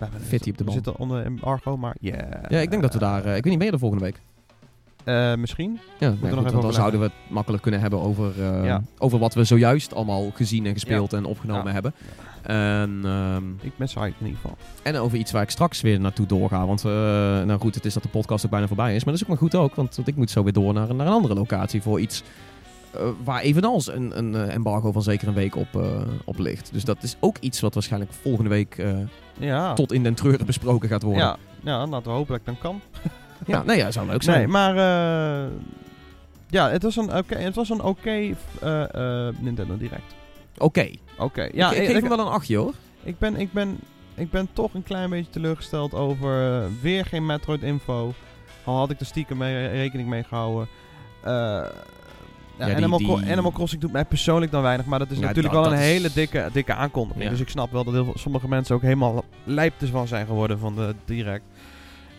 We 0.00 0.06
hebben 0.06 0.24
Fit 0.26 0.40
op 0.40 0.46
de 0.46 0.52
we 0.56 0.64
bal. 0.64 0.72
zitten 0.72 0.96
onder 0.96 1.24
embargo, 1.24 1.76
maar 1.76 1.96
yeah. 2.00 2.42
ja, 2.48 2.58
ik 2.58 2.70
denk 2.70 2.82
dat 2.82 2.92
we 2.92 2.98
daar, 2.98 3.24
eh, 3.24 3.36
ik 3.36 3.42
weet 3.42 3.44
niet, 3.44 3.58
ben 3.58 3.66
je 3.66 3.72
er 3.72 3.78
volgende 3.78 4.04
week? 4.04 4.20
Eh, 5.04 5.34
misschien. 5.34 5.78
Ja, 5.98 6.14
nou 6.20 6.36
goed, 6.48 6.62
dan 6.62 6.72
zouden 6.72 7.00
we 7.00 7.06
het 7.06 7.14
makkelijk 7.30 7.62
kunnen 7.62 7.80
hebben 7.80 8.00
over, 8.00 8.32
eh, 8.42 8.64
Ja. 8.64 8.82
over 8.98 9.18
wat 9.18 9.34
we 9.34 9.44
zojuist 9.44 9.94
allemaal 9.94 10.30
gezien 10.34 10.66
en 10.66 10.72
gespeeld 10.72 11.12
en 11.12 11.24
opgenomen 11.24 11.72
hebben. 11.72 11.94
En, 12.42 13.00
ehm, 13.04 13.50
Ik 13.60 13.76
ben 13.76 13.86
psyched 13.86 14.14
in 14.18 14.26
ieder 14.26 14.40
geval. 14.40 14.56
en 14.82 14.96
over 14.96 15.18
iets 15.18 15.32
waar 15.32 15.42
ik 15.42 15.50
straks 15.50 15.80
weer 15.80 16.00
naartoe 16.00 16.26
doorga. 16.26 16.66
Want 16.66 16.84
eh, 16.84 16.90
nou 17.42 17.60
goed, 17.60 17.74
het 17.74 17.84
is 17.84 17.94
dat 17.94 18.02
de 18.02 18.08
podcast 18.08 18.44
ook 18.44 18.50
bijna 18.50 18.66
voorbij 18.66 18.94
is. 18.94 19.04
Maar 19.04 19.12
dat 19.14 19.14
is 19.14 19.22
ook 19.22 19.28
maar 19.28 19.50
goed 19.50 19.54
ook. 19.60 19.74
Want, 19.74 19.96
want 19.96 20.08
ik 20.08 20.16
moet 20.16 20.30
zo 20.30 20.42
weer 20.42 20.52
door 20.52 20.72
naar, 20.72 20.94
naar 20.94 21.06
een 21.06 21.12
andere 21.12 21.34
locatie 21.34 21.82
voor 21.82 22.00
iets 22.00 22.22
waar 23.24 23.40
evenals 23.40 23.92
een, 23.92 24.18
een 24.18 24.34
embargo 24.34 24.92
van 24.92 25.02
zeker 25.02 25.28
een 25.28 25.34
week 25.34 25.56
op, 25.56 25.68
op 26.24 26.38
ligt. 26.38 26.72
Dus 26.72 26.84
dat 26.84 27.02
is 27.02 27.16
ook 27.20 27.36
iets 27.38 27.60
wat 27.60 27.74
waarschijnlijk 27.74 28.12
volgende 28.12 28.50
week 28.50 28.84
Ja. 29.38 29.72
tot 29.74 29.92
in 29.92 30.02
den 30.02 30.14
treuren 30.14 30.46
besproken 30.46 30.88
gaat 30.88 31.02
worden. 31.02 31.22
Ja. 31.22 31.36
ja, 31.64 31.86
laten 31.86 32.10
we 32.10 32.16
hopen 32.16 32.28
dat 32.28 32.38
ik 32.38 32.44
dan 32.46 32.58
kan. 32.58 32.80
ja 33.46 33.62
nee, 33.62 33.76
ja, 33.76 33.90
zou 33.90 34.06
leuk 34.06 34.22
zijn. 34.22 34.38
Nee, 34.38 34.46
maar... 34.48 34.76
eh, 34.76 35.50
ja, 36.48 36.70
het 36.70 36.82
was 36.82 36.96
een 36.96 37.16
oké 37.16 37.34
het 37.34 37.54
was 37.54 37.68
een 37.70 37.82
oké 37.82 38.10
eh, 38.60 39.26
eh, 39.28 39.34
Nintendo 39.38 39.76
Direct. 39.76 40.14
Oké. 40.58 40.90
Oké. 41.18 41.48
Ja, 41.52 41.70
ik, 41.70 41.76
ik 41.78 41.86
geef 41.86 41.94
ik, 41.96 42.00
hem 42.00 42.08
wel 42.16 42.18
een 42.26 42.32
achtje 42.32 42.56
hoor. 42.56 42.74
ik, 43.02 43.18
ben, 43.18 43.36
ik, 43.36 43.52
ben, 43.52 43.78
ik 44.14 44.30
ben 44.30 44.48
toch 44.52 44.74
een 44.74 44.82
klein 44.82 45.10
beetje 45.10 45.30
teleurgesteld 45.30 45.94
over 45.94 46.62
weer 46.82 47.04
geen 47.04 47.26
Metroid 47.26 47.62
info. 47.62 48.14
Al 48.64 48.76
had 48.76 48.90
ik 48.90 49.00
er 49.00 49.06
stiekem 49.06 49.36
mee, 49.36 49.66
rekening 49.66 50.08
mee 50.08 50.22
gehouden. 50.22 50.68
Eh, 51.22 51.30
ja, 52.58 52.74
Animal, 52.74 52.98
die- 52.98 53.06
Cro- 53.06 53.30
Animal 53.30 53.52
Crossing 53.52 53.80
doet 53.80 53.92
mij 53.92 54.04
persoonlijk 54.04 54.52
dan 54.52 54.62
weinig. 54.62 54.86
Maar 54.86 54.98
dat 54.98 55.10
is 55.10 55.18
Ja, 55.18 55.26
natuurlijk 55.26 55.54
dat- 55.54 55.64
wel 55.64 55.72
een 55.72 55.78
is- 55.78 55.84
hele 55.84 56.10
dikke, 56.14 56.48
dikke 56.52 56.74
aankondiging. 56.74 57.30
Dus 57.30 57.40
ik 57.40 57.48
snap 57.48 57.72
wel 57.72 57.84
dat 57.84 57.94
heel 57.94 58.12
sommige 58.16 58.48
mensen 58.48 58.74
ook 58.74 58.82
helemaal 58.82 59.24
lijptes 59.44 59.88
van 59.90 60.08
zijn 60.08 60.26
geworden 60.26 60.58
van 60.58 60.74
de 60.74 60.94
Direct. 61.04 61.44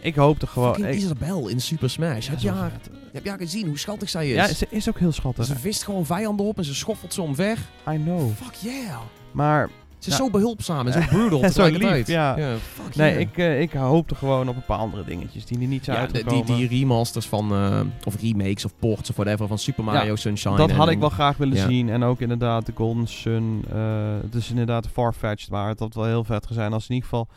Ik 0.02 0.16
hoopte 0.16 0.48
gewoon... 0.48 0.74
Fucking 0.76 0.96
ik- 0.96 1.02
Isabel 1.02 1.48
in 1.48 1.62
Super 1.62 1.90
Smash. 1.90 2.26
Ja, 2.26 2.32
heb, 2.32 2.40
je 2.40 2.50
haar, 2.52 2.72
heb 3.12 3.24
je 3.24 3.30
haar 3.30 3.38
gezien 3.40 3.68
hoe 3.68 3.78
schattig 3.80 4.10
zij 4.10 4.30
is? 4.30 4.36
Ja, 4.36 4.48
ze 4.48 4.68
is 4.70 4.90
ook 4.90 5.00
heel 5.00 5.12
schattig. 5.12 5.46
Ze 5.46 5.56
vist 5.56 5.84
gewoon 5.84 6.06
vijanden 6.06 6.46
op 6.46 6.58
en 6.58 6.66
ze 6.66 6.76
schoffelt 6.76 7.14
ze 7.14 7.22
omver. 7.22 7.58
I 7.90 7.98
know. 8.04 8.32
Fuck 8.42 8.54
yeah. 8.54 8.98
Maar 9.32 9.70
Ze 10.00 10.10
is 10.10 10.18
Ja. 10.18 10.24
zo 10.24 10.30
behulpzaam 10.30 10.88
en 10.88 10.94
zo 10.94 11.00
brutal 11.18 11.50
Zo 11.52 11.66
lief, 11.66 12.08
ja. 12.08 12.36
fuck 12.74 12.96
nee, 12.96 13.10
yeah. 13.10 13.20
ik, 13.22 13.38
eh, 13.38 13.62
ik 13.62 13.72
hoopte 13.74 14.16
gewoon 14.16 14.50
op 14.50 14.56
een 14.56 14.66
paar 14.66 14.78
andere 14.78 15.04
dingetjes 15.04 15.46
die 15.46 15.60
er 15.60 15.68
niet 15.68 15.84
zijn 15.86 16.10
ja, 16.14 16.30
die, 16.30 16.44
die 16.44 16.68
remasters 16.68 17.28
van, 17.28 17.52
eh, 17.52 17.80
of 18.04 18.22
remakes 18.22 18.66
of 18.66 18.72
ports 18.80 19.10
of 19.10 19.16
whatever 19.16 19.48
van 19.48 19.58
Super 19.58 19.84
Mario 19.84 20.16
Sunshine. 20.16 20.56
dat 20.58 20.72
had 20.72 20.90
ik 20.90 21.00
wel 21.00 21.10
graag 21.10 21.38
willen 21.38 21.58
ja. 21.58 21.68
zien. 21.68 21.90
En 21.90 22.04
ook 22.04 22.22
inderdaad 22.22 22.66
de 22.66 22.72
Golden 22.76 23.08
Sun. 23.08 23.66
eh 23.74 23.80
het 24.22 24.36
is 24.36 24.50
inderdaad 24.50 24.88
Farfetched. 24.88 25.50
Maar 25.50 25.68
het 25.70 25.80
had 25.80 25.94
wel 25.94 26.06
heel 26.06 26.24
vet 26.24 26.48
zijn 26.52 26.74
als 26.74 26.88
in 26.88 26.96
ieder 26.96 27.10
geval 27.10 27.28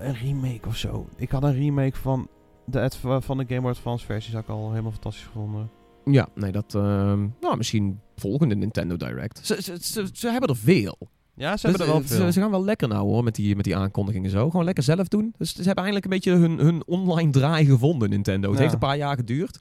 een 0.00 0.14
remake 0.14 0.68
of 0.68 0.76
zo. 0.76 1.08
Ik 1.16 1.30
had 1.30 1.42
een 1.42 1.54
remake 1.54 1.96
van 1.96 2.28
de, 2.64 2.90
van 3.20 3.38
de 3.38 3.44
Game 3.48 3.60
Boy 3.60 3.70
Advance 3.70 4.04
versie. 4.06 4.30
Zou 4.30 4.42
ik 4.42 4.48
al 4.48 4.70
helemaal 4.70 4.90
fantastisch 4.92 5.24
gevonden. 5.24 5.70
Ja, 6.04 6.28
nee, 6.34 6.52
dat... 6.52 6.74
ehm, 6.74 7.26
nou, 7.40 7.56
misschien 7.56 8.00
volgende 8.16 8.54
Nintendo 8.54 8.96
Direct. 8.96 9.46
Ze, 9.46 9.62
ze, 9.62 9.76
ze, 9.80 10.08
ze 10.12 10.28
hebben 10.30 10.48
er 10.48 10.56
veel. 10.56 10.98
Ja, 11.34 11.56
ze 11.56 11.66
hebben 11.66 11.86
Dus, 11.86 11.94
er 11.94 11.98
wel 11.98 12.06
veel. 12.08 12.26
Ze, 12.26 12.32
ze 12.32 12.40
gaan 12.40 12.50
wel 12.50 12.64
lekker 12.64 12.88
nou 12.88 13.02
hoor, 13.08 13.24
met 13.24 13.34
die, 13.34 13.56
met 13.56 13.64
die 13.64 13.76
aankondigingen 13.76 14.30
zo. 14.30 14.50
Gewoon 14.50 14.64
lekker 14.64 14.82
zelf 14.84 15.08
doen. 15.08 15.34
Dus 15.38 15.50
ze 15.54 15.62
hebben 15.62 15.84
eindelijk 15.84 16.04
een 16.04 16.10
beetje 16.10 16.32
hun, 16.32 16.58
hun 16.58 16.82
online 16.86 17.30
draai 17.30 17.64
gevonden, 17.66 18.10
Nintendo. 18.10 18.46
Het 18.48 18.56
Ja. 18.56 18.62
heeft 18.62 18.74
een 18.74 18.80
paar 18.80 18.96
jaar 18.96 19.16
geduurd. 19.16 19.60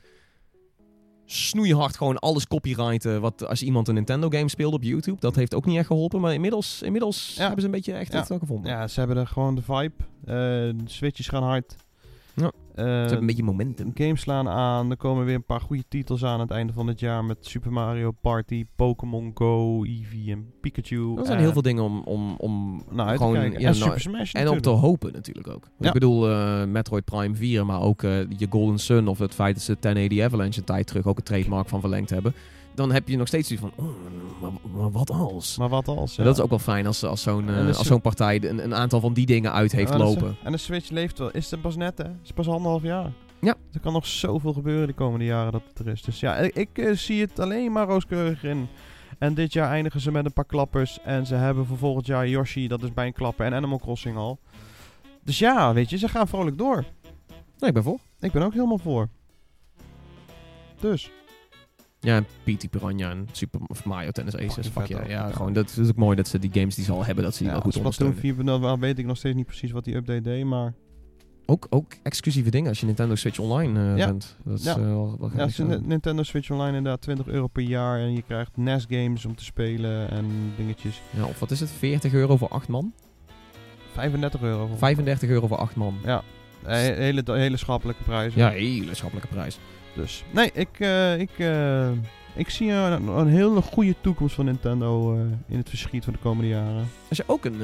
Snoeihard 1.32 1.98
gewoon 1.98 2.20
alles 2.20 2.48
copyrighten. 2.48 3.22
Wat 3.22 3.48
als 3.48 3.64
iemand 3.64 3.88
een 3.88 3.94
Nintendo 3.94 4.30
game 4.30 4.50
speelde 4.50 4.76
op 4.76 4.84
YouTube. 4.84 5.20
Dat 5.20 5.36
heeft 5.36 5.56
ook 5.56 5.66
niet 5.66 5.78
echt 5.78 5.88
geholpen. 5.88 6.22
Maar 6.22 6.34
inmiddels, 6.34 6.82
inmiddels 6.82 7.34
Ja. 7.36 7.42
hebben 7.42 7.60
ze 7.60 7.66
een 7.66 7.72
beetje 7.72 7.94
echt 7.94 8.12
Ja. 8.12 8.20
het 8.20 8.28
wel 8.30 8.40
gevonden. 8.40 8.72
Ja, 8.72 8.88
ze 8.88 9.00
hebben 9.00 9.18
er 9.18 9.28
gewoon 9.28 9.56
de 9.56 9.62
vibe. 9.62 9.94
Eh, 10.26 10.34
de 10.36 10.76
switches 10.86 11.28
gaan 11.28 11.44
hard. 11.44 11.76
Ja. 12.36 12.52
Eh, 12.80 12.86
Ze 12.86 12.92
hebben 13.00 13.18
een 13.20 13.26
beetje 13.26 13.44
momentum. 13.44 13.92
games 13.94 14.22
slaan 14.22 14.50
aan. 14.50 14.90
Er 14.92 14.98
komen 14.98 15.26
weer 15.26 15.36
een 15.36 15.46
paar 15.46 15.62
goede 15.62 15.84
titels 15.88 16.24
aan 16.24 16.34
aan 16.34 16.40
het 16.40 16.52
einde 16.52 16.74
van 16.74 16.88
het 16.88 17.00
jaar. 17.00 17.26
Met 17.26 17.38
Super 17.42 17.72
Mario 17.72 18.12
Party, 18.22 18.66
Pokémon 18.76 19.32
Go, 19.34 19.84
Eevee 19.84 20.32
en 20.32 20.46
Pikachu. 20.62 21.16
Er 21.18 21.26
zijn 21.26 21.38
En- 21.38 21.44
heel 21.44 21.52
veel 21.54 21.62
dingen 21.62 21.84
om, 21.84 22.02
om, 22.06 22.36
om 22.38 22.82
uit 22.98 23.18
gewoon, 23.18 23.34
te 23.34 23.40
kijken. 23.40 23.60
ja, 23.62 23.68
en 23.68 23.74
nou, 23.80 23.84
Super 23.84 24.00
Smash 24.02 24.34
En 24.34 24.50
om 24.50 24.62
te 24.62 24.70
hopen 24.70 25.14
natuurlijk 25.14 25.48
ook. 25.48 25.68
Ja. 25.80 25.88
Ik 25.88 25.94
bedoel, 25.94 26.30
eh, 26.30 26.66
Metroid 26.66 27.06
Prime 27.06 27.36
4, 27.36 27.66
maar 27.66 27.82
ook 27.82 28.04
eh, 28.04 28.12
je 28.38 28.48
Golden 28.50 28.80
Sun 28.80 29.08
of 29.08 29.20
het 29.20 29.34
feit 29.34 29.56
dat 29.56 29.64
ze 29.64 29.78
1080 29.80 30.26
Avalanche 30.26 30.60
een 30.60 30.66
tijd 30.66 30.88
terug 30.88 31.06
ook 31.06 31.18
een 31.18 31.24
trademark 31.24 31.68
van 31.70 31.80
verlengd 31.80 32.10
hebben. 32.10 32.34
Dan 32.80 32.92
heb 32.92 33.08
je 33.08 33.18
nog 33.18 33.28
steeds 33.28 33.48
zoiets 33.48 33.68
van, 33.76 33.86
oh, 33.86 33.96
maar, 34.42 34.52
maar 34.76 34.92
wat 34.92 35.10
als? 35.12 35.58
Maar 35.58 35.70
wat 35.70 35.88
als? 35.88 36.18
En 36.18 36.24
dat 36.24 36.38
is 36.38 36.44
ook 36.44 36.50
wel 36.50 36.60
fijn 36.60 36.86
als, 36.88 37.04
als 37.04 37.22
zo'n 37.22 37.50
eh, 37.50 37.68
als 37.68 37.88
zo'n 37.88 38.02
partij 38.02 38.44
een, 38.44 38.64
een 38.64 38.76
aantal 38.76 39.00
van 39.00 39.14
die 39.14 39.26
dingen 39.26 39.54
uit 39.54 39.72
heeft 39.72 39.92
de- 39.92 39.98
lopen. 39.98 40.36
En 40.44 40.52
de 40.52 40.58
Switch 40.58 40.90
leeft 40.90 41.18
wel. 41.18 41.32
Is 41.32 41.52
het 41.52 41.62
pas 41.62 41.76
net, 41.76 41.98
hè? 41.98 42.04
Is 42.24 42.32
pas 42.32 42.48
anderhalf 42.48 42.84
jaar. 42.84 43.12
Ja. 43.42 43.56
Er 43.74 43.80
kan 43.80 43.94
nog 43.94 44.06
zoveel 44.08 44.54
gebeuren 44.54 44.88
de 44.88 44.94
komende 44.94 45.26
jaren 45.26 45.52
dat 45.52 45.62
het 45.68 45.80
er 45.80 45.88
is. 45.92 46.02
Dus 46.02 46.20
ja, 46.20 46.36
ik, 46.36 46.56
ik, 46.56 46.78
eh, 46.78 46.92
zie 46.96 47.22
het 47.22 47.40
alleen 47.40 47.72
maar 47.72 47.88
rooskleurig 47.88 48.44
in. 48.44 48.68
En 49.18 49.34
dit 49.34 49.54
jaar 49.54 49.70
eindigen 49.72 50.02
ze 50.02 50.12
met 50.12 50.26
een 50.26 50.34
paar 50.34 50.46
klappers. 50.46 51.00
En 51.04 51.26
ze 51.26 51.36
hebben 51.36 51.66
voor 51.66 51.78
volgend 51.78 52.06
jaar 52.06 52.28
Yoshi, 52.28 52.68
dat 52.68 52.84
is 52.84 52.94
bij 52.94 53.06
een 53.06 53.14
klapper. 53.14 53.46
En 53.46 53.54
Animal 53.54 53.80
Crossing 53.80 54.18
al. 54.18 54.40
Dus 55.24 55.40
ja, 55.40 55.74
weet 55.74 55.90
je, 55.90 55.98
ze 55.98 56.08
gaan 56.08 56.28
vrolijk 56.28 56.58
door. 56.58 56.86
Nee, 57.58 57.70
ik 57.70 57.74
ben 57.74 57.84
voor. 57.84 58.00
Ik 58.20 58.32
ben 58.32 58.42
ook 58.44 58.54
helemaal 58.54 58.78
voor. 58.78 59.08
Dus. 60.80 61.12
Ja, 62.00 62.24
PT 62.44 62.70
Piranha 62.70 63.10
en 63.10 63.28
Super 63.32 63.60
Mario 63.84 64.12
Tennis 64.12 64.36
Aces. 64.38 64.68
Fuck 64.68 64.86
ja, 64.86 64.98
ook. 65.00 65.06
ja, 65.08 65.12
Ja. 65.28 65.32
gewoon, 65.32 65.54
dat 65.54 65.78
is 65.78 65.90
ook 65.90 65.96
mooi 65.96 66.16
dat 66.16 66.28
ze 66.28 66.40
die 66.40 66.50
games 66.54 66.76
die 66.76 66.84
ze 66.86 66.92
al 66.92 67.06
hebben, 67.06 67.24
dat 67.24 67.36
ze 67.36 67.44
die 67.44 67.52
wel 67.52 67.62
goed 67.62 67.74
Splatoon 67.74 68.08
ondersteunen. 68.08 68.36
4 68.36 68.60
wel 68.62 68.80
weet 68.80 69.00
ik 69.00 69.06
nog 69.06 69.18
steeds 69.18 69.36
niet 69.36 69.46
precies 69.46 69.72
wat 69.72 69.84
die 69.84 69.96
update 69.96 70.22
deed, 70.22 70.46
maar... 70.46 70.74
Ook, 71.46 71.68
ook 71.70 71.94
exclusieve 72.04 72.50
dingen 72.50 72.70
als 72.70 72.80
je 72.80 72.86
Nintendo 72.86 73.16
Switch 73.16 73.40
Online 73.40 73.92
eh, 73.92 73.98
Ja. 73.98 74.06
bent. 74.06 74.36
Dat 74.44 74.60
is 74.60 74.64
Ja. 74.66 74.76
eh, 74.76 74.82
wel, 74.82 75.16
wel 75.20 75.32
Ja. 75.36 75.78
Nintendo 75.84 76.24
Switch 76.24 76.52
Online 76.52 76.78
inderdaad 76.78 77.02
20 77.02 77.28
euro 77.28 77.48
per 77.48 77.64
jaar 77.64 78.00
en 78.00 78.14
je 78.14 78.22
krijgt 78.22 78.58
NES 78.58 78.86
games 78.90 79.26
om 79.26 79.36
te 79.36 79.44
spelen 79.44 80.10
en 80.10 80.26
dingetjes. 80.58 81.02
ja, 81.10 81.24
of 81.26 81.40
wat 81.40 81.52
is 81.52 81.60
het? 81.60 81.70
40 81.72 82.14
euro 82.14 82.38
voor 82.38 82.50
8 82.50 82.68
man? 82.68 82.94
35 83.94 84.42
euro. 84.42 84.68
voor- 84.68 84.78
35 84.78 85.30
euro 85.30 85.48
voor 85.48 85.58
8 85.58 85.76
man. 85.76 85.96
Ja, 86.06 86.24
hele, 86.66 87.24
hele 87.26 87.58
schappelijke 87.58 88.04
prijzen. 88.04 88.40
Ja, 88.40 88.50
hele 88.50 88.94
schappelijke 88.96 89.30
prijs. 89.30 89.60
Dus, 89.96 90.24
nee, 90.32 90.52
ik, 90.54 90.80
eh, 90.80 91.20
ik, 91.20 91.30
eh, 91.38 91.90
ik 92.36 92.50
zie 92.50 92.72
een, 92.72 93.08
een 93.08 93.28
hele 93.28 93.62
goede 93.62 93.96
toekomst 94.02 94.36
van 94.36 94.46
Nintendo 94.46 95.14
eh, 95.14 95.20
in 95.48 95.58
het 95.58 95.70
verschiet 95.70 96.04
van 96.04 96.14
de 96.14 96.20
komende 96.20 96.50
jaren. 96.50 96.88
Als 97.10 97.18
je 97.18 97.24
ook 97.28 97.46
een, 97.46 97.62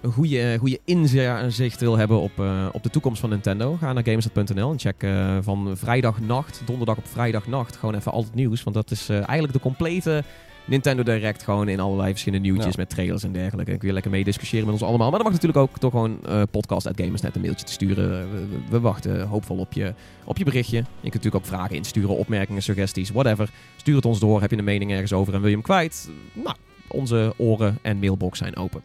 een 0.00 0.12
goede, 0.12 0.56
goede 0.58 0.80
inzicht 0.84 1.80
wil 1.80 1.96
hebben 1.96 2.20
op, 2.20 2.42
op 2.72 2.82
de 2.82 2.90
toekomst 2.90 3.20
van 3.20 3.30
Nintendo, 3.30 3.76
ga 3.80 3.92
naar 3.92 4.04
gamers.nl 4.04 4.70
en 4.70 4.78
check 4.78 5.06
van 5.44 5.76
vrijdagnacht, 5.76 6.62
donderdag 6.64 6.96
op 6.96 7.06
vrijdagnacht, 7.06 7.76
gewoon 7.76 7.94
even 7.94 8.12
al 8.12 8.22
het 8.22 8.34
nieuws. 8.34 8.62
Want 8.62 8.76
dat 8.76 8.90
is 8.90 9.08
eigenlijk 9.08 9.52
de 9.52 9.60
complete 9.60 10.24
Nintendo 10.68 11.02
Direct 11.02 11.42
gewoon 11.42 11.68
in 11.68 11.80
allerlei 11.80 12.10
verschillende 12.10 12.44
nieuwtjes 12.48 12.74
Ja. 12.74 12.80
met 12.80 12.88
trailers 12.90 13.22
en 13.22 13.32
dergelijke. 13.32 13.72
En 13.72 13.78
kun 13.78 13.86
je 13.88 13.94
lekker 13.94 14.10
mee 14.10 14.24
discussiëren 14.24 14.64
met 14.64 14.74
ons 14.74 14.82
allemaal. 14.84 15.10
Maar 15.10 15.18
dan 15.22 15.32
mag 15.32 15.40
natuurlijk 15.40 15.58
ook 15.68 15.80
door 15.80 15.90
gewoon 15.90 16.18
eh 16.26 16.42
podcast.gamersnet 16.50 17.34
een 17.34 17.40
mailtje 17.40 17.66
te 17.66 17.72
sturen. 17.72 18.08
We, 18.32 18.38
we- 18.46 18.58
we 18.70 18.80
wachten 18.80 19.26
hoopvol 19.26 19.58
op 19.58 19.72
je, 19.72 19.94
op 20.24 20.38
je 20.38 20.44
berichtje. 20.44 20.76
Je 20.76 20.84
kunt 21.10 21.14
natuurlijk 21.14 21.44
ook 21.44 21.50
vragen 21.50 21.76
insturen, 21.76 22.16
opmerkingen, 22.16 22.62
suggesties, 22.62 23.10
whatever. 23.10 23.50
Stuur 23.76 23.96
het 23.96 24.04
ons 24.04 24.20
door. 24.20 24.40
Heb 24.40 24.50
je 24.50 24.56
een 24.58 24.64
mening 24.64 24.90
ergens 24.92 25.12
over 25.12 25.34
en 25.34 25.38
wil 25.40 25.48
je 25.48 25.54
hem 25.54 25.64
kwijt? 25.64 26.10
Nou, 26.32 26.56
onze 26.88 27.34
oren 27.36 27.78
en 27.82 27.98
mailbox 27.98 28.38
zijn 28.38 28.56
open. 28.56 28.80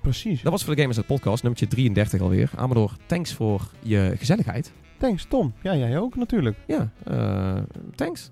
Precies. 0.00 0.42
Dat 0.42 0.52
was 0.52 0.64
voor 0.64 0.74
de 0.74 0.80
Gamers 0.80 1.00
Podcast, 1.06 1.42
nummertje 1.42 1.66
33 1.68 2.20
alweer. 2.20 2.50
Amador, 2.56 2.92
thanks 3.06 3.32
voor 3.34 3.70
je 3.82 4.12
gezelligheid. 4.18 4.72
Thanks, 4.98 5.24
Tom. 5.28 5.52
Ja, 5.62 5.76
jij 5.76 5.98
ook 5.98 6.16
natuurlijk. 6.16 6.56
Ja, 6.66 6.90
eh, 7.04 7.56
thanks. 7.94 8.30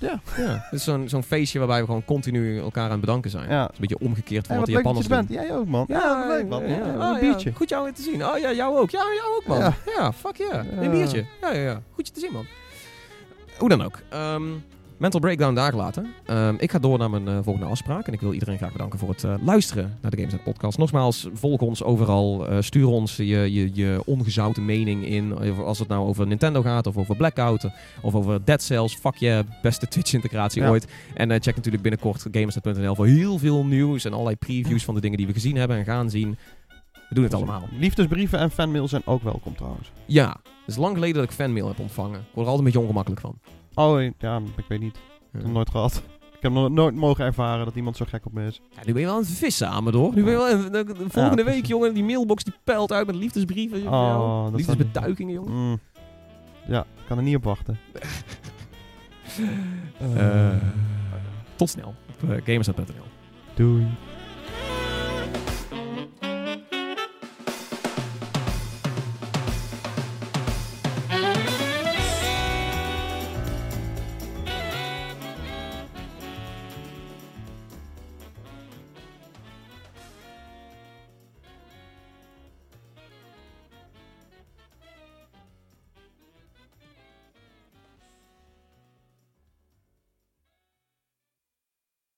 Ja. 0.00 0.20
ja. 0.36 0.46
Het 0.70 0.72
is 0.78 0.84
zo'n 0.84 1.08
zo'n 1.08 1.22
feestje 1.22 1.58
waarbij 1.58 1.80
we 1.80 1.86
gewoon 1.86 2.04
continu 2.04 2.58
elkaar 2.58 2.84
aan 2.84 2.90
het 2.90 3.00
bedanken 3.00 3.30
zijn. 3.30 3.48
Ja. 3.48 3.60
Het 3.62 3.70
is 3.72 3.78
een 3.78 3.86
beetje 3.88 4.04
omgekeerd 4.06 4.46
van 4.46 4.56
Hey, 4.56 4.64
wat 4.64 4.74
wat 4.74 4.82
de 4.82 4.88
Japanners 4.88 5.06
doen. 5.08 5.16
bent. 5.36 5.46
Jij 5.48 5.56
ook, 5.56 5.66
man. 5.66 5.84
Ja, 5.88 6.26
leuk, 6.26 6.48
man. 6.48 6.68
Ja, 6.68 6.76
Oh, 6.76 7.14
een 7.14 7.20
biertje. 7.20 7.52
Goed 7.52 7.68
jou 7.68 7.84
weer 7.84 7.94
te 7.94 8.02
zien. 8.02 8.24
Oh 8.26 8.38
ja, 8.38 8.52
jou 8.52 8.78
ook. 8.78 8.90
Ja, 8.90 8.98
jou 9.22 9.36
ook, 9.36 9.46
man. 9.46 9.58
Ja. 9.58 9.74
Ja, 9.96 10.12
fuck 10.12 10.36
yeah. 10.36 10.64
Ja. 10.72 10.82
Een 10.82 10.90
biertje. 10.90 11.24
Ja, 11.40 11.52
ja, 11.52 11.60
ja. 11.60 11.82
Goed 11.94 12.06
je 12.06 12.12
te 12.12 12.20
zien, 12.20 12.32
man. 12.32 12.46
Hoe 13.58 13.68
dan 13.68 13.82
ook. 13.82 13.98
Ehm, 14.08 14.42
mental 14.98 15.20
breakdown 15.20 15.54
daar 15.54 15.74
laten. 15.74 16.06
Ehm, 16.24 16.54
ik 16.58 16.70
ga 16.70 16.78
door 16.78 16.98
naar 16.98 17.10
mijn 17.10 17.28
eh, 17.28 17.38
volgende 17.42 17.68
afspraak. 17.68 18.06
En 18.06 18.12
ik 18.12 18.20
wil 18.20 18.32
iedereen 18.32 18.56
graag 18.56 18.72
bedanken 18.72 18.98
voor 18.98 19.08
het 19.08 19.24
eh, 19.24 19.34
luisteren 19.44 19.98
naar 20.02 20.10
de 20.10 20.16
Games 20.16 20.34
Podcast. 20.44 20.78
Nogmaals, 20.78 21.28
volg 21.32 21.60
ons 21.60 21.82
overal. 21.82 22.48
Eh, 22.48 22.56
stuur 22.60 22.86
ons 22.86 23.16
je, 23.16 23.24
je, 23.24 23.70
je 23.72 24.02
ongezouten 24.04 24.64
mening 24.64 25.06
in. 25.06 25.56
Als 25.58 25.78
het 25.78 25.88
nou 25.88 26.06
over 26.08 26.26
Nintendo 26.26 26.62
gaat, 26.62 26.86
of 26.86 26.96
over 26.96 27.16
Blackout, 27.16 27.68
of 28.02 28.14
over 28.14 28.44
Dead 28.44 28.62
Cells. 28.62 28.94
Fuck 28.94 29.16
yeah, 29.16 29.44
beste 29.62 29.88
Twitch-integratie 29.88 30.62
Ja. 30.62 30.68
ooit. 30.68 30.86
En 31.14 31.30
check 31.30 31.56
natuurlijk 31.56 31.82
binnenkort 31.82 32.26
gamersnet.nl 32.30 32.94
voor 32.94 33.06
heel 33.06 33.38
veel 33.38 33.64
nieuws 33.64 34.04
en 34.04 34.12
allerlei 34.12 34.36
previews 34.36 34.84
van 34.84 34.94
de 34.94 35.00
dingen 35.00 35.16
die 35.16 35.26
we 35.26 35.32
gezien 35.32 35.56
hebben 35.56 35.76
en 35.76 35.84
gaan 35.84 36.10
zien. 36.10 36.36
We 37.08 37.14
doen 37.14 37.24
het 37.24 37.34
allemaal. 37.34 37.68
Liefdesbrieven 37.78 38.38
en 38.38 38.50
fanmail 38.50 38.88
zijn 38.88 39.02
ook 39.04 39.22
welkom 39.22 39.56
trouwens. 39.56 39.90
Ja, 40.06 40.28
het 40.44 40.66
is 40.66 40.76
lang 40.76 40.94
geleden 40.94 41.14
dat 41.14 41.24
ik 41.24 41.30
fanmail 41.30 41.68
heb 41.68 41.78
ontvangen. 41.78 42.18
Ik 42.18 42.26
word 42.34 42.46
er 42.46 42.52
altijd 42.52 42.58
een 42.58 42.64
beetje 42.64 42.80
ongemakkelijk 42.80 43.20
van. 43.20 43.38
Oh, 43.78 44.02
ja, 44.18 44.40
ik 44.56 44.64
weet 44.68 44.80
niet. 44.80 44.96
Ik 44.96 45.02
heb 45.32 45.42
het 45.42 45.52
nooit 45.52 45.70
gehad. 45.70 46.02
Ik 46.36 46.42
heb 46.44 46.52
nog 46.52 46.68
nooit 46.68 46.94
mogen 46.94 47.24
ervaren 47.24 47.64
dat 47.64 47.74
iemand 47.74 47.96
zo 47.96 48.04
gek 48.08 48.26
op 48.26 48.32
me 48.32 48.46
is. 48.46 48.60
Ja, 48.70 48.80
nu 48.84 48.92
ben 48.92 49.00
je 49.00 49.06
wel 49.06 49.16
aan 49.16 49.22
het 49.22 49.30
vissen, 49.30 49.68
Amador. 49.68 50.14
Nu 50.14 50.22
ben 50.24 50.32
je 50.32 50.38
wel, 50.38 50.70
de, 50.70 50.70
de- 50.84 50.92
de 50.98 51.10
volgende 51.10 51.42
Ja, 51.42 51.48
week, 51.50 51.66
jongen, 51.66 51.94
die 51.94 52.04
mailbox 52.04 52.44
die 52.44 52.54
peilt 52.64 52.92
uit 52.92 53.06
met 53.06 53.16
liefdesbrieven. 53.16 53.86
Oh, 53.86 54.44
dat 54.44 54.54
Liefdesbetuigingen, 54.54 55.34
jongen. 55.34 55.52
Mm. 55.52 55.78
Ja, 56.66 56.80
ik 56.80 57.02
kan 57.06 57.16
er 57.16 57.22
niet 57.22 57.36
op 57.36 57.44
wachten. 57.44 57.78
Eh, 60.16 60.56
tot 61.56 61.70
snel 61.70 61.94
op 62.22 62.30
uh. 62.30 62.36
Doei. 63.54 63.86